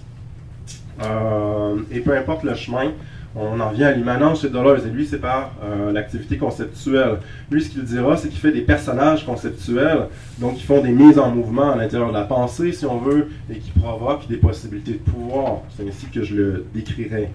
Euh, 1.02 1.76
et 1.90 2.00
peu 2.00 2.16
importe 2.16 2.44
le 2.44 2.54
chemin, 2.54 2.92
on 3.36 3.60
en 3.60 3.70
vient 3.70 3.88
à 3.88 3.92
l'immanence 3.92 4.40
chez 4.40 4.48
Deleuze. 4.48 4.86
Et 4.86 4.90
lui, 4.90 5.06
c'est 5.06 5.18
par 5.18 5.52
euh, 5.62 5.92
l'activité 5.92 6.38
conceptuelle. 6.38 7.18
Lui, 7.50 7.62
ce 7.62 7.68
qu'il 7.68 7.84
dira, 7.84 8.16
c'est 8.16 8.28
qu'il 8.28 8.38
fait 8.38 8.52
des 8.52 8.62
personnages 8.62 9.26
conceptuels, 9.26 10.08
donc 10.38 10.56
qui 10.56 10.62
font 10.62 10.80
des 10.80 10.90
mises 10.90 11.18
en 11.18 11.30
mouvement 11.30 11.72
à 11.72 11.76
l'intérieur 11.76 12.08
de 12.08 12.14
la 12.14 12.24
pensée, 12.24 12.72
si 12.72 12.86
on 12.86 12.98
veut, 12.98 13.28
et 13.50 13.58
qui 13.58 13.70
provoquent 13.72 14.26
des 14.26 14.38
possibilités 14.38 14.92
de 14.92 15.10
pouvoir. 15.10 15.62
C'est 15.76 15.86
ainsi 15.86 16.06
que 16.06 16.22
je 16.22 16.34
le 16.34 16.66
décrirai. 16.74 17.28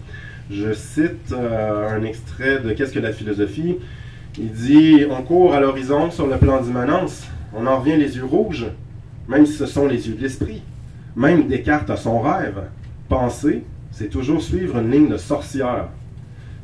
Je 0.50 0.74
cite 0.74 1.32
euh, 1.32 1.96
un 1.96 2.04
extrait 2.04 2.60
de 2.60 2.74
Qu'est-ce 2.74 2.94
que 2.94 3.00
la 3.00 3.14
philosophie? 3.14 3.78
Il 4.40 4.52
dit 4.52 5.06
On 5.10 5.22
court 5.22 5.54
à 5.54 5.60
l'horizon 5.60 6.10
sur 6.10 6.26
le 6.26 6.38
plan 6.38 6.62
d'immanence. 6.62 7.28
On 7.54 7.68
en 7.68 7.80
revient 7.80 7.98
les 7.98 8.16
yeux 8.18 8.26
rouges, 8.26 8.66
même 9.28 9.46
si 9.46 9.54
ce 9.54 9.68
sont 9.68 9.88
les 9.88 10.08
yeux 10.08 10.16
de 10.16 10.22
l'esprit. 10.22 10.64
Même 11.16 11.48
Descartes 11.48 11.90
a 11.90 11.98
son 11.98 12.20
rêve. 12.22 12.64
Penser, 13.08 13.64
c'est 14.02 14.10
toujours 14.10 14.42
suivre 14.42 14.80
une 14.80 14.90
ligne 14.90 15.10
de 15.10 15.18
sorcière. 15.18 15.86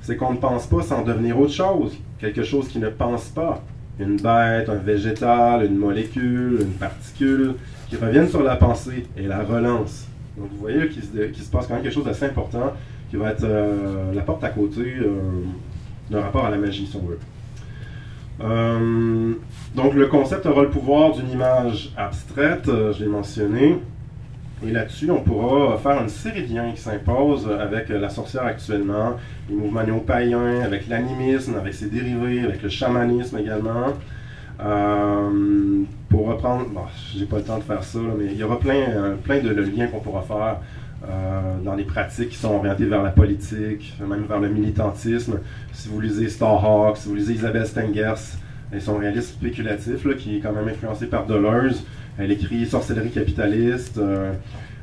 C'est 0.02 0.18
qu'on 0.18 0.34
ne 0.34 0.38
pense 0.38 0.66
pas 0.66 0.82
sans 0.82 1.04
devenir 1.04 1.40
autre 1.40 1.54
chose, 1.54 1.96
quelque 2.20 2.44
chose 2.44 2.68
qui 2.68 2.80
ne 2.80 2.90
pense 2.90 3.26
pas. 3.26 3.62
Une 4.00 4.16
bête, 4.16 4.70
un 4.70 4.76
végétal, 4.76 5.64
une 5.66 5.78
molécule, 5.78 6.62
une 6.62 6.74
particule, 6.74 7.54
qui 7.90 7.96
reviennent 7.96 8.28
sur 8.28 8.42
la 8.42 8.56
pensée 8.56 9.06
et 9.16 9.28
la 9.28 9.44
relance. 9.44 10.08
Donc 10.36 10.50
vous 10.52 10.58
voyez 10.58 10.90
qu'il 10.90 11.04
se, 11.04 11.52
passe 11.52 11.68
quand 11.68 11.76
même 11.76 11.84
quelque 11.84 11.94
chose 11.94 12.06
d'assez 12.06 12.26
important, 12.26 12.74
qui 13.12 13.18
va 13.18 13.30
être 13.30 13.44
euh, 13.44 14.14
la 14.16 14.22
porte 14.22 14.44
à 14.44 14.50
côté 14.50 14.96
euh, 15.00 15.44
d'un 16.10 16.22
rapport 16.22 16.46
à 16.46 16.50
la 16.50 16.58
magie, 16.58 16.88
si 16.88 16.96
on 16.98 17.06
veut. 17.06 17.20
Euh, 18.42 19.34
donc 19.76 19.94
le 19.94 20.08
concept 20.08 20.48
aura 20.48 20.64
le 20.64 20.70
pouvoir 20.70 21.14
d'une 21.14 21.30
image 21.30 21.92
abstraite, 21.98 22.66
je 22.66 23.04
l'ai 23.04 23.10
mentionné. 23.10 23.78
Et 24.66 24.72
là-dessus, 24.72 25.12
on 25.12 25.22
pourra 25.22 25.78
faire 25.78 26.02
une 26.02 26.10
série 26.10 26.48
de 26.48 26.54
liens 26.54 26.72
qui 26.72 26.82
s'imposent 26.82 27.48
avec 27.48 27.90
la 27.90 28.10
sorcière 28.10 28.46
actuellement, 28.46 29.18
les 29.50 29.56
mouvements 29.56 29.84
néo-païens, 29.84 30.62
avec 30.64 30.88
l'animisme, 30.88 31.56
avec 31.56 31.74
ses 31.74 31.90
dérivés, 31.90 32.44
avec 32.44 32.64
le 32.64 32.70
chamanisme 32.70 33.38
également. 33.38 33.94
Euh, 34.60 35.84
pour 36.10 36.28
reprendre, 36.28 36.66
bon, 36.70 36.82
j'ai 37.14 37.26
pas 37.26 37.38
le 37.38 37.44
temps 37.44 37.60
de 37.60 37.64
faire 37.64 37.84
ça, 37.84 38.00
mais 38.18 38.26
il 38.26 38.38
y 38.38 38.44
aura 38.44 38.60
plein, 38.60 39.16
plein 39.24 39.40
de, 39.40 39.50
liens 39.50 39.88
qu'on 39.88 40.00
pourra 40.00 40.24
faire 40.24 40.58
dans 41.64 41.76
les 41.76 41.84
pratiques 41.84 42.30
qui 42.30 42.38
sont 42.38 42.56
orientées 42.56 42.86
vers 42.86 43.04
la 43.04 43.12
politique, 43.12 43.94
même 44.00 44.26
vers 44.28 44.40
le 44.40 44.50
militantisme. 44.50 45.40
Si 45.72 45.88
vous 45.90 46.02
lisez 46.02 46.28
Starhawk, 46.30 46.98
si 46.98 47.08
vous 47.08 47.16
lisez 47.16 47.34
Isabelle 47.34 47.68
Stengers, 47.68 48.16
elles 48.72 48.82
sont 48.82 48.98
réalistes 48.98 49.30
spéculatifs, 49.30 50.04
là, 50.06 50.14
qui 50.16 50.38
est 50.38 50.40
quand 50.40 50.52
même 50.52 50.68
influencé 50.68 51.06
par 51.06 51.26
Deleuze. 51.26 51.86
Elle 52.18 52.32
écrit 52.32 52.66
Sorcellerie 52.66 53.12
capitaliste, 53.12 54.00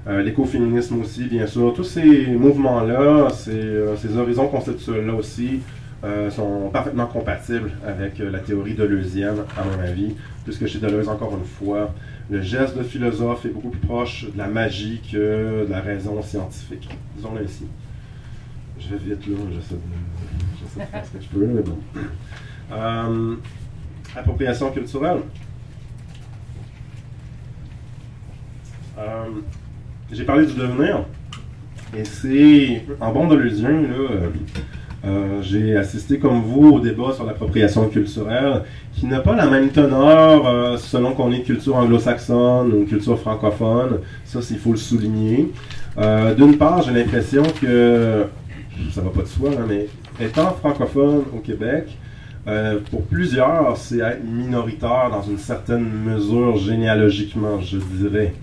l'écoféminisme 0.07 1.01
aussi, 1.01 1.25
bien 1.25 1.47
sûr. 1.47 1.73
Tous 1.75 1.85
ces 1.85 2.27
mouvements-là, 2.29 3.31
ces, 3.31 3.85
ces 3.97 4.17
horizons 4.17 4.49
conceptuels-là 4.49 5.15
aussi, 5.15 5.61
euh, 6.05 6.31
sont 6.31 6.69
parfaitement 6.71 7.07
compatibles 7.07 7.73
avec 7.87 8.21
euh, 8.21 8.31
la 8.31 8.41
théorie 8.41 8.75
deleuzienne, 8.75 9.39
à 9.57 9.65
mon 9.65 9.83
avis, 9.83 10.15
puisque 10.45 10.67
chez 10.67 10.79
Deleuze, 10.79 11.09
encore 11.09 11.33
une 11.35 11.47
fois, 11.47 11.95
le 12.29 12.43
geste 12.43 12.77
de 12.77 12.83
philosophe 12.83 13.47
est 13.47 13.49
beaucoup 13.49 13.71
plus 13.71 13.81
proche 13.81 14.27
de 14.31 14.37
la 14.37 14.47
magie 14.47 15.01
que 15.11 15.65
de 15.65 15.71
la 15.71 15.81
raison 15.81 16.21
scientifique. 16.21 16.91
Disons-le 17.17 17.45
ainsi. 17.45 17.65
Je 18.79 18.89
vais 18.91 19.15
vite 19.15 19.27
là, 19.27 19.37
j'essaie 19.55 19.77
de, 19.77 20.81
de, 20.81 20.87
faire 20.91 21.07
ce 21.07 21.11
que 21.17 21.25
je 21.25 21.29
peux, 21.29 21.47
mais 21.47 21.63
bon. 21.63 21.79
Euh, 22.73 23.37
appropriation 24.15 24.71
culturelle. 24.73 25.21
J'ai 30.13 30.25
parlé 30.25 30.47
du 30.47 30.55
devenir, 30.55 31.05
et 31.97 32.05
c'est 32.05 32.85
en 33.01 33.13
bon 33.13 33.27
deleuzien, 33.29 33.71
là 33.71 34.29
euh, 35.05 35.43
j'ai 35.43 35.77
assisté 35.77 36.19
comme 36.19 36.41
vous 36.41 36.71
au 36.71 36.81
débat 36.81 37.13
sur 37.13 37.25
l'appropriation 37.25 37.89
culturelle, 37.89 38.63
qui 38.95 39.05
n'a 39.07 39.21
pas 39.21 39.37
la 39.37 39.47
même 39.47 39.69
teneur 39.69 40.47
euh, 40.47 40.77
selon 40.79 41.13
qu'on 41.13 41.31
est 41.31 41.43
culture 41.43 41.77
anglo-saxonne 41.77 42.73
ou 42.73 42.87
culture 42.87 43.19
francophone. 43.19 43.99
Ça, 44.25 44.39
il 44.51 44.59
faut 44.59 44.71
le 44.71 44.79
souligner. 44.79 45.53
Euh, 45.99 46.35
d'une 46.35 46.57
part, 46.57 46.83
j'ai 46.83 46.93
l'impression 46.93 47.43
que, 47.61 48.25
ça 48.93 49.03
va 49.03 49.11
pas 49.11 49.23
de 49.23 49.27
soi, 49.27 49.51
hein, 49.53 49.67
mais 49.69 49.89
étant 50.25 50.53
francophone 50.53 51.25
au 51.37 51.41
Québec, 51.41 51.99
pour 52.91 53.03
plusieurs, 53.05 53.75
c'est 53.77 54.01
être 54.01 54.23
minoritaire 54.23 55.09
dans 55.11 55.23
une 55.23 55.39
certaine 55.39 55.83
mesure 55.83 56.57
généalogiquement, 56.59 57.59
je 57.63 57.79
dirais 57.79 58.35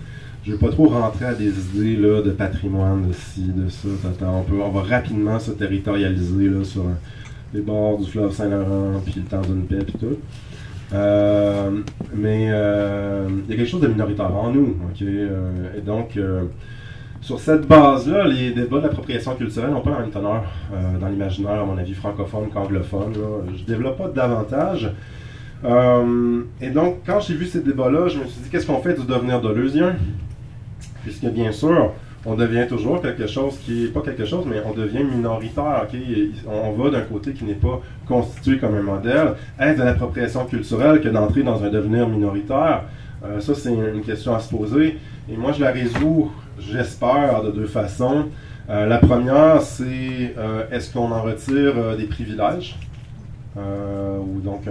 je 0.43 0.51
ne 0.51 0.55
vais 0.55 0.65
pas 0.65 0.71
trop 0.71 0.87
rentrer 0.87 1.25
à 1.25 1.33
des 1.33 1.49
idées 1.49 1.95
là, 1.97 2.21
de 2.21 2.31
patrimoine, 2.31 3.07
de 3.07 3.13
ci, 3.13 3.43
de 3.43 3.69
ça. 3.69 3.87
On, 4.23 4.41
peut, 4.43 4.55
va 4.55 4.81
rapidement 4.81 5.39
se 5.39 5.51
territorialiser 5.51 6.49
là, 6.49 6.63
sur 6.63 6.85
les 7.53 7.61
bords 7.61 7.99
du 7.99 8.09
fleuve 8.09 8.31
Saint-Laurent, 8.31 9.01
puis 9.05 9.15
le 9.17 9.23
temps 9.23 9.41
d'une 9.41 9.65
paix, 9.65 9.83
puis 9.85 9.97
tout. 9.99 10.17
Euh, 10.93 11.69
mais 12.13 12.49
euh, 12.51 13.29
il 13.45 13.51
y 13.51 13.53
a 13.53 13.57
quelque 13.57 13.69
chose 13.69 13.81
de 13.81 13.87
minoritaire 13.87 14.35
en 14.35 14.51
nous. 14.51 14.75
Euh, 15.01 15.77
et 15.77 15.81
donc, 15.81 16.19
sur 17.21 17.39
cette 17.39 17.67
base-là, 17.67 18.25
les 18.25 18.51
débats 18.51 18.79
d'appropriation 18.79 19.35
culturelle 19.35 19.69
n'ont 19.69 19.81
pas 19.81 19.99
même 19.99 20.09
teneur 20.09 20.43
dans 20.99 21.07
l'imaginaire, 21.07 21.61
à 21.61 21.65
mon 21.65 21.77
avis, 21.77 21.93
francophone 21.93 22.49
qu'anglophone. 22.51 23.13
Je 23.55 23.61
ne 23.61 23.67
développe 23.67 23.97
pas 23.97 24.07
davantage. 24.07 24.91
et 25.63 26.69
donc, 26.71 27.01
quand 27.05 27.19
j'ai 27.19 27.35
vu 27.35 27.45
ces 27.45 27.61
débats-là, 27.61 28.07
je 28.07 28.19
me 28.19 28.25
suis 28.25 28.41
dit, 28.41 28.49
qu'est-ce 28.49 28.65
qu'on 28.65 28.81
fait 28.81 28.99
du 28.99 29.05
devenir 29.05 29.39
de 29.39 29.47
d'Eleusien 29.47 29.95
puisque 31.04 31.26
bien 31.26 31.52
sûr, 31.52 31.91
on 32.26 32.36
devient 32.36 32.68
toujours 32.68 33.02
quelque 33.02 33.26
chose 33.26 33.58
qui 33.58 33.86
est 33.86 33.88
pas 33.88 34.02
quelque 34.02 34.26
chose, 34.26 34.45
mais 34.47 34.62
on 34.66 34.74
devient 34.74 35.04
minoritaire. 35.04 35.88
On 36.47 36.72
va 36.74 36.91
d'un 36.91 37.02
côté 37.02 37.34
qui 37.34 37.45
n'est 37.45 37.56
pas 37.56 37.82
constitué 38.08 38.60
comme 38.60 38.76
un 38.76 38.84
modèle. 38.84 39.34
Est 39.60 39.74
de 39.74 39.82
l'appropriation 39.82 40.45
culturelle 40.45 41.02
que 41.02 41.10
d'entrer 41.10 41.41
dans 41.41 41.64
un 41.64 41.70
devenir 41.70 42.08
minoritaire? 42.08 42.84
Euh, 43.24 43.39
ça, 43.39 43.56
c'est 43.56 43.74
une 43.74 44.02
question 44.02 44.36
à 44.36 44.39
se 44.39 44.56
poser. 44.56 44.99
Et 45.32 45.38
moi, 45.38 45.52
je 45.52 45.62
la 45.62 45.72
résous, 45.72 46.32
j'espère, 46.60 47.43
de 47.43 47.52
deux 47.52 47.66
façons. 47.66 48.26
Euh, 48.70 48.86
la 48.86 48.99
première, 48.99 49.62
c'est 49.62 50.36
euh, 50.38 50.64
est-ce 50.72 50.93
qu'on 50.93 51.12
en 51.12 51.24
retire 51.24 51.97
des 51.97 52.06
privilèges? 52.06 52.78
ou 53.58 54.39
donc 54.39 54.62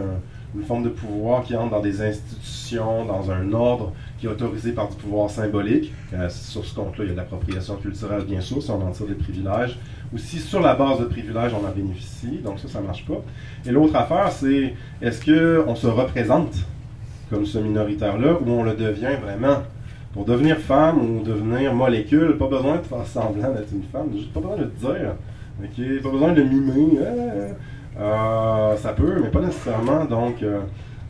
une 0.55 0.62
forme 0.62 0.85
de 0.85 0.89
pouvoir 0.89 1.43
qui 1.43 1.55
entre 1.55 1.72
dans 1.72 1.81
des 1.81 2.01
institutions, 2.01 3.05
dans 3.05 3.31
un 3.31 3.53
ordre 3.53 3.93
qui 4.20 4.26
est 4.26 4.28
autorisé 4.28 4.72
par 4.72 4.88
du 4.88 4.96
pouvoir 4.96 5.30
symbolique. 5.30 5.92
Euh, 6.12 6.28
sur 6.28 6.64
ce 6.64 6.74
compte-là, 6.74 7.04
il 7.04 7.06
y 7.06 7.10
a 7.10 7.12
de 7.14 7.16
l'appropriation 7.16 7.76
culturelle, 7.76 8.22
bien 8.24 8.40
sûr, 8.40 8.62
si 8.62 8.70
on 8.70 8.86
en 8.86 8.90
tire 8.90 9.06
des 9.06 9.14
privilèges. 9.14 9.78
Ou 10.12 10.18
si 10.18 10.38
sur 10.38 10.60
la 10.60 10.74
base 10.74 11.00
de 11.00 11.06
privilèges, 11.06 11.52
on 11.54 11.66
en 11.66 11.70
bénéficie. 11.70 12.38
Donc 12.44 12.58
ça, 12.58 12.68
ça 12.68 12.80
ne 12.80 12.86
marche 12.86 13.06
pas. 13.06 13.22
Et 13.66 13.70
l'autre 13.70 13.96
affaire, 13.96 14.30
c'est 14.30 14.74
est-ce 15.00 15.24
qu'on 15.24 15.74
se 15.74 15.86
représente 15.86 16.54
comme 17.30 17.46
ce 17.46 17.58
minoritaire-là 17.58 18.34
ou 18.44 18.50
on 18.50 18.62
le 18.62 18.74
devient 18.74 19.16
vraiment? 19.22 19.62
Pour 20.12 20.24
devenir 20.24 20.58
femme 20.58 20.98
ou 20.98 21.22
devenir 21.22 21.72
molécule, 21.72 22.36
pas 22.36 22.48
besoin 22.48 22.78
de 22.78 22.82
faire 22.82 23.06
semblant 23.06 23.52
d'être 23.52 23.72
une 23.72 23.84
femme, 23.84 24.08
pas 24.34 24.40
besoin 24.40 24.56
de 24.56 24.62
le 24.62 24.72
dire. 24.78 26.02
Pas 26.02 26.10
besoin 26.10 26.32
de 26.32 26.42
mimer. 26.42 26.98
Euh, 27.98 28.76
ça 28.76 28.92
peut, 28.92 29.20
mais 29.22 29.28
pas 29.28 29.40
nécessairement. 29.40 30.04
Donc, 30.04 30.42
euh, 30.42 30.56
euh, 30.56 30.60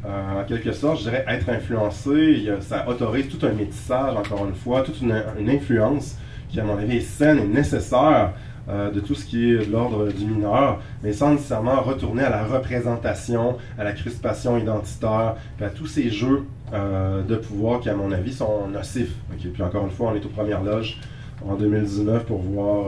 en 0.05 0.45
quelque 0.45 0.73
sorte, 0.73 0.99
je 0.99 1.03
dirais 1.05 1.25
être 1.29 1.49
influencé, 1.51 2.49
ça 2.61 2.89
autorise 2.89 3.29
tout 3.29 3.45
un 3.47 3.53
métissage, 3.53 4.17
encore 4.17 4.47
une 4.47 4.55
fois, 4.55 4.83
toute 4.83 5.01
une, 5.01 5.13
influence 5.49 6.17
qui, 6.49 6.59
à 6.59 6.65
mon 6.65 6.79
avis, 6.79 6.97
est 6.97 7.01
saine 7.01 7.39
et 7.39 7.47
nécessaire 7.47 8.33
euh, 8.69 8.91
de 8.91 9.01
tout 9.01 9.15
ce 9.15 9.25
qui 9.25 9.51
est 9.51 9.67
de 9.67 9.73
l'ordre 9.73 10.11
du 10.11 10.25
mineur, 10.25 10.81
mais 11.03 11.13
sans 11.13 11.33
nécessairement 11.33 11.81
retourner 11.81 12.23
à 12.23 12.31
la 12.31 12.45
représentation, 12.45 13.57
à 13.79 13.85
la 13.85 13.93
crispation 13.93 14.57
identitaire, 14.59 15.37
à 15.61 15.69
tous 15.69 15.87
ces 15.87 16.11
jeux 16.11 16.45
euh, 16.73 17.23
de 17.23 17.37
pouvoir 17.37 17.81
qui, 17.81 17.91
à 17.91 17.95
mon 17.95 18.11
avis, 18.13 18.33
sont 18.33 18.69
nocifs. 18.69 19.15
Puis 19.39 19.63
encore 19.63 19.85
une 19.85 19.91
fois, 19.91 20.13
on 20.13 20.15
est 20.15 20.25
aux 20.25 20.31
premières 20.31 20.63
loges 20.63 20.99
en 21.47 21.55
2019 21.57 22.25
pour 22.25 22.39
voir 22.39 22.87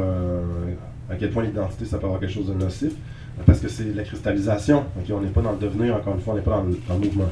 à 1.10 1.16
quel 1.16 1.30
point 1.30 1.42
l'identité, 1.42 1.84
ça 1.84 1.98
peut 1.98 2.06
avoir 2.06 2.20
quelque 2.20 2.32
chose 2.32 2.48
de 2.48 2.54
nocif 2.54 2.92
parce 3.46 3.60
que 3.60 3.68
c'est 3.68 3.94
la 3.94 4.02
cristallisation. 4.02 4.84
on 5.10 5.20
n'est 5.20 5.28
pas 5.28 5.40
dans 5.40 5.52
le 5.52 5.58
devenir, 5.58 5.96
encore 5.96 6.14
une 6.14 6.20
fois, 6.20 6.34
on 6.34 6.36
n'est 6.36 6.42
pas 6.42 6.62
dans 6.88 6.94
le 6.94 7.00
mouvement. 7.00 7.28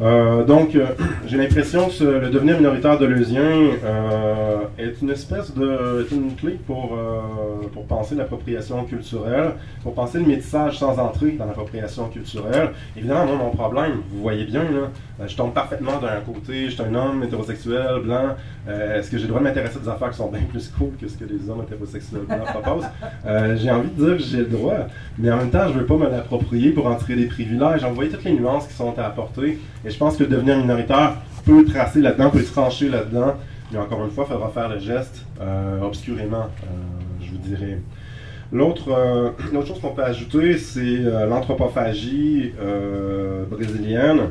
Euh, 0.00 0.44
donc, 0.44 0.74
euh, 0.74 0.86
j'ai 1.26 1.38
l'impression 1.38 1.88
que 1.88 2.04
le 2.04 2.28
devenir 2.30 2.56
minoritaire 2.56 2.98
de 2.98 3.06
euh, 3.06 4.58
est 4.78 5.00
une 5.00 5.10
espèce 5.10 5.54
de 5.54 6.06
est 6.06 6.14
une 6.14 6.34
clé 6.34 6.58
pour, 6.66 6.94
euh, 6.94 7.66
pour 7.72 7.86
penser 7.86 8.14
l'appropriation 8.14 8.84
culturelle, 8.84 9.52
pour 9.82 9.94
penser 9.94 10.18
le 10.18 10.26
métissage 10.26 10.78
sans 10.78 10.98
entrer 10.98 11.32
dans 11.32 11.46
l'appropriation 11.46 12.08
culturelle. 12.08 12.70
Évidemment, 12.96 13.26
moi, 13.26 13.36
mon 13.36 13.50
problème, 13.50 14.02
vous 14.10 14.22
voyez 14.22 14.44
bien, 14.44 14.64
là, 14.64 14.90
je 15.24 15.36
tombe 15.36 15.54
parfaitement 15.54 15.98
d'un 15.98 16.20
côté, 16.20 16.66
je 16.66 16.74
suis 16.74 16.82
un 16.82 16.94
homme 16.94 17.22
hétérosexuel, 17.22 18.02
blanc. 18.04 18.36
Est-ce 18.68 19.10
que 19.10 19.16
j'ai 19.16 19.22
le 19.22 19.28
droit 19.28 19.40
de 19.40 19.46
m'intéresser 19.46 19.78
à 19.78 19.80
des 19.80 19.88
affaires 19.88 20.10
qui 20.10 20.16
sont 20.18 20.30
bien 20.30 20.42
plus 20.42 20.68
cool 20.68 20.90
que 21.00 21.08
ce 21.08 21.16
que 21.16 21.24
les 21.24 21.48
hommes 21.48 21.62
hétérosexuels 21.62 22.22
blancs 22.22 22.44
proposent? 22.60 22.86
J'ai 23.56 23.70
envie 23.70 23.88
de 23.90 24.04
dire 24.04 24.16
que 24.18 24.22
j'ai 24.22 24.38
le 24.38 24.46
droit, 24.46 24.88
mais 25.18 25.30
en 25.30 25.38
même 25.38 25.50
temps, 25.50 25.68
je 25.68 25.74
ne 25.74 25.78
veux 25.78 25.86
pas 25.86 25.96
me 25.96 26.10
l'approprier 26.10 26.70
pour 26.72 26.86
en 26.86 26.96
tirer 26.96 27.16
des 27.16 27.26
privilèges. 27.26 27.82
Voyez 27.94 28.10
toutes 28.10 28.24
les 28.24 28.32
nuances 28.32 28.66
qui 28.66 28.74
sont 28.74 28.98
à 28.98 29.06
apporter. 29.06 29.58
Et 29.84 29.90
je 29.90 29.96
pense 29.96 30.16
que 30.16 30.24
devenir 30.24 30.58
minoritaire 30.58 31.16
peut 31.46 31.64
tracer 31.64 32.00
là-dedans, 32.00 32.30
peut 32.30 32.44
trancher 32.44 32.88
là-dedans. 32.88 33.34
Mais 33.72 33.78
encore 33.78 34.04
une 34.04 34.10
fois, 34.10 34.26
il 34.28 34.32
faudra 34.32 34.50
faire 34.50 34.68
le 34.68 34.78
geste 34.78 35.24
euh, 35.40 35.80
obscurément, 35.80 36.46
euh, 36.62 36.66
je 37.20 37.30
vous 37.30 37.38
dirais. 37.38 37.80
L'autre 38.52 38.92
euh, 38.92 39.64
chose 39.64 39.80
qu'on 39.80 39.90
peut 39.90 40.04
ajouter, 40.04 40.56
c'est 40.56 40.98
l'anthropophagie 41.28 42.52
brésilienne. 43.50 44.30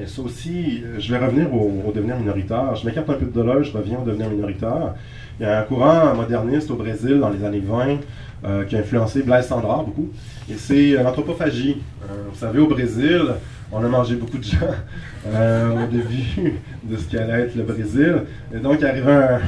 Et 0.00 0.06
ça 0.06 0.22
aussi, 0.22 0.82
je 0.98 1.14
vais 1.14 1.24
revenir 1.24 1.54
au, 1.54 1.92
devenir 1.92 2.18
minoritaire. 2.18 2.74
Je 2.74 2.86
m'écarte 2.86 3.08
un 3.10 3.14
peu 3.14 3.26
de 3.26 3.42
là, 3.42 3.62
je 3.62 3.72
reviens 3.72 3.98
au 4.00 4.04
devenir 4.04 4.28
minoritaire. 4.28 4.94
Il 5.38 5.44
y 5.44 5.46
a 5.46 5.60
un 5.60 5.62
courant 5.62 6.14
moderniste 6.14 6.70
au 6.70 6.76
Brésil 6.76 7.20
dans 7.20 7.30
les 7.30 7.44
années 7.44 7.62
20 7.64 8.64
qui 8.66 8.76
a 8.76 8.80
influencé 8.80 9.22
Blaise 9.22 9.46
Sandrard 9.46 9.84
beaucoup. 9.84 10.10
Et 10.50 10.54
c'est 10.54 10.92
l'anthropophagie. 10.92 11.82
vous 12.02 12.36
savez, 12.36 12.58
au 12.58 12.66
Brésil, 12.66 13.22
on 13.74 13.84
a 13.84 13.88
mangé 13.88 14.14
beaucoup 14.14 14.38
de 14.38 14.44
gens 14.44 14.58
euh, 15.26 15.84
au 15.84 15.86
début 15.88 16.60
de 16.84 16.96
ce 16.96 17.10
qu'allait 17.10 17.42
être 17.42 17.56
le 17.56 17.64
Brésil. 17.64 18.22
Et 18.54 18.58
donc, 18.58 18.76
il 18.80 18.86
arrivait 18.86 19.12
un, 19.12 19.40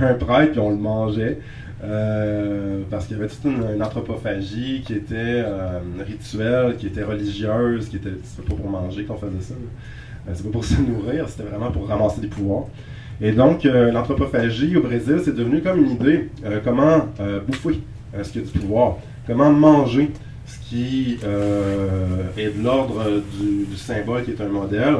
un, 0.00 0.14
prêtre, 0.14 0.52
puis 0.52 0.60
on 0.60 0.70
le 0.70 0.76
mangeait. 0.76 1.38
Euh, 1.84 2.82
parce 2.90 3.06
qu'il 3.06 3.16
y 3.16 3.20
avait 3.20 3.28
toute 3.28 3.44
une, 3.44 3.82
anthropophagie 3.82 4.82
qui 4.86 4.94
était 4.94 5.14
euh, 5.16 5.80
rituelle, 6.06 6.76
qui 6.76 6.86
était 6.86 7.02
religieuse, 7.02 7.88
qui 7.88 7.96
était. 7.96 8.10
C'était 8.22 8.48
pas 8.48 8.54
pour 8.54 8.70
manger 8.70 9.04
qu'on 9.04 9.16
faisait 9.16 9.40
ça. 9.40 9.54
C'est 10.32 10.44
pas 10.44 10.50
pour 10.50 10.64
se 10.64 10.80
nourrir, 10.80 11.28
c'était 11.28 11.48
vraiment 11.48 11.70
pour 11.70 11.86
ramasser 11.86 12.20
des 12.20 12.28
pouvoirs. 12.28 12.64
Et 13.20 13.32
donc, 13.32 13.62
l'anthropophagie 13.64 14.76
au 14.76 14.82
Brésil, 14.82 15.20
c'est 15.24 15.34
devenu 15.34 15.60
comme 15.60 15.84
une 15.84 15.92
idée. 15.92 16.30
comment 16.64 17.08
bouffer 17.46 17.80
ce 18.22 18.28
qui 18.30 18.38
a 18.38 18.42
du 18.42 18.48
pouvoir. 18.48 18.96
Comment 19.26 19.52
manger 19.52 20.10
ce 20.46 20.58
qui 20.68 21.18
euh, 21.24 22.28
est 22.36 22.50
de 22.50 22.62
l'ordre 22.62 23.22
du, 23.38 23.76
symbole 23.76 24.24
qui 24.24 24.32
est 24.32 24.40
un 24.40 24.48
modèle. 24.48 24.96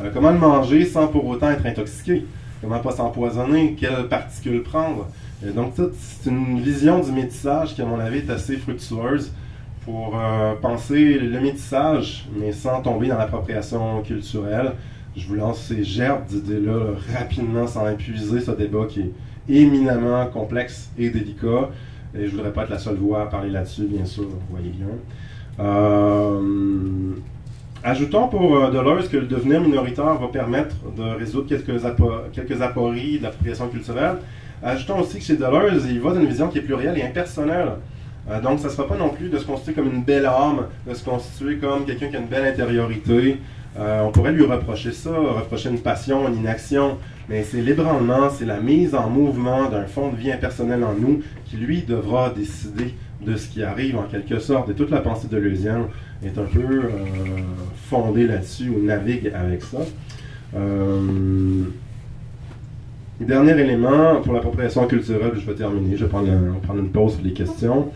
Euh, 0.00 0.10
comment 0.12 0.30
le 0.30 0.38
manger 0.38 0.84
sans 0.84 1.08
pour 1.08 1.26
autant 1.26 1.50
être 1.50 1.64
intoxiqué? 1.66 2.24
Comment 2.60 2.80
pas 2.80 2.92
s'empoisonner? 2.92 3.76
Quelles 3.78 4.08
particules 4.08 4.62
prendre? 4.62 5.08
Donc, 5.42 5.74
c'est 5.76 6.30
une 6.30 6.60
vision 6.60 7.00
du 7.00 7.12
métissage 7.12 7.74
qui, 7.74 7.82
à 7.82 7.84
mon 7.84 8.00
avis, 8.00 8.18
est 8.18 8.30
assez 8.30 8.56
fructueuse 8.56 9.32
pour 9.84 10.18
euh, 10.18 10.54
penser 10.60 11.18
le 11.18 11.40
métissage, 11.40 12.28
mais 12.38 12.52
sans 12.52 12.82
tomber 12.82 13.08
dans 13.08 13.16
l'appropriation 13.16 14.02
culturelle. 14.02 14.72
je 15.16 15.26
vous 15.26 15.36
lance 15.36 15.62
ces 15.62 15.82
gerbes 15.84 16.26
d'idées-là 16.26 16.94
rapidement 17.16 17.66
sans 17.66 17.88
épuiser 17.88 18.40
ce 18.40 18.50
débat 18.50 18.86
qui 18.86 19.00
est 19.00 19.12
éminemment 19.48 20.26
complexe 20.26 20.90
et 20.98 21.10
délicat. 21.10 21.70
Et 22.14 22.26
je 22.26 22.32
ne 22.32 22.36
voudrais 22.36 22.52
pas 22.52 22.64
être 22.64 22.70
la 22.70 22.78
seule 22.78 22.96
voix 22.96 23.22
à 23.22 23.26
parler 23.26 23.50
là-dessus, 23.50 23.84
bien 23.84 24.04
sûr, 24.04 24.24
vous 24.24 24.40
voyez 24.50 24.70
bien. 24.70 24.88
Euh, 25.60 27.12
ajoutons 27.82 28.28
pour 28.28 28.56
euh, 28.56 28.70
Deleuze 28.70 29.08
que 29.08 29.16
le 29.16 29.26
devenir 29.26 29.60
minoritaire 29.60 30.14
va 30.14 30.28
permettre 30.28 30.76
de 30.96 31.02
résoudre 31.02 31.48
quelques, 31.48 31.80
quelques 32.32 32.60
apories 32.60 33.18
de 33.18 33.22
l'appropriation 33.22 33.68
culturelle. 33.68 34.16
Ajoutons 34.62 35.00
aussi 35.00 35.18
que 35.18 35.24
chez 35.24 35.36
Deleuze, 35.36 35.86
il 35.88 36.00
va 36.00 36.12
d'une 36.12 36.26
vision 36.26 36.48
qui 36.48 36.58
est 36.58 36.62
plurielle 36.62 36.98
et 36.98 37.02
impersonnelle. 37.02 37.72
Euh, 38.30 38.40
donc, 38.40 38.58
ça 38.58 38.68
ne 38.68 38.72
sera 38.72 38.86
pas 38.86 38.96
non 38.96 39.10
plus 39.10 39.28
de 39.28 39.38
se 39.38 39.44
constituer 39.44 39.74
comme 39.74 39.86
une 39.86 40.02
belle 40.02 40.26
âme, 40.26 40.66
de 40.86 40.94
se 40.94 41.04
constituer 41.04 41.56
comme 41.56 41.84
quelqu'un 41.84 42.08
qui 42.08 42.16
a 42.16 42.18
une 42.18 42.26
belle 42.26 42.44
intériorité. 42.44 43.38
Euh, 43.78 44.02
on 44.02 44.10
pourrait 44.10 44.32
lui 44.32 44.44
reprocher 44.44 44.92
ça, 44.92 45.10
reprocher 45.10 45.68
une 45.68 45.78
passion, 45.78 46.26
une 46.26 46.36
inaction, 46.38 46.98
mais 47.28 47.44
c'est 47.44 47.60
l'ébranlement, 47.60 48.28
c'est 48.30 48.46
la 48.46 48.58
mise 48.58 48.94
en 48.94 49.08
mouvement 49.08 49.68
d'un 49.68 49.84
fond 49.84 50.10
de 50.10 50.16
vie 50.16 50.32
impersonnel 50.32 50.82
en 50.82 50.94
nous 50.94 51.22
qui, 51.44 51.56
lui, 51.56 51.82
devra 51.82 52.30
décider 52.30 52.94
de 53.24 53.36
ce 53.36 53.48
qui 53.48 53.62
arrive 53.62 53.96
en 53.96 54.04
quelque 54.04 54.40
sorte. 54.40 54.68
Et 54.70 54.74
toute 54.74 54.90
la 54.90 55.00
pensée 55.00 55.28
de 55.28 55.38
est 56.24 56.36
un 56.36 56.44
peu 56.44 56.58
euh, 56.58 56.88
fondée 57.88 58.26
là-dessus 58.26 58.70
ou 58.70 58.84
navigue 58.84 59.32
avec 59.34 59.62
ça. 59.62 59.78
Dernier 63.20 63.58
élément 63.58 64.20
pour 64.22 64.32
l'appropriation 64.32 64.86
culturelle, 64.86 65.32
je 65.34 65.44
vais 65.44 65.54
terminer, 65.54 65.96
je 65.96 66.04
vais 66.04 66.10
prendre, 66.10 66.30
prendre 66.62 66.78
une 66.78 66.90
pause 66.90 67.16
pour 67.16 67.24
les 67.24 67.32
questions. 67.32 67.90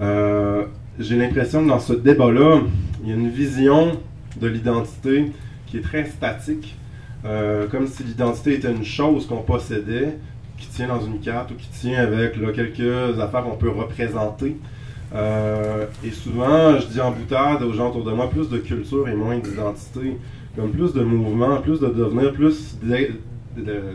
Euh, 0.00 0.64
j'ai 0.98 1.16
l'impression 1.16 1.62
que 1.62 1.68
dans 1.68 1.78
ce 1.78 1.92
débat-là, 1.92 2.62
il 3.02 3.08
y 3.08 3.12
a 3.12 3.14
une 3.14 3.30
vision 3.30 3.92
de 4.40 4.48
l'identité 4.48 5.30
qui 5.66 5.78
est 5.78 5.82
très 5.82 6.04
statique, 6.06 6.74
euh, 7.24 7.68
comme 7.68 7.86
si 7.86 8.02
l'identité 8.02 8.54
était 8.54 8.72
une 8.72 8.84
chose 8.84 9.26
qu'on 9.28 9.42
possédait, 9.42 10.18
qui 10.58 10.66
tient 10.66 10.88
dans 10.88 11.00
une 11.00 11.20
carte 11.20 11.52
ou 11.52 11.54
qui 11.54 11.68
tient 11.68 12.00
avec 12.00 12.32
quelques 12.52 13.20
affaires 13.20 13.44
qu'on 13.44 13.56
peut 13.56 13.70
représenter. 13.70 14.56
Euh, 15.14 15.86
et 16.04 16.10
souvent, 16.10 16.76
je 16.80 16.86
dis 16.88 17.00
en 17.00 17.12
boutade 17.12 17.62
aux 17.62 17.72
gens 17.72 17.90
autour 17.90 18.02
de 18.02 18.10
moi, 18.10 18.28
plus 18.28 18.50
de 18.50 18.58
culture 18.58 19.08
et 19.08 19.14
moins 19.14 19.38
d'identité, 19.38 20.18
comme 20.56 20.72
plus 20.72 20.92
de 20.92 21.04
mouvement, 21.04 21.58
plus 21.58 21.78
de 21.78 21.86
devenir, 21.86 22.32
plus 22.32 22.76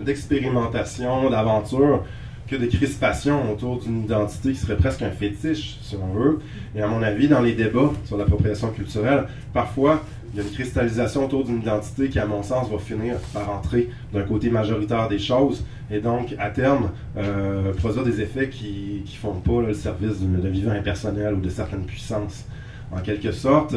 d'expérimentation, 0.05 1.29
d'aventure 1.29 2.03
que 2.47 2.55
des 2.57 2.67
crispations 2.67 3.51
autour 3.51 3.79
d'une 3.79 4.03
identité 4.03 4.51
qui 4.51 4.57
serait 4.57 4.75
presque 4.75 5.01
un 5.01 5.11
fétiche, 5.11 5.77
si 5.81 5.95
on 5.95 6.13
veut. 6.13 6.39
Et 6.75 6.81
à 6.81 6.88
mon 6.88 7.01
avis, 7.01 7.29
dans 7.29 7.39
les 7.39 7.53
débats 7.53 7.91
sur 8.05 8.17
l'appropriation 8.17 8.71
culturelle, 8.71 9.25
parfois, 9.53 10.03
il 10.33 10.38
y 10.38 10.39
a 10.41 10.43
une 10.43 10.51
cristallisation 10.51 11.25
autour 11.25 11.45
d'une 11.45 11.59
identité 11.59 12.09
qui, 12.09 12.19
à 12.19 12.25
mon 12.25 12.43
sens, 12.43 12.69
va 12.69 12.77
finir 12.77 13.15
par 13.33 13.49
entrer 13.49 13.89
d'un 14.13 14.23
côté 14.23 14.49
majoritaire 14.49 15.07
des 15.07 15.19
choses 15.19 15.63
et 15.89 15.99
donc, 15.99 16.35
à 16.39 16.49
terme, 16.49 16.91
euh, 17.17 17.73
produire 17.73 18.03
des 18.03 18.21
effets 18.21 18.47
qui 18.47 19.03
ne 19.05 19.09
font 19.09 19.39
pas 19.39 19.61
le 19.61 19.73
service 19.73 20.21
de 20.21 20.47
vivant 20.47 20.71
impersonnel 20.71 21.33
ou 21.33 21.41
de 21.41 21.49
certaines 21.49 21.85
puissances. 21.85 22.45
En 22.93 22.99
quelque 22.99 23.31
sorte, 23.31 23.75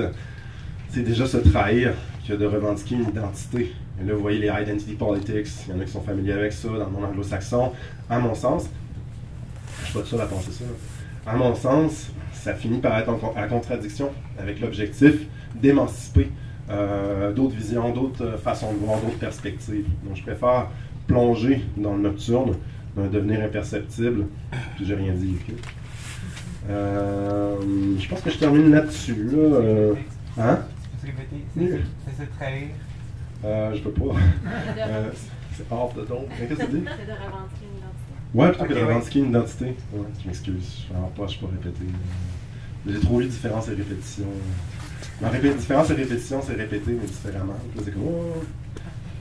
c'est 0.90 1.02
déjà 1.02 1.26
se 1.26 1.38
trahir 1.38 1.92
que 2.26 2.34
de 2.34 2.46
revendiquer 2.46 2.94
une 2.94 3.08
identité. 3.08 3.72
Et 4.00 4.04
là, 4.04 4.14
vous 4.14 4.22
voyez 4.22 4.38
les 4.38 4.48
identity 4.48 4.94
politics, 4.94 5.46
il 5.66 5.74
y 5.74 5.76
en 5.76 5.80
a 5.80 5.84
qui 5.84 5.92
sont 5.92 6.00
familiers 6.00 6.32
avec 6.32 6.52
ça 6.52 6.68
dans 6.68 6.74
le 6.74 6.90
monde 6.90 7.04
anglo-saxon. 7.04 7.72
À 8.10 8.18
mon 8.18 8.34
sens, 8.34 8.68
je 9.80 9.84
suis 9.86 9.98
pas 9.98 10.04
seul 10.04 10.20
à 10.20 10.26
penser 10.26 10.50
ça, 10.50 10.64
à 11.26 11.36
mon 11.36 11.54
sens, 11.54 12.10
ça 12.32 12.54
finit 12.54 12.78
par 12.78 12.98
être 12.98 13.08
en, 13.08 13.48
contradiction 13.48 14.10
avec 14.38 14.60
l'objectif 14.60 15.26
d'émanciper 15.54 16.30
euh, 16.70 17.32
d'autres 17.32 17.54
visions, 17.54 17.90
d'autres 17.92 18.24
euh, 18.24 18.36
façons 18.36 18.72
de 18.72 18.78
voir, 18.78 19.00
d'autres 19.00 19.18
perspectives. 19.18 19.86
Donc, 20.04 20.16
je 20.16 20.22
préfère 20.22 20.68
plonger 21.06 21.62
dans 21.76 21.94
le 21.94 22.02
nocturne, 22.02 22.56
dans 22.96 23.04
un 23.04 23.08
devenir 23.08 23.42
imperceptible, 23.42 24.26
puis 24.76 24.86
j'ai 24.86 24.94
rien 24.94 25.12
dit. 25.12 25.36
Euh, 26.68 27.56
je 27.98 28.08
pense 28.08 28.20
que 28.20 28.30
je 28.30 28.38
termine 28.38 28.70
là-dessus. 28.70 29.30
Là. 29.30 29.94
Hein? 30.38 30.58
C'est 31.02 32.24
se 32.24 32.30
trahir. 32.36 32.68
Euh, 33.44 33.74
je 33.74 33.80
peux 33.80 33.90
pas. 33.90 34.14
euh, 34.78 35.10
c'est 35.56 35.64
hors 35.70 35.92
de 35.92 36.02
don. 36.02 36.26
Qu'est-ce 36.38 36.60
que 36.60 36.64
tu 36.66 36.78
dis? 36.78 36.84
C'est 36.84 37.06
de 37.06 37.12
revendiquer 37.12 37.66
une 37.70 37.78
identité. 37.78 38.34
Ouais, 38.34 38.48
plutôt 38.50 38.64
que 38.64 38.72
de 38.72 38.86
revendiquer 38.86 39.18
une 39.20 39.28
identité. 39.30 39.64
Ouais, 39.92 40.06
je 40.22 40.26
m'excuse. 40.26 40.84
Je 40.88 40.94
ne 40.94 41.08
pas, 41.08 41.26
je 41.32 41.38
peux 41.38 41.46
répéter. 41.46 41.86
J'ai 42.86 43.00
trop 43.00 43.20
eu 43.20 43.26
différence 43.26 43.68
et 43.68 43.74
répétition. 43.74 44.26
Répé 45.22 45.54
différence 45.54 45.90
et 45.90 45.94
répétition, 45.94 46.40
c'est 46.42 46.54
répéter, 46.54 46.92
mais 47.00 47.06
différemment. 47.06 47.54
c'est 47.78 47.92
comme. 47.92 48.02
Oh. 48.06 48.42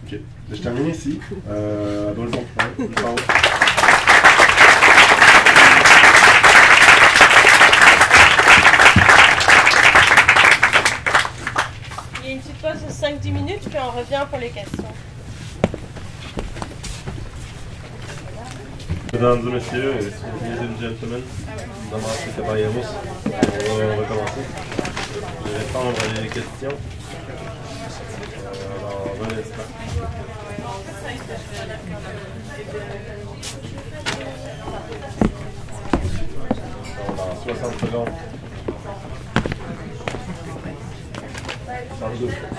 Ok. 0.06 0.20
Je 0.52 0.62
termine 0.62 0.88
ici. 0.88 1.20
Euh, 1.50 2.14
bon, 2.14 2.26
bon, 2.26 2.44
bon. 2.78 2.88
pause 2.88 3.22
5-10 13.04 13.32
minutes, 13.34 13.70
puis 13.70 13.78
on 13.86 13.92
revient 13.98 14.26
pour 14.30 14.40
les 14.40 14.48
questions. 14.48 14.86
Mesdames 19.12 19.46
et 19.46 19.52
messieurs, 19.52 19.94
ladies 19.96 20.60
and 20.62 20.80
gentlemen, 20.80 21.22
damas 21.92 22.26
et 22.26 22.42
caballeros, 22.42 22.88
on 23.26 23.78
va 23.78 23.96
recommencer. 23.96 24.46
Je 25.44 25.52
vais 25.52 25.58
répondre 25.58 25.98
à 26.00 26.22
les 26.22 26.30
questions. 26.30 26.78
Alors, 28.80 29.08
un 29.20 29.32
instant. 29.38 29.68
Dans 37.18 37.36
60 37.44 37.80
secondes. 37.82 38.33
32. 41.90 42.54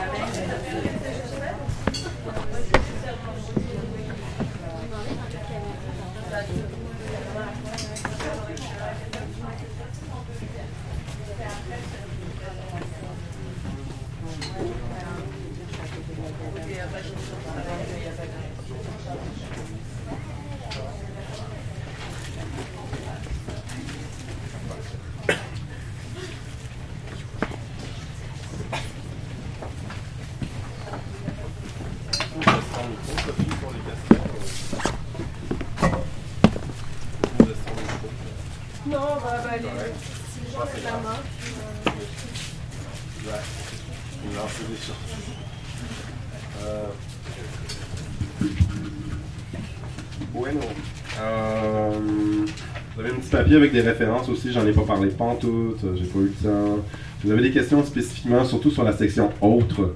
Avec 53.54 53.72
des 53.72 53.80
références 53.80 54.28
aussi, 54.28 54.52
j'en 54.52 54.66
ai 54.66 54.72
pas 54.72 54.82
parlé 54.82 55.08
pantoute, 55.08 55.82
euh, 55.84 55.96
j'ai 55.96 56.04
pas 56.04 56.18
eu 56.18 56.24
le 56.24 56.48
temps. 56.48 56.78
vous 57.22 57.30
avez 57.30 57.42
des 57.42 57.50
questions 57.50 57.84
spécifiquement, 57.84 58.44
surtout 58.44 58.70
sur 58.70 58.84
la 58.84 58.92
section 58.92 59.30
autres, 59.40 59.94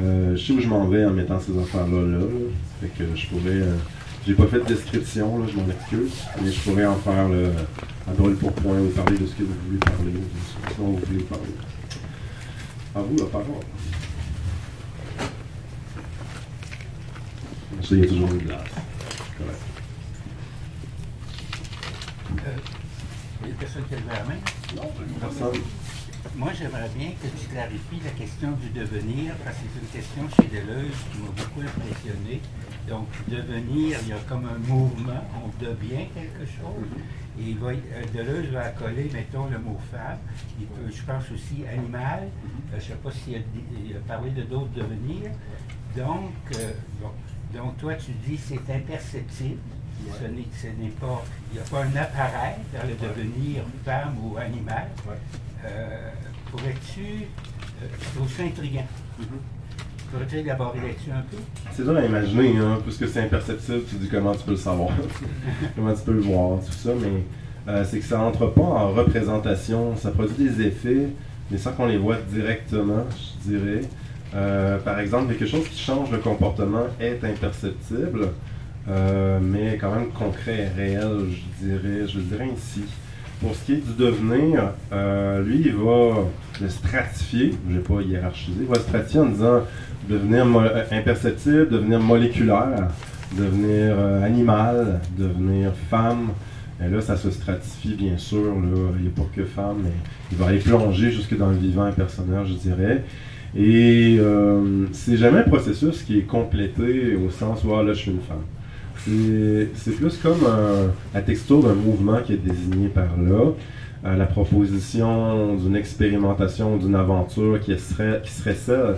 euh, 0.00 0.36
je 0.36 0.44
sais 0.44 0.52
où 0.52 0.60
je 0.60 0.68
m'en 0.68 0.86
vais 0.86 1.04
en 1.04 1.10
mettant 1.10 1.40
ces 1.40 1.58
affaires-là. 1.58 2.18
Je 2.82 3.26
pourrais. 3.28 3.50
Euh, 3.50 3.76
j'ai 4.26 4.34
pas 4.34 4.46
fait 4.46 4.58
de 4.58 4.64
description, 4.64 5.38
là, 5.38 5.46
je 5.48 5.56
m'en 5.56 5.66
excuse, 5.68 6.12
mais 6.42 6.50
je 6.50 6.60
pourrais 6.60 6.84
en 6.84 6.96
faire 6.96 7.28
là, 7.28 7.48
à 8.10 8.12
drôle 8.12 8.34
pour 8.34 8.52
point 8.52 8.78
ou 8.78 8.88
parler 8.88 9.18
de 9.18 9.26
ce 9.26 9.34
que 9.34 9.44
vous 9.44 9.54
voulez 9.66 9.78
parler, 9.78 10.10
de 10.10 10.18
ce 10.18 10.76
vous 10.76 10.96
voulez 10.96 11.22
parler. 11.22 11.44
À 12.94 13.00
vous 13.00 13.16
la 13.16 13.26
parole. 13.26 13.46
Il 17.88 17.98
y 17.98 18.02
a 18.02 18.06
toujours 18.06 18.32
une 18.32 18.38
glace. 18.38 18.64
Correct. 19.38 19.66
Personne 23.54 23.84
qui 23.84 23.94
a 23.94 23.98
levé 23.98 24.10
la 24.12 24.24
main? 24.24 24.40
Non, 24.74 24.90
personne. 25.20 25.62
Moi, 26.34 26.50
j'aimerais 26.58 26.90
bien 26.94 27.10
que 27.22 27.28
tu 27.28 27.46
clarifies 27.46 28.00
la 28.04 28.10
question 28.10 28.50
du 28.52 28.68
devenir, 28.70 29.34
parce 29.44 29.56
que 29.56 29.64
c'est 29.72 29.80
une 29.80 30.02
question 30.02 30.22
chez 30.36 30.48
Deleuze 30.48 30.96
qui 31.12 31.18
m'a 31.18 31.30
beaucoup 31.30 31.60
impressionné. 31.60 32.40
Donc, 32.88 33.06
devenir, 33.28 33.98
il 34.02 34.08
y 34.08 34.12
a 34.12 34.18
comme 34.28 34.46
un 34.46 34.58
mouvement, 34.58 35.22
on 35.44 35.64
devient 35.64 36.06
quelque 36.14 36.44
chose. 36.44 36.88
Et 37.38 37.50
il 37.50 37.58
va, 37.58 37.68
euh, 37.68 38.04
Deleuze 38.14 38.50
va 38.52 38.64
accoler, 38.64 39.10
mettons, 39.12 39.46
le 39.46 39.58
mot 39.58 39.78
femme. 39.90 40.18
Il 40.58 40.66
peut, 40.66 40.90
je 40.90 41.02
pense 41.02 41.30
aussi 41.30 41.66
animal. 41.66 42.24
Mm-hmm. 42.24 42.74
Euh, 42.74 42.76
je 42.76 42.76
ne 42.76 42.80
sais 42.80 42.94
pas 42.94 43.10
s'il 43.12 43.36
a, 43.36 43.98
a, 43.98 44.00
parlé 44.06 44.30
de 44.30 44.42
d'autres 44.42 44.72
devenirs. 44.72 45.30
Donc, 45.96 46.32
euh, 46.54 46.72
bon, 47.00 47.10
donc 47.54 47.76
toi, 47.78 47.94
tu 47.94 48.12
dis 48.26 48.36
c'est 48.36 48.74
imperceptible. 48.74 49.58
Ce 50.18 50.24
n'est, 50.24 50.46
ce 50.52 50.66
n'est 50.80 50.90
pas, 50.90 51.24
il 51.50 51.54
n'y 51.54 51.60
a 51.60 51.68
pas 51.68 51.84
un 51.84 51.96
appareil 51.96 52.56
vers 52.72 52.86
le 52.86 52.94
devenir 52.94 53.62
femme 53.84 54.14
ou 54.22 54.36
animal. 54.36 54.88
Ouais. 55.06 55.14
Euh, 55.64 56.10
pourrais-tu, 56.50 57.24
euh, 57.82 57.86
je 58.00 58.18
trouve 58.18 58.30
ça 58.30 58.42
intriguant. 58.44 58.86
Pourrais-tu 60.10 60.36
élaborer 60.36 60.80
là-dessus 60.80 61.10
un 61.10 61.22
peu? 61.22 61.36
C'est 61.72 61.82
dur 61.82 61.96
à 61.96 62.04
imaginer, 62.04 62.56
hein, 62.58 62.78
puisque 62.82 63.08
c'est 63.08 63.20
imperceptible, 63.20 63.82
tu 63.88 63.96
dis 63.96 64.08
comment 64.08 64.32
tu 64.32 64.44
peux 64.44 64.52
le 64.52 64.56
savoir, 64.56 64.90
comment 65.74 65.94
tu 65.94 66.02
peux 66.02 66.12
le 66.12 66.20
voir, 66.20 66.60
tout 66.60 66.72
ça, 66.72 66.90
mais 67.00 67.24
euh, 67.68 67.84
c'est 67.84 67.98
que 67.98 68.04
ça 68.04 68.18
n'entre 68.18 68.46
pas 68.46 68.62
en 68.62 68.92
représentation, 68.92 69.96
ça 69.96 70.10
produit 70.12 70.48
des 70.48 70.68
effets, 70.68 71.08
mais 71.50 71.58
sans 71.58 71.72
qu'on 71.72 71.86
les 71.86 71.98
voit 71.98 72.16
directement, 72.30 73.04
je 73.44 73.50
dirais. 73.50 73.80
Euh, 74.34 74.78
par 74.78 75.00
exemple, 75.00 75.34
quelque 75.34 75.46
chose 75.46 75.66
qui 75.68 75.80
change 75.80 76.10
le 76.10 76.18
comportement 76.18 76.86
est 77.00 77.24
imperceptible, 77.24 78.28
euh, 78.88 79.38
mais 79.42 79.78
quand 79.80 79.92
même 79.92 80.08
concret 80.08 80.70
et 80.70 80.80
réel, 80.80 81.26
je 81.30 81.66
dirais, 81.66 82.06
je 82.06 82.20
dirais 82.20 82.48
ici. 82.56 82.82
Pour 83.40 83.54
ce 83.54 83.66
qui 83.66 83.72
est 83.74 83.86
du 83.86 83.92
devenir, 83.98 84.72
euh, 84.92 85.42
lui, 85.42 85.62
il 85.66 85.74
va 85.74 86.24
le 86.60 86.68
stratifier, 86.68 87.52
je 87.68 87.74
ne 87.74 87.78
vais 87.78 87.84
pas 87.84 88.00
hiérarchiser, 88.00 88.60
il 88.60 88.66
va 88.66 88.76
le 88.76 88.80
stratifier 88.80 89.20
en 89.20 89.26
disant 89.26 89.60
devenir 90.08 90.46
euh, 90.46 90.84
imperceptible, 90.90 91.68
devenir 91.68 92.00
moléculaire, 92.00 92.88
devenir 93.36 93.98
animal, 94.22 95.00
devenir 95.18 95.72
femme. 95.90 96.28
Et 96.82 96.88
là, 96.88 97.00
ça 97.00 97.16
se 97.16 97.30
stratifie, 97.30 97.94
bien 97.94 98.16
sûr. 98.16 98.54
Là. 98.54 98.78
Il 98.96 99.02
n'y 99.02 99.08
a 99.08 99.10
pas 99.14 99.26
que 99.34 99.44
femme, 99.44 99.78
mais 99.82 99.92
il 100.30 100.38
va 100.38 100.46
aller 100.46 100.58
plonger 100.58 101.10
jusque 101.10 101.36
dans 101.36 101.50
le 101.50 101.56
vivant 101.56 101.84
impersonnel, 101.84 102.46
je 102.46 102.54
dirais. 102.54 103.04
Et 103.56 104.18
c'est 104.92 105.16
jamais 105.16 105.40
un 105.40 105.48
processus 105.48 106.02
qui 106.02 106.18
est 106.18 106.26
complété 106.26 107.16
au 107.16 107.30
sens 107.30 107.64
où 107.64 107.74
ah, 107.74 107.82
là, 107.82 107.92
je 107.92 107.98
suis 107.98 108.10
une 108.12 108.20
femme. 108.20 108.44
C'est- 109.06 109.92
plus 109.92 110.16
comme 110.18 110.44
un- 110.46 110.90
la 111.14 111.22
texture 111.22 111.62
d'un 111.62 111.74
mouvement 111.74 112.18
qui 112.24 112.32
est 112.32 112.36
désigné 112.44 112.88
par 112.88 113.04
là. 113.16 113.52
Euh, 114.04 114.16
la 114.16 114.26
proposition 114.26 115.54
d'une 115.54 115.76
expérimentation, 115.76 116.76
d'une 116.76 116.94
aventure 116.96 117.60
qui 117.60 117.76
serait, 117.78 118.20
qui 118.24 118.32
serait 118.32 118.54
celle 118.54 118.96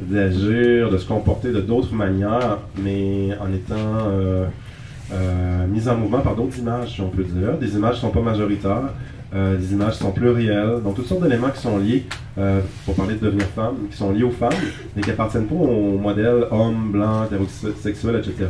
d'agir, 0.00 0.90
de 0.90 0.96
se 0.96 1.06
comporter 1.06 1.52
de 1.52 1.60
d'autres 1.60 1.94
manières, 1.94 2.58
mais 2.82 3.28
en 3.38 3.52
étant 3.52 3.74
euh, 4.08 4.46
euh, 5.12 5.66
mise 5.66 5.88
en 5.88 5.96
mouvement 5.96 6.20
par 6.20 6.34
d'autres 6.36 6.58
images, 6.58 6.94
si 6.94 7.00
on 7.02 7.10
peut 7.10 7.24
dire. 7.24 7.58
Des 7.60 7.74
images 7.76 8.00
qui 8.00 8.06
ne 8.06 8.10
sont 8.10 8.16
pas 8.18 8.24
majoritaires, 8.24 8.94
euh, 9.34 9.56
des 9.58 9.72
images 9.72 9.92
qui 9.94 9.98
sont 10.04 10.12
plurielles, 10.12 10.80
donc 10.82 10.96
toutes 10.96 11.06
sortes 11.06 11.22
d'éléments 11.22 11.50
qui 11.50 11.60
sont 11.60 11.76
liés, 11.78 12.04
pour 12.86 12.94
parler 12.94 13.14
de 13.16 13.20
devenir 13.26 13.44
femme, 13.54 13.74
qui 13.90 13.96
sont 13.96 14.10
liés 14.10 14.22
aux 14.22 14.30
femmes, 14.30 14.48
mais 14.96 15.02
qui 15.02 15.10
appartiennent 15.10 15.44
pas 15.46 15.54
au 15.54 15.98
modèle 15.98 16.46
homme, 16.50 16.90
blanc, 16.92 17.24
hétérosexuel, 17.26 18.16
etc. 18.16 18.46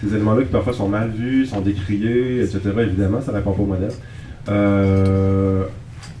Ces 0.00 0.14
éléments-là 0.14 0.42
qui 0.42 0.50
parfois 0.50 0.72
sont 0.74 0.88
mal 0.88 1.10
vus, 1.10 1.46
sont 1.46 1.60
décriés, 1.60 2.42
etc. 2.42 2.60
Évidemment, 2.80 3.20
ça 3.20 3.32
ne 3.32 3.36
répond 3.38 3.52
pas 3.52 3.62
au 3.62 3.66
modèle. 3.66 3.92
Euh, 4.48 5.64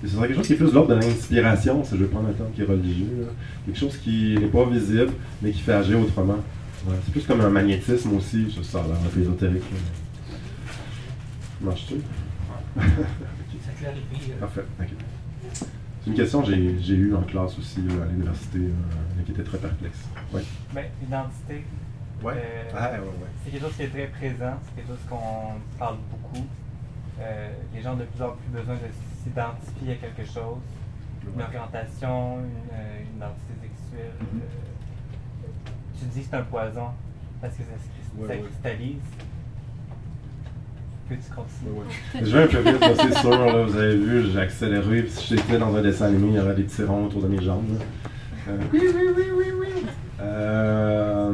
ce 0.02 0.08
serait 0.08 0.28
quelque 0.28 0.36
chose 0.36 0.46
qui 0.46 0.52
est 0.54 0.56
plus 0.56 0.70
de 0.70 0.74
l'ordre 0.74 0.94
de 0.94 1.00
l'inspiration, 1.00 1.84
si 1.84 1.92
je 1.96 2.02
veux 2.02 2.06
prendre 2.06 2.28
un 2.28 2.32
terme 2.32 2.50
qui 2.54 2.62
est 2.62 2.66
religieux. 2.66 3.06
là. 3.20 3.26
Quelque 3.66 3.78
chose 3.78 3.96
qui 3.98 4.36
n'est 4.40 4.46
pas 4.46 4.64
visible, 4.66 5.12
mais 5.42 5.50
qui 5.50 5.60
fait 5.60 5.72
agir 5.72 5.98
autrement. 6.00 6.38
Ouais, 6.86 6.94
c'est 7.04 7.10
plus 7.12 7.24
comme 7.26 7.40
un 7.40 7.50
magnétisme 7.50 8.14
aussi, 8.16 8.46
ça, 8.54 8.62
ça 8.62 8.78
a 8.84 8.86
l'air 8.88 8.96
un 9.04 9.08
peu 9.12 9.20
ésotérique. 9.20 9.62
là. 9.72 10.36
Marche-tu? 11.62 11.94
Ça 12.76 13.72
clarifie. 13.80 14.30
euh, 14.32 14.40
Parfait, 14.40 14.64
ok. 14.80 14.86
C'est 15.52 16.10
une 16.10 16.14
question 16.16 16.42
que 16.42 16.52
j'ai 16.52 16.94
eue 16.94 17.14
en 17.14 17.22
classe 17.22 17.58
aussi 17.58 17.80
là, 17.88 18.04
à 18.04 18.06
l'université, 18.12 18.58
euh, 18.58 19.22
qui 19.24 19.32
était 19.32 19.42
très 19.42 19.58
perplexe. 19.58 19.98
Ouais. 20.32 20.42
Ben, 20.74 20.84
l'identité, 21.02 21.64
Ouais. 22.22 22.32
Euh, 22.36 22.62
Ah, 22.76 22.92
ouais, 22.92 22.98
ouais. 22.98 23.06
c'est 23.44 23.50
quelque 23.50 23.62
chose 23.62 23.76
qui 23.76 23.82
est 23.82 23.88
très 23.88 24.06
présent, 24.06 24.54
c'est 24.64 24.76
quelque 24.76 24.88
chose 24.88 25.04
qu'on 25.08 25.78
parle 25.78 25.96
beaucoup. 26.10 26.44
Euh, 27.20 27.48
les 27.74 27.82
gens 27.82 27.92
ont 27.92 27.96
de 27.96 28.04
plus 28.04 28.22
en 28.22 28.30
plus 28.30 28.48
besoin 28.58 28.74
de 28.74 28.80
s'identifier 29.22 29.92
à 29.92 29.96
quelque 29.96 30.24
chose, 30.24 30.58
une 31.34 31.42
orientation, 31.42 32.38
une, 32.38 32.72
euh, 32.72 33.00
une 33.02 33.16
identité 33.16 33.52
sexuelle. 33.62 34.12
Mhm. 34.20 34.40
euh, 34.40 35.48
tu 35.98 36.04
dis 36.06 36.20
que 36.22 36.26
c'est 36.30 36.36
un 36.36 36.42
poison 36.42 36.88
parce 37.40 37.54
que 37.54 37.62
ça, 37.62 37.70
se 37.78 37.88
cris- 37.88 38.20
Ouais, 38.22 38.28
ça 38.28 38.34
ouais. 38.34 38.48
cristallise. 38.48 38.96
Peux-tu 41.08 41.30
continuer? 41.32 42.26
Je 42.26 42.36
vais 42.36 42.42
un 42.58 42.62
peu 42.62 42.70
vite, 42.86 43.00
c'est 43.00 43.18
sûr, 43.20 43.30
là, 43.30 43.62
vous 43.62 43.76
avez 43.76 43.96
vu, 43.96 44.30
j'ai 44.30 44.40
accéléré, 44.40 45.02
puis 45.02 45.10
si 45.12 45.36
j'étais 45.36 45.58
dans 45.58 45.74
un 45.76 45.82
dessin 45.82 46.06
animé, 46.06 46.28
il 46.30 46.34
y 46.34 46.40
aurait 46.40 46.54
des 46.54 46.64
petits 46.64 46.82
ronds 46.82 47.04
autour 47.06 47.22
de 47.22 47.28
mes 47.28 47.40
jambes. 47.42 47.78
là. 47.78 47.84
Euh, 48.48 48.56
oui, 48.72 48.80
oui, 48.84 49.02
oui, 49.16 49.24
oui, 49.36 49.44
oui. 49.60 49.66
Euh, 50.20 51.30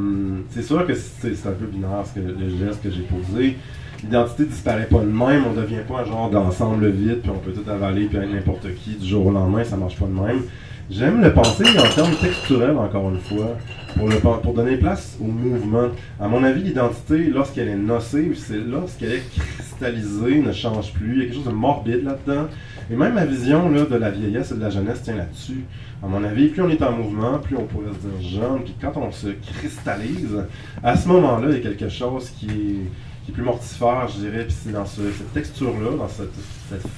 c'est 0.51 0.63
sûr 0.63 0.87
que 0.87 0.95
c'est 0.95 1.47
un 1.47 1.53
peu 1.53 1.67
binaire 1.67 2.05
ce 2.05 2.15
que, 2.19 2.21
le 2.27 2.49
geste 2.59 2.83
que 2.83 2.91
j'ai 2.91 3.03
posé. 3.03 3.57
L'identité 4.03 4.45
disparaît 4.47 4.87
pas 4.87 4.99
de 4.99 5.07
même, 5.07 5.45
on 5.49 5.53
devient 5.55 5.83
pas 5.87 6.01
un 6.01 6.05
genre 6.05 6.31
d'ensemble 6.31 6.89
vide, 6.91 7.21
puis 7.23 7.31
on 7.31 7.39
peut 7.39 7.53
tout 7.53 7.69
avaler, 7.71 8.07
puis 8.07 8.19
être 8.19 8.33
n'importe 8.33 8.67
qui 8.75 8.97
du 8.97 9.07
jour 9.07 9.27
au 9.27 9.31
lendemain, 9.31 9.63
ça 9.63 9.77
marche 9.77 9.97
pas 9.99 10.07
de 10.07 10.13
même. 10.13 10.43
J'aime 10.91 11.23
le 11.23 11.33
penser 11.33 11.65
en 11.79 11.95
termes 11.95 12.15
texturels, 12.21 12.77
encore 12.77 13.09
une 13.11 13.21
fois, 13.21 13.57
pour, 13.97 14.09
le, 14.09 14.17
pen- 14.17 14.41
pour 14.43 14.53
donner 14.53 14.77
place 14.77 15.17
au 15.21 15.27
mouvement. 15.27 15.89
À 16.21 16.27
mon 16.27 16.43
avis, 16.43 16.63
l'identité, 16.63 17.31
lorsqu'elle 17.33 17.69
est 17.69 17.77
nocive, 17.77 18.37
c'est 18.37 18.59
lorsqu'elle 18.59 19.13
est 19.13 19.23
cristallisée, 19.39 20.41
ne 20.41 20.53
change 20.53 20.93
plus. 20.93 21.13
Il 21.13 21.19
y 21.19 21.21
a 21.21 21.25
quelque 21.27 21.35
chose 21.37 21.45
de 21.47 21.51
morbide 21.53 22.05
là-dedans. 22.05 22.49
Et 22.91 22.97
même 22.97 23.15
ma 23.15 23.25
vision 23.25 23.71
là, 23.71 23.85
de 23.85 23.97
la 23.97 24.11
vieillesse 24.11 24.51
et 24.51 24.57
de 24.57 24.61
la 24.61 24.71
jeunesse 24.71 25.03
tient 25.03 25.17
là-dessus. 25.17 25.63
À 26.03 26.07
mon 26.09 26.25
avis, 26.25 26.49
plus 26.49 26.63
on 26.63 26.69
est 26.69 26.83
en 26.83 26.93
mouvement, 26.93 27.39
plus 27.39 27.57
on 27.57 27.65
pourrait 27.67 27.93
se 28.03 28.07
dire 28.09 28.41
jeune. 28.43 28.63
Puis 28.65 28.75
quand 28.81 28.97
on 28.97 29.13
se 29.13 29.29
cristallise, 29.29 30.37
à 30.83 30.97
ce 30.97 31.07
moment-là, 31.09 31.49
il 31.51 31.55
y 31.55 31.59
a 31.59 31.63
quelque 31.63 31.89
chose 31.89 32.31
qui 32.31 32.49
est, 32.49 33.33
plus 33.33 33.43
mortifère, 33.43 34.09
je 34.09 34.19
dirais. 34.19 34.45
Puis 34.45 34.55
c'est 34.65 34.73
dans 34.73 34.85
ce- 34.85 35.13
cette 35.13 35.33
texture-là, 35.33 35.97
dans 35.97 36.09
cette, 36.09 36.33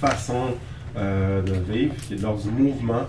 façon 0.00 0.54
euh, 0.96 1.42
de 1.42 1.52
vivre, 1.72 1.94
qui 2.06 2.14
est 2.14 2.22
l'ordre 2.22 2.42
du 2.42 2.50
mouvement, 2.50 3.02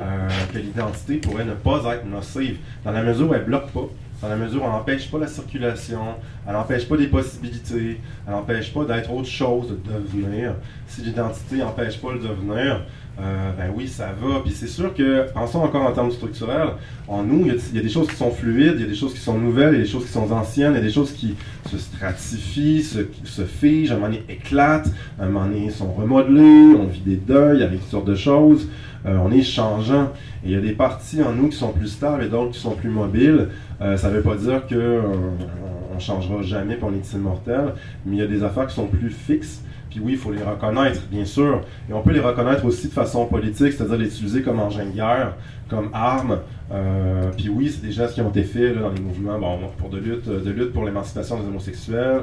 euh, 0.00 0.28
que 0.52 0.58
l'identité 0.58 1.16
pourrait 1.18 1.44
ne 1.44 1.52
pas 1.54 1.82
être 1.94 2.06
nocive, 2.06 2.56
dans 2.84 2.92
la 2.92 3.02
mesure 3.02 3.28
où 3.30 3.34
elle 3.34 3.44
bloque 3.44 3.70
pas, 3.72 3.88
dans 4.22 4.28
la 4.28 4.36
mesure 4.36 4.62
où 4.62 4.64
elle 4.64 4.70
n'empêche 4.70 5.10
pas 5.10 5.18
la 5.18 5.26
circulation, 5.26 6.00
elle 6.46 6.54
n'empêche 6.54 6.88
pas 6.88 6.96
des 6.96 7.08
possibilités, 7.08 8.00
elle 8.26 8.32
n'empêche 8.32 8.72
pas 8.72 8.84
d'être 8.84 9.12
autre 9.12 9.28
chose, 9.28 9.68
de 9.68 9.92
devenir. 9.92 10.54
Si 10.86 11.02
l'identité 11.02 11.56
n'empêche 11.56 12.00
pas 12.00 12.12
le 12.12 12.20
devenir, 12.20 12.84
euh, 13.20 13.50
ben 13.56 13.70
oui, 13.76 13.88
ça 13.88 14.10
va. 14.20 14.40
Puis 14.40 14.52
c'est 14.52 14.66
sûr 14.66 14.94
que, 14.94 15.30
pensons 15.32 15.60
encore 15.60 15.82
en 15.82 15.92
termes 15.92 16.10
structurels, 16.10 16.70
en 17.08 17.22
nous, 17.22 17.46
il 17.46 17.76
y, 17.76 17.78
a, 17.78 17.82
des 17.82 17.88
choses 17.88 18.08
qui 18.08 18.16
sont 18.16 18.30
fluides, 18.30 18.74
il 18.76 18.82
y 18.82 18.84
a 18.84 18.88
des 18.88 18.94
choses 18.94 19.12
qui 19.12 19.20
sont 19.20 19.38
nouvelles, 19.38 19.74
il 19.74 19.78
y 19.78 19.80
a 19.80 19.84
des 19.84 19.90
choses 19.90 20.06
qui 20.06 20.12
sont 20.12 20.32
anciennes, 20.32 20.72
il 20.72 20.76
y 20.76 20.80
a 20.80 20.84
des 20.84 20.90
choses 20.90 21.12
qui 21.12 21.34
se 21.70 21.78
stratifient, 21.78 22.82
se, 22.82 23.00
se 23.24 23.42
figent, 23.42 23.92
à 23.92 23.94
un 23.94 23.98
moment 23.98 24.12
donné 24.12 24.24
éclatent, 24.28 24.88
à 25.20 25.24
un 25.24 25.26
moment 25.28 25.46
donné 25.46 25.70
sont 25.70 25.92
remodelées, 25.92 26.74
on 26.78 26.86
vit 26.86 27.00
des 27.00 27.16
deuils, 27.16 27.58
il 27.58 27.60
y 27.60 27.64
a 27.64 27.68
toutes 27.68 27.82
sortes 27.82 28.08
de 28.08 28.14
choses. 28.14 28.68
Euh, 29.04 29.18
on 29.22 29.32
est 29.32 29.42
changeant. 29.42 30.12
Et 30.44 30.48
il 30.48 30.50
y 30.52 30.56
a 30.56 30.60
des 30.60 30.72
parties 30.72 31.22
en 31.22 31.32
nous 31.32 31.48
qui 31.48 31.56
sont 31.56 31.72
plus 31.72 31.88
stables 31.88 32.22
et 32.22 32.28
d'autres 32.28 32.52
qui 32.52 32.60
sont 32.60 32.74
plus 32.74 32.90
mobiles. 32.90 33.48
Euh, 33.80 33.96
ça 33.96 34.08
ne 34.08 34.14
veut 34.14 34.22
pas 34.22 34.36
dire 34.36 34.66
qu'on 34.66 35.94
on 35.94 35.98
changera 35.98 36.42
jamais 36.42 36.74
et 36.74 36.78
on 36.82 36.94
est 36.94 37.12
immortel, 37.12 37.74
mais 38.06 38.16
il 38.16 38.18
y 38.20 38.22
a 38.22 38.26
des 38.26 38.44
affaires 38.44 38.66
qui 38.66 38.74
sont 38.74 38.86
plus 38.86 39.10
fixes. 39.10 39.62
Puis 39.92 40.00
oui, 40.02 40.12
il 40.12 40.18
faut 40.18 40.32
les 40.32 40.42
reconnaître, 40.42 41.02
bien 41.10 41.26
sûr. 41.26 41.60
Et 41.88 41.92
on 41.92 42.00
peut 42.00 42.12
les 42.12 42.20
reconnaître 42.20 42.64
aussi 42.64 42.88
de 42.88 42.92
façon 42.94 43.26
politique, 43.26 43.74
c'est-à-dire 43.74 43.98
les 43.98 44.06
utiliser 44.06 44.40
comme 44.40 44.58
engin 44.58 44.86
de 44.86 44.92
guerre, 44.92 45.34
comme 45.68 45.90
arme. 45.92 46.38
Euh, 46.72 47.30
puis 47.36 47.50
oui, 47.50 47.70
c'est 47.70 47.84
des 47.84 47.92
gestes 47.92 48.14
qui 48.14 48.22
ont 48.22 48.30
été 48.30 48.42
faits 48.42 48.80
dans 48.80 48.88
les 48.88 49.02
mouvements 49.02 49.38
bon, 49.38 49.58
pour 49.76 49.90
de 49.90 49.98
lutte, 49.98 50.26
de 50.30 50.50
lutte 50.50 50.72
pour 50.72 50.86
l'émancipation 50.86 51.38
des 51.38 51.46
homosexuels, 51.46 52.22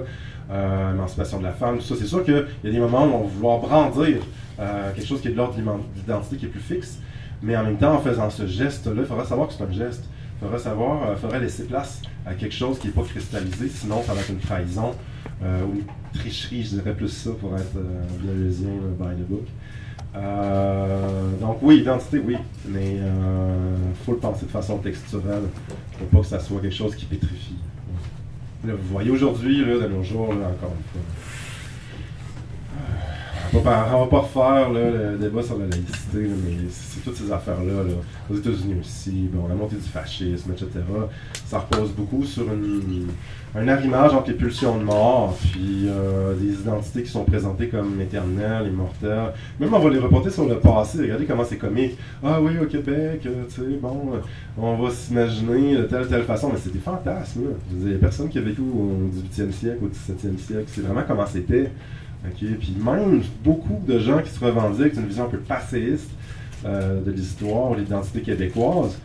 euh, 0.50 0.92
l'émancipation 0.94 1.38
de 1.38 1.44
la 1.44 1.52
femme, 1.52 1.78
tout 1.78 1.84
ça. 1.84 1.94
C'est 1.96 2.08
sûr 2.08 2.24
qu'il 2.24 2.44
y 2.64 2.68
a 2.68 2.72
des 2.72 2.80
moments 2.80 3.06
où 3.06 3.14
on 3.14 3.24
va 3.26 3.28
vouloir 3.28 3.60
brandir 3.60 4.18
euh, 4.60 4.92
quelque 4.96 5.06
chose 5.06 5.22
qui 5.22 5.28
est 5.28 5.32
de 5.32 5.38
l'ordre 5.38 5.56
de 5.56 5.64
l'identité 5.96 6.38
qui 6.38 6.46
est 6.46 6.50
plus 6.50 6.60
fixe. 6.60 6.98
Mais 7.44 7.56
en 7.56 7.64
même 7.64 7.78
temps, 7.78 7.94
en 7.94 8.00
faisant 8.00 8.32
ce 8.32 8.48
geste-là, 8.48 8.96
il 8.98 9.06
faudra 9.06 9.26
savoir 9.26 9.48
que 9.48 9.54
c'est 9.54 9.64
un 9.64 9.72
geste. 9.72 10.06
Il 10.38 10.46
faudra 10.46 10.58
savoir, 10.58 11.02
il 11.12 11.18
faudrait 11.18 11.40
laisser 11.40 11.66
place 11.66 12.02
à 12.26 12.34
quelque 12.34 12.56
chose 12.56 12.80
qui 12.80 12.88
n'est 12.88 12.94
pas 12.94 13.04
cristallisé, 13.04 13.68
sinon 13.70 14.02
ça 14.02 14.14
va 14.14 14.22
être 14.22 14.30
une 14.32 14.40
trahison 14.40 14.92
ou 15.42 15.76
une 15.76 15.84
tricherie, 16.14 16.64
je 16.64 16.70
dirais 16.70 16.94
plus 16.94 17.10
ça 17.10 17.32
pour 17.40 17.56
être 17.56 17.78
euh, 17.78 18.04
biélorusien 18.20 18.70
euh, 18.70 18.92
by 18.98 19.22
the 19.22 19.28
book. 19.28 19.46
Euh, 20.16 21.38
donc 21.40 21.60
oui, 21.62 21.78
identité, 21.78 22.20
oui, 22.20 22.36
mais 22.68 22.96
il 22.96 24.06
faut 24.06 24.14
le 24.14 24.18
penser 24.18 24.46
de 24.46 24.52
façon 24.52 24.78
texturelle 24.80 25.44
pour 25.98 26.08
pas 26.08 26.20
que 26.20 26.26
ça 26.26 26.40
soit 26.40 26.60
quelque 26.62 26.76
chose 26.76 26.96
qui 26.96 27.06
pétrifie. 27.06 27.56
Vous 28.64 28.76
voyez 28.92 29.12
aujourd'hui, 29.12 29.60
de 29.60 29.88
nos 29.88 30.04
jours, 30.04 30.34
là, 30.34 30.48
encore 30.48 30.74
une 30.76 30.84
fois. 30.92 31.02
On 33.52 33.62
va 33.62 33.84
va 33.84 34.06
pas 34.06 34.20
refaire 34.20 34.70
là, 34.70 34.92
le 34.92 35.18
débat 35.18 35.42
sur 35.42 35.58
la 35.58 35.66
laïcité, 35.66 36.22
là, 36.22 36.36
mais 36.46 36.58
c'est 36.70 37.04
toutes 37.04 37.16
ces 37.16 37.32
affaires-là. 37.32 37.84
Là. 37.84 37.94
Aux 38.30 38.36
États-Unis 38.36 38.76
aussi, 38.80 39.28
bon, 39.34 39.48
la 39.48 39.56
montée 39.56 39.76
du 39.76 39.90
fascisme, 39.90 40.52
etc. 40.52 40.70
Ça 41.48 41.58
repose 41.58 41.92
beaucoup 41.94 42.24
sur 42.24 42.44
une, 42.44 43.08
un 43.56 43.68
arrimage 43.68 44.14
entre 44.14 44.30
les 44.30 44.36
pulsions 44.36 44.78
de 44.78 44.84
mort, 44.84 45.36
puis 45.52 45.88
euh, 45.88 46.36
des 46.36 46.62
identités 46.62 47.02
qui 47.02 47.10
sont 47.10 47.26
présentées 47.26 47.70
comme 47.70 48.00
éternelles, 48.00 48.68
immortelles. 48.68 49.34
Même 49.60 49.74
on 49.74 49.80
va 49.80 49.90
les 49.90 49.98
reporter 49.98 50.30
sur 50.30 50.48
le 50.48 50.60
passé. 50.60 51.00
Regardez 51.02 51.26
comment 51.26 51.44
c'est 51.44 51.58
comique. 51.58 51.98
Ah 52.24 52.40
oui, 52.40 52.52
au 52.62 52.68
Québec, 52.68 53.22
euh, 53.26 53.46
tu 53.48 53.62
sais, 53.62 53.78
bon, 53.82 54.12
euh, 54.14 54.18
on 54.60 54.78
va 54.78 54.92
s'imaginer 54.92 55.76
de 55.76 55.84
telle 55.84 56.08
telle 56.08 56.24
façon, 56.24 56.52
mais 56.54 56.60
c'est 56.64 56.72
des 56.72 56.80
fantasmes. 56.80 57.46
Il 57.72 57.88
n'y 57.88 57.96
a 57.96 57.98
personne 57.98 58.30
qui 58.30 58.38
a 58.38 58.42
vécu 58.42 58.62
au 58.62 59.10
18e 59.12 59.52
siècle, 59.52 59.80
au 59.84 59.88
17e 59.88 60.38
siècle. 60.38 60.66
C'est 60.68 60.82
vraiment 60.82 61.04
comment 61.08 61.26
c'était. 61.26 61.72
OK? 62.26 62.38
Puis 62.60 62.76
même 62.84 63.22
beaucoup 63.44 63.82
de 63.88 64.00
gens 64.00 64.22
qui 64.22 64.30
se 64.30 64.44
revendiquent 64.44 64.94
d'une 64.94 65.08
vision 65.08 65.26
un 65.26 65.30
peu 65.30 65.40
passéiste 65.40 66.12
de 66.64 67.12
l'histoire, 67.12 67.76
l'identité 67.76 68.22
québécoise, 68.22 68.98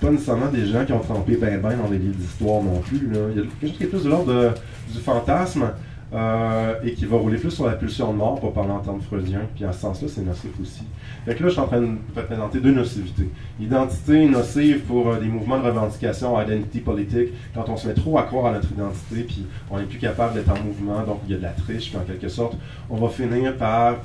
pas 0.00 0.10
nécessairement 0.10 0.48
des 0.48 0.66
gens 0.66 0.84
qui 0.86 0.92
ont 0.92 1.00
trempé 1.00 1.36
ben 1.36 1.60
ben 1.60 1.76
dans 1.76 1.90
les 1.90 1.98
livres 1.98 2.16
d'histoire 2.16 2.62
non 2.62 2.80
plus. 2.80 3.10
Il 3.12 3.36
y 3.36 3.40
a 3.40 3.42
quelque 3.42 3.60
chose 3.60 3.76
qui 3.76 3.82
est 3.82 3.86
plus 3.86 4.04
de 4.04 4.08
l'ordre 4.08 4.54
du 4.90 4.98
fantasme 4.98 5.72
euh, 6.12 6.74
et 6.82 6.92
qui 6.92 7.04
va 7.04 7.16
rouler 7.16 7.38
plus 7.38 7.50
sur 7.50 7.66
la 7.66 7.74
pulsion 7.74 8.12
de 8.12 8.18
mort, 8.18 8.40
pour 8.40 8.52
parler 8.52 8.72
en 8.72 8.80
termes 8.80 9.00
freudiens. 9.00 9.42
Puis 9.54 9.64
en 9.64 9.72
ce 9.72 9.80
sens-là, 9.80 10.08
c'est 10.08 10.22
nocif 10.22 10.50
aussi. 10.60 10.82
Fait 11.24 11.34
que 11.34 11.42
là, 11.42 11.48
je 11.48 11.52
suis 11.52 11.60
en 11.60 11.66
train 11.66 11.80
de 11.80 12.20
présenter 12.26 12.60
deux 12.60 12.72
nocivités. 12.72 13.28
Identité 13.60 14.26
nocive 14.28 14.80
pour 14.80 15.08
euh, 15.08 15.20
des 15.20 15.28
mouvements 15.28 15.58
de 15.58 15.64
revendication, 15.64 16.40
identity 16.40 16.80
politique, 16.80 17.28
quand 17.54 17.68
on 17.68 17.76
se 17.76 17.86
met 17.86 17.94
trop 17.94 18.18
à 18.18 18.24
croire 18.24 18.46
à 18.46 18.52
notre 18.52 18.72
identité, 18.72 19.22
puis 19.22 19.46
on 19.70 19.78
n'est 19.78 19.84
plus 19.84 19.98
capable 19.98 20.34
d'être 20.34 20.50
en 20.50 20.62
mouvement, 20.64 21.02
donc 21.04 21.20
il 21.26 21.32
y 21.32 21.34
a 21.34 21.38
de 21.38 21.42
la 21.42 21.50
triche, 21.50 21.90
puis 21.90 21.98
en 21.98 22.04
quelque 22.04 22.28
sorte, 22.28 22.56
on 22.88 22.96
va 22.96 23.08
finir 23.08 23.56
par 23.56 23.98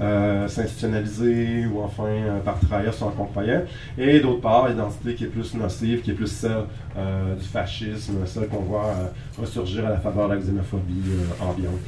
euh, 0.00 0.48
s'institutionnaliser 0.48 1.66
ou 1.66 1.82
enfin 1.82 2.04
euh, 2.04 2.40
par 2.40 2.58
travailler 2.58 2.90
sur 2.92 3.08
un 3.08 3.10
compagnon. 3.10 3.62
Et 3.98 4.20
d'autre 4.20 4.40
part, 4.40 4.68
l'identité 4.68 5.14
qui 5.14 5.24
est 5.24 5.28
plus 5.28 5.54
nocive, 5.54 6.00
qui 6.00 6.12
est 6.12 6.14
plus 6.14 6.26
celle 6.26 6.64
euh, 6.96 7.34
du 7.36 7.44
fascisme, 7.44 8.14
celle 8.24 8.48
qu'on 8.48 8.60
voit 8.60 8.94
ressurgir 9.38 9.86
à 9.86 9.90
la 9.90 9.98
faveur 9.98 10.28
de 10.28 10.34
la 10.34 10.40
xénophobie 10.40 11.02
ambiante 11.40 11.80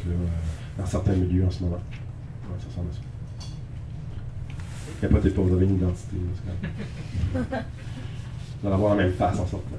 dans 0.79 0.87
certains 0.87 1.13
milieux 1.13 1.47
en 1.47 1.51
ce 1.51 1.63
moment. 1.63 1.77
Ouais, 1.77 2.59
ça 2.59 2.67
ressemble 2.69 2.89
à 2.91 2.95
ça. 2.95 3.01
Capotez 5.01 5.31
pas, 5.31 5.43
vous 5.43 5.55
avez 5.55 5.65
une 5.65 5.77
identité. 5.77 6.17
vous 7.33 7.41
allez 8.67 8.75
avoir 8.75 8.95
la 8.95 9.05
même 9.05 9.13
face 9.13 9.39
en 9.41 9.47
sortant. 9.47 9.77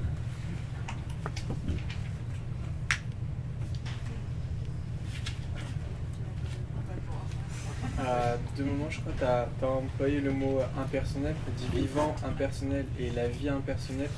À 8.06 8.36
deux 8.56 8.64
moments, 8.64 8.90
je 8.90 9.00
crois, 9.00 9.12
tu 9.18 9.24
as, 9.24 9.68
employé 9.68 10.20
le 10.20 10.32
mot 10.32 10.60
impersonnel, 10.80 11.34
tu 11.44 11.50
as 11.50 11.68
dit 11.68 11.80
vivant 11.80 12.14
impersonnel 12.26 12.84
et 12.98 13.10
la 13.10 13.28
vie 13.28 13.48
impersonnelle. 13.48 14.10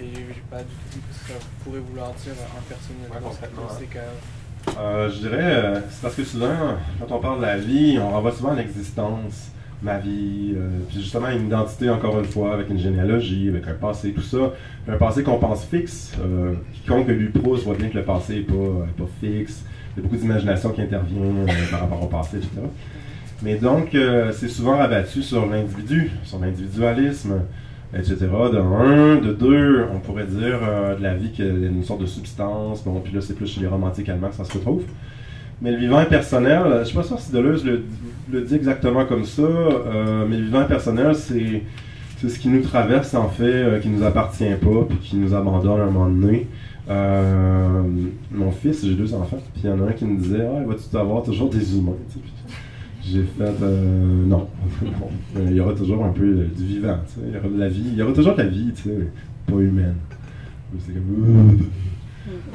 Et 0.00 0.14
j'ai 0.14 0.42
pas 0.48 0.58
du 0.58 0.74
tout 0.92 1.00
ce 1.12 1.26
que 1.26 1.32
ça 1.32 1.46
pourrait 1.64 1.80
vouloir 1.80 2.12
dire 2.14 2.32
impersonnel 2.56 3.10
dans, 3.56 3.68
ces 3.68 3.86
cas. 3.86 4.00
Euh, 4.78 5.10
je 5.10 5.18
dirais, 5.18 5.38
euh, 5.40 5.80
c'est 5.90 6.02
parce 6.02 6.14
que 6.14 6.24
souvent, 6.24 6.76
quand 7.00 7.16
on 7.16 7.20
parle 7.20 7.40
de 7.40 7.46
la 7.46 7.58
vie, 7.58 7.98
on 8.00 8.10
renvoie 8.10 8.32
souvent 8.32 8.52
à 8.52 8.54
l'existence, 8.54 9.50
ma 9.82 9.98
vie, 9.98 10.54
euh, 10.54 10.78
puis 10.88 11.00
justement 11.00 11.28
une 11.30 11.46
identité, 11.46 11.90
encore 11.90 12.18
une 12.20 12.26
fois, 12.26 12.54
avec 12.54 12.70
une 12.70 12.78
généalogie, 12.78 13.48
avec 13.48 13.66
un 13.66 13.74
passé, 13.74 14.12
tout 14.12 14.22
ça. 14.22 14.52
un 14.86 14.96
passé 14.96 15.22
qu'on 15.22 15.38
pense 15.38 15.64
fixe. 15.64 16.12
quiconque 16.74 17.08
a 17.08 17.12
lu 17.12 17.30
Proust 17.30 17.64
voit 17.64 17.74
bien 17.74 17.88
que 17.88 17.98
le 17.98 18.04
passé 18.04 18.36
n'est 18.36 18.40
pas, 18.42 18.86
pas 18.96 19.10
fixe. 19.20 19.64
Il 19.96 19.96
y 19.96 20.00
a 20.00 20.08
beaucoup 20.08 20.20
d'imagination 20.20 20.70
qui 20.70 20.82
intervient 20.82 21.44
par 21.70 21.80
rapport 21.80 22.02
au 22.02 22.06
passé, 22.06 22.36
etc. 22.36 22.60
Mais 23.42 23.54
donc, 23.56 23.94
euh, 23.94 24.32
c'est 24.32 24.48
souvent 24.48 24.76
rabattu 24.76 25.22
sur 25.22 25.46
l'individu, 25.46 26.10
sur 26.24 26.38
l'individualisme, 26.38 27.42
etc. 27.94 28.18
De 28.20 28.58
un, 28.58 29.16
de 29.16 29.32
deux, 29.32 29.86
on 29.94 29.98
pourrait 29.98 30.26
dire 30.26 30.58
euh, 30.62 30.94
de 30.96 31.02
la 31.02 31.14
vie 31.14 31.30
qu'il 31.30 31.46
y 31.46 31.64
a 31.64 31.68
une 31.68 31.82
sorte 31.82 32.02
de 32.02 32.06
substance. 32.06 32.84
Bon, 32.84 33.00
puis 33.00 33.14
là, 33.14 33.20
c'est 33.22 33.34
plus 33.34 33.46
chez 33.46 33.60
les 33.62 33.66
romantiques 33.66 34.08
allemands 34.10 34.28
que 34.28 34.34
ça 34.34 34.44
se 34.44 34.52
retrouve. 34.52 34.82
Mais 35.62 35.72
le 35.72 35.78
vivant 35.78 35.98
impersonnel, 35.98 36.62
je 36.66 36.78
ne 36.78 37.02
sais 37.02 37.10
pas 37.10 37.18
si 37.18 37.32
Deleuze 37.32 37.64
le, 37.64 38.42
dit 38.42 38.54
exactement 38.54 39.06
comme 39.06 39.24
ça, 39.24 39.42
euh, 39.42 40.26
mais 40.28 40.36
le 40.36 40.44
vivant 40.44 40.60
impersonnel, 40.60 41.14
c'est, 41.14 41.62
c'est 42.18 42.28
ce 42.28 42.38
qui 42.38 42.48
nous 42.48 42.62
traverse, 42.62 43.14
en 43.14 43.28
fait, 43.28 43.80
qui 43.80 43.88
nous 43.88 44.02
appartient 44.04 44.44
pas, 44.60 44.84
puis 44.88 44.98
qui 44.98 45.16
nous 45.16 45.34
abandonne 45.34 45.80
à 45.80 45.84
un 45.84 45.90
moment 45.90 46.08
donné. 46.10 46.46
mon 48.32 48.50
fils, 48.52 48.84
j'ai 48.84 48.94
deux 48.94 49.14
enfants, 49.14 49.38
puis 49.54 49.62
il 49.64 49.70
y 49.70 49.72
en 49.72 49.82
a 49.82 49.88
un 49.88 49.92
qui 49.92 50.04
me 50.04 50.18
disait 50.18 50.46
Ah, 50.46 50.62
vas-tu 50.66 50.96
avoir 50.96 51.22
toujours 51.22 51.48
des 51.48 51.76
humains 51.76 51.96
j'ai 53.02 53.22
fait 53.22 53.42
euh, 53.62 54.26
non. 54.26 54.48
Il 55.36 55.52
y 55.52 55.60
aura 55.60 55.74
toujours 55.74 56.04
un 56.04 56.12
peu 56.12 56.44
du 56.56 56.64
vivant, 56.64 56.98
tu 57.06 57.14
sais. 57.14 57.26
Il 57.28 57.34
y 57.34 57.38
aura 57.38 57.48
de 57.48 57.58
la 57.58 57.68
vie. 57.68 57.84
Il 57.86 57.94
y 57.94 58.02
aura 58.02 58.12
toujours 58.12 58.34
de 58.34 58.42
la 58.42 58.48
vie, 58.48 58.72
tu 58.74 58.82
sais, 58.82 59.08
pas 59.46 59.56
humaine. 59.56 59.96
C'est 60.78 60.92
comme. 60.92 61.58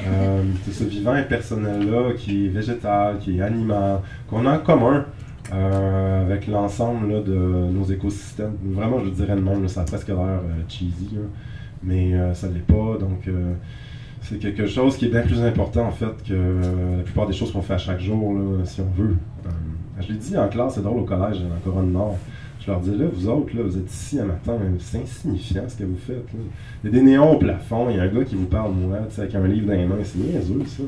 Euh, 0.08 0.44
c'est 0.64 0.72
ce 0.72 0.84
vivant 0.84 1.12
impersonnel-là 1.12 2.14
qui 2.18 2.46
est 2.46 2.50
végétal, 2.50 3.18
qui 3.20 3.38
est 3.38 3.42
animal, 3.42 4.00
qu'on 4.30 4.46
a 4.46 4.58
en 4.58 4.60
commun 4.60 5.06
euh, 5.54 6.26
avec 6.26 6.48
l'ensemble 6.48 7.24
de 7.24 7.36
nos 7.72 7.84
écosystèmes. 7.86 8.56
Vraiment, 8.64 9.00
je 9.04 9.10
dirais 9.10 9.36
de 9.36 9.42
même, 9.42 9.68
ça 9.68 9.82
a 9.82 9.86
presque 9.86 10.08
l'air 10.08 10.20
euh, 10.20 10.64
cheesy, 10.68 11.18
mais 11.84 12.14
ça 12.34 12.48
ne 12.48 12.54
l'est 12.54 12.60
pas. 12.60 12.98
Donc, 13.00 13.30
c'est 14.27 14.39
quelque 14.39 14.65
chose 14.65 14.97
qui 14.97 15.06
est 15.06 15.10
bien 15.10 15.22
plus 15.22 15.39
important 15.41 15.88
en 15.88 15.91
fait 15.91 16.23
que 16.27 16.34
la 16.97 17.03
plupart 17.03 17.27
des 17.27 17.34
choses 17.34 17.52
qu'on 17.52 17.61
fait 17.61 17.76
à 17.76 17.77
chaque 17.77 17.99
jour, 17.99 18.35
si 18.64 18.81
on 18.81 19.02
veut. 19.02 19.15
Je 20.02 20.11
l'ai 20.11 20.19
dit 20.19 20.38
en 20.38 20.47
classe, 20.49 20.76
c'est 20.76 20.81
drôle 20.81 20.99
au 20.99 21.03
collège, 21.03 21.38
en 21.38 21.60
Couronne 21.64 21.91
Nord. 21.91 22.18
Je 22.60 22.72
leur 22.72 22.80
dis, 22.80 22.97
là, 22.97 23.06
vous 23.14 23.30
autres, 23.30 23.56
là, 23.56 23.61
vous 23.64 23.77
êtes 23.77 23.91
ici 23.91 24.19
un 24.19 24.26
matin, 24.26 24.57
c'est 24.80 24.99
insignifiant 24.99 25.64
ce 25.68 25.77
que 25.77 25.84
vous 25.84 25.97
faites. 25.97 26.27
Il 26.84 26.88
y 26.88 26.89
a 26.89 26.97
des 26.97 27.03
néons 27.03 27.34
au 27.34 27.38
plafond, 27.38 27.89
il 27.91 27.97
y 27.97 27.99
a 27.99 28.03
un 28.03 28.07
gars 28.07 28.23
qui 28.23 28.35
vous 28.35 28.47
parle, 28.47 28.72
moi, 28.73 28.97
avec 29.18 29.35
un 29.35 29.47
livre 29.47 29.68
dans 29.68 29.73
les 29.73 29.85
mains, 29.85 29.97
c'est 30.03 30.18
niaiseux, 30.18 30.64
ça. 30.65 30.84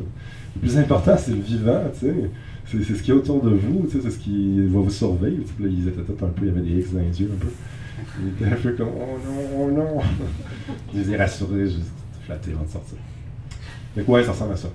Le 0.55 0.61
plus 0.61 0.77
important, 0.77 1.15
c'est 1.17 1.31
le 1.31 1.41
vivant. 1.41 1.83
C'est, 1.93 2.83
ce 2.83 3.03
qui 3.03 3.11
est 3.11 3.13
autour 3.13 3.43
de 3.43 3.51
vous, 3.51 3.87
c'est 3.91 4.09
ce 4.09 4.17
qui 4.17 4.59
va 4.67 4.79
vous 4.79 4.89
survivre. 4.89 5.43
Là, 5.59 5.67
ils 5.69 5.87
étaient 5.87 6.01
tous 6.01 6.25
un 6.25 6.29
peu, 6.29 6.45
il 6.45 6.47
y 6.47 6.51
avait 6.51 6.61
des 6.61 6.79
X 6.79 6.93
dans 6.93 6.99
les 6.99 7.21
yeux 7.21 7.31
un 7.31 7.39
peu. 7.39 7.51
Ils 8.21 8.29
étaient 8.29 8.51
un 8.51 8.57
peu 8.57 8.71
comme, 8.71 8.89
oh 8.95 9.19
non, 9.23 9.59
oh 9.59 9.71
non. 9.71 10.01
je 10.93 10.99
les 10.99 11.11
ai 11.11 11.17
rassurés, 11.17 11.67
je 11.67 11.77
les 11.77 11.83
ai 11.83 12.25
flattés 12.25 12.51
avant 12.53 12.63
de 12.63 12.69
sortir. 12.69 12.97
Mais 13.97 14.03
ouais, 14.03 14.23
ça 14.23 14.31
ressemble 14.31 14.53
à 14.53 14.57
ça. 14.57 14.67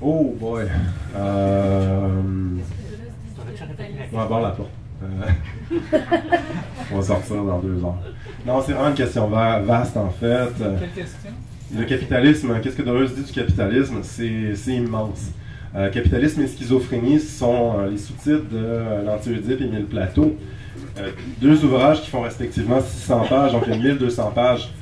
Oh 0.00 0.36
boy. 0.38 0.64
Euh... 1.16 2.22
On 4.12 4.16
va 4.16 4.24
voir 4.24 4.40
la 4.40 4.50
porte. 4.50 4.70
Euh, 5.04 5.06
on 6.92 6.96
va 6.96 7.02
sortir 7.02 7.44
dans 7.44 7.60
deux 7.60 7.84
ans. 7.84 7.96
Non, 8.44 8.60
c'est 8.60 8.72
vraiment 8.72 8.88
une 8.88 8.94
question 8.96 9.28
vaste 9.28 9.96
en 9.96 10.10
fait. 10.10 10.48
Quelle 10.58 10.90
question? 10.90 11.30
Le 11.76 11.84
capitalisme, 11.84 12.60
qu'est-ce 12.60 12.76
que 12.76 12.82
Deleuze 12.82 13.14
dit 13.14 13.22
du 13.22 13.32
capitalisme? 13.32 14.00
C'est 14.02 14.74
immense. 14.74 15.30
Euh, 15.76 15.90
capitalisme 15.90 16.40
et 16.40 16.48
schizophrénie 16.48 17.20
sont 17.20 17.78
euh, 17.78 17.90
les 17.90 17.98
sous-titres 17.98 18.48
de 18.50 19.04
l'anti-Oedipe 19.04 19.60
et 19.60 19.66
Mille 19.66 19.86
Plateau. 20.94 21.16
deux 21.40 21.64
ouvrages 21.64 22.02
qui 22.02 22.10
font 22.10 22.22
respectivement 22.22 22.80
600 22.80 23.26
pages, 23.28 23.52
donc 23.52 23.62
il 23.66 23.72
y 23.72 23.76
a 23.76 23.78
1200 23.78 24.32
pages 24.34 24.72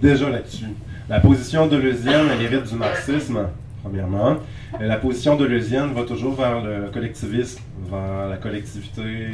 déjà 0.00 0.28
là-dessus. 0.28 0.66
La 1.08 1.20
position 1.20 1.66
deleuzienne, 1.66 2.26
elle 2.32 2.42
hérite 2.42 2.68
du 2.68 2.74
marxisme, 2.74 3.48
premièrement. 3.82 4.36
La 4.80 4.96
position 4.96 5.36
deleuzienne 5.36 5.92
va 5.92 6.02
toujours 6.02 6.34
vers 6.34 6.60
le 6.62 6.90
collectivisme, 6.90 7.60
vers 7.90 8.28
la 8.28 8.36
collectivité. 8.36 9.30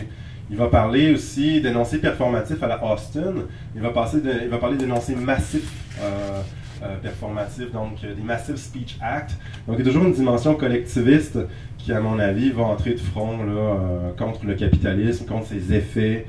Il 0.51 0.57
va 0.59 0.67
parler 0.67 1.15
aussi 1.15 1.63
d'énoncés 1.63 1.99
performatifs 1.99 2.63
à 2.63 2.67
la 2.67 2.85
Austin. 2.85 3.35
Il 3.75 3.81
va, 3.81 3.89
parler 3.91 4.77
d'énoncés 4.77 5.15
massifs 5.15 5.73
euh, 6.03 6.43
euh, 6.83 6.97
performatifs, 7.01 7.73
donc 7.73 7.99
euh, 8.05 8.15
des 8.15 8.23
Massive 8.23 8.57
Speech 8.57 8.99
Act. 9.01 9.31
Donc 9.67 9.77
il 9.79 9.85
y 9.85 9.89
a 9.89 9.91
toujours 9.91 10.05
une 10.05 10.13
dimension 10.13 10.55
collectiviste 10.55 11.39
qui, 11.85 11.93
à 11.93 12.01
mon 12.01 12.19
avis, 12.19 12.51
va 12.51 12.63
entrer 12.63 12.95
de 12.95 13.01
front 13.01 13.43
là, 13.43 14.13
contre 14.17 14.47
le 14.47 14.55
capitalisme, 14.55 15.27
contre 15.27 15.47
ses 15.47 15.75
effets. 15.75 16.27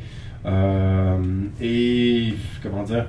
et, 1.62 2.34
comment 2.62 2.84
dire, 2.84 3.06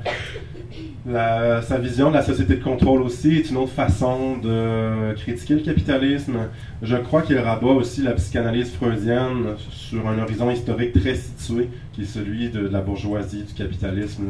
sa 1.07 1.79
vision 1.79 2.11
de 2.11 2.15
la 2.15 2.23
société 2.23 2.57
de 2.57 2.62
contrôle 2.62 3.03
aussi 3.03 3.37
est 3.37 3.51
une 3.51 3.57
autre 3.57 3.73
façon 3.73 4.39
de 4.39 5.15
critiquer 5.15 5.55
le 5.55 5.61
capitalisme. 5.61 6.37
Je 6.83 6.97
crois 6.97 7.23
qu'il 7.23 7.39
rabat 7.39 7.66
aussi 7.69 8.03
la 8.03 8.12
psychanalyse 8.12 8.73
freudienne 8.73 9.55
sur 9.71 10.07
un 10.09 10.19
horizon 10.19 10.51
historique 10.51 10.93
très 10.93 11.15
situé, 11.15 11.69
qui 11.93 12.03
est 12.03 12.07
celui 12.07 12.51
de, 12.51 12.69
la 12.69 12.81
bourgeoisie, 12.81 13.45
du 13.45 13.55
capitalisme, 13.55 14.25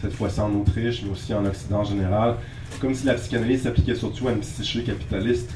cette 0.00 0.12
fois-ci 0.12 0.40
en 0.40 0.52
Autriche, 0.54 1.02
mais 1.04 1.10
aussi 1.10 1.32
en 1.34 1.44
Occident 1.46 1.80
en 1.80 1.84
général, 1.84 2.34
comme 2.80 2.94
si 2.94 3.06
la 3.06 3.14
psychanalyse 3.14 3.62
s'appliquait 3.62 3.94
surtout 3.94 4.28
à 4.28 4.32
une 4.32 4.40
psyché 4.40 4.82
capitaliste. 4.82 5.52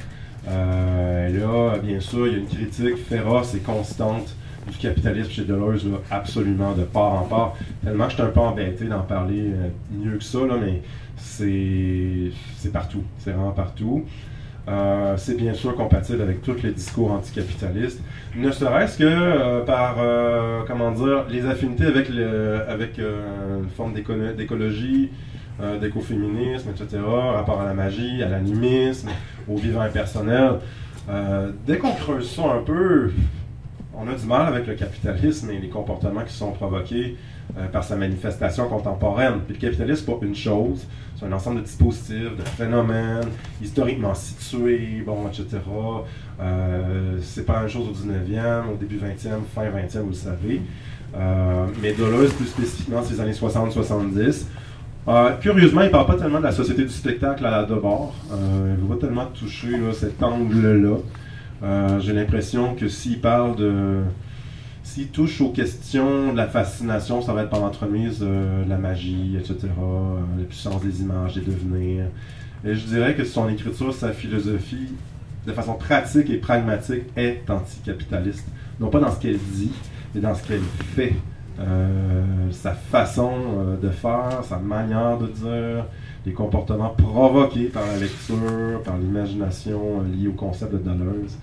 Euh, 0.49 1.29
et 1.29 1.33
là, 1.33 1.79
bien 1.79 2.01
sûr, 2.01 2.27
il 2.27 2.33
y 2.33 2.37
a 2.37 2.39
une 2.39 2.47
critique 2.47 2.97
féroce 2.97 3.55
et 3.55 3.61
constante 3.61 4.35
du 4.71 4.77
capitalisme 4.79 5.31
chez 5.31 5.45
Deleuze, 5.45 5.87
absolument 6.11 6.73
de 6.73 6.83
part 6.83 7.15
en 7.15 7.25
part. 7.25 7.55
Tellement 7.85 8.05
que 8.05 8.11
je 8.11 8.17
suis 8.17 8.25
un 8.25 8.31
peu 8.31 8.41
embêté 8.41 8.85
d'en 8.85 9.03
parler 9.03 9.53
euh, 9.53 9.69
mieux 9.93 10.19
que 10.19 10.25
ça, 10.25 10.41
là, 10.47 10.57
mais 10.61 10.83
c'est 11.17 12.73
partout. 12.73 13.03
C'est 13.19 13.31
vraiment 13.31 13.53
partout. 13.53 14.05
Euh, 14.69 15.17
c'est 15.17 15.37
bien 15.37 15.55
sûr 15.55 15.77
compatible 15.77 16.21
avec 16.23 16.43
tous 16.43 16.61
les 16.65 16.73
discours 16.73 17.13
anticapitalistes, 17.13 18.03
ne 18.35 18.51
serait-ce 18.51 18.99
que 18.99 19.65
par, 19.65 19.97
comment 20.67 20.91
dire, 20.91 21.25
les 21.31 21.47
affinités 21.47 21.87
avec, 21.87 22.09
avec 22.69 22.99
une 22.99 23.69
forme 23.77 23.95
d'écologie, 23.95 25.11
euh, 25.61 25.79
d'écoféminisme, 25.79 26.71
etc., 26.71 27.03
rapport 27.35 27.61
à 27.61 27.65
la 27.65 27.75
magie, 27.75 28.23
à 28.23 28.29
l'animisme, 28.29 29.09
au 29.49 29.57
vivant 29.57 29.81
impersonnel. 29.81 30.61
Euh, 31.09 31.51
dès 31.67 31.79
qu'on 31.79 31.93
creuse 31.93 32.31
ça 32.31 32.43
un 32.53 32.63
peu, 32.63 33.13
on 33.95 34.09
a 34.09 34.15
du 34.15 34.27
mal 34.27 34.47
avec 34.47 34.67
le 34.67 34.75
capitalisme 34.75 35.51
et 35.51 35.59
les 35.59 35.69
comportements 35.69 36.25
qui 36.25 36.35
sont 36.35 36.53
provoqués 36.53 37.17
euh, 37.57 37.69
par 37.69 37.85
sa 37.85 37.97
manifestation 37.97 38.69
contemporaine. 38.69 39.35
Le 39.49 39.55
capitalisme, 39.55 40.05
c'est 40.05 40.13
pas 40.13 40.27
une 40.27 40.35
chose, 40.35 40.87
c'est 41.19 41.25
un 41.25 41.33
ensemble 41.33 41.61
de 41.61 41.65
dispositifs, 41.65 42.37
de 42.37 42.43
phénomènes, 42.43 43.29
historiquement 43.63 44.15
situés, 44.15 45.03
bon, 45.07 45.27
etc. 45.29 45.59
Euh, 46.41 47.19
c'est 47.23 47.47
pas 47.47 47.61
même 47.61 47.69
chose 47.69 47.89
au 47.89 47.93
19e, 47.93 48.75
au 48.75 48.77
début 48.77 48.99
20e, 48.99 49.45
fin 49.55 49.63
20e, 49.63 50.01
vous 50.01 50.09
le 50.09 50.15
savez. 50.15 50.61
Euh, 51.17 51.67
mais 51.81 51.93
Deleuze, 51.93 52.33
plus 52.35 52.47
spécifiquement, 52.47 53.03
ces 53.03 53.21
années 53.21 53.33
60-70. 53.33 54.47
Euh, 55.09 55.37
curieusement, 55.41 55.83
il 55.83 55.87
ne 55.87 55.91
parle 55.91 56.07
pas 56.07 56.17
tellement 56.17 56.39
de 56.39 56.45
la 56.45 56.53
société 56.53 56.83
du 56.83 56.91
spectacle 56.91 57.47
à 57.47 57.51
la 57.51 57.65
Debord. 57.65 58.13
Euh, 58.33 58.75
il 58.77 58.83
ne 58.83 58.89
va 58.89 58.97
pas 58.97 59.07
tellement 59.07 59.27
toucher 59.27 59.79
cet 59.93 60.21
angle-là. 60.21 60.97
Euh, 61.63 62.01
J'ai 62.01 62.13
l'impression 62.13 62.75
que 62.75 62.89
s'il 62.89 63.21
parle 63.21 63.57
de. 63.57 64.01
S'il 64.83 65.09
touche 65.09 65.41
aux 65.41 65.51
questions 65.51 66.33
de 66.33 66.37
la 66.37 66.47
fascination, 66.47 67.21
ça 67.21 67.33
va 67.33 67.43
être 67.43 67.51
par 67.51 67.61
l'entremise 67.61 68.21
euh, 68.23 68.65
de 68.65 68.71
la 68.71 68.79
magie, 68.79 69.37
etc., 69.37 69.69
la 70.39 70.45
puissance 70.45 70.81
des 70.83 71.03
images, 71.03 71.35
des 71.35 71.41
devenirs. 71.41 72.07
Et 72.65 72.75
je 72.75 72.87
dirais 72.87 73.15
que 73.15 73.25
son 73.25 73.49
écriture, 73.49 73.93
sa 73.93 74.13
philosophie, 74.13 74.93
de 75.47 75.53
façon 75.53 75.75
pratique 75.75 76.31
et 76.31 76.37
pragmatique, 76.37 77.03
est 77.17 77.49
anticapitaliste. 77.49 78.47
Non 78.81 78.89
pas 78.89 79.01
dans 79.01 79.13
ce 79.13 79.21
qu'elle 79.21 79.39
dit, 79.39 79.73
mais 80.15 80.21
dans 80.21 80.35
ce 80.35 80.43
qu'elle 80.47 80.63
fait. 80.95 81.15
Euh, 81.59 82.51
sa 82.53 82.73
façon 82.73 83.33
euh, 83.59 83.77
de 83.79 83.89
faire, 83.89 84.45
sa 84.45 84.59
manière 84.59 85.17
de 85.19 85.27
dire, 85.29 85.87
les 86.27 86.33
comportements 86.33 86.91
provoqués 86.91 87.67
par 87.69 87.87
la 87.87 87.97
lecture, 87.97 88.83
par 88.85 88.99
l'imagination 88.99 90.01
euh, 90.03 90.15
liée 90.15 90.29
au 90.29 90.33
concept 90.33 90.73
de 90.75 90.79
Deleuze. 90.79 91.39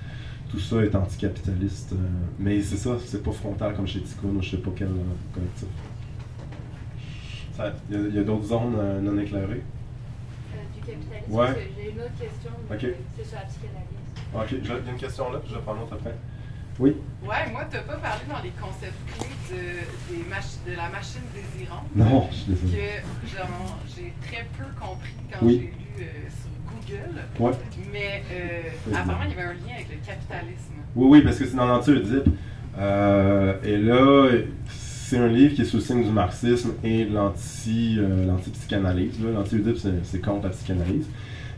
Tout 0.52 0.60
ça 0.60 0.84
est 0.84 0.94
anticapitaliste. 0.95 1.94
euh, 1.94 1.95
mais 2.38 2.61
c'est 2.61 2.77
ça, 2.77 2.91
c'est 3.03 3.23
pas 3.23 3.31
frontal 3.31 3.73
comme 3.76 3.88
chez 3.88 4.02
Tikkun 4.02 4.27
ou 4.38 4.41
je 4.41 4.52
sais 4.52 4.57
pas 4.57 4.69
quel 4.76 4.90
euh, 4.90 5.34
collectif. 5.34 5.68
Il 7.90 8.15
y 8.15 8.19
a- 8.19 8.23
d'autres 8.23 8.45
zones 8.45 8.76
euh, 8.77 8.99
non 9.02 9.18
éclairées? 9.19 9.64
Du 10.76 10.91
capitalisme. 10.91 11.31
Ouais. 11.31 11.72
J'ai 11.77 11.91
une 11.91 11.99
autre 11.99 12.11
question, 12.19 12.52
c'est 12.69 13.26
sur 13.26 13.38
la 13.38 13.45
psychanalyse. 13.45 14.35
Ok, 14.35 14.52
il 14.52 14.68
y 14.68 14.72
a 14.72 14.91
une 14.91 14.98
question 14.99 15.31
là, 15.31 15.40
je 15.48 15.56
vais 15.56 15.61
prendre 15.61 15.80
l'autre 15.81 15.94
après. 15.94 16.15
Oui? 16.80 16.95
Ouais, 17.24 17.52
moi, 17.52 17.66
t'as 17.70 17.80
pas 17.82 17.98
parlé 17.98 18.22
dans 18.28 18.41
les 18.44 18.50
concepts 18.52 18.94
clés 19.18 19.28
de, 19.52 20.14
des 20.16 20.24
mach- 20.30 20.60
de 20.68 20.76
la 20.76 20.90
machine 20.90 21.22
désirante? 21.34 21.86
Non, 21.95 22.28
je 22.32 22.36
suis 22.36 22.52
désolé. 22.54 22.72
Que 22.72 23.38
j'ai 23.95 24.14
très 24.28 24.48
peu 24.58 24.66
compris 24.80 25.14
quand 25.32 25.45
Oui. 25.45 25.54
j'ai 25.54 26.02
lu 26.02 26.08
euh, 26.08 26.30
sur 26.30 26.98
Google. 26.98 27.20
Ouais. 27.40 27.52
Mais 27.91 28.24
euh, 28.32 28.95
apparemment, 28.95 29.24
il 29.26 29.30
y 29.32 29.34
avait 29.34 29.44
un 29.50 29.54
lien 29.54 29.76
avec 29.76 29.90
le 29.90 30.06
capitalisme. 30.06 30.74
Oui, 30.95 31.08
oui, 31.10 31.22
parce 31.24 31.38
que 31.38 31.45
c'est 31.45 31.56
dans 31.56 31.68
l'anti-Oedipe. 31.68 32.34
Euh, 32.78 33.54
et 33.64 33.78
là, 33.78 34.30
c'est 34.70 35.18
un 35.20 35.28
livre 35.28 35.54
qui 35.54 35.62
est 35.62 35.66
sous 35.66 35.78
le 35.78 35.84
signe 35.84 36.04
du 36.04 36.10
marxisme 36.12 36.74
et 36.84 37.06
de 37.06 37.14
l'anti, 37.14 38.00
l'anti-psychanalyse. 38.28 39.20
L'anti-Oedipe, 39.22 39.78
c'est, 39.78 40.04
c'est 40.04 40.20
contre 40.22 40.45
la 40.45 40.50
psychanalyse. 40.50 41.06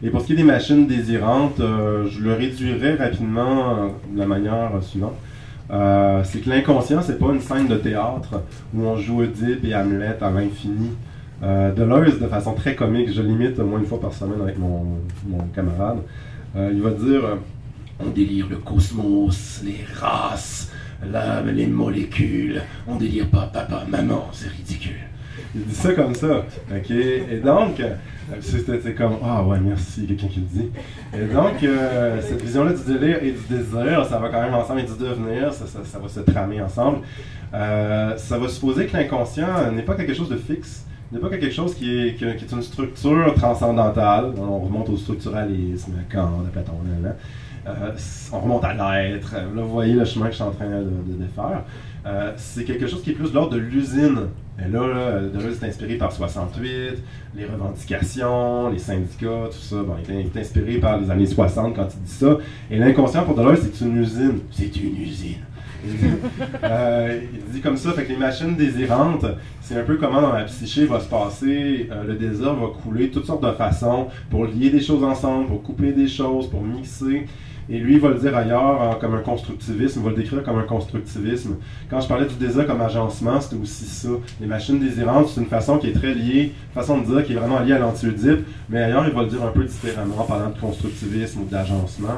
Et 0.03 0.09
pour 0.09 0.21
ce 0.21 0.27
qui 0.27 0.33
est 0.33 0.37
des 0.37 0.43
machines 0.43 0.87
désirantes, 0.87 1.59
euh, 1.59 2.07
je 2.09 2.21
le 2.21 2.33
réduirais 2.33 2.95
rapidement 2.95 3.91
de 4.13 4.19
la 4.19 4.25
manière 4.25 4.71
suivante. 4.81 5.15
Euh, 5.71 6.21
c'est 6.23 6.39
que 6.39 6.49
l'inconscient, 6.49 7.01
c'est 7.01 7.17
pas 7.17 7.31
une 7.33 7.41
scène 7.41 7.67
de 7.67 7.75
théâtre 7.75 8.41
où 8.73 8.83
on 8.83 8.97
joue 8.97 9.21
Oedipe 9.21 9.63
et 9.63 9.75
Hamlet 9.75 10.17
à 10.21 10.29
l'infini. 10.29 10.91
Euh, 11.43 11.73
Deleuze, 11.73 12.19
de 12.19 12.27
façon 12.27 12.53
très 12.53 12.75
comique, 12.75 13.11
je 13.11 13.21
l'imite 13.21 13.59
au 13.59 13.65
moins 13.65 13.79
une 13.79 13.85
fois 13.85 13.99
par 13.99 14.13
semaine 14.13 14.41
avec 14.41 14.57
mon, 14.57 14.99
mon 15.27 15.39
camarade, 15.53 15.97
euh, 16.55 16.71
il 16.73 16.81
va 16.81 16.91
dire 16.91 17.37
On 17.99 18.09
délire 18.09 18.47
le 18.49 18.57
cosmos, 18.57 19.61
les 19.65 19.79
races, 19.99 20.71
l'âme, 21.11 21.49
les 21.49 21.67
molécules. 21.67 22.61
On 22.87 22.95
délire 22.95 23.27
pas 23.27 23.49
papa, 23.51 23.85
maman, 23.89 24.29
c'est 24.31 24.49
ridicule. 24.49 24.93
Il 25.55 25.63
dit 25.63 25.75
ça 25.75 25.93
comme 25.93 26.13
ça. 26.13 26.45
OK? 26.71 26.91
Et 26.91 27.41
donc, 27.43 27.81
c'était 28.41 28.93
comme 28.93 29.17
Ah 29.23 29.43
ouais, 29.43 29.59
merci, 29.59 30.05
quelqu'un 30.07 30.27
qui 30.27 30.39
le 30.39 30.45
dit. 30.45 30.69
Et 31.13 31.25
donc, 31.33 31.63
euh, 31.63 32.21
cette 32.21 32.41
vision-là 32.41 32.73
du 32.73 32.93
délire 32.93 33.17
et 33.21 33.31
du 33.31 33.55
désir, 33.55 34.05
ça 34.05 34.17
va 34.17 34.29
quand 34.29 34.41
même 34.41 34.53
ensemble 34.53 34.81
et 34.81 34.83
du 34.83 34.97
devenir, 34.97 35.53
ça, 35.53 35.65
ça- 35.67 35.99
va 35.99 36.07
se 36.07 36.19
tramer 36.21 36.61
ensemble. 36.61 36.99
Euh, 37.53 38.17
ça 38.17 38.37
va 38.37 38.47
supposer 38.47 38.87
que 38.87 38.97
l'inconscient 38.97 39.71
n'est 39.71 39.83
pas 39.83 39.95
quelque 39.95 40.13
chose 40.13 40.29
de 40.29 40.37
fixe, 40.37 40.85
n'est 41.11 41.19
pas 41.19 41.29
quelque 41.29 41.51
chose 41.51 41.75
qui 41.75 42.07
est, 42.07 42.15
qui, 42.15 42.25
est 42.25 42.51
une 42.51 42.63
structure 42.63 43.33
transcendantale. 43.35 44.33
On 44.37 44.59
remonte 44.59 44.89
au 44.89 44.97
structuralisme, 44.97 45.93
Kant, 46.11 46.43
Platon, 46.51 46.73
là, 47.01 47.09
là. 47.09 47.15
Euh, 47.67 47.91
on 48.31 48.39
remonte 48.41 48.63
à 48.63 48.73
l'être. 48.73 49.33
Là, 49.33 49.61
vous 49.63 49.69
voyez 49.69 49.93
le 49.93 50.05
chemin 50.05 50.25
que 50.25 50.31
je 50.31 50.35
suis 50.35 50.43
en 50.43 50.51
train 50.51 50.69
de 50.69 51.25
faire. 51.35 51.63
Euh, 52.05 52.33
c'est 52.37 52.63
quelque 52.65 52.87
chose 52.87 53.01
qui 53.01 53.11
est 53.11 53.13
plus 53.13 53.29
de 53.29 53.35
l'ordre 53.35 53.53
de 53.53 53.59
l'usine. 53.59 54.27
Et 54.59 54.69
là, 54.71 54.87
là 54.87 55.21
Deleuze 55.21 55.61
est 55.61 55.67
inspiré 55.67 55.95
par 55.95 56.11
68, 56.11 56.71
les 57.35 57.45
revendications, 57.45 58.69
les 58.69 58.79
syndicats, 58.79 59.49
tout 59.51 59.57
ça. 59.57 59.77
Bon, 59.77 59.95
il 60.07 60.15
est, 60.15 60.39
inspiré 60.39 60.77
par 60.77 60.99
les 60.99 61.09
années 61.09 61.25
60 61.25 61.75
quand 61.75 61.87
il 61.93 62.03
dit 62.03 62.11
ça. 62.11 62.37
Et 62.69 62.77
l'inconscient 62.77 63.23
pour 63.23 63.35
Deleuze, 63.35 63.59
c'est 63.61 63.83
une 63.85 63.97
usine. 63.97 64.39
C'est 64.51 64.75
une 64.77 65.01
usine. 65.01 65.37
Euh, 66.63 67.21
il 67.31 67.51
dit 67.51 67.61
comme 67.61 67.77
ça, 67.77 67.91
fait 67.91 68.05
que 68.05 68.09
les 68.09 68.17
machines 68.17 68.55
désirantes, 68.55 69.25
c'est 69.61 69.77
un 69.77 69.83
peu 69.83 69.97
comment 69.97 70.21
dans 70.21 70.33
la 70.33 70.45
psyché 70.45 70.85
va 70.85 70.99
se 70.99 71.07
passer, 71.07 71.89
euh, 71.91 72.03
le 72.05 72.15
désir 72.15 72.55
va 72.55 72.67
couler 72.81 73.09
toutes 73.09 73.25
sortes 73.25 73.43
de 73.43 73.51
façons 73.51 74.07
pour 74.31 74.45
lier 74.45 74.71
des 74.71 74.81
choses 74.81 75.03
ensemble, 75.03 75.47
pour 75.47 75.61
couper 75.61 75.91
des 75.91 76.07
choses, 76.07 76.49
pour 76.49 76.63
mixer. 76.63 77.27
Et 77.67 77.79
lui, 77.79 77.95
il 77.95 77.99
va 77.99 78.09
le 78.09 78.19
dire 78.19 78.35
ailleurs 78.37 78.81
euh, 78.81 78.93
comme 79.01 79.15
un 79.15 79.21
constructivisme, 79.21 79.99
il 79.99 80.03
va 80.03 80.11
le 80.11 80.15
décrire 80.15 80.43
comme 80.43 80.59
un 80.59 80.63
constructivisme. 80.63 81.55
Quand 81.89 81.99
je 81.99 82.07
parlais 82.07 82.27
du 82.27 82.35
désir 82.35 82.67
comme 82.67 82.79
agencement, 82.81 83.41
c'était 83.41 83.59
aussi 83.59 83.85
ça. 83.85 84.09
Les 84.39 84.45
machines 84.45 84.79
désirantes, 84.79 85.29
c'est 85.29 85.41
une 85.41 85.47
façon 85.47 85.79
qui 85.79 85.87
est 85.89 85.93
très 85.93 86.13
liée, 86.13 86.51
façon 86.75 87.01
de 87.01 87.05
dire 87.05 87.25
qui 87.25 87.33
est 87.33 87.35
vraiment 87.37 87.59
liée 87.61 87.73
à 87.73 87.79
l'anti-Oedipe, 87.79 88.45
mais 88.69 88.83
ailleurs, 88.83 89.07
il 89.07 89.13
va 89.13 89.23
le 89.23 89.29
dire 89.29 89.43
un 89.43 89.51
peu 89.51 89.63
différemment 89.63 90.19
en 90.19 90.25
parlant 90.25 90.49
de 90.51 90.59
constructivisme 90.59 91.41
ou 91.41 91.45
d'agencement. 91.45 92.09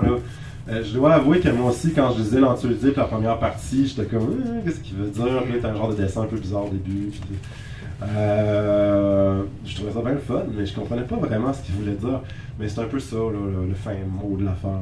Euh, 0.69 0.83
je 0.83 0.93
dois 0.93 1.13
avouer 1.13 1.39
que 1.39 1.47
moi 1.47 1.71
aussi, 1.71 1.93
quand 1.93 2.11
je 2.11 2.19
lisais 2.19 2.41
l'anti-Oedipe, 2.41 2.97
la 2.97 3.05
première 3.05 3.39
partie, 3.39 3.87
j'étais 3.87 4.03
comme, 4.03 4.27
Euh, 4.45 4.59
qu'est-ce 4.65 4.81
qu'il 4.81 4.97
veut 4.97 5.09
dire? 5.09 5.43
T'as 5.61 5.69
un 5.69 5.75
genre 5.75 5.89
de 5.89 5.95
dessin 5.95 6.23
un 6.23 6.25
peu 6.25 6.37
bizarre 6.37 6.65
au 6.65 6.69
début. 6.69 7.09
je 8.01 9.75
trouvais 9.75 9.91
ça 9.93 10.01
bien 10.01 10.11
le 10.11 10.17
fun, 10.19 10.43
mais 10.53 10.65
je 10.65 10.75
comprenais 10.75 11.03
pas 11.03 11.15
vraiment 11.15 11.53
ce 11.53 11.61
qu'il 11.61 11.75
voulait 11.75 11.93
dire. 11.95 12.19
Mais 12.59 12.67
c'est 12.67 12.81
un 12.81 12.85
peu 12.85 12.99
ça, 12.99 13.15
le, 13.15 13.67
le 13.69 13.75
fin 13.75 13.91
mot 14.09 14.35
de 14.37 14.43
l'affaire. 14.43 14.81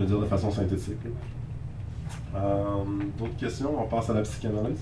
Veux 0.00 0.06
dire 0.06 0.20
de 0.20 0.26
façon 0.26 0.50
synthétique. 0.50 0.98
Euh, 2.34 2.84
D'autres 3.18 3.36
questions? 3.36 3.74
On 3.78 3.86
passe 3.88 4.10
à 4.10 4.14
la 4.14 4.22
psychanalyse. 4.22 4.80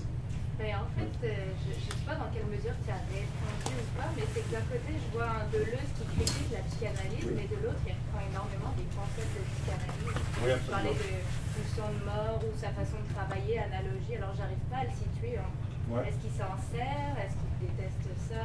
Ben, 0.59 0.75
en 0.75 0.87
fait, 0.91 1.15
euh, 1.23 1.55
je 1.63 1.71
ne 1.71 1.79
sais 1.87 2.03
pas 2.03 2.15
dans 2.19 2.27
quelle 2.35 2.43
mesure 2.51 2.75
tu 2.83 2.91
as 2.91 2.99
répondu 3.07 3.71
ou 3.79 3.87
pas, 3.95 4.11
mais 4.11 4.27
c'est 4.35 4.43
que 4.43 4.51
d'un 4.51 4.67
côté, 4.67 4.91
je 4.91 5.07
vois 5.15 5.31
un 5.39 5.47
Deleuze 5.55 5.87
qui 5.95 6.03
critique 6.19 6.51
la 6.51 6.63
psychanalyse, 6.67 7.25
Oui. 7.31 7.35
mais 7.39 7.47
de 7.47 7.57
l'autre, 7.63 7.79
il 7.87 7.95
reprend 7.95 8.19
énormément 8.27 8.71
des 8.75 8.83
concepts 8.91 9.39
de 9.39 9.43
psychanalyse. 9.55 10.19
Oui, 10.43 10.51
Tu 10.59 10.67
parlais 10.67 10.95
de 10.99 11.11
pulsion 11.55 11.87
de 11.95 11.99
mort 12.03 12.39
ou 12.43 12.51
sa 12.59 12.75
façon 12.75 12.99
de 12.99 13.07
travailler, 13.15 13.55
analogie, 13.71 14.19
alors 14.19 14.35
j'arrive 14.35 14.59
pas 14.67 14.83
à 14.83 14.87
le 14.91 14.93
situer. 14.99 15.39
hein. 15.39 15.47
Ouais. 15.95 16.03
Est-ce 16.11 16.19
qu'il 16.21 16.35
s'en 16.35 16.53
sert? 16.69 17.15
Est-ce 17.23 17.39
qu'il 17.39 17.55
déteste 17.63 18.03
ça? 18.27 18.43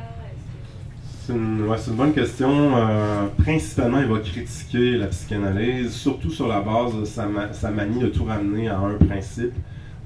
C'est 1.27 1.33
une, 1.33 1.97
bonne 1.97 2.13
question. 2.13 2.77
Euh, 2.77 3.29
principalement, 3.43 3.99
il 3.99 4.07
va 4.07 4.19
critiquer 4.19 4.99
la 4.99 5.07
psychanalyse, 5.07 5.93
surtout 5.93 6.31
sur 6.31 6.47
la 6.47 6.61
base 6.61 6.95
de 7.01 7.07
sa, 7.07 7.25
ma- 7.25 7.51
sa 7.55 7.71
manie 7.71 8.01
de 8.01 8.09
tout 8.09 8.25
ramener 8.25 8.69
à 8.69 8.79
un 8.79 8.97
principe 8.97 9.55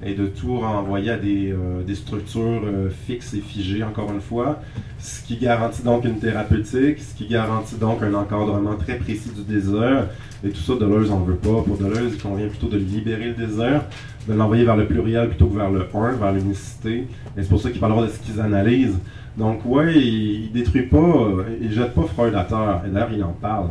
et 0.01 0.13
de 0.13 0.27
tout 0.27 0.59
renvoyer 0.61 1.11
à 1.11 1.17
des, 1.17 1.51
euh, 1.51 1.93
structures 1.93 2.61
euh, 2.63 2.89
fixes 3.05 3.33
et 3.33 3.41
figées, 3.41 3.83
encore 3.83 4.09
une 4.13 4.21
fois, 4.21 4.61
ce 4.97 5.21
qui 5.21 5.35
garantit 5.35 5.83
donc 5.83 6.05
une 6.05 6.19
thérapeutique, 6.19 6.99
ce 6.99 7.13
qui 7.13 7.27
garantit 7.27 7.75
donc 7.75 8.01
un 8.01 8.13
encadrement 8.13 8.75
très 8.75 8.95
précis 8.95 9.31
du 9.35 9.41
désir. 9.41 10.07
Et 10.45 10.51
tout 10.51 10.61
ça, 10.61 10.75
Deleuze 10.75 11.09
n'en 11.09 11.19
veut 11.19 11.35
pas. 11.35 11.63
Pour 11.63 11.77
Deleuze, 11.77 12.13
il 12.13 12.21
convient 12.21 12.47
plutôt 12.47 12.67
de 12.67 12.77
libérer 12.77 13.33
le 13.37 13.45
désir, 13.45 13.81
de 14.25 14.33
l'envoyer 14.33 14.63
vers 14.63 14.77
le 14.77 14.85
pluriel 14.85 15.27
plutôt 15.27 15.47
que 15.47 15.57
vers 15.57 15.69
le 15.69 15.85
un, 15.93 16.11
vers 16.13 16.31
l'unicité. 16.31 17.07
Et 17.35 17.41
c'est 17.41 17.49
pour 17.49 17.59
ça 17.59 17.71
qu'il 17.71 17.81
parlera 17.81 18.03
de 18.03 18.09
schizanalyse. 18.09 18.95
Donc, 19.37 19.61
ouais, 19.65 19.93
il, 19.95 20.51
détruit 20.51 20.83
pas, 20.83 20.97
euh, 20.97 21.43
il 21.61 21.71
jette 21.71 21.93
pas 21.93 22.03
Freud 22.03 22.35
à 22.35 22.43
terre. 22.43 22.81
Et 22.85 22.89
d'ailleurs, 22.89 23.11
il 23.13 23.23
en 23.23 23.33
parle. 23.33 23.69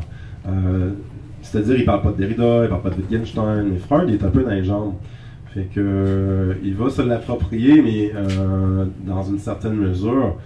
Euh, 0.48 0.90
C'est-à-dire, 1.42 1.76
il 1.76 1.84
parle 1.84 2.02
pas 2.02 2.12
de 2.12 2.16
Derrida, 2.16 2.64
il 2.64 2.68
parle 2.68 2.82
pas 2.82 2.90
de 2.90 2.96
Wittgenstein, 2.96 3.68
mais 3.70 3.78
Freud 3.78 4.10
est 4.10 4.24
un 4.24 4.30
peu 4.30 4.42
dans 4.42 4.50
les 4.50 4.64
jambes. 4.64 4.94
Fait 5.54 5.68
que, 5.74 5.80
euh, 5.80 6.54
il 6.62 6.74
va 6.74 6.90
se 6.90 7.02
l'approprier, 7.02 7.82
mais 7.82 8.12
dans 9.06 9.22
une 9.22 9.38
certaine 9.38 9.74
mesure. 9.74 10.36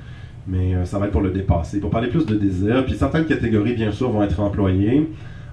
Mais 0.49 0.85
ça 0.87 0.99
va 0.99 1.07
être 1.07 1.13
pour 1.13 1.21
le 1.21 1.31
dépasser. 1.31 1.79
Pour 1.79 1.91
parler 1.91 2.09
plus 2.09 2.27
de 2.27 2.35
désir, 2.35 2.85
puis 2.85 2.95
certaines 2.97 3.27
catégories, 3.27 3.75
bien 3.75 3.93
sûr, 3.93 4.11
vont 4.11 4.23
être 4.23 4.41
employées. 4.41 5.09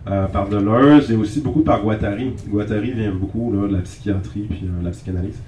par 0.06 0.50
Deleuze 0.50 1.12
et 1.12 1.16
aussi 1.16 1.42
beaucoup 1.42 1.62
par 1.62 1.84
Guattari. 1.84 2.34
Guattari 2.48 2.92
vient 2.92 3.12
beaucoup 3.12 3.54
de 3.56 3.76
la 3.76 3.82
psychiatrie 3.82 4.48
puis 4.50 4.62
de 4.64 4.84
la 4.84 4.90
psychanalyse. 4.90 5.40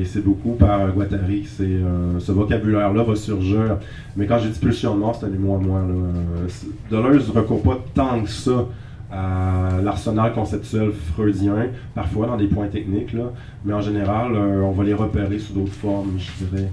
Et 0.00 0.06
c'est 0.06 0.24
beaucoup 0.24 0.52
par 0.52 0.92
Guattari 0.92 1.42
que 1.42 1.62
euh, 1.62 2.18
ce 2.20 2.32
vocabulaire-là 2.32 3.02
va 3.02 3.14
surgir. 3.14 3.76
Mais 4.16 4.26
quand 4.26 4.38
j'ai 4.38 4.48
dit 4.48 4.58
pulsion 4.58 4.96
mort, 4.96 5.14
c'est 5.14 5.26
un 5.26 5.32
émoi 5.34 5.58
à 5.58 5.60
moi. 5.60 5.80
Là. 5.80 5.94
Euh, 5.94 6.48
Deleuze 6.90 7.28
ne 7.28 7.38
recourt 7.38 7.62
pas 7.62 7.78
tant 7.92 8.22
que 8.22 8.30
ça 8.30 8.66
à 9.12 9.80
l'arsenal 9.82 10.32
conceptuel 10.32 10.92
freudien, 10.92 11.66
parfois 11.94 12.28
dans 12.28 12.36
des 12.38 12.46
points 12.46 12.68
techniques, 12.68 13.12
là. 13.12 13.32
mais 13.64 13.74
en 13.74 13.80
général, 13.80 14.34
euh, 14.34 14.62
on 14.62 14.70
va 14.70 14.84
les 14.84 14.94
repérer 14.94 15.38
sous 15.38 15.52
d'autres 15.52 15.72
formes, 15.72 16.16
je 16.16 16.44
dirais. 16.46 16.68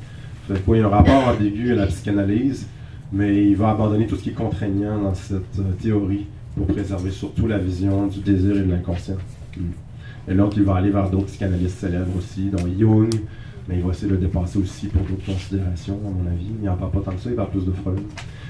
Il 0.49 0.77
y 0.77 0.79
a 0.79 0.85
un 0.85 0.89
rapport 0.89 1.27
ambigu 1.27 1.73
à 1.73 1.75
la 1.75 1.87
psychanalyse, 1.87 2.67
mais 3.11 3.43
il 3.43 3.57
va 3.57 3.71
abandonner 3.71 4.07
tout 4.07 4.15
ce 4.15 4.21
qui 4.21 4.29
est 4.29 4.33
contraignant 4.33 5.01
dans 5.01 5.15
cette 5.15 5.79
théorie 5.81 6.27
pour 6.55 6.67
préserver 6.67 7.11
surtout 7.11 7.47
la 7.47 7.57
vision 7.57 8.07
du 8.07 8.19
désir 8.19 8.55
et 8.55 8.61
de 8.61 8.71
l'inconscient. 8.71 9.17
Mm. 9.57 9.86
Et 10.27 10.33
donc, 10.35 10.55
il 10.57 10.63
va 10.63 10.75
aller 10.75 10.89
vers 10.89 11.09
d'autres 11.09 11.27
psychanalystes 11.27 11.77
célèbres 11.79 12.15
aussi, 12.17 12.49
dont 12.49 12.65
Jung, 12.77 13.09
mais 13.67 13.77
il 13.77 13.83
va 13.83 13.91
essayer 13.91 14.07
de 14.07 14.13
le 14.15 14.19
dépasser 14.19 14.59
aussi 14.59 14.87
pour 14.87 15.01
d'autres 15.03 15.25
considérations, 15.25 15.99
à 16.05 16.09
mon 16.09 16.29
avis. 16.29 16.51
Il 16.59 16.65
n'en 16.65 16.75
parle 16.75 16.91
pas 16.91 16.99
tant 16.99 17.11
que 17.11 17.19
ça, 17.21 17.29
il 17.29 17.35
parle 17.35 17.49
plus 17.49 17.65
de 17.65 17.71
Freud. 17.71 18.01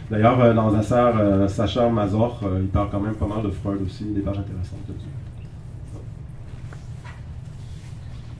D'ailleurs, 0.09 0.39
euh, 0.39 0.53
dans 0.53 0.71
Sacha, 0.81 1.07
euh, 1.17 1.47
Sacha 1.47 1.89
Mazor, 1.89 2.39
euh, 2.43 2.59
il 2.61 2.67
parle 2.69 2.89
quand 2.89 2.99
même 3.01 3.15
pas 3.15 3.27
mal 3.27 3.43
de 3.43 3.49
Freud 3.51 3.81
aussi, 3.85 4.05
des 4.05 4.21
pages 4.21 4.39
intéressantes 4.39 4.79
là-dessus. 4.87 5.07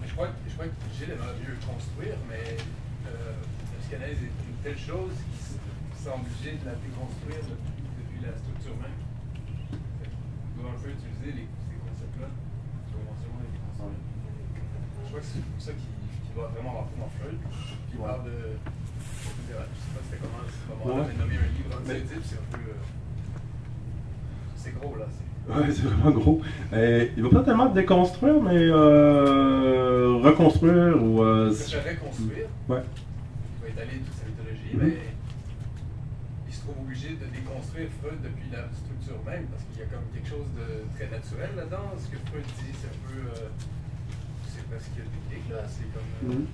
Je 0.08 0.14
crois, 0.14 0.28
que- 0.28 0.50
je 0.50 0.54
crois 0.54 0.66
que 0.66 0.74
Gilles 0.98 1.12
aimerait 1.14 1.38
mieux 1.46 1.58
construire, 1.62 2.18
mais 2.30 2.58
euh, 3.06 3.36
la 3.38 3.78
psychanalyse 3.82 4.18
est 4.24 4.34
une 4.50 4.58
telle 4.64 4.78
chose 4.80 5.14
qu'il 5.14 6.00
semble 6.02 6.26
obligé 6.26 6.58
de 6.58 6.66
la 6.66 6.74
déconstruire 6.82 7.44
depuis, 7.46 7.86
depuis 8.02 8.20
la 8.26 8.34
structure 8.34 8.74
même. 8.82 8.98
Fait 10.02 10.10
qu'il 10.10 10.58
doit 10.58 10.72
un 10.74 10.80
peu 10.82 10.90
utiliser 10.90 11.38
les, 11.38 11.46
ces 11.46 11.78
concepts-là 11.84 12.30
pour 12.90 12.98
éventuellement 13.04 13.44
les 13.46 13.52
déconstruire. 13.54 14.02
Je 15.06 15.07
crois 15.18 15.22
que 15.22 15.34
c'est 15.34 15.42
pour 15.44 15.62
ça 15.62 15.72
qu'il 15.72 15.90
qu'il 16.26 16.34
doit 16.36 16.48
vraiment 16.54 16.72
rentrer 16.78 16.98
dans 17.00 17.10
Freud. 17.18 17.38
Il 17.94 18.00
parle 18.00 18.24
de. 18.26 18.38
Je 19.48 19.54
sais 19.54 19.58
pas 19.58 20.02
c'était 20.06 20.22
comment 20.22 20.42
à 20.46 20.50
ce 20.52 20.86
moment-là, 20.86 21.02
Ouais. 21.02 21.10
mais 21.10 21.18
nommer 21.24 21.38
un 21.38 21.50
livre 21.58 22.22
c'est 22.24 22.36
un 22.36 22.48
peu. 22.52 22.64
euh, 22.70 22.74
c'est 24.56 24.74
gros 24.80 24.96
là. 24.98 25.06
c'est- 25.10 25.26
Ouais, 25.48 25.72
c'est 25.74 25.84
vraiment 25.84 26.12
gros. 26.12 26.42
Euh, 26.74 27.08
il 27.16 27.24
va 27.24 27.30
pas 27.30 27.44
tellement 27.44 27.70
déconstruire, 27.70 28.42
mais 28.44 28.58
euh, 28.58 30.20
reconstruire 30.22 31.02
ou. 31.02 31.24
euh, 31.24 31.50
Il 31.52 31.56
préférerait 31.58 31.96
construire. 31.96 32.48
Ouais. 32.70 32.84
Il 32.84 33.62
va 33.64 33.68
étaler 33.70 33.98
toute 34.06 34.14
sa 34.20 34.26
mythologie, 34.28 34.74
Mhm. 34.76 34.80
mais 34.84 34.98
il 36.50 36.54
se 36.54 36.60
trouve 36.62 36.76
obligé 36.84 37.10
de 37.16 37.26
déconstruire 37.34 37.88
Freud 38.02 38.20
depuis 38.22 38.50
la 38.52 38.68
structure 38.76 39.18
même, 39.26 39.46
parce 39.48 39.64
qu'il 39.72 39.80
y 39.80 39.84
a 39.84 39.88
comme 39.90 40.06
quelque 40.14 40.28
chose 40.30 40.50
de 40.60 40.84
très 40.94 41.10
naturel 41.10 41.50
là-dedans. 41.56 41.96
Ce 41.98 42.08
que 42.12 42.18
Freud 42.30 42.44
dit, 42.60 42.74
c'est 42.78 42.92
un 42.92 43.00
peu. 43.08 43.18
euh, 43.42 43.50
c'est 44.68 44.76
presque 44.76 45.00
biblique, 45.00 45.48
là. 45.52 45.64
C'est 45.68 45.88
comme. 45.94 46.12
euh, 46.24 46.34
Mhm. 46.36 46.46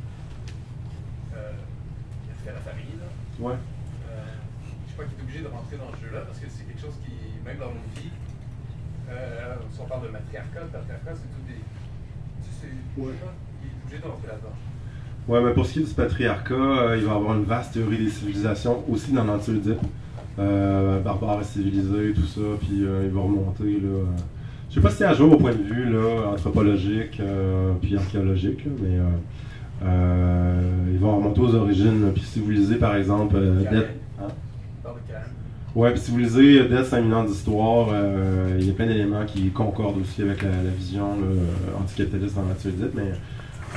euh, 1.35 1.51
il 2.25 2.31
a 2.31 2.35
fait 2.45 2.53
la 2.53 2.61
famille, 2.61 2.95
là. 2.99 3.09
Ouais. 3.39 3.55
Euh, 3.55 4.33
je 4.87 4.93
crois 4.93 5.05
qu'il 5.05 5.17
est 5.17 5.23
obligé 5.23 5.41
de 5.41 5.47
rentrer 5.47 5.77
dans 5.77 5.89
ce 5.97 6.05
jeu-là, 6.05 6.21
parce 6.27 6.39
que 6.39 6.45
c'est 6.49 6.65
quelque 6.65 6.81
chose 6.81 6.97
qui, 7.05 7.13
même 7.45 7.57
dans 7.57 7.73
nos 7.73 7.85
vies, 7.97 8.11
euh, 9.09 9.55
si 9.71 9.79
on 9.81 9.85
parle 9.85 10.03
de 10.07 10.11
matriarcat, 10.11 10.61
patriarcat, 10.71 11.13
c'est 11.15 11.31
tout 11.33 11.43
des. 11.47 11.57
Tu 11.57 12.49
sais, 12.49 12.69
c'est- 12.69 13.01
Ouais. 13.01 13.11
sais 13.13 13.25
pas, 13.25 13.33
il 13.63 13.67
est 13.69 13.83
obligé 13.85 13.97
de 14.01 14.07
rentrer 14.07 14.27
là-dedans. 14.27 14.55
Ouais, 15.27 15.41
mais 15.41 15.53
pour 15.53 15.65
ce 15.65 15.73
qui 15.73 15.79
est 15.79 15.83
du 15.87 15.93
patriarcat, 15.93 16.53
euh, 16.53 16.97
il 16.97 17.05
va 17.05 17.13
y 17.13 17.15
avoir 17.15 17.33
une 17.35 17.45
vaste 17.45 17.73
théorie 17.73 17.97
des 17.97 18.09
civilisations 18.09 18.83
aussi 18.89 19.13
dans 19.13 19.23
l'anti-Oedipe. 19.23 19.79
Euh, 20.39 20.99
barbare 21.01 21.41
et 21.41 21.43
civilisé, 21.43 22.11
tout 22.15 22.25
ça, 22.25 22.41
puis 22.59 22.83
euh, 22.83 23.03
il 23.05 23.11
va 23.11 23.21
remonter. 23.21 23.79
Là, 23.79 24.03
je 24.73 24.79
sais 24.79 24.81
pas 24.81 24.89
si 24.89 24.97
c'est 24.97 25.05
à 25.05 25.13
jour 25.13 25.31
au 25.31 25.37
point 25.37 25.51
de 25.51 25.61
vue 25.61 25.85
là, 25.85 26.31
anthropologique 26.33 27.19
euh, 27.19 27.73
puis 27.79 27.95
archéologique, 27.95 28.65
là, 28.65 28.71
mais 28.81 28.97
euh, 28.97 29.03
euh, 29.85 30.61
il 30.91 30.97
va 30.97 31.09
remonter 31.11 31.41
aux 31.41 31.53
origines. 31.53 32.11
Puis 32.11 32.23
si 32.23 32.39
vous 32.39 32.49
lisez 32.49 32.77
par 32.77 32.95
exemple. 32.95 33.35
Death- 33.71 33.85
hein? 34.19 34.27
Ouais, 35.75 35.91
puis 35.91 35.99
si 35.99 36.09
vous 36.11 36.17
lisez 36.17 36.59
euh, 36.61 36.67
Death 36.67 36.85
5000 36.85 37.13
ans 37.13 37.23
d'histoire, 37.23 37.89
il 38.59 38.65
y 38.65 38.69
a 38.71 38.73
plein 38.73 38.87
d'éléments 38.87 39.25
qui 39.27 39.49
concordent 39.51 40.01
aussi 40.01 40.23
avec 40.23 40.41
la, 40.41 40.49
la 40.49 40.71
vision 40.75 41.05
là, 41.19 41.79
anticapitaliste 41.79 42.35
dans 42.35 42.41
l'anti-Oedipe, 42.41 42.95
mais 42.95 43.11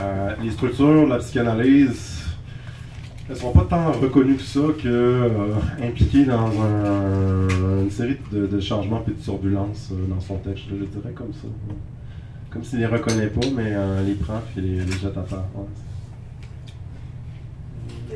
euh, 0.02 0.30
les 0.42 0.50
structures 0.50 1.04
de 1.04 1.10
la 1.10 1.18
psychanalyse 1.18 2.25
ne 3.30 3.34
sont 3.34 3.52
pas 3.52 3.66
tant 3.68 3.92
reconnues 3.92 4.36
que 4.36 4.42
ça 4.42 4.60
que 4.80 4.86
euh, 4.88 5.28
impliquées 5.82 6.24
dans 6.24 6.46
un- 6.46 7.82
une 7.82 7.90
série 7.90 8.16
de, 8.32 8.46
de 8.46 8.60
changements 8.60 9.02
et 9.06 9.10
de 9.10 9.16
turbulences 9.16 9.90
euh, 9.92 10.06
dans 10.14 10.20
son 10.20 10.36
texte, 10.36 10.64
je 10.70 10.84
dirais 10.84 11.12
comme 11.14 11.32
ça. 11.32 11.48
Comme 12.50 12.62
s'il 12.64 12.78
les 12.78 12.86
reconnaît 12.86 13.26
pas, 13.26 13.46
mais 13.54 13.72
euh, 13.72 14.02
les 14.04 14.14
prend 14.14 14.40
et 14.56 14.60
les, 14.60 14.80
les 14.80 14.92
jette 14.92 15.16
à 15.16 15.22
terre. 15.22 15.44
ouais. 15.56 15.64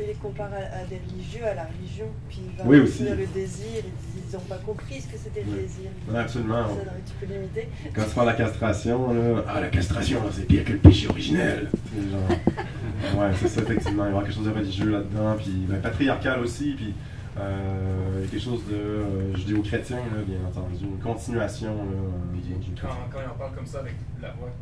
Les 0.07 0.13
compare 0.15 0.49
à, 0.51 0.79
à 0.81 0.85
des 0.85 0.99
religieux, 1.09 1.45
à 1.45 1.53
la 1.53 1.65
religion, 1.65 2.05
puis 2.27 2.39
il 2.49 2.57
va 2.57 2.63
Oui, 2.65 2.79
aussi. 2.79 3.03
le 3.03 3.27
désir, 3.27 3.83
ils 3.83 4.33
n'ont 4.33 4.39
pas 4.41 4.57
compris 4.57 4.99
ce 5.01 5.07
que 5.07 5.17
c'était 5.17 5.41
le 5.43 5.51
Oui. 5.53 5.61
désir. 5.61 5.89
Absolument. 6.15 6.67
Ça 6.67 6.91
tu 7.05 7.25
peux 7.25 7.33
limiter. 7.33 7.69
Quand 7.93 8.03
tu 8.03 8.15
parles 8.15 8.27
de 8.27 8.31
la 8.31 8.37
castration, 8.37 9.13
là, 9.13 9.43
ah, 9.47 9.61
la 9.61 9.67
castration, 9.67 10.19
c'est 10.31 10.47
pire 10.47 10.65
que 10.65 10.71
le 10.73 10.79
péché 10.79 11.07
originel. 11.07 11.69
Genre- 12.11 13.21
ouais, 13.21 13.31
c'est 13.39 13.47
ça, 13.47 13.61
effectivement. 13.61 13.91
Il 13.91 13.97
va 13.97 14.05
y 14.05 14.07
avoir 14.09 14.23
quelque 14.23 14.35
chose 14.35 14.45
de 14.45 14.51
religieux 14.51 14.89
là-dedans, 14.89 15.35
puis 15.37 15.51
ben, 15.69 15.79
patriarcal 15.81 16.39
aussi, 16.39 16.73
puis 16.75 16.93
euh, 17.39 18.25
quelque 18.29 18.43
chose 18.43 18.61
de 18.69 18.75
euh, 18.75 19.35
judéo-chrétien, 19.35 19.97
bien 20.27 20.37
entendu. 20.47 20.83
Une 20.83 20.99
continuation. 20.99 21.75
Là, 21.75 21.81
euh, 21.93 22.81
quand, 22.81 22.87
quand 23.11 23.19
il 23.23 23.29
en 23.29 23.37
parle 23.37 23.55
comme 23.55 23.65
ça 23.67 23.79
avec 23.79 23.93
la 24.21 24.29
voix. 24.31 24.47
Ouais, 24.47 24.53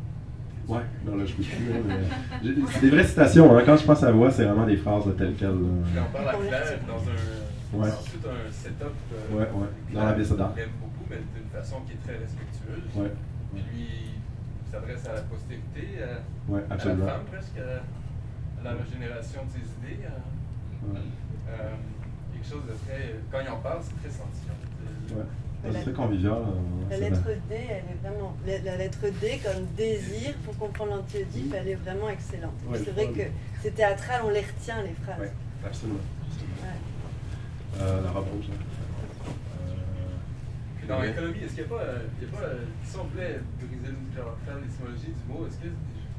non, 1.06 1.16
là, 1.16 1.24
je 1.26 1.34
peux 1.34 1.42
plus, 1.42 1.68
là, 1.68 1.78
mais. 1.86 1.94
j'ai- 2.44 2.54
C'est 2.72 2.80
des 2.80 2.90
vraies 2.90 3.04
citations, 3.04 3.56
hein. 3.56 3.62
Quand 3.66 3.76
je 3.76 3.84
pense 3.84 4.02
à 4.02 4.12
voix, 4.12 4.30
c'est 4.30 4.44
vraiment 4.44 4.66
des 4.66 4.76
phrases 4.76 5.06
de 5.06 5.12
telles 5.12 5.34
quelles. 5.34 5.48
Là. 5.50 6.02
on 6.08 6.12
parle 6.12 6.28
à 6.28 6.32
Claire 6.34 6.78
dans 6.86 7.00
un. 7.02 7.80
Ouais. 7.82 7.88
C'est 8.02 8.18
tout 8.20 8.28
un 8.28 8.50
setup. 8.50 8.82
euh, 9.14 9.34
Ouais, 9.36 9.42
ouais. 9.42 9.68
Dans 9.94 10.00
la 10.00 10.06
Claire 10.12 10.16
Bessada. 10.18 10.52
aime 10.58 10.70
beaucoup, 10.80 11.04
mais 11.08 11.16
d'une 11.34 11.48
façon 11.50 11.76
qui 11.86 11.92
est 11.92 12.02
très 12.02 12.18
respectueuse. 12.18 12.82
Ouais, 12.96 13.12
Puis 13.54 13.62
lui, 13.72 13.86
il 13.86 14.70
s'adresse 14.72 15.06
à 15.08 15.14
la 15.14 15.20
postérité, 15.22 16.02
à, 16.02 16.52
ouais, 16.52 16.60
à 16.66 16.68
la 16.68 16.74
absolument. 16.74 17.06
femme 17.06 17.24
presque, 17.30 17.58
à, 17.58 18.64
la 18.64 18.70
régénération 18.74 19.40
de 19.46 19.50
ses 19.54 19.66
idées. 19.78 20.02
à- 20.06 20.18
Ouais. 20.90 20.98
euh, 20.98 21.74
quelque 22.32 22.48
chose 22.48 22.64
de 22.66 22.74
très. 22.86 23.20
Quand 23.30 23.38
il 23.44 23.50
en 23.50 23.60
parle, 23.60 23.80
c'est 23.82 23.96
très 24.00 24.10
sentient. 24.10 24.56
C'est 25.62 25.82
très 25.82 25.92
convivial. 25.92 26.32
euh, 26.32 26.90
La 26.90 26.96
lettre. 26.98 27.22
D, 27.48 27.54
elle 27.68 27.76
est 27.76 27.98
vraiment. 28.08 28.34
La, 28.46 28.58
la 28.60 28.76
lettre 28.78 28.98
D 29.20 29.40
comme 29.44 29.64
désir, 29.76 30.34
pour 30.44 30.56
comprendre 30.56 30.96
l'antiodipe, 30.96 31.54
elle 31.56 31.68
est 31.68 31.74
vraiment 31.74 32.08
excellente. 32.08 32.54
Ouais, 32.66 32.78
c'est 32.84 32.90
vrai 32.92 33.08
que 33.08 33.22
c'est 33.62 33.74
théâtral, 33.74 34.22
on 34.24 34.30
les 34.30 34.40
retient 34.40 34.82
les 34.82 34.94
phrases. 35.04 35.20
Ouais, 35.20 35.32
absolument. 35.66 35.98
absolument. 36.26 36.56
Ouais. 36.62 37.82
Euh, 37.82 38.02
la 38.04 38.10
robe 38.10 38.26
rouge, 38.32 38.46
là. 38.48 38.54
Puis 40.78 40.88
dans 40.88 41.00
l'économie, 41.02 41.38
est-ce 41.44 41.54
qu'il 41.54 41.64
n'y 41.64 41.70
a 41.72 41.76
pas, 41.76 41.82
euh, 41.82 41.98
il 42.20 42.26
y 42.26 42.30
a 42.30 42.36
pas 42.36 42.44
euh, 42.44 42.58
si 42.84 42.96
on 42.96 43.04
voulait 43.04 43.40
briser, 43.60 43.92
le- 43.94 44.16
genre, 44.16 44.36
faire 44.44 44.56
l'étymologie 44.56 45.12
du 45.12 45.32
mot, 45.32 45.46
est-ce 45.46 45.58
que, 45.58 45.66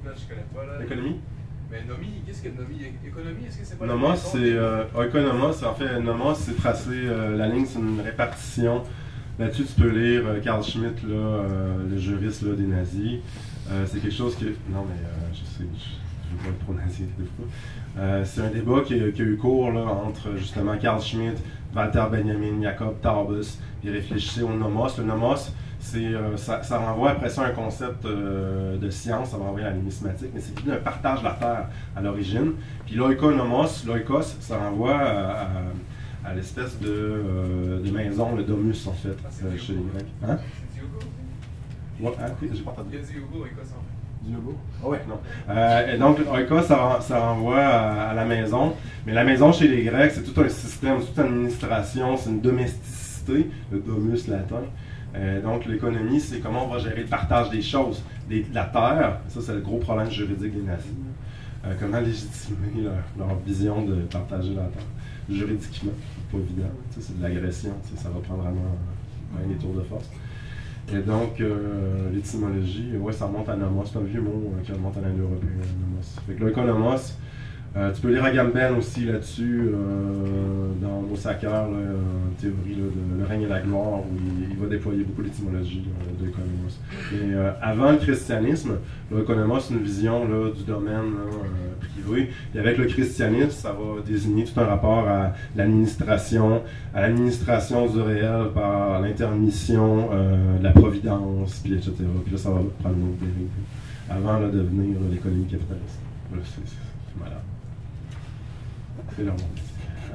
là 0.05 0.11
je 0.15 0.29
connais 0.29 0.47
pas 0.53 0.65
là. 0.71 0.79
L'économie? 0.79 1.19
Mais 1.71 1.83
nomi, 1.87 2.21
qu'est-ce 2.25 2.43
que 2.43 2.49
nomi 2.49 2.83
Économie, 3.05 3.45
est-ce 3.47 3.57
que 3.59 3.65
c'est 3.65 3.79
pas 3.79 3.85
Nomos, 3.85 4.15
c'est. 4.15 4.37
Euh, 4.53 4.83
oikonomos, 4.93 5.63
en 5.63 5.73
fait, 5.73 5.99
nomos, 6.01 6.35
c'est 6.35 6.55
tracer 6.55 6.89
euh, 6.91 7.37
la 7.37 7.47
ligne, 7.47 7.65
c'est 7.65 7.79
une 7.79 8.01
répartition. 8.01 8.83
Là-dessus, 9.39 9.63
tu 9.65 9.81
peux 9.81 9.89
lire 9.89 10.23
euh, 10.27 10.39
Carl 10.41 10.63
Schmitt, 10.63 10.97
euh, 11.09 11.77
le 11.89 11.97
juriste 11.97 12.43
des 12.45 12.65
nazis. 12.67 13.19
Euh, 13.71 13.85
c'est 13.87 13.99
quelque 13.99 14.13
chose 14.15 14.35
que. 14.35 14.45
Non, 14.45 14.85
mais 14.87 15.01
je 15.33 15.39
sais, 15.39 15.63
je 15.63 15.63
ne 15.63 16.37
veux 16.37 16.43
pas 16.43 16.49
être 16.49 16.59
trop 16.63 16.73
nazi 16.73 17.03
c'est 18.25 18.41
un 18.41 18.49
débat 18.49 18.81
qui, 18.85 18.93
a- 18.95 19.11
eu 19.23 19.37
cours 19.37 19.71
là, 19.71 19.81
entre 19.81 20.35
justement 20.37 20.77
Carl 20.77 21.01
Schmitt, 21.01 21.37
Walter 21.75 22.03
Benjamin, 22.11 22.61
Jacob 22.61 22.95
Taubes. 23.01 23.41
Ils 23.83 23.91
réfléchissaient 23.91 24.43
au 24.43 24.53
nomos. 24.53 24.87
Le 24.97 25.03
nomos, 25.05 25.51
c'est, 25.79 26.11
ça, 26.37 26.61
renvoie 26.77 27.11
après 27.11 27.29
ça 27.29 27.43
un 27.45 27.49
concept 27.51 28.05
de 28.05 28.89
science, 28.91 29.29
ça 29.31 29.37
va 29.37 29.45
renvoyer 29.45 29.65
à 29.65 29.69
la 29.71 29.75
mais 30.33 30.39
c'est 30.39 30.53
plus 30.53 30.71
un 30.71 30.75
partage 30.75 31.19
de 31.19 31.25
la 31.25 31.31
terre 31.31 31.65
à 31.95 32.01
l'origine. 32.01 32.51
Puis 32.85 32.95
l'oikonomos, 32.95 33.83
l'oikos, 33.87 34.21
ça 34.39 34.57
renvoie 34.57 34.95
à- 34.95 35.47
à 36.25 36.33
l'espèce 36.33 36.79
de, 36.79 36.87
euh, 36.89 37.81
de 37.83 37.91
maison, 37.91 38.35
le 38.35 38.43
domus 38.43 38.87
en 38.87 38.93
fait, 38.93 39.15
Ah, 39.23 39.29
euh, 39.45 39.57
chez 39.57 39.73
les 39.73 39.79
Grecs. 39.93 40.07
Hein? 40.27 40.37
C'est 40.75 42.03
Ouais, 42.03 42.11
hein, 42.19 42.31
oui, 42.41 42.49
j'ai 42.53 42.61
pas 42.63 42.71
entendu. 42.71 42.97
Diogo, 42.97 43.45
Écosse 43.45 43.71
en 43.77 43.81
fait. 43.81 44.27
Diogo? 44.29 44.55
Ah 44.83 44.87
ouais, 44.87 45.01
non. 45.07 45.19
Euh, 45.49 45.93
et 45.93 45.97
donc, 45.99 46.17
oikos, 46.31 46.63
ça, 46.63 46.99
ça 47.01 47.19
renvoie 47.29 47.59
à, 47.59 48.09
à 48.09 48.13
la 48.13 48.25
maison. 48.25 48.73
Mais 49.05 49.13
la 49.13 49.23
maison 49.23 49.51
chez 49.51 49.67
les 49.67 49.83
Grecs, 49.83 50.11
c'est 50.15 50.23
tout 50.23 50.39
un 50.41 50.49
système, 50.49 50.99
toute 50.99 51.15
une 51.17 51.23
administration, 51.23 52.17
c'est 52.17 52.29
une 52.29 52.41
domesticité, 52.41 53.49
le 53.71 53.79
domus 53.79 54.27
latin. 54.27 54.61
Euh, 55.15 55.41
donc, 55.41 55.65
l'économie, 55.65 56.19
c'est 56.19 56.39
comment 56.39 56.65
on 56.65 56.69
va 56.69 56.79
gérer 56.79 57.01
le 57.01 57.07
partage 57.07 57.49
des 57.51 57.61
choses, 57.61 58.01
des- 58.29 58.43
de 58.43 58.55
la 58.55 58.65
terre. 58.65 59.19
Ça, 59.27 59.39
c'est 59.41 59.53
le 59.53 59.61
gros 59.61 59.77
problème 59.77 60.09
juridique 60.09 60.53
des 60.55 60.61
nazis. 60.63 60.91
Euh, 61.65 61.73
comment 61.79 61.99
légitimer 61.99 62.81
leur, 62.83 62.93
leur 63.27 63.37
vision 63.45 63.83
de 63.85 63.95
partager 64.03 64.55
la 64.55 64.63
terre 64.63 64.83
juridiquement. 65.29 65.91
Pas 66.31 66.37
évident. 66.37 66.69
C'est 66.99 67.17
de 67.17 67.23
l'agression. 67.23 67.71
Ça 67.95 68.09
va 68.09 68.19
prendre 68.19 68.43
vraiment 68.43 68.61
euh, 68.61 69.37
bien 69.45 69.55
des 69.55 69.61
tours 69.61 69.73
de 69.73 69.81
force. 69.81 70.09
Et 70.91 70.99
donc, 70.99 71.39
euh, 71.39 72.11
l'étymologie, 72.11 72.97
ouais, 72.97 73.13
ça 73.13 73.25
remonte 73.25 73.47
à 73.49 73.55
nomos. 73.55 73.83
C'est 73.85 73.99
un 73.99 74.03
vieux 74.03 74.21
mot 74.21 74.53
euh, 74.57 74.63
qui 74.63 74.71
remonte 74.71 74.97
à 74.97 75.01
l'indo-européen, 75.01 75.49
nomos. 75.79 76.01
Fait 76.27 76.33
que 76.33 76.43
euh, 77.77 77.93
tu 77.93 78.01
peux 78.01 78.11
lire 78.11 78.25
Agamben 78.25 78.75
aussi 78.77 79.05
là-dessus, 79.05 79.69
euh, 79.73 80.73
dans 80.81 81.01
Massacre, 81.01 81.45
là, 81.45 81.67
euh, 81.71 81.95
théorie 82.39 82.75
là, 82.75 82.83
de 82.83 83.19
Le 83.21 83.25
règne 83.25 83.43
et 83.43 83.47
la 83.47 83.61
gloire, 83.61 83.99
où 83.99 84.17
il, 84.49 84.57
va 84.57 84.67
déployer 84.67 85.03
beaucoup 85.03 85.21
l'étymologie 85.21 85.83
de 86.19 86.25
l'économos. 86.25 86.79
Mais 87.11 87.33
euh, 87.33 87.51
avant 87.61 87.91
le 87.91 87.97
christianisme, 87.97 88.73
l'économos, 89.09 89.61
c'est 89.61 89.73
une 89.73 89.83
vision 89.83 90.27
là, 90.27 90.49
du 90.51 90.63
domaine 90.63 91.15
là, 91.15 91.31
euh, 91.31 92.03
privé. 92.03 92.29
Et 92.53 92.59
avec 92.59 92.77
le 92.77 92.85
christianisme, 92.85 93.51
ça 93.51 93.71
va 93.71 94.01
désigner 94.05 94.43
tout 94.43 94.59
un 94.59 94.65
rapport 94.65 95.07
à 95.07 95.33
l'administration, 95.55 96.63
à 96.93 97.01
l'administration 97.01 97.87
du 97.87 98.01
réel 98.01 98.47
par 98.53 98.99
l'intermission 98.99 100.09
euh, 100.11 100.57
de 100.59 100.63
la 100.63 100.71
providence, 100.71 101.61
puis 101.63 101.73
etc. 101.75 101.93
Puis 102.25 102.33
là, 102.33 102.37
ça 102.37 102.49
va 102.49 102.59
prendre 102.81 102.97
une 102.97 103.09
autre 103.09 103.19
dérive. 103.19 103.49
Avant 104.09 104.41
de 104.41 104.51
devenir 104.51 104.97
l'économie 105.09 105.45
capitaliste. 105.45 106.01
C'est 109.21 109.25
leur 109.27 109.35
monde. 109.35 109.59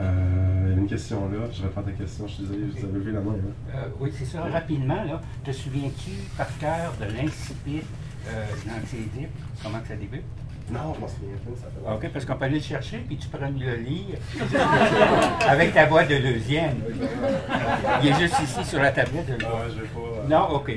Euh, 0.01 0.62
il 0.65 0.69
y 0.69 0.73
avait 0.73 0.81
une 0.83 0.89
question 0.89 1.28
là, 1.31 1.39
je 1.53 1.62
réponds 1.62 1.81
à 1.81 1.85
ta 1.85 1.91
question, 1.93 2.27
je 2.27 2.33
suis 2.35 2.43
désolé, 2.43 2.66
vous 2.77 2.85
avez 2.85 2.99
levé 2.99 3.12
la 3.12 3.20
main. 3.20 3.33
Hein? 3.33 3.74
Euh, 3.77 3.89
oui, 4.01 4.11
c'est 4.12 4.24
ça. 4.24 4.43
Rapidement, 4.43 5.03
là, 5.05 5.20
te 5.45 5.53
souviens-tu 5.53 6.11
par 6.37 6.49
cœur 6.59 6.93
de 7.01 7.05
l'incipit 7.05 7.83
euh? 8.28 8.45
Comment 9.62 9.78
que 9.78 9.89
ça 9.89 9.95
débute? 9.95 10.24
Non, 10.73 10.93
je 10.97 11.01
m'en 11.01 11.07
souviens 11.07 11.37
pas, 11.37 11.51
ça 11.57 11.69
fait 11.70 11.81
longtemps. 11.89 11.95
OK, 12.05 12.12
parce 12.12 12.24
qu'on 12.24 12.35
peut 12.37 12.45
aller 12.47 12.57
le 12.57 12.62
chercher, 12.65 12.99
puis 13.07 13.16
tu 13.16 13.28
nous 13.49 13.61
le 13.61 13.77
lire 13.77 14.19
avec 15.49 15.73
ta 15.73 15.87
voix 15.87 16.03
de 16.05 16.19
deuxième. 16.19 16.78
Il 18.03 18.09
est 18.09 18.15
juste 18.19 18.35
ici 18.43 18.65
sur 18.65 18.81
la 18.81 18.91
tablette. 18.91 19.27
de- 19.28 19.45
ouais, 19.45 19.51
je 19.69 19.81
vais 19.83 19.87
pas. 19.87 20.01
euh, 20.01 20.28
Non, 20.28 20.57
OK. 20.57 20.73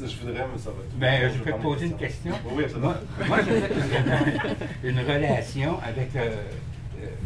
Je 0.00 0.16
voudrais, 0.26 0.46
mais 0.50 0.58
ça 0.58 0.70
va 0.70 0.76
être. 0.82 0.98
Ben, 0.98 1.30
je 1.30 1.38
vais 1.44 1.52
peux 1.52 1.58
te 1.58 1.62
poser 1.62 1.86
une 1.86 1.96
question. 1.96 2.32
Oui, 2.50 2.64
absolument. 2.64 2.94
Moi, 3.18 3.26
moi 3.28 3.38
j'ai 3.44 3.60
fait 3.60 4.88
une, 4.88 4.88
une 4.90 4.98
relation 5.00 5.78
avec 5.86 6.16
euh, 6.16 6.30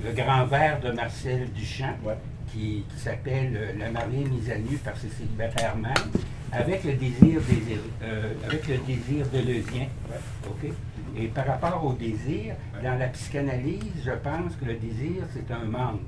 le 0.05 0.13
grand 0.13 0.45
verre 0.47 0.81
de 0.81 0.91
Marcel 0.93 1.51
Duchamp, 1.53 1.95
Ouais. 2.05 2.15
qui, 2.53 2.85
qui 2.89 3.01
s'appelle 3.01 3.53
euh, 3.57 3.73
La 3.79 3.91
mariée 3.91 4.25
mise 4.25 4.51
à 4.51 4.59
nu 4.59 4.77
par 4.79 4.97
ses 4.97 5.09
célibataires 5.09 5.77
mâles, 5.77 5.93
avec 6.53 6.85
le 6.85 6.95
désir, 6.95 7.41
désir 7.49 7.79
euh, 8.03 8.33
avec 8.47 8.67
le 8.69 8.79
désir 8.79 9.27
deleuzien. 9.33 9.87
OK? 10.47 10.71
Et 11.17 11.27
par 11.27 11.47
rapport 11.47 11.85
au 11.85 11.93
désir, 11.93 12.55
dans 12.83 12.95
la 12.99 13.09
psychanalyse, 13.09 13.93
je 14.05 14.11
pense 14.13 14.55
que 14.61 14.65
le 14.67 14.75
désir, 14.75 15.23
c'est 15.35 15.53
un 15.53 15.65
manque. 15.65 16.01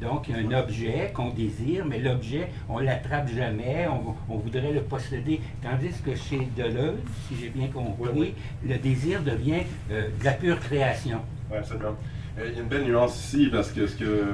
Donc, 0.00 0.28
il 0.28 0.34
y 0.36 0.38
a 0.38 0.42
un 0.58 0.60
objet 0.62 1.12
qu'on 1.14 1.28
désire, 1.30 1.84
mais 1.86 2.00
l'objet, 2.00 2.48
on 2.68 2.80
ne 2.80 2.84
l'attrape 2.86 3.28
jamais, 3.28 3.86
on, 3.88 4.14
on 4.32 4.38
voudrait 4.38 4.72
le 4.72 4.82
posséder. 4.82 5.40
Tandis 5.62 5.92
que 6.04 6.16
chez 6.16 6.48
Deleuze, 6.56 6.98
si 7.28 7.36
j'ai 7.40 7.50
bien 7.50 7.68
compris, 7.68 8.08
Oui, 8.14 8.34
le 8.66 8.78
désir 8.78 9.22
devient 9.22 9.62
euh, 9.92 10.08
de 10.18 10.24
la 10.24 10.32
pure 10.32 10.58
création. 10.58 11.20
Oui, 11.50 11.58
absolument. 11.58 11.96
Euh, 12.38 12.46
Il 12.48 12.54
y 12.54 12.58
a 12.58 12.62
une 12.62 12.68
belle 12.68 12.84
nuance 12.84 13.18
ici 13.18 13.48
parce 13.52 13.70
que 13.70 13.86
ce 13.86 13.96
que 13.96 14.24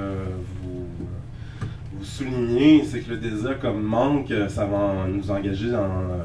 vous, 0.62 0.86
soulignez, 2.04 2.84
c'est 2.84 3.00
que 3.00 3.10
le 3.10 3.16
désir 3.16 3.58
comme 3.58 3.82
manque, 3.82 4.32
ça 4.48 4.64
va 4.66 5.06
nous 5.08 5.30
engager 5.30 5.70
dans, 5.70 5.84
euh, 5.84 6.24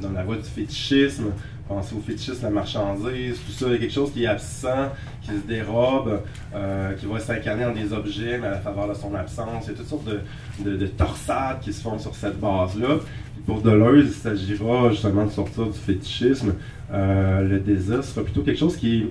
dans 0.00 0.12
la 0.12 0.22
voie 0.24 0.36
du 0.36 0.42
fétichisme. 0.42 1.26
Pensez 1.68 1.94
au 1.94 2.00
fétichisme, 2.00 2.42
la 2.42 2.50
marchandise, 2.50 3.38
tout 3.46 3.52
ça, 3.52 3.66
il 3.68 3.72
y 3.72 3.74
a 3.76 3.78
quelque 3.78 3.92
chose 3.92 4.12
qui 4.12 4.24
est 4.24 4.26
absent, 4.26 4.92
qui 5.22 5.28
se 5.30 5.46
dérobe, 5.46 6.20
euh, 6.54 6.92
qui 6.92 7.06
va 7.06 7.18
s'incarner 7.20 7.64
dans 7.64 7.72
des 7.72 7.92
objets, 7.92 8.38
mais 8.38 8.48
à 8.48 8.50
la 8.50 8.60
faveur 8.60 8.86
de 8.88 8.94
son 8.94 9.14
absence. 9.14 9.64
Il 9.66 9.70
y 9.70 9.74
a 9.74 9.76
toutes 9.78 9.88
sortes 9.88 10.04
de, 10.04 10.20
de, 10.62 10.76
de 10.76 10.86
torsades 10.86 11.60
qui 11.60 11.72
se 11.72 11.80
font 11.80 11.98
sur 11.98 12.14
cette 12.14 12.38
base-là. 12.38 12.98
Pour 13.46 13.62
Deleuze, 13.62 14.06
il 14.08 14.12
s'agira 14.12 14.90
justement 14.90 15.24
de 15.24 15.30
sortir 15.30 15.66
du 15.66 15.78
fétichisme. 15.78 16.54
Euh, 16.92 17.48
le 17.48 17.60
désir 17.60 18.04
sera 18.04 18.24
plutôt 18.24 18.42
quelque 18.42 18.58
chose 18.58 18.76
qui 18.76 19.06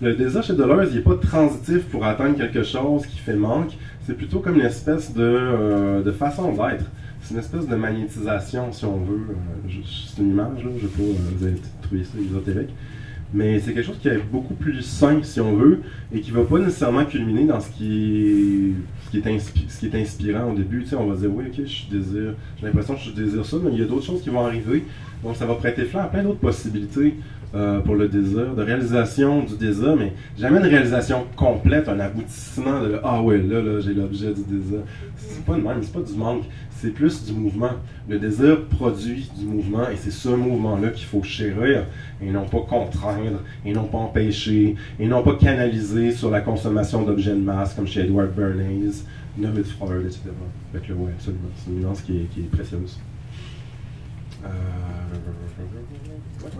le 0.00 0.14
désir 0.14 0.42
chez 0.42 0.54
Deleuze, 0.54 0.90
il 0.92 0.96
n'est 0.96 1.02
pas 1.02 1.16
transitif 1.16 1.84
pour 1.84 2.04
atteindre 2.04 2.36
quelque 2.36 2.62
chose 2.62 3.06
qui 3.06 3.18
fait 3.18 3.36
manque. 3.36 3.76
C'est 4.06 4.16
plutôt 4.16 4.40
comme 4.40 4.56
une 4.56 4.66
espèce 4.66 5.12
de, 5.14 5.22
euh, 5.22 6.02
de 6.02 6.10
façon 6.10 6.52
d'être. 6.52 6.84
C'est 7.22 7.34
une 7.34 7.40
espèce 7.40 7.66
de 7.66 7.74
magnétisation, 7.74 8.72
si 8.72 8.84
on 8.84 8.98
veut. 8.98 9.26
Euh, 9.30 9.80
c'est 9.84 10.20
une 10.20 10.30
image, 10.30 10.58
je 10.62 10.68
ne 10.68 10.74
vais 10.74 10.86
pas 10.88 11.02
euh, 11.02 11.14
vous 11.36 11.46
avez 11.46 11.56
trouvé 11.82 12.04
ça 12.04 12.18
ésotérique. 12.18 12.70
Mais 13.32 13.58
c'est 13.58 13.72
quelque 13.72 13.86
chose 13.86 13.98
qui 14.00 14.08
est 14.08 14.18
beaucoup 14.30 14.54
plus 14.54 14.82
sain, 14.82 15.20
si 15.22 15.40
on 15.40 15.56
veut, 15.56 15.80
et 16.12 16.20
qui 16.20 16.30
ne 16.30 16.36
va 16.36 16.44
pas 16.44 16.58
nécessairement 16.58 17.04
culminer 17.04 17.46
dans 17.46 17.60
ce 17.60 17.70
qui 17.70 18.74
est, 19.12 19.38
ce 19.38 19.78
qui 19.78 19.86
est, 19.86 19.94
inspirant 19.94 20.52
au 20.52 20.54
début. 20.54 20.82
Tu 20.82 20.90
sais, 20.90 20.96
on 20.96 21.06
va 21.06 21.16
dire, 21.16 21.30
oui, 21.34 21.44
ok, 21.48 21.64
je 21.66 21.98
j'ai 21.98 22.66
l'impression 22.66 22.94
que 22.94 23.00
je 23.00 23.10
désire 23.10 23.44
ça, 23.44 23.56
mais 23.62 23.72
il 23.72 23.80
y 23.80 23.82
a 23.82 23.86
d'autres 23.86 24.04
choses 24.04 24.22
qui 24.22 24.30
vont 24.30 24.46
arriver. 24.46 24.84
Donc, 25.24 25.36
ça 25.36 25.46
va 25.46 25.54
prêter 25.54 25.84
flanc 25.84 26.02
à 26.02 26.06
plein 26.06 26.22
d'autres 26.22 26.38
possibilités 26.38 27.14
euh, 27.54 27.80
pour 27.80 27.94
le 27.94 28.08
désir, 28.08 28.54
de 28.54 28.62
réalisation 28.62 29.42
du 29.44 29.56
désir, 29.56 29.94
mais 29.96 30.12
jamais 30.36 30.58
une 30.58 30.66
réalisation 30.66 31.24
complète, 31.36 31.88
un 31.88 32.00
aboutissement 32.00 32.82
de 32.82 32.98
ah 33.02 33.22
ouais, 33.22 33.38
là, 33.38 33.60
là 33.62 33.80
j'ai 33.80 33.94
l'objet 33.94 34.32
du 34.34 34.42
désir. 34.42 34.80
C'est 35.16 35.44
pas 35.44 35.54
de 35.54 35.60
même, 35.60 35.82
c'est 35.82 35.92
pas 35.92 36.00
du 36.00 36.14
manque, 36.14 36.44
c'est 36.70 36.90
plus 36.90 37.24
du 37.24 37.32
mouvement. 37.32 37.70
Le 38.08 38.18
désir 38.18 38.64
produit 38.66 39.30
du 39.38 39.44
mouvement 39.46 39.88
et 39.88 39.96
c'est 39.96 40.10
ce 40.10 40.28
mouvement-là 40.28 40.88
qu'il 40.90 41.06
faut 41.06 41.22
chérir 41.22 41.84
et 42.20 42.30
non 42.30 42.44
pas 42.44 42.60
contraindre, 42.68 43.40
et 43.64 43.72
non 43.72 43.84
pas 43.84 43.98
empêcher, 43.98 44.76
et 44.98 45.06
non 45.06 45.22
pas 45.22 45.36
canaliser 45.36 46.10
sur 46.10 46.30
la 46.30 46.40
consommation 46.40 47.02
d'objets 47.02 47.34
de 47.34 47.40
masse 47.40 47.74
comme 47.74 47.86
chez 47.86 48.00
Edward 48.00 48.34
Bernays, 48.34 49.04
David 49.36 49.66
Freud, 49.66 50.06
etc. 50.06 50.22
Fait 50.72 50.80
que, 50.80 50.92
ouais, 50.92 51.12
absolument. 51.12 51.48
C'est 51.56 51.70
une 51.70 51.80
nuance 51.80 52.02
qui 52.02 52.18
est, 52.18 52.24
qui 52.24 52.40
est 52.40 52.50
précieuse. 52.50 52.98
Euh, 54.44 54.48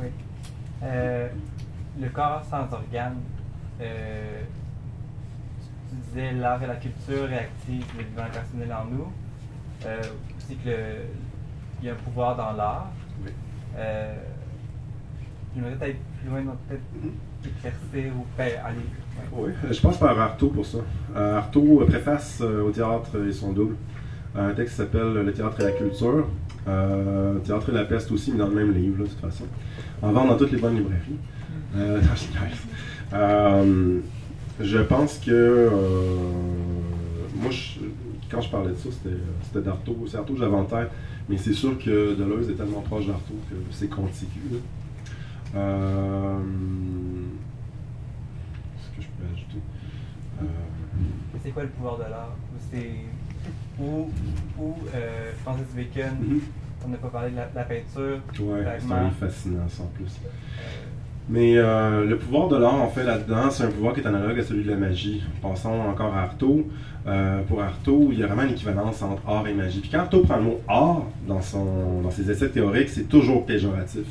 ouais. 0.00 0.12
Euh, 0.84 1.28
le 2.00 2.08
corps 2.08 2.44
sans 2.50 2.64
organes, 2.72 3.20
euh, 3.80 4.40
tu 5.88 5.96
disais 6.08 6.32
l'art 6.32 6.62
et 6.62 6.66
la 6.66 6.76
culture 6.76 7.28
réactivent 7.28 7.86
le 7.96 8.04
vivant 8.04 8.28
personnel 8.32 8.72
en 8.72 8.84
nous. 8.90 9.12
Euh, 9.86 10.00
aussi 10.36 10.56
que 10.56 10.70
il 11.80 11.86
y 11.86 11.90
a 11.90 11.92
un 11.92 11.96
pouvoir 11.96 12.36
dans 12.36 12.52
l'art. 12.52 12.90
Oui. 13.24 13.30
Euh, 13.76 14.14
J'aimerais 15.54 15.76
peut-être 15.76 15.98
plus 16.20 16.30
loin, 16.30 16.56
peut-être 16.68 16.82
éclaircir 17.44 18.12
ou 18.16 18.26
ben, 18.36 18.50
aller. 18.64 18.78
ouais. 19.32 19.52
Oui, 19.62 19.70
je 19.70 19.80
passe 19.80 19.98
par 19.98 20.18
Artaud 20.18 20.48
pour 20.48 20.66
ça. 20.66 20.78
Euh, 21.14 21.38
Artaud 21.38 21.82
euh, 21.82 21.86
préface 21.86 22.40
au 22.40 22.70
théâtre 22.70 23.24
et 23.28 23.32
son 23.32 23.52
double 23.52 23.76
un 24.36 24.52
texte 24.52 24.74
qui 24.74 24.82
s'appelle 24.82 25.12
Le 25.12 25.32
théâtre 25.32 25.60
et 25.60 25.64
la 25.64 25.72
culture. 25.72 26.26
Euh, 26.66 27.38
théâtre 27.40 27.68
et 27.68 27.72
la 27.72 27.84
peste 27.84 28.10
aussi, 28.10 28.32
mais 28.32 28.38
dans 28.38 28.48
le 28.48 28.54
même 28.54 28.72
livre, 28.72 28.98
là, 28.98 29.04
de 29.04 29.10
toute 29.10 29.20
façon. 29.20 29.44
En 30.04 30.12
vente 30.12 30.28
dans 30.28 30.36
toutes 30.36 30.52
les 30.52 30.58
bonnes 30.58 30.76
librairies. 30.76 31.18
Euh, 31.76 32.00
non. 33.12 33.18
Euh, 33.18 34.00
je 34.60 34.78
pense 34.78 35.18
que. 35.18 35.30
euh, 35.30 36.16
moi, 37.36 37.50
je- 37.50 37.80
quand 38.30 38.40
je 38.40 38.50
parlais 38.50 38.70
de 38.70 38.76
ça, 38.76 38.88
c'était 38.92 39.60
d'Artaud. 39.64 39.96
C'est 40.08 40.16
Artaud 40.16 40.34
que 40.34 40.40
j'avais 40.40 40.56
en 40.56 40.64
tête. 40.64 40.90
Mais 41.28 41.38
c'est 41.38 41.52
sûr 41.54 41.78
que 41.78 42.14
Deleuze 42.14 42.50
est 42.50 42.54
tellement 42.54 42.80
proche 42.82 43.06
d'Artaud 43.06 43.38
que 43.48 43.54
c'est 43.70 43.88
contigu. 43.88 44.40
là. 44.52 44.58
Euh, 45.56 46.38
Qu'est-ce 48.96 48.96
que 48.96 49.02
je 49.02 49.08
peux 49.08 49.32
ajouter? 49.32 49.58
C'est 51.42 51.50
quoi 51.50 51.62
le 51.62 51.68
pouvoir 51.70 51.96
de 51.98 52.02
l'art? 52.02 52.30
Ou 52.54 52.58
c'est. 52.70 52.90
Ou, 53.82 54.10
ou 54.60 54.74
Francis 55.42 55.66
Bacon, 55.74 56.16
Mhm. 56.20 56.40
On 56.84 56.88
n'a 56.90 56.96
pas 56.96 57.08
parlé 57.08 57.30
de 57.30 57.36
la, 57.36 57.64
peinture. 57.64 58.18
Ouais, 58.40 58.64
c'est 58.78 58.92
un 58.92 59.04
livre 59.04 59.16
fascinant, 59.18 59.68
ça, 59.68 59.82
en 59.82 59.86
plus. 59.86 60.20
Mais 61.28 61.56
euh, 61.56 62.04
le 62.04 62.18
pouvoir 62.18 62.48
de 62.48 62.56
l'art, 62.56 62.80
en 62.82 62.88
fait, 62.88 63.02
là-dedans, 63.02 63.50
c'est 63.50 63.64
un 63.64 63.70
pouvoir 63.70 63.94
qui 63.94 64.00
est 64.00 64.06
analogue 64.06 64.38
à 64.38 64.42
celui 64.42 64.64
de 64.64 64.70
la 64.70 64.76
magie. 64.76 65.22
Passons 65.40 65.70
encore 65.70 66.14
à 66.14 66.22
Artaud. 66.22 66.68
Euh, 67.06 67.42
pour 67.42 67.62
Artaud, 67.62 68.10
il 68.12 68.18
y 68.18 68.22
a 68.22 68.26
vraiment 68.26 68.42
une 68.42 68.50
équivalence 68.50 69.02
entre 69.02 69.22
art 69.26 69.46
et 69.48 69.54
magie. 69.54 69.80
Puis 69.80 69.90
quand 69.90 70.00
Artaud 70.00 70.20
prend 70.20 70.36
le 70.36 70.42
mot 70.42 70.60
art 70.68 71.04
dans, 71.26 71.40
son, 71.40 72.02
dans 72.02 72.10
ses 72.10 72.30
essais 72.30 72.50
théoriques, 72.50 72.90
c'est 72.90 73.08
toujours 73.08 73.46
péjoratif. 73.46 74.06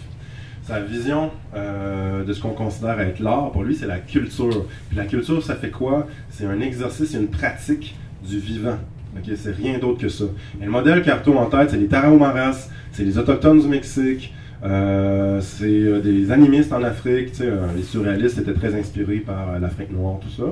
Sa 0.64 0.80
vision 0.80 1.30
euh, 1.56 2.24
de 2.24 2.34
ce 2.34 2.42
qu'on 2.42 2.54
considère 2.54 3.00
être 3.00 3.20
l'art, 3.20 3.52
pour 3.52 3.64
lui, 3.64 3.76
c'est 3.76 3.88
la 3.88 4.00
culture. 4.00 4.66
Puis 4.88 4.98
la 4.98 5.06
culture, 5.06 5.44
ça 5.44 5.56
fait 5.56 5.72
quoi? 5.72 6.08
C'est 6.30 6.46
un 6.46 6.62
exercice, 6.62 7.14
une 7.14 7.28
pratique 7.28 7.96
du 8.28 8.40
vivant. 8.40 8.78
Ok, 9.16 9.32
c'est 9.36 9.56
rien 9.56 9.78
d'autre 9.78 10.00
que 10.00 10.10
ça. 10.10 10.26
Et 10.62 10.66
le 10.66 10.72
modèle 10.72 11.04
a 11.08 11.30
en 11.30 11.46
tête, 11.46 11.70
c'est 11.70 11.78
les 11.78 11.88
Tarahumaras, 11.88 12.70
c'est 12.92 13.04
les 13.04 13.18
Autochtones 13.18 13.60
du 13.60 13.68
Mexique, 13.68 14.34
euh, 14.64 15.40
c'est 15.42 15.66
euh, 15.66 16.00
des 16.00 16.32
animistes 16.32 16.74
en 16.74 16.84
Afrique. 16.84 17.30
euh, 17.42 17.68
les 17.76 17.84
surréalistes 17.84 18.38
étaient 18.40 18.54
très 18.54 18.74
inspirés 18.74 19.18
par 19.18 19.52
euh, 19.52 19.60
l'Afrique 19.60 19.92
noire, 19.92 20.20
tout 20.22 20.30
ça. 20.30 20.46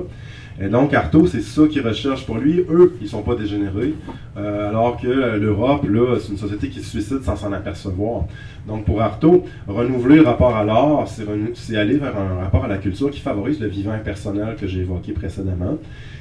Et 0.60 0.68
donc, 0.68 0.92
Artaud, 0.92 1.26
c'est 1.26 1.40
ça 1.40 1.66
qu'il 1.66 1.80
recherche 1.80 2.26
pour 2.26 2.36
lui. 2.36 2.60
Eux, 2.68 2.94
ils 3.00 3.08
sont 3.08 3.22
pas 3.22 3.34
dégénérés. 3.34 3.94
Euh, 4.36 4.68
alors 4.68 5.00
que 5.00 5.06
euh, 5.08 5.38
l'Europe, 5.38 5.86
là, 5.88 6.18
c'est 6.20 6.30
une 6.30 6.38
société 6.38 6.68
qui 6.68 6.80
se 6.80 6.90
suicide 6.90 7.22
sans 7.22 7.36
s'en 7.36 7.52
apercevoir. 7.52 8.26
Donc, 8.68 8.84
pour 8.84 9.00
Artaud, 9.00 9.44
renouveler 9.66 10.16
le 10.16 10.22
rapport 10.22 10.54
à 10.54 10.62
l'art, 10.62 11.08
c'est 11.54 11.76
aller 11.76 11.96
vers 11.96 12.16
un 12.18 12.40
rapport 12.40 12.64
à 12.66 12.68
la 12.68 12.76
culture 12.76 13.10
qui 13.10 13.20
favorise 13.20 13.60
le 13.60 13.66
vivant 13.66 13.92
impersonnel 13.92 14.56
que 14.60 14.66
j'ai 14.66 14.80
évoqué 14.80 15.12
précédemment. 15.12 15.78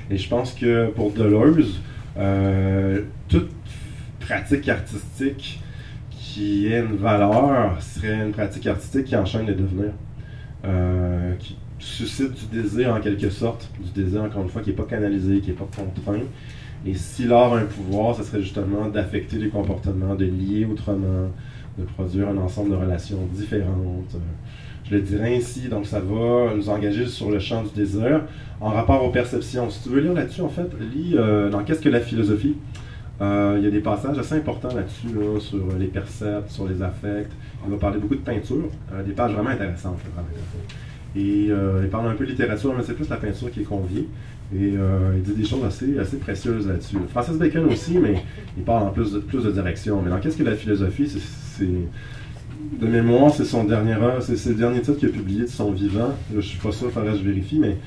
Et 0.10 0.18
je 0.18 0.30
pense 0.30 0.54
que 0.54 0.88
pour 0.88 1.12
Deleuze, 1.12 1.82
toute 2.16 3.50
pratique 4.20 4.70
artistique 4.70 5.62
qui 6.10 6.68
ait 6.68 6.80
une 6.80 6.96
valeur 6.96 7.82
serait 7.82 8.26
une 8.26 8.32
pratique 8.32 8.66
artistique 8.68 9.06
qui 9.06 9.16
enchaîne 9.16 9.46
les 9.46 9.56
devenirs, 9.56 9.94
euh, 10.64 11.36
qui 11.36 11.58
suscite 11.80 12.34
du 12.34 12.62
désir 12.62 12.94
en 12.94 13.02
quelque 13.02 13.30
sorte, 13.30 13.70
du 13.80 14.04
désir 14.04 14.24
encore 14.24 14.44
une 14.44 14.50
fois 14.50 14.62
qui 14.62 14.70
n'est 14.70 14.76
pas 14.76 14.86
canalisé, 14.86 15.40
qui 15.40 15.50
n'est 15.50 15.56
pas 15.56 15.68
contraint. 15.76 16.24
Et 16.86 16.94
si 16.94 17.26
l'art 17.26 17.54
a 17.54 17.60
un 17.60 17.66
pouvoir, 17.66 18.16
ce 18.16 18.24
serait 18.24 18.42
justement 18.42 18.88
d'affecter 18.88 19.38
les 19.38 19.50
comportements, 19.50 20.16
de 20.16 20.26
lier 20.26 20.66
autrement, 20.66 21.30
de 21.78 21.84
produire 21.84 22.30
un 22.30 22.38
ensemble 22.38 22.72
de 22.72 22.76
relations 22.76 23.20
différentes. 23.34 24.16
Je 24.92 24.98
dirais 24.98 25.38
ainsi, 25.38 25.70
donc 25.70 25.86
ça 25.86 26.02
va 26.02 26.54
nous 26.54 26.68
engager 26.68 27.06
sur 27.06 27.32
le 27.32 27.40
champ 27.40 27.64
du 27.64 27.70
désir 27.74 28.24
en 28.60 28.72
rapport 28.72 29.02
aux 29.06 29.10
perceptions. 29.10 29.70
Si 29.70 29.84
tu 29.84 29.90
veux 29.90 30.02
lire 30.02 30.12
là-dessus, 30.14 30.42
en 30.42 30.50
fait, 30.50 30.68
lis 30.94 31.16
euh, 31.16 31.50
dans 31.50 31.64
Qu'est-ce 31.64 31.80
que 31.80 31.88
la 31.88 32.02
philosophie? 32.02 32.58
Euh, 33.22 33.56
il 33.58 33.64
y 33.64 33.68
a 33.68 33.72
des 33.72 33.80
passages 33.80 34.18
assez 34.18 34.36
importants 34.36 34.76
là-dessus, 34.76 35.08
là, 35.16 35.40
sur 35.40 35.64
les 35.80 35.86
percepts, 35.86 36.50
sur 36.50 36.68
les 36.68 36.82
affects. 36.82 37.32
On 37.66 37.70
va 37.70 37.78
parler 37.78 38.00
beaucoup 38.00 38.16
de 38.16 38.22
peinture, 38.22 38.68
euh, 38.94 39.02
des 39.04 39.14
pages 39.14 39.32
vraiment 39.32 39.52
intéressantes. 39.52 39.98
Vraiment. 40.14 40.28
Et 41.16 41.52
il 41.84 41.90
parle 41.90 42.08
un 42.08 42.16
peu 42.16 42.26
de 42.26 42.32
littérature, 42.32 42.74
mais 42.76 42.84
c'est 42.84 42.94
plus 42.94 43.08
la 43.08 43.18
peinture 43.18 43.50
qui 43.50 43.62
est 43.62 43.66
conviée. 43.66 44.10
Et 44.54 44.74
il 45.16 45.22
dit 45.24 45.34
des 45.34 45.46
choses 45.46 45.64
assez, 45.64 45.98
assez 46.00 46.18
précieuses 46.18 46.68
là-dessus. 46.68 46.98
Francis 47.10 47.38
Bacon 47.38 47.66
aussi, 47.66 47.98
mais 47.98 48.24
il 48.58 48.64
parle 48.64 48.84
en 48.84 48.92
plus 48.92 49.14
de, 49.14 49.20
plus 49.20 49.44
de 49.44 49.52
direction. 49.52 50.02
Mais 50.02 50.10
dans 50.10 50.20
Qu'est-ce 50.20 50.38
que 50.38 50.44
la 50.44 50.56
philosophie 50.56 51.10
C'est 51.10 51.68
de 52.80 52.88
mémoire, 52.88 53.34
c'est 53.34 53.46
son 53.46 53.64
dernier 53.64 53.96
c'est 54.20 54.50
le 54.50 54.56
dernier 54.56 54.82
titre 54.82 54.98
qu'il 54.98 55.10
a 55.10 55.12
publié 55.12 55.42
de 55.42 55.48
son 55.48 55.72
vivant. 55.72 56.14
Je 56.34 56.42
suis 56.42 56.58
pas 56.58 56.72
sûr, 56.72 56.88
il 56.88 56.94
faudrait 56.94 57.12
que 57.12 57.18
je 57.18 57.24
vérifie, 57.24 57.60
mais 57.60 57.78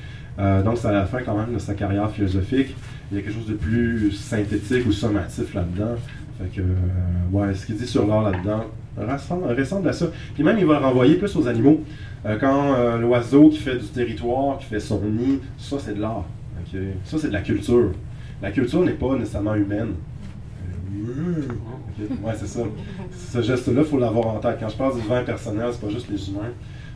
donc 0.63 0.77
c'est 0.77 0.87
à 0.87 0.91
la 0.91 1.05
fin 1.05 1.19
quand 1.21 1.37
même 1.37 1.53
de 1.53 1.59
sa 1.59 1.73
carrière 1.73 2.09
philosophique 2.11 2.75
il 3.11 3.17
y 3.17 3.19
a 3.19 3.23
quelque 3.23 3.35
chose 3.35 3.47
de 3.47 3.53
plus 3.53 4.11
synthétique 4.11 4.85
ou 4.87 4.91
sommatif 4.91 5.53
là-dedans. 5.53 5.95
Fait 6.37 6.61
euh, 6.61 7.53
ce 7.53 7.65
qu'il 7.65 7.77
dit 7.77 7.87
sur 7.87 8.05
l'art 8.07 8.29
là-dedans 8.29 8.65
ressemble, 8.97 9.89
à 9.89 9.93
ça. 9.93 10.07
Puis 10.33 10.43
même, 10.43 10.57
il 10.57 10.65
va 10.65 10.79
le 10.79 10.85
renvoyer 10.85 11.15
plus 11.15 11.35
aux 11.35 11.47
animaux. 11.47 11.81
Euh, 12.25 12.37
quand 12.39 12.73
euh, 12.73 12.97
l'oiseau 12.97 13.49
qui 13.49 13.57
fait 13.57 13.75
du 13.75 13.87
territoire, 13.87 14.57
qui 14.57 14.65
fait 14.65 14.79
son 14.79 15.01
nid, 15.01 15.39
ça 15.57 15.77
c'est 15.79 15.95
de 15.95 16.01
l'art. 16.01 16.25
Ça 17.03 17.17
c'est 17.19 17.27
de 17.27 17.33
la 17.33 17.41
culture. 17.41 17.91
La 18.41 18.51
culture 18.51 18.83
n'est 18.83 18.93
pas 18.93 19.15
nécessairement 19.15 19.55
humaine. 19.55 19.93
Ouais, 22.21 22.33
c'est 22.37 22.47
ça. 22.47 22.61
Ce 23.31 23.41
geste-là, 23.41 23.81
il 23.81 23.87
faut 23.87 23.99
l'avoir 23.99 24.27
en 24.27 24.39
tête. 24.39 24.57
Quand 24.59 24.69
je 24.69 24.77
parle 24.77 24.99
du 24.99 25.07
vin 25.07 25.23
personnel, 25.23 25.69
c'est 25.71 25.81
pas 25.81 25.89
juste 25.89 26.09
les 26.09 26.29
humains. 26.29 26.51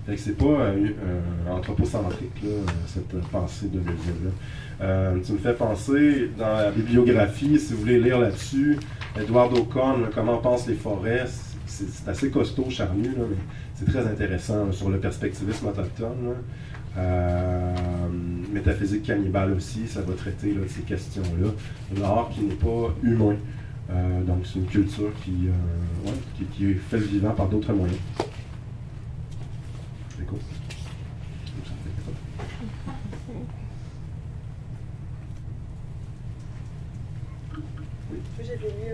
Fait 0.05 0.15
que 0.15 0.21
c'est 0.21 0.37
pas 0.37 0.73
anthropocentrique, 1.51 2.43
cette 2.87 3.21
pensée 3.31 3.67
de 3.67 3.79
là 3.79 4.31
euh, 4.81 5.19
tu 5.25 5.33
me 5.33 5.37
fais 5.37 5.53
penser 5.53 6.31
dans 6.37 6.55
la 6.55 6.71
bibliographie, 6.71 7.59
si 7.59 7.73
vous 7.73 7.81
voulez 7.81 7.99
lire 7.99 8.19
là-dessus, 8.19 8.77
Edward 9.19 9.53
O'Connor, 9.57 10.09
Comment 10.13 10.37
pensent 10.37 10.67
les 10.67 10.75
forêts, 10.75 11.25
c'est 11.65 12.07
assez 12.07 12.29
costaud, 12.29 12.69
charnu, 12.69 13.09
mais 13.17 13.35
c'est 13.75 13.85
très 13.85 14.07
intéressant 14.07 14.71
sur 14.71 14.89
le 14.89 14.99
perspectivisme 14.99 15.67
autochtone. 15.67 16.35
Euh, 16.97 17.75
métaphysique 18.51 19.03
cannibale 19.03 19.53
aussi, 19.53 19.87
ça 19.87 20.01
va 20.01 20.13
traiter 20.13 20.53
de 20.53 20.65
ces 20.67 20.81
questions-là. 20.81 21.49
L'art 21.99 22.29
qui 22.33 22.41
n'est 22.41 22.55
pas 22.55 22.93
humain. 23.03 23.35
Euh, 23.89 24.23
donc 24.23 24.45
c'est 24.45 24.59
une 24.59 24.65
culture 24.65 25.11
qui, 25.23 25.49
qui, 26.37 26.45
qui, 26.45 26.71
est 26.71 26.75
faite 26.75 27.01
vivant 27.01 27.31
par 27.31 27.47
d'autres 27.47 27.73
moyens. 27.73 27.99
C'est 30.17 30.25
cool. 30.25 30.39
j'avais 38.49 38.69
lu 38.69 38.89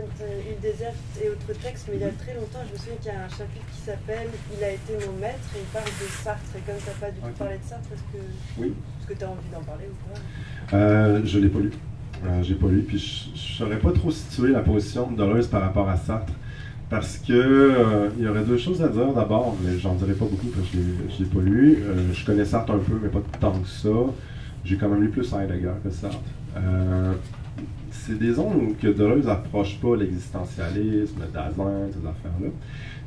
Île 0.52 0.60
déserte 0.62 0.96
et 1.24 1.30
autres 1.30 1.60
textes, 1.62 1.88
mais 1.90 1.96
il 1.96 2.02
y 2.02 2.06
a 2.06 2.12
très 2.12 2.34
longtemps, 2.34 2.60
je 2.68 2.74
me 2.74 2.78
souviens 2.78 2.96
qu'il 2.96 3.12
y 3.12 3.16
a 3.16 3.24
un 3.24 3.30
chapitre 3.30 3.66
qui 3.72 3.82
s'appelle 3.82 4.30
Il 4.58 4.64
a 4.64 4.72
été 4.72 4.94
mon 5.06 5.14
maître 5.14 5.48
et 5.56 5.60
il 5.60 5.66
parle 5.72 5.86
de 5.86 6.08
Sartre. 6.24 6.56
Et 6.56 6.62
comme 6.62 6.76
tu 6.78 6.88
n'as 6.88 7.08
pas 7.08 7.12
du 7.12 7.20
tout 7.20 7.38
parlé 7.38 7.58
de 7.58 7.64
Sartre, 7.64 7.90
est-ce 7.94 8.18
que 8.18 8.24
oui. 8.58 8.74
tu 9.08 9.24
as 9.24 9.30
envie 9.30 9.50
d'en 9.52 9.64
parler 9.64 9.86
ou 9.86 10.10
quoi 10.10 10.78
euh, 10.78 11.22
Je 11.24 11.40
ne 11.40 11.44
l'ai 11.44 11.50
pas 11.50 11.60
lu. 11.60 11.72
Euh, 12.26 12.44
j'ai 12.44 12.56
pas 12.56 12.68
lu, 12.68 12.82
puis 12.82 12.98
je 12.98 13.40
saurais 13.40 13.80
pas 13.80 13.92
trop 13.92 14.12
situer 14.12 14.52
la 14.52 14.62
position 14.62 15.12
de 15.12 15.18
Deleuze 15.18 15.48
par 15.48 15.62
rapport 15.62 15.90
à 15.90 15.98
Sartre. 15.98 16.34
Parce 16.90 17.18
que 17.18 17.34
euh, 17.34 18.10
il 18.18 18.24
y 18.24 18.28
aurait 18.28 18.44
deux 18.44 18.58
choses 18.58 18.82
à 18.84 18.88
dire 18.88 19.12
d'abord, 19.14 19.58
mais 19.64 19.78
j'en 19.80 19.96
dirai 19.96 20.14
pas 20.14 20.26
beaucoup 20.26 20.48
parce 20.48 20.70
que 20.70 20.78
je 21.10 21.24
l'ai 21.24 21.30
pas 21.30 21.42
lu. 21.42 21.80
Euh, 21.82 22.14
je 22.14 22.26
connais 22.26 22.46
Sartre 22.46 22.74
un 22.74 22.78
peu, 22.78 23.00
mais 23.02 23.10
pas 23.10 23.22
tant 23.40 23.60
que 23.60 23.68
ça. 23.68 23.90
J'ai 24.64 24.78
quand 24.78 24.90
même 24.90 25.02
lu 25.02 25.10
plus 25.10 25.34
Heidegger 25.34 25.74
que 25.84 25.90
Sartre 25.90 26.20
c'est 28.06 28.18
des 28.18 28.34
zones 28.34 28.76
que 28.80 28.88
Deleuze 28.88 29.26
n'approche 29.26 29.80
pas 29.80 29.96
l'existentialisme, 29.96 31.22
Dasein, 31.34 31.88
ces 31.92 32.08
affaires-là. 32.08 32.50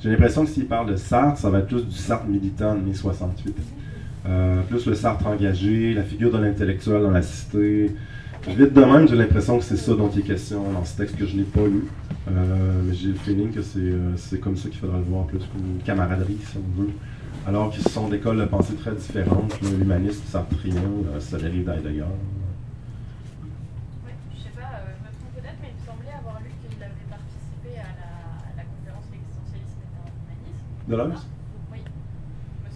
J'ai 0.01 0.11
l'impression 0.11 0.45
que 0.45 0.51
s'il 0.51 0.67
parle 0.67 0.91
de 0.91 0.97
Sartre, 0.97 1.39
ça 1.39 1.51
va 1.51 1.61
être 1.61 1.69
plus 1.69 1.85
du 1.85 1.95
Sartre 1.95 2.27
militant 2.27 2.75
de 2.75 2.81
mai 2.81 2.95
68. 2.95 3.57
Euh, 4.27 4.63
plus 4.63 4.87
le 4.87 4.95
Sartre 4.95 5.27
engagé, 5.27 5.95
la 5.95 6.03
figure 6.03 6.33
de 6.33 6.39
l'intellectuel 6.39 7.03
dans 7.03 7.11
la 7.11 7.23
cité. 7.23 7.95
Vite 8.47 8.73
de 8.73 8.85
même, 8.85 9.07
j'ai 9.09 9.17
l'impression 9.17 9.59
que 9.59 9.65
c'est 9.65 9.77
ça 9.77 9.95
dont 9.95 10.11
il 10.11 10.21
est 10.21 10.23
question 10.23 10.73
dans 10.73 10.85
ce 10.85 10.97
texte 10.97 11.17
que 11.17 11.27
je 11.27 11.37
n'ai 11.37 11.43
pas 11.43 11.65
lu. 11.65 11.85
Euh, 12.31 12.83
mais 12.85 12.95
j'ai 12.95 13.09
le 13.09 13.15
feeling 13.15 13.53
que 13.53 13.61
euh, 13.61 14.13
c'est 14.17 14.41
comme 14.41 14.57
ça 14.57 14.69
qu'il 14.69 14.79
faudra 14.79 14.99
le 14.99 15.05
voir, 15.05 15.27
plus 15.27 15.39
comme 15.39 15.77
une 15.77 15.83
camaraderie, 15.83 16.39
si 16.45 16.57
on 16.57 16.81
veut. 16.83 16.91
Alors 17.47 17.71
qu'ils 17.71 17.87
sont 17.89 18.09
d'écoles 18.09 18.39
de 18.39 18.45
pensée 18.45 18.75
très 18.75 18.93
différentes, 18.93 19.59
l'humaniste 19.63 20.27
sartrien, 20.29 20.83
ça 21.21 21.39
dérive 21.39 21.65
d'Heidegger. 21.65 22.05
De 30.89 30.97
l'homme 30.97 31.13
Oui. 31.71 31.79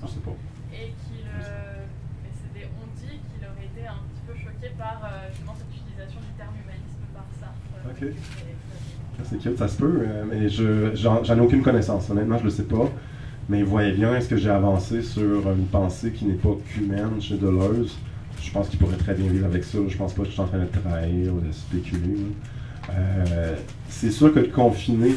Je 0.03 0.07
sais 0.07 0.21
pas. 0.21 0.37
Et 0.75 0.93
qu'il. 1.01 1.25
Euh, 1.25 1.87
des, 2.53 2.69
on 2.77 2.85
dit 3.01 3.17
qu'il 3.25 3.41
aurait 3.41 3.65
été 3.65 3.89
un 3.89 4.05
petit 4.05 4.21
peu 4.29 4.35
choqué 4.37 4.69
par 4.77 5.01
euh, 5.01 5.33
justement 5.33 5.57
cette 5.57 5.73
utilisation 5.73 6.21
du 6.21 6.37
terme 6.37 6.53
humanisme 6.61 7.09
par 7.17 7.25
Sartre. 7.41 7.57
Euh, 7.73 7.92
C'est 9.25 9.57
ça 9.57 9.69
se 9.69 9.77
peut, 9.77 10.01
euh, 10.01 10.25
mais 10.29 10.49
je 10.49 10.91
j'en 10.95 11.23
ai 11.23 11.41
aucune 11.41 11.63
connaissance. 11.63 12.11
Honnêtement, 12.11 12.39
je 12.39 12.45
le 12.45 12.51
sais 12.51 12.65
pas. 12.65 12.91
Mais 13.49 13.59
il 13.59 13.65
voyait 13.65 13.93
bien 13.93 14.15
est-ce 14.17 14.29
que 14.29 14.37
j'ai 14.37 14.51
avancé 14.51 15.03
sur 15.03 15.51
une 15.51 15.67
pensée 15.67 16.11
qui 16.13 16.27
n'est 16.27 16.35
pas 16.35 16.57
qu'humaine 16.69 17.21
chez 17.21 17.37
Deleuze. 17.37 17.99
Je 18.41 18.51
pense 18.51 18.69
qu'il 18.69 18.79
pourrait 18.79 18.97
très 18.97 19.15
bien 19.15 19.31
vivre 19.31 19.47
avec 19.47 19.65
ça. 19.65 19.79
Je 19.87 19.97
pense 19.97 20.15
pas 20.15 20.23
que 20.23 20.29
je 20.29 20.33
suis 20.33 20.41
en 20.41 20.47
train 20.47 20.59
de 20.59 20.67
trahir 20.67 21.35
ou 21.35 21.41
de 21.41 21.53
spéculer. 21.53 22.17
c'est 23.89 24.11
sûr 24.11 24.33
que 24.33 24.41
de 24.41 24.47
confiner 24.47 25.15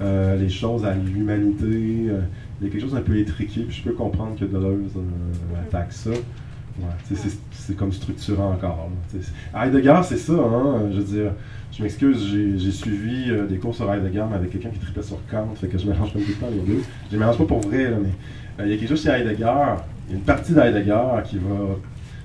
euh, 0.00 0.36
les 0.36 0.48
choses 0.48 0.84
à 0.84 0.94
l'humanité. 0.94 1.66
Euh, 1.66 2.20
il 2.60 2.66
y 2.66 2.68
a 2.68 2.72
quelque 2.72 2.80
chose 2.80 2.94
d'un 2.94 3.00
peu 3.00 3.16
étriqué, 3.16 3.62
puis 3.62 3.76
je 3.76 3.82
peux 3.82 3.94
comprendre 3.94 4.36
que 4.38 4.44
Deleuze 4.44 4.92
euh, 4.96 5.60
attaque 5.60 5.92
ça. 5.92 6.10
Ouais, 6.80 7.16
c'est 7.52 7.76
comme 7.76 7.92
structurant 7.92 8.52
encore. 8.52 8.90
Heidegger, 9.54 10.00
c'est 10.02 10.16
ça, 10.16 10.32
hein, 10.32 10.88
je 10.90 10.96
veux 10.96 11.04
dire, 11.04 11.32
je 11.70 11.82
m'excuse, 11.82 12.26
j'ai 12.56 12.72
suivi 12.72 13.30
des 13.48 13.58
cours 13.58 13.74
sur 13.74 13.92
Heidegger, 13.92 14.24
mais 14.28 14.36
avec 14.36 14.50
quelqu'un 14.50 14.70
qui 14.70 14.80
tripait 14.80 15.02
sur 15.02 15.18
Kant, 15.30 15.48
fait 15.54 15.68
que 15.68 15.78
je 15.78 15.86
mélange 15.86 16.12
comme 16.12 16.22
tout 16.22 16.30
le 16.30 16.34
temps 16.34 16.50
les 16.50 16.74
deux. 16.74 16.82
Je 17.08 17.12
les 17.12 17.18
mélange 17.18 17.38
pas 17.38 17.44
pour 17.44 17.60
vrai, 17.60 17.92
mais 18.02 18.66
il 18.66 18.72
y 18.72 18.74
a 18.74 18.76
quelque 18.76 18.88
chose 18.88 19.02
chez 19.02 19.10
Heidegger, 19.10 19.52
il 20.08 20.10
y 20.10 20.14
a 20.14 20.16
une 20.16 20.24
partie 20.24 20.52
d'Heidegger 20.52 21.22
qui 21.24 21.38
va 21.38 21.76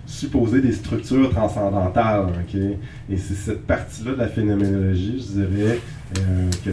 supposer 0.08 0.62
des 0.62 0.72
structures 0.72 1.30
transcendantales, 1.30 2.26
ok? 2.42 2.56
Et 2.56 3.18
c'est 3.18 3.36
cette 3.36 3.68
partie-là 3.68 4.14
de 4.14 4.18
la 4.18 4.28
phénoménologie, 4.28 5.20
je 5.20 5.44
dirais, 5.44 5.80
que 6.66 6.72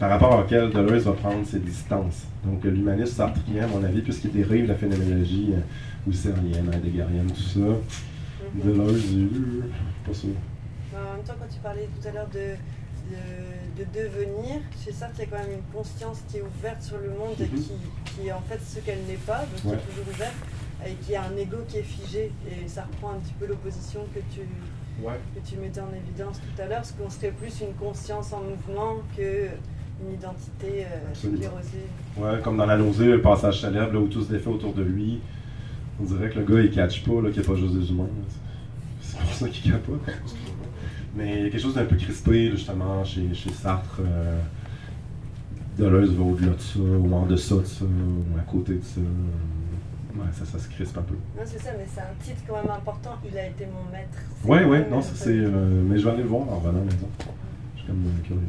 par 0.00 0.08
rapport 0.10 0.38
auquel 0.38 0.70
Deleuze 0.70 1.04
va 1.04 1.12
prendre 1.12 1.46
ses 1.46 1.58
distances. 1.58 2.26
Donc 2.44 2.64
l'humanisme 2.64 3.12
sartrien, 3.12 3.64
à 3.64 3.66
mon 3.66 3.84
avis, 3.84 4.00
puisqu'il 4.00 4.32
dérive 4.32 4.66
la 4.66 4.74
phénoménologie 4.74 5.50
euh, 5.52 5.60
husserlienne, 6.06 6.70
heideggerienne, 6.72 7.30
tout 7.30 7.42
ça, 7.42 7.60
mhm. 7.60 7.78
Deleuze, 8.64 9.14
euh, 9.14 9.62
pas 10.06 10.14
sûr. 10.14 10.30
En 10.94 11.16
même 11.16 11.24
temps, 11.24 11.34
quand 11.38 11.48
tu 11.52 11.60
parlais 11.60 11.88
tout 12.00 12.08
à 12.08 12.12
l'heure 12.12 12.28
de, 12.28 12.56
de, 13.78 13.84
devenir, 13.94 14.60
chez 14.84 14.92
Sartre, 14.92 15.14
il 15.18 15.20
y 15.20 15.22
a 15.22 15.26
quand 15.30 15.38
même 15.38 15.58
une 15.58 15.72
conscience 15.72 16.22
qui 16.28 16.38
est 16.38 16.42
ouverte 16.42 16.82
sur 16.82 16.98
le 16.98 17.10
monde 17.10 17.36
et 17.40 17.44
mhm. 17.44 17.62
qui, 17.62 17.72
qui, 18.14 18.28
est 18.28 18.32
en 18.32 18.42
fait 18.42 18.60
ce 18.60 18.80
qu'elle 18.80 19.02
n'est 19.08 19.22
pas, 19.26 19.40
donc 19.40 19.60
qui 19.62 19.68
est 19.68 19.90
toujours 19.90 20.08
ouverte, 20.14 20.36
et 20.86 20.94
qui 20.94 21.14
a 21.14 21.22
un 21.24 21.36
ego 21.36 21.58
qui 21.68 21.78
est 21.78 21.82
figé. 21.82 22.32
Et 22.46 22.68
ça 22.68 22.82
reprend 22.82 23.12
un 23.14 23.18
petit 23.20 23.34
peu 23.38 23.46
l'opposition 23.46 24.00
que 24.14 24.20
tu, 24.34 24.40
que 25.00 25.48
tu 25.48 25.56
mettais 25.56 25.80
en 25.80 25.92
évidence 25.94 26.40
tout 26.40 26.62
à 26.62 26.66
l'heure, 26.66 26.78
parce 26.78 26.92
qu'on 26.92 27.10
serait 27.10 27.32
plus 27.32 27.60
une 27.60 27.74
conscience 27.74 28.32
en 28.32 28.42
mouvement 28.42 28.96
que 29.16 29.48
une 30.02 30.14
identité 30.14 30.84
euh, 30.84 32.20
Ouais, 32.20 32.40
comme 32.42 32.56
dans 32.56 32.66
la 32.66 32.76
nausée, 32.76 33.06
le 33.06 33.22
passage 33.22 33.60
célèbre, 33.60 33.92
là, 33.92 34.00
où 34.00 34.08
tout 34.08 34.22
se 34.22 34.32
défait 34.32 34.48
autour 34.48 34.74
de 34.74 34.82
lui. 34.82 35.20
On 36.00 36.04
dirait 36.04 36.30
que 36.30 36.38
le 36.38 36.44
gars, 36.44 36.60
il 36.62 36.70
catch 36.70 37.02
pas, 37.04 37.10
qu'il 37.30 37.40
n'y 37.40 37.46
a 37.46 37.50
pas 37.50 37.56
juste 37.56 37.74
des 37.74 37.90
humains. 37.90 38.08
C'est 39.00 39.18
pour 39.18 39.32
ça 39.32 39.48
qu'il 39.48 39.70
capote. 39.72 40.00
Mais 41.14 41.38
il 41.40 41.44
y 41.44 41.46
a 41.46 41.50
quelque 41.50 41.60
chose 41.60 41.74
d'un 41.74 41.84
peu 41.84 41.96
crispé, 41.96 42.50
justement, 42.50 43.04
chez, 43.04 43.32
chez 43.34 43.50
Sartre. 43.50 44.00
Euh, 44.00 44.38
Deleuze 45.78 46.12
va 46.14 46.22
au-delà 46.24 46.52
de 46.52 46.60
ça, 46.60 46.78
ou 46.80 47.14
en 47.14 47.26
deçà 47.26 47.56
de 47.56 47.64
ça, 47.64 47.84
ou 47.84 48.38
à 48.38 48.42
côté 48.42 48.74
de 48.74 48.82
ça. 48.82 49.00
Ouais, 49.00 50.26
ça, 50.32 50.44
ça 50.44 50.58
se 50.58 50.68
crispe 50.68 50.96
un 50.98 51.02
peu. 51.02 51.14
Non, 51.14 51.42
c'est 51.46 51.58
ça, 51.58 51.70
mais 51.78 51.86
c'est 51.92 52.00
un 52.00 52.14
titre 52.22 52.42
quand 52.46 52.56
même 52.56 52.70
important. 52.70 53.16
Il 53.30 53.36
a 53.38 53.46
été 53.46 53.66
mon 53.66 53.90
maître. 53.90 54.18
Ouais, 54.44 54.64
ouais, 54.64 54.86
non, 54.90 55.00
ça 55.00 55.12
c'est. 55.14 55.30
Euh, 55.38 55.82
mais 55.88 55.98
je 55.98 56.04
vais 56.04 56.10
aller 56.10 56.22
le 56.22 56.28
voir 56.28 56.42
en 56.50 56.56
revenant 56.58 56.76
à 56.76 56.84
la 56.84 56.84
maison. 56.84 57.08
Je 57.74 57.78
suis 57.80 57.86
comme 57.88 58.04
euh, 58.06 58.22
curieux. 58.26 58.40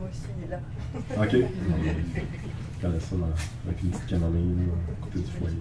Moi 0.00 0.08
aussi 0.10 0.50
là. 0.50 0.58
OK. 1.22 1.32
Je 1.32 2.86
connais 2.86 3.00
ça 3.00 3.16
dans- 3.16 3.68
avec 3.70 3.82
une 3.84 3.90
petite 3.90 4.06
camomille 4.06 4.56
là, 4.56 4.72
à 5.00 5.04
côté 5.04 5.18
du 5.20 5.30
foyer. 5.30 5.56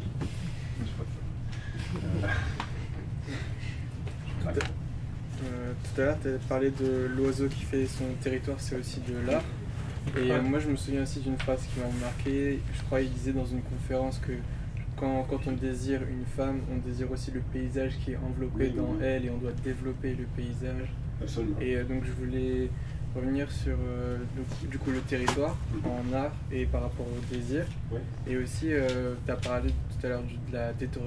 Euh, 5.44 5.72
tout 5.84 6.02
à 6.02 6.06
l'heure, 6.06 6.18
tu 6.22 6.30
as 6.30 6.38
parlé 6.50 6.72
de 6.72 7.10
l'oiseau 7.16 7.48
qui 7.48 7.64
fait 7.64 7.86
son 7.86 8.06
territoire, 8.22 8.58
c'est 8.60 8.76
aussi 8.78 9.00
de 9.02 9.16
l'art. 9.30 9.44
Et 10.18 10.32
euh, 10.32 10.42
moi, 10.42 10.60
je 10.60 10.70
me 10.70 10.76
souviens 10.76 11.04
aussi 11.04 11.20
d'une 11.20 11.38
phrase 11.38 11.60
qui 11.74 11.80
m'a 11.80 11.86
marqué. 12.06 12.60
Je 12.76 12.82
crois 12.84 13.02
qu'il 13.02 13.12
disait 13.12 13.34
dans 13.34 13.46
une 13.46 13.62
conférence 13.62 14.20
que 14.20 14.32
quand, 14.96 15.24
quand 15.30 15.40
on 15.48 15.52
désire 15.52 16.02
une 16.10 16.26
femme, 16.26 16.62
on 16.74 16.78
désire 16.88 17.12
aussi 17.12 17.32
le 17.32 17.42
paysage 17.42 17.98
qui 18.04 18.14
est 18.14 18.18
enveloppé 18.18 18.70
Oui, 18.70 18.72
dans 18.72 18.92
oui. 18.94 19.04
elle 19.04 19.26
et 19.26 19.30
on 19.30 19.38
doit 19.38 19.52
développer 19.64 20.16
le 20.16 20.24
paysage. 20.36 20.88
Absolument. 21.22 21.58
Et 21.62 21.76
euh, 21.76 21.84
donc, 21.84 22.04
je 22.06 22.12
voulais 22.14 22.70
revenir 23.16 23.52
sur 23.52 23.76
le- 23.78 24.68
du 24.70 24.78
coup 24.78 24.92
le 24.92 25.00
territoire 25.02 25.56
en 25.86 26.14
art 26.16 26.34
et 26.52 26.66
par 26.66 26.84
rapport 26.84 27.06
au 27.06 27.34
désir. 27.36 27.66
Et 28.28 28.38
aussi, 28.38 28.68
tu 29.26 29.32
as 29.32 29.36
parlé 29.36 29.72
tout 30.00 30.06
à 30.06 30.10
l'heure 30.10 30.24
du- 30.24 30.36
de 30.52 30.54
la 30.54 30.74
détor- 30.74 31.02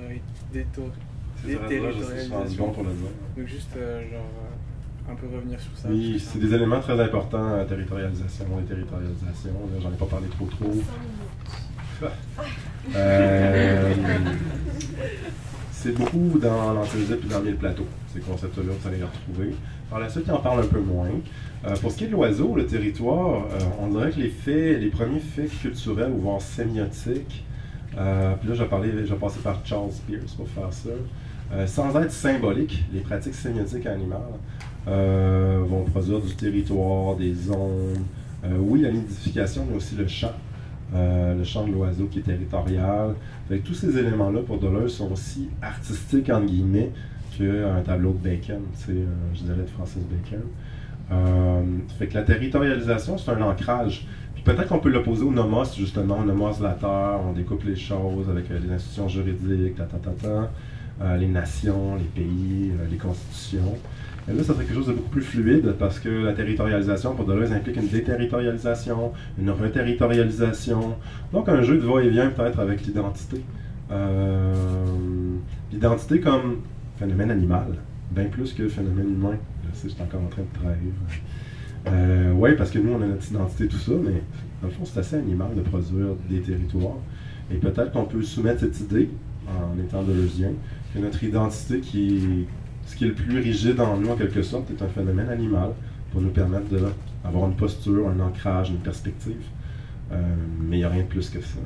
déterritorialisation. 1.45 2.65
bon 2.67 2.71
pour 2.73 2.83
le 2.85 2.91
dire. 2.91 3.09
Donc 3.37 3.47
juste 3.47 3.71
euh, 3.77 4.01
genre 4.11 4.21
euh, 5.09 5.13
un 5.13 5.15
peu 5.15 5.27
revenir 5.35 5.61
sur 5.61 5.77
ça. 5.77 5.89
Oui, 5.91 6.19
c'est 6.25 6.39
des 6.39 6.55
éléments 6.55 6.81
très 6.81 6.99
importants, 7.01 7.57
la 7.57 7.65
territorialisation, 7.65 8.45
les 8.59 8.65
territorialisations. 8.65 9.53
là, 9.73 9.81
J'en 9.83 9.91
ai 9.91 9.97
pas 9.97 10.07
parlé 10.07 10.27
trop 10.29 10.47
trop. 10.47 10.73
Euh, 12.97 13.95
c'est 15.73 15.95
beaucoup 15.95 16.39
dans 16.39 16.73
l'Antilles 16.75 17.07
et 17.13 17.29
dans 17.29 17.41
le 17.41 17.55
plateau. 17.55 17.87
Ces 18.13 18.21
concepts-là, 18.21 18.73
vous 18.81 18.89
allez 18.89 18.99
les 18.99 19.05
retrouver. 19.05 19.55
Par 19.89 20.01
la 20.01 20.09
suite, 20.09 20.25
il 20.27 20.33
en 20.33 20.39
parle 20.41 20.61
un 20.65 20.67
peu 20.67 20.81
moins. 20.81 21.09
Euh, 21.67 21.77
pour 21.77 21.91
ce 21.91 21.97
qui 21.99 22.05
est 22.05 22.07
de 22.09 22.13
l'oiseau, 22.13 22.55
le 22.55 22.67
territoire, 22.67 23.45
euh, 23.53 23.59
on 23.81 23.89
dirait 23.89 24.11
que 24.11 24.21
les 24.21 24.29
faits, 24.31 24.81
les 24.81 24.89
premiers 24.89 25.21
faits 25.21 25.51
culturels 25.61 26.11
ou 26.13 26.19
voire 26.19 26.41
sémiotiques, 26.41 27.45
euh, 27.99 28.35
puis 28.41 28.49
là, 28.49 28.65
parler, 28.67 28.91
je 28.93 29.13
vais 29.13 29.21
passer 29.21 29.41
par 29.41 29.61
Charles 29.65 29.91
Pierce 30.07 30.35
pour 30.35 30.49
faire 30.49 30.73
ça. 30.73 30.91
Euh, 31.53 31.67
sans 31.67 32.01
être 32.01 32.13
symbolique, 32.13 32.85
les 32.93 33.01
pratiques 33.01 33.35
sémiotiques 33.35 33.87
animales 33.87 34.21
euh, 34.87 35.61
vont 35.67 35.83
produire 35.85 36.21
du 36.21 36.35
territoire, 36.35 37.17
des 37.17 37.35
zones. 37.35 38.05
Oui, 38.59 38.81
la 38.81 38.91
nidification, 38.91 39.67
mais 39.69 39.77
aussi 39.77 39.97
le. 39.97 40.07
Euh, 40.93 41.37
le 41.37 41.45
chant 41.45 41.65
de 41.65 41.73
l'oiseau 41.73 42.07
qui 42.07 42.19
est 42.19 42.23
territorial. 42.23 43.15
Fait 43.49 43.59
tous 43.59 43.75
ces 43.75 43.97
éléments-là, 43.97 44.41
pour 44.41 44.59
Deleuze, 44.59 44.95
sont 44.95 45.13
aussi 45.13 45.49
artistiques, 45.63 46.31
entre 46.31 46.47
guillemets, 46.47 46.91
qu'un 47.37 47.81
tableau 47.85 48.13
de 48.13 48.19
Bacon, 48.19 48.63
tu 48.85 49.05
je 49.35 49.43
dirais 49.43 49.63
de 49.63 49.67
Francis 49.67 50.03
Bacon. 50.03 50.43
Fait 51.99 52.09
que 52.09 52.15
la 52.15 52.23
territorialisation, 52.23 53.19
c'est 53.19 53.31
un 53.31 53.43
ancrage. 53.43 54.07
Peut-être 54.45 54.69
qu'on 54.69 54.79
peut 54.79 54.89
l'opposer 54.89 55.25
au 55.25 55.33
nomos, 55.33 55.65
justement, 55.77 56.19
au 56.19 56.63
la 56.63 56.73
terre, 56.73 57.21
on 57.29 57.33
découpe 57.33 57.65
les 57.65 57.77
choses 57.77 58.29
avec 58.31 58.51
euh, 58.51 58.59
les 58.59 58.73
institutions 58.73 59.09
juridiques, 59.09 59.77
euh, 60.25 61.17
les 61.17 61.27
nations, 61.27 61.97
les 61.97 62.05
pays, 62.05 62.71
euh, 62.71 62.87
les 62.91 62.97
constitutions. 62.97 63.77
Et 64.29 64.33
là, 64.33 64.43
ça 64.43 64.55
serait 64.55 64.65
quelque 64.65 64.75
chose 64.75 64.87
de 64.87 64.93
beaucoup 64.93 65.11
plus 65.11 65.23
fluide 65.23 65.75
parce 65.79 65.99
que 65.99 66.09
la 66.09 66.33
territorialisation, 66.33 67.15
pour 67.15 67.27
Deleuze, 67.27 67.53
implique 67.53 67.77
une 67.77 67.89
déterritorialisation, 67.89 69.13
une 69.39 69.51
reterritorialisation. 69.51 70.97
Donc, 71.33 71.49
un 71.49 71.63
jeu 71.63 71.77
de 71.77 71.87
va-et-vient 71.87 72.31
peut-être 72.31 72.61
avec 72.61 72.87
l'identité. 72.87 73.43
L'identité 75.73 76.21
comme 76.21 76.59
phénomène 76.99 77.31
animal, 77.31 77.67
bien 78.13 78.27
plus 78.27 78.53
que 78.53 78.69
phénomène 78.69 79.15
humain. 79.15 79.37
Je 79.65 79.77
sais, 79.77 79.89
je 79.89 79.95
suis 79.95 80.03
encore 80.03 80.21
en 80.21 80.29
train 80.29 80.43
de 80.43 80.59
trahir. 80.59 80.93
Euh, 81.87 82.33
oui, 82.33 82.51
parce 82.57 82.71
que 82.71 82.79
nous, 82.79 82.93
on 82.93 83.03
a 83.03 83.07
notre 83.07 83.31
identité, 83.31 83.67
tout 83.67 83.79
ça, 83.79 83.93
mais 83.93 84.23
dans 84.61 84.69
le 84.69 84.73
fond, 84.75 84.85
c'est 84.85 85.01
assez 85.01 85.17
animal 85.17 85.55
de 85.55 85.63
produire 85.63 86.15
des 86.29 86.41
territoires. 86.41 86.99
Et 87.51 87.57
peut-être 87.57 87.93
qu'on 87.93 88.05
peut 88.05 88.23
soumettre 88.23 88.61
cette 88.61 88.81
idée, 88.81 89.09
en 89.49 89.79
étant 89.83 90.03
deleuzien, 90.03 90.53
que 90.95 90.99
notre 90.99 91.23
identité, 91.25 91.81
qui 91.81 92.17
est 92.17 92.47
ce 92.91 92.97
qui 92.97 93.05
est 93.05 93.09
le 93.09 93.15
plus 93.15 93.39
rigide 93.39 93.81
en 93.81 93.97
nous, 93.97 94.11
en 94.11 94.17
quelque 94.17 94.43
sorte, 94.43 94.69
est 94.71 94.83
un 94.83 94.89
phénomène 94.89 95.29
animal 95.29 95.71
pour 96.11 96.21
nous 96.21 96.31
permettre 96.31 96.67
d'avoir 97.23 97.47
une 97.49 97.55
posture, 97.55 98.09
un 98.09 98.19
ancrage, 98.19 98.71
une 98.71 98.79
perspective. 98.79 99.43
Euh, 100.11 100.21
mais 100.59 100.77
il 100.77 100.81
n'y 100.81 100.85
a 100.85 100.89
rien 100.89 101.05
de 101.05 101.09
plus 101.09 101.31
que 101.31 101.41
ça. 101.41 101.61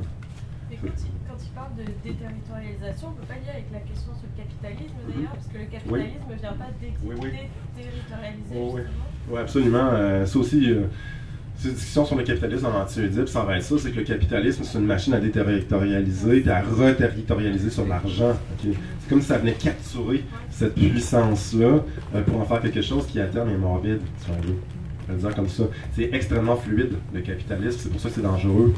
Et 0.71 0.77
quand 0.77 0.89
il, 0.89 1.13
quand 1.27 1.39
il 1.43 1.51
parle 1.53 1.75
de 1.77 1.85
déterritorialisation, 2.05 3.09
on 3.09 3.11
ne 3.13 3.17
peut 3.17 3.27
pas 3.27 3.41
lier 3.41 3.55
avec 3.55 3.73
la 3.73 3.81
question 3.81 4.13
sur 4.13 4.29
le 4.29 4.37
capitalisme 4.37 4.97
d'ailleurs, 5.09 5.33
parce 5.33 5.47
que 5.47 5.59
le 5.59 5.65
capitalisme 5.65 6.29
ne 6.29 6.35
vient 6.35 6.53
pas 6.53 6.71
déterritorialiser 6.79 8.53
Oui, 8.53 8.71
oui. 8.75 8.81
Oui, 9.31 9.41
absolument. 9.41 9.91
Euh, 9.93 10.27
ça 10.27 10.39
aussi, 10.39 10.71
euh, 10.71 10.83
ces 11.57 11.71
discussions 11.71 12.05
sur 12.05 12.17
le 12.17 12.25
capitalisme 12.25 12.67
en 12.67 12.83
anti-Oedipe, 12.83 13.29
ça 13.29 13.43
va 13.43 13.57
être 13.57 13.65
ça, 13.65 13.77
c'est 13.79 13.91
que 13.91 13.99
le 13.99 14.05
capitalisme, 14.05 14.63
c'est 14.65 14.79
une 14.79 14.87
machine 14.87 15.15
à 15.15 15.21
déterritorialiser 15.21 16.45
et 16.45 16.49
à 16.51 16.61
reterritorialiser 16.61 17.71
sur 17.71 17.87
l'argent. 17.87 18.33
C'est 18.63 19.09
comme 19.09 19.21
si 19.21 19.29
ça 19.29 19.39
venait 19.39 19.53
capturer 19.53 20.25
cette 20.51 20.75
puissance-là 20.75 21.85
euh, 22.15 22.23
pour 22.23 22.41
en 22.41 22.45
faire 22.45 22.61
quelque 22.61 22.83
chose 22.83 23.07
qui 23.07 23.21
à 23.21 23.27
terme 23.27 23.51
est 23.51 23.57
morbide, 23.57 24.01
comme 25.35 25.49
ça. 25.49 25.65
C'est 25.95 26.11
extrêmement 26.13 26.57
fluide, 26.57 26.95
le 27.13 27.21
capitalisme, 27.21 27.79
c'est 27.79 27.91
pour 27.91 28.01
ça 28.01 28.09
que 28.09 28.15
c'est 28.15 28.23
dangereux. 28.23 28.75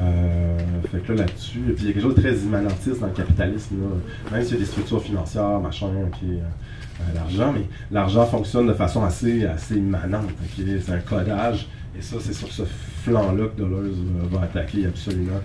Euh, 0.00 0.58
fait 0.90 0.98
que 0.98 1.12
là, 1.12 1.24
là-dessus, 1.24 1.60
puis 1.74 1.84
il 1.84 1.86
y 1.86 1.90
a 1.90 1.92
quelque 1.92 2.02
chose 2.02 2.14
de 2.14 2.20
très 2.20 2.34
immanentiste 2.34 3.00
dans 3.00 3.08
le 3.08 3.12
capitalisme, 3.12 3.76
là. 3.80 4.36
même 4.36 4.44
s'il 4.44 4.54
y 4.54 4.56
a 4.56 4.60
des 4.60 4.66
structures 4.66 5.02
financières, 5.02 5.58
machin, 5.58 5.88
euh, 5.88 6.06
euh, 6.24 6.40
l'argent, 7.14 7.52
mais 7.52 7.66
l'argent 7.90 8.26
fonctionne 8.26 8.66
de 8.66 8.74
façon 8.74 9.04
assez, 9.04 9.44
assez 9.46 9.76
immanente. 9.76 10.30
C'est 10.56 10.92
un 10.92 10.98
codage, 10.98 11.68
et 11.96 12.02
ça, 12.02 12.16
c'est 12.20 12.32
sur 12.32 12.50
ce 12.50 12.62
flanc-là 12.64 13.46
que 13.48 13.60
Deleuze 13.60 13.98
euh, 13.98 14.26
va 14.30 14.42
attaquer 14.42 14.86
absolument. 14.86 15.40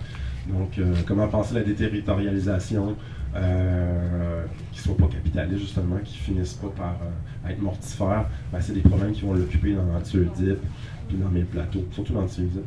Donc, 0.48 0.78
euh, 0.78 0.94
comment 1.06 1.26
penser 1.28 1.54
la 1.54 1.62
déterritorialisation, 1.62 2.96
euh, 3.34 4.44
qui 4.72 4.78
ne 4.78 4.84
soit 4.84 4.96
pas 4.96 5.12
capitaliste, 5.12 5.60
justement, 5.60 5.96
qui 6.04 6.16
finisse 6.16 6.54
pas 6.54 6.68
par 6.76 6.96
euh, 7.02 7.50
être 7.50 7.60
mortifère, 7.60 8.26
ben, 8.52 8.60
c'est 8.60 8.74
des 8.74 8.82
problèmes 8.82 9.12
qui 9.12 9.22
vont 9.22 9.32
l'occuper 9.32 9.74
dans 9.74 9.84
l'anti-Oedipe, 9.84 10.60
puis 11.08 11.16
dans 11.16 11.30
mes 11.30 11.42
plateaux, 11.42 11.84
surtout 11.92 12.12
dans 12.12 12.20
l'anti-Oedipe. 12.20 12.66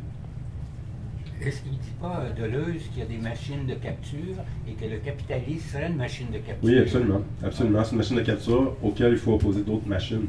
Est-ce 1.40 1.62
qu'il 1.62 1.72
ne 1.72 1.76
dit 1.76 1.94
pas, 2.00 2.20
euh, 2.20 2.32
Deleuze, 2.32 2.82
qu'il 2.90 2.98
y 2.98 3.02
a 3.02 3.06
des 3.06 3.18
machines 3.18 3.66
de 3.66 3.74
capture 3.74 4.36
et 4.66 4.72
que 4.72 4.84
le 4.84 4.98
capitalisme 4.98 5.68
serait 5.72 5.88
une 5.88 5.96
machine 5.96 6.26
de 6.32 6.38
capture? 6.38 6.68
Oui, 6.68 6.78
absolument. 6.78 7.22
Absolument. 7.44 7.84
C'est 7.84 7.92
une 7.92 7.98
machine 7.98 8.16
de 8.16 8.22
capture 8.22 8.76
auquel 8.82 9.12
il 9.12 9.18
faut 9.18 9.34
opposer 9.34 9.62
d'autres 9.62 9.86
machines. 9.86 10.26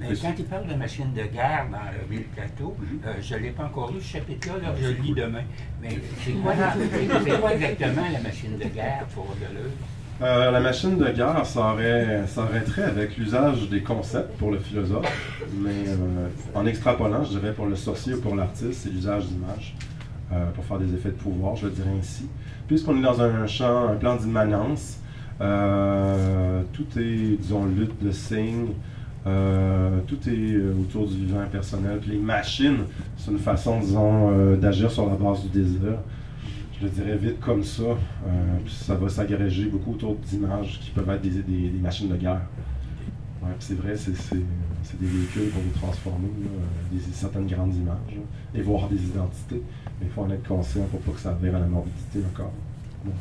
Mais 0.00 0.08
quand 0.16 0.34
il 0.36 0.44
parle 0.46 0.66
de 0.66 0.74
machine 0.74 1.12
de 1.12 1.22
guerre 1.22 1.66
dans 1.70 1.78
le 1.92 2.14
Ville 2.14 2.26
Plateau, 2.34 2.76
euh, 3.06 3.12
je 3.20 3.34
ne 3.34 3.40
l'ai 3.40 3.50
pas 3.50 3.64
encore 3.64 3.92
lu 3.92 4.00
ce 4.00 4.14
chapitre-là, 4.14 4.54
là, 4.62 4.74
je 4.80 4.88
le 4.88 4.94
lis 4.94 5.14
demain. 5.14 5.42
Mais 5.80 5.90
c'est 6.24 6.32
quoi, 6.32 6.54
c'est 7.24 7.40
quoi 7.40 7.54
exactement 7.54 8.02
la 8.12 8.20
machine 8.20 8.58
de 8.58 8.64
guerre 8.64 9.06
pour 9.14 9.26
Deleuze? 9.36 9.70
Euh, 10.22 10.50
la 10.50 10.60
machine 10.60 10.98
de 10.98 11.08
guerre, 11.10 11.46
ça 11.46 11.72
aurait, 11.72 12.26
ça 12.26 12.46
avec 12.86 13.16
l'usage 13.16 13.70
des 13.70 13.82
concepts 13.82 14.36
pour 14.36 14.50
le 14.50 14.58
philosophe, 14.58 15.40
mais 15.54 15.88
euh, 15.88 16.28
en 16.54 16.66
extrapolant, 16.66 17.24
je 17.24 17.38
dirais 17.38 17.54
pour 17.54 17.64
le 17.64 17.76
sorcier 17.76 18.12
ou 18.14 18.20
pour 18.20 18.34
l'artiste, 18.36 18.82
c'est 18.82 18.90
l'usage 18.90 19.24
d'images 19.26 19.74
euh, 20.32 20.50
pour 20.52 20.64
faire 20.64 20.78
des 20.78 20.94
effets 20.94 21.10
de 21.10 21.14
pouvoir, 21.14 21.56
je 21.56 21.66
le 21.66 21.72
dirais 21.72 21.90
ainsi. 21.98 22.26
Puisqu'on 22.68 22.96
est 22.96 23.02
dans 23.02 23.20
un 23.20 23.46
champ, 23.46 23.88
un 23.88 23.96
plan 23.96 24.16
d'immanence, 24.16 25.00
euh, 25.40 26.62
tout 26.72 26.86
est, 26.96 27.36
disons, 27.40 27.66
lutte 27.66 28.00
de 28.02 28.12
signes, 28.12 28.68
euh, 29.26 29.98
tout 30.06 30.18
est 30.28 30.56
autour 30.80 31.08
du 31.08 31.16
vivant 31.16 31.44
personnel. 31.50 31.98
Puis 32.00 32.12
les 32.12 32.18
machines, 32.18 32.84
c'est 33.16 33.30
une 33.32 33.38
façon, 33.38 33.80
disons, 33.80 34.56
d'agir 34.56 34.90
sur 34.90 35.08
la 35.08 35.16
base 35.16 35.42
du 35.42 35.48
désir 35.48 35.98
je 36.80 36.86
le 36.86 36.92
dirais 36.92 37.16
vite 37.16 37.40
comme 37.40 37.62
ça. 37.62 37.82
Puis 38.64 38.74
ça 38.74 38.94
va 38.94 39.08
s'agréger 39.08 39.66
beaucoup 39.66 39.92
autour 39.92 40.16
d'images 40.16 40.80
qui 40.80 40.90
peuvent 40.90 41.10
être 41.10 41.22
des, 41.22 41.70
machines 41.80 42.08
de 42.08 42.16
guerre. 42.16 42.40
C'est 43.58 43.74
vrai, 43.74 43.96
c'est, 43.96 44.12
des 44.32 45.06
véhicules 45.06 45.50
pour 45.50 45.62
nous 45.62 45.72
transformer, 45.72 46.28
certaines 47.12 47.46
grandes 47.46 47.74
images, 47.74 48.18
et 48.54 48.62
voir 48.62 48.88
des 48.88 49.02
identités. 49.02 49.62
Mais 50.00 50.06
il 50.06 50.12
faut 50.12 50.22
en 50.22 50.30
être 50.30 50.46
conscient 50.48 50.84
pour 50.84 51.00
pas 51.00 51.12
que 51.12 51.20
ça 51.20 51.32
vire 51.40 51.54
à 51.56 51.58
la 51.58 51.66
morbidité 51.66 52.20
encore. 52.32 52.52
Bon. 53.04 53.12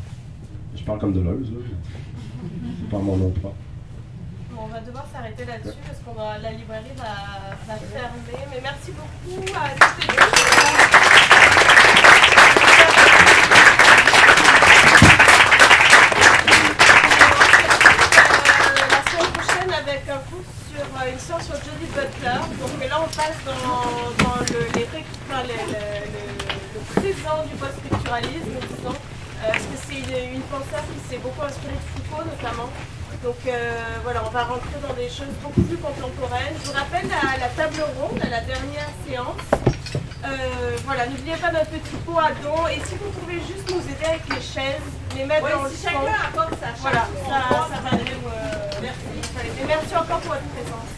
Je 0.76 0.84
parle 0.84 0.99
comme 0.99 1.14
Deleuze, 1.14 1.51
là. 1.51 1.60
C'est 2.80 2.89
pas 2.89 2.99
mon 2.99 3.18
nom 3.18 3.31
propre. 3.31 3.56
Bon, 4.51 4.61
on 4.64 4.68
va 4.68 4.80
devoir 4.80 5.06
s'arrêter 5.11 5.45
là-dessus 5.45 5.77
parce 5.85 5.99
que 5.99 6.43
la 6.43 6.51
librairie 6.51 6.95
va, 6.97 7.53
va 7.68 7.76
fermer. 7.76 8.45
Mais 8.49 8.61
merci 8.61 8.91
beaucoup 8.91 9.41
à 9.56 9.69
toutes 9.69 10.03
et 10.03 10.07
tous. 10.07 11.48
Une 21.11 21.19
séance 21.19 21.44
sur 21.45 21.56
Jodie 21.56 21.90
Butler. 21.94 22.40
Donc 22.60 22.90
là 22.90 22.98
on 23.02 23.07
passe 23.10 23.40
dans, 23.45 24.23
dans 24.23 24.38
le, 24.40 24.60
les 24.76 24.88
enfin, 24.88 25.44
le, 25.44 25.53
le- 25.53 26.06
le- 26.14 26.49
le 26.76 26.80
présent 26.95 27.44
du 27.49 27.56
post-structuralisme, 27.56 28.56
disons. 28.77 28.95
Euh, 29.40 29.52
parce 29.52 29.64
que 29.64 29.77
c'est 29.88 29.95
une, 29.99 30.36
une 30.36 30.41
penseur 30.52 30.84
qui 30.91 30.99
s'est 31.10 31.22
beaucoup 31.22 31.41
inspirée 31.44 31.73
de 31.76 31.88
Foucault 32.03 32.23
notamment. 32.26 32.69
Donc 33.23 33.36
euh, 33.48 33.52
voilà, 34.03 34.23
on 34.26 34.30
va 34.30 34.44
rentrer 34.44 34.80
dans 34.88 34.94
des 34.94 35.10
choses 35.10 35.34
beaucoup 35.41 35.61
plus 35.61 35.77
contemporaines. 35.77 36.56
Je 36.64 36.68
vous 36.72 36.77
rappelle 36.77 37.07
la, 37.07 37.38
la 37.40 37.49
table 37.49 37.84
ronde 37.99 38.19
à 38.22 38.30
la 38.30 38.41
dernière 38.41 38.90
séance. 39.07 39.44
Euh, 40.26 40.76
voilà, 40.86 41.07
n'oubliez 41.07 41.38
pas 41.38 41.52
notre 41.52 41.72
petit 41.72 41.95
pot 42.06 42.19
à 42.19 42.31
dons. 42.44 42.68
Et 42.68 42.80
si 42.88 42.95
vous 42.95 43.10
pouvez 43.19 43.40
juste 43.40 43.68
nous 43.72 43.80
aider 43.81 44.06
avec 44.06 44.27
les 44.30 44.41
chaises, 44.41 44.84
les 45.15 45.23
mettre 45.26 45.48
dans 45.49 45.64
le 45.64 45.69
si 45.69 45.88
fond. 45.88 45.99
chacun 46.03 46.19
apporte 46.27 46.53
sa 46.60 46.68
chaise, 46.68 46.80
Voilà, 46.81 47.07
ça, 47.27 47.80
va 47.80 47.91
nous. 47.95 48.27
euh, 48.27 48.81
Merci. 48.81 49.07
Et 49.61 49.65
merci 49.65 49.95
encore 49.95 50.19
pour 50.19 50.34
votre 50.34 50.48
présence. 50.56 50.91